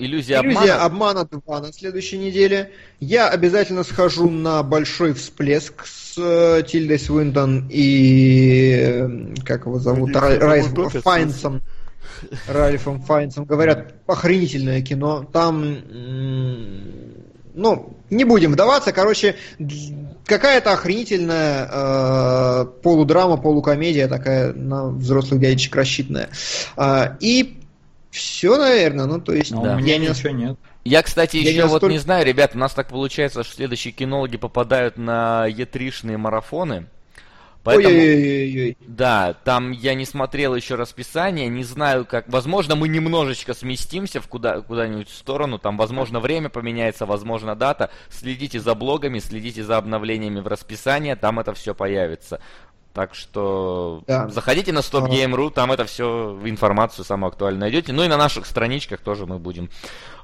[0.05, 1.23] Иллюзия, Иллюзия обмана.
[1.23, 2.71] обмана 2 на следующей неделе.
[2.99, 8.75] Я обязательно схожу на большой всплеск с э, Тильдой Свинтон и...
[8.81, 9.09] Э,
[9.45, 10.15] как его зовут?
[10.15, 11.61] Райфом Файнсом.
[12.47, 13.45] Ральфом Файнсом.
[13.45, 15.25] Говорят, охренительное кино.
[15.31, 15.77] Там...
[17.55, 18.91] Ну, не будем вдаваться.
[18.91, 19.35] Короче,
[20.25, 26.29] какая-то охренительная э, полудрама, полукомедия такая на взрослых дядечек рассчитанная.
[26.75, 27.62] Э, и
[28.13, 29.51] все, наверное, ну то есть...
[29.51, 29.75] А да.
[29.75, 30.57] У меня ничего нет.
[30.85, 31.93] Я, кстати, я еще не вот настолько...
[31.93, 36.87] не знаю, ребят, у нас так получается, что следующие кинологи попадают на Е3-шные марафоны.
[37.63, 38.77] Поэтому, Ой-ой-ой.
[38.81, 42.27] да, там я не смотрел еще расписание, не знаю как.
[42.27, 45.57] Возможно, мы немножечко сместимся в куда, куда-нибудь в сторону.
[45.59, 47.89] Там, возможно, время поменяется, возможно, дата.
[48.09, 52.41] Следите за блогами, следите за обновлениями в расписании, там это все появится.
[52.93, 54.27] Так что да.
[54.29, 57.91] заходите на StopGame.ru, там это все, информацию самую актуальную найдете.
[57.91, 59.69] Ну и на наших страничках тоже мы будем э,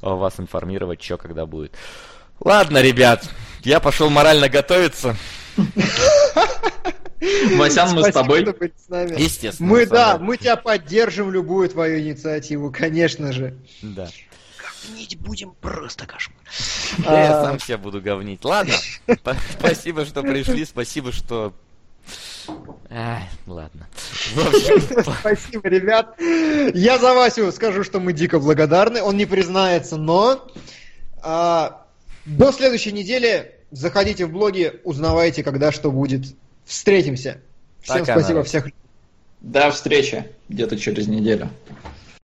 [0.07, 1.73] вас информировать, что когда будет.
[2.39, 3.27] Ладно, ребят,
[3.63, 5.15] я пошел морально готовиться.
[7.57, 8.41] Васян, мы с тобой.
[9.17, 9.67] Естественно.
[9.67, 13.55] Мы, да, мы тебя поддержим, любую твою инициативу, конечно же.
[13.81, 14.07] Да.
[14.85, 16.37] Говнить будем просто кошмар.
[16.99, 18.45] Я сам себя буду говнить.
[18.45, 18.75] Ладно,
[19.59, 21.53] спасибо, что пришли, спасибо, что
[22.89, 23.87] Ай, ладно.
[25.19, 26.15] Спасибо, ребят.
[26.73, 29.01] Я за Васю скажу, что мы дико благодарны.
[29.01, 30.47] Он не признается, но
[31.21, 31.85] а,
[32.25, 36.25] до следующей недели заходите в блоги, узнавайте, когда что будет.
[36.65, 37.41] Встретимся.
[37.81, 38.67] Всем спасибо, всех.
[39.41, 41.49] До встречи где-то через неделю.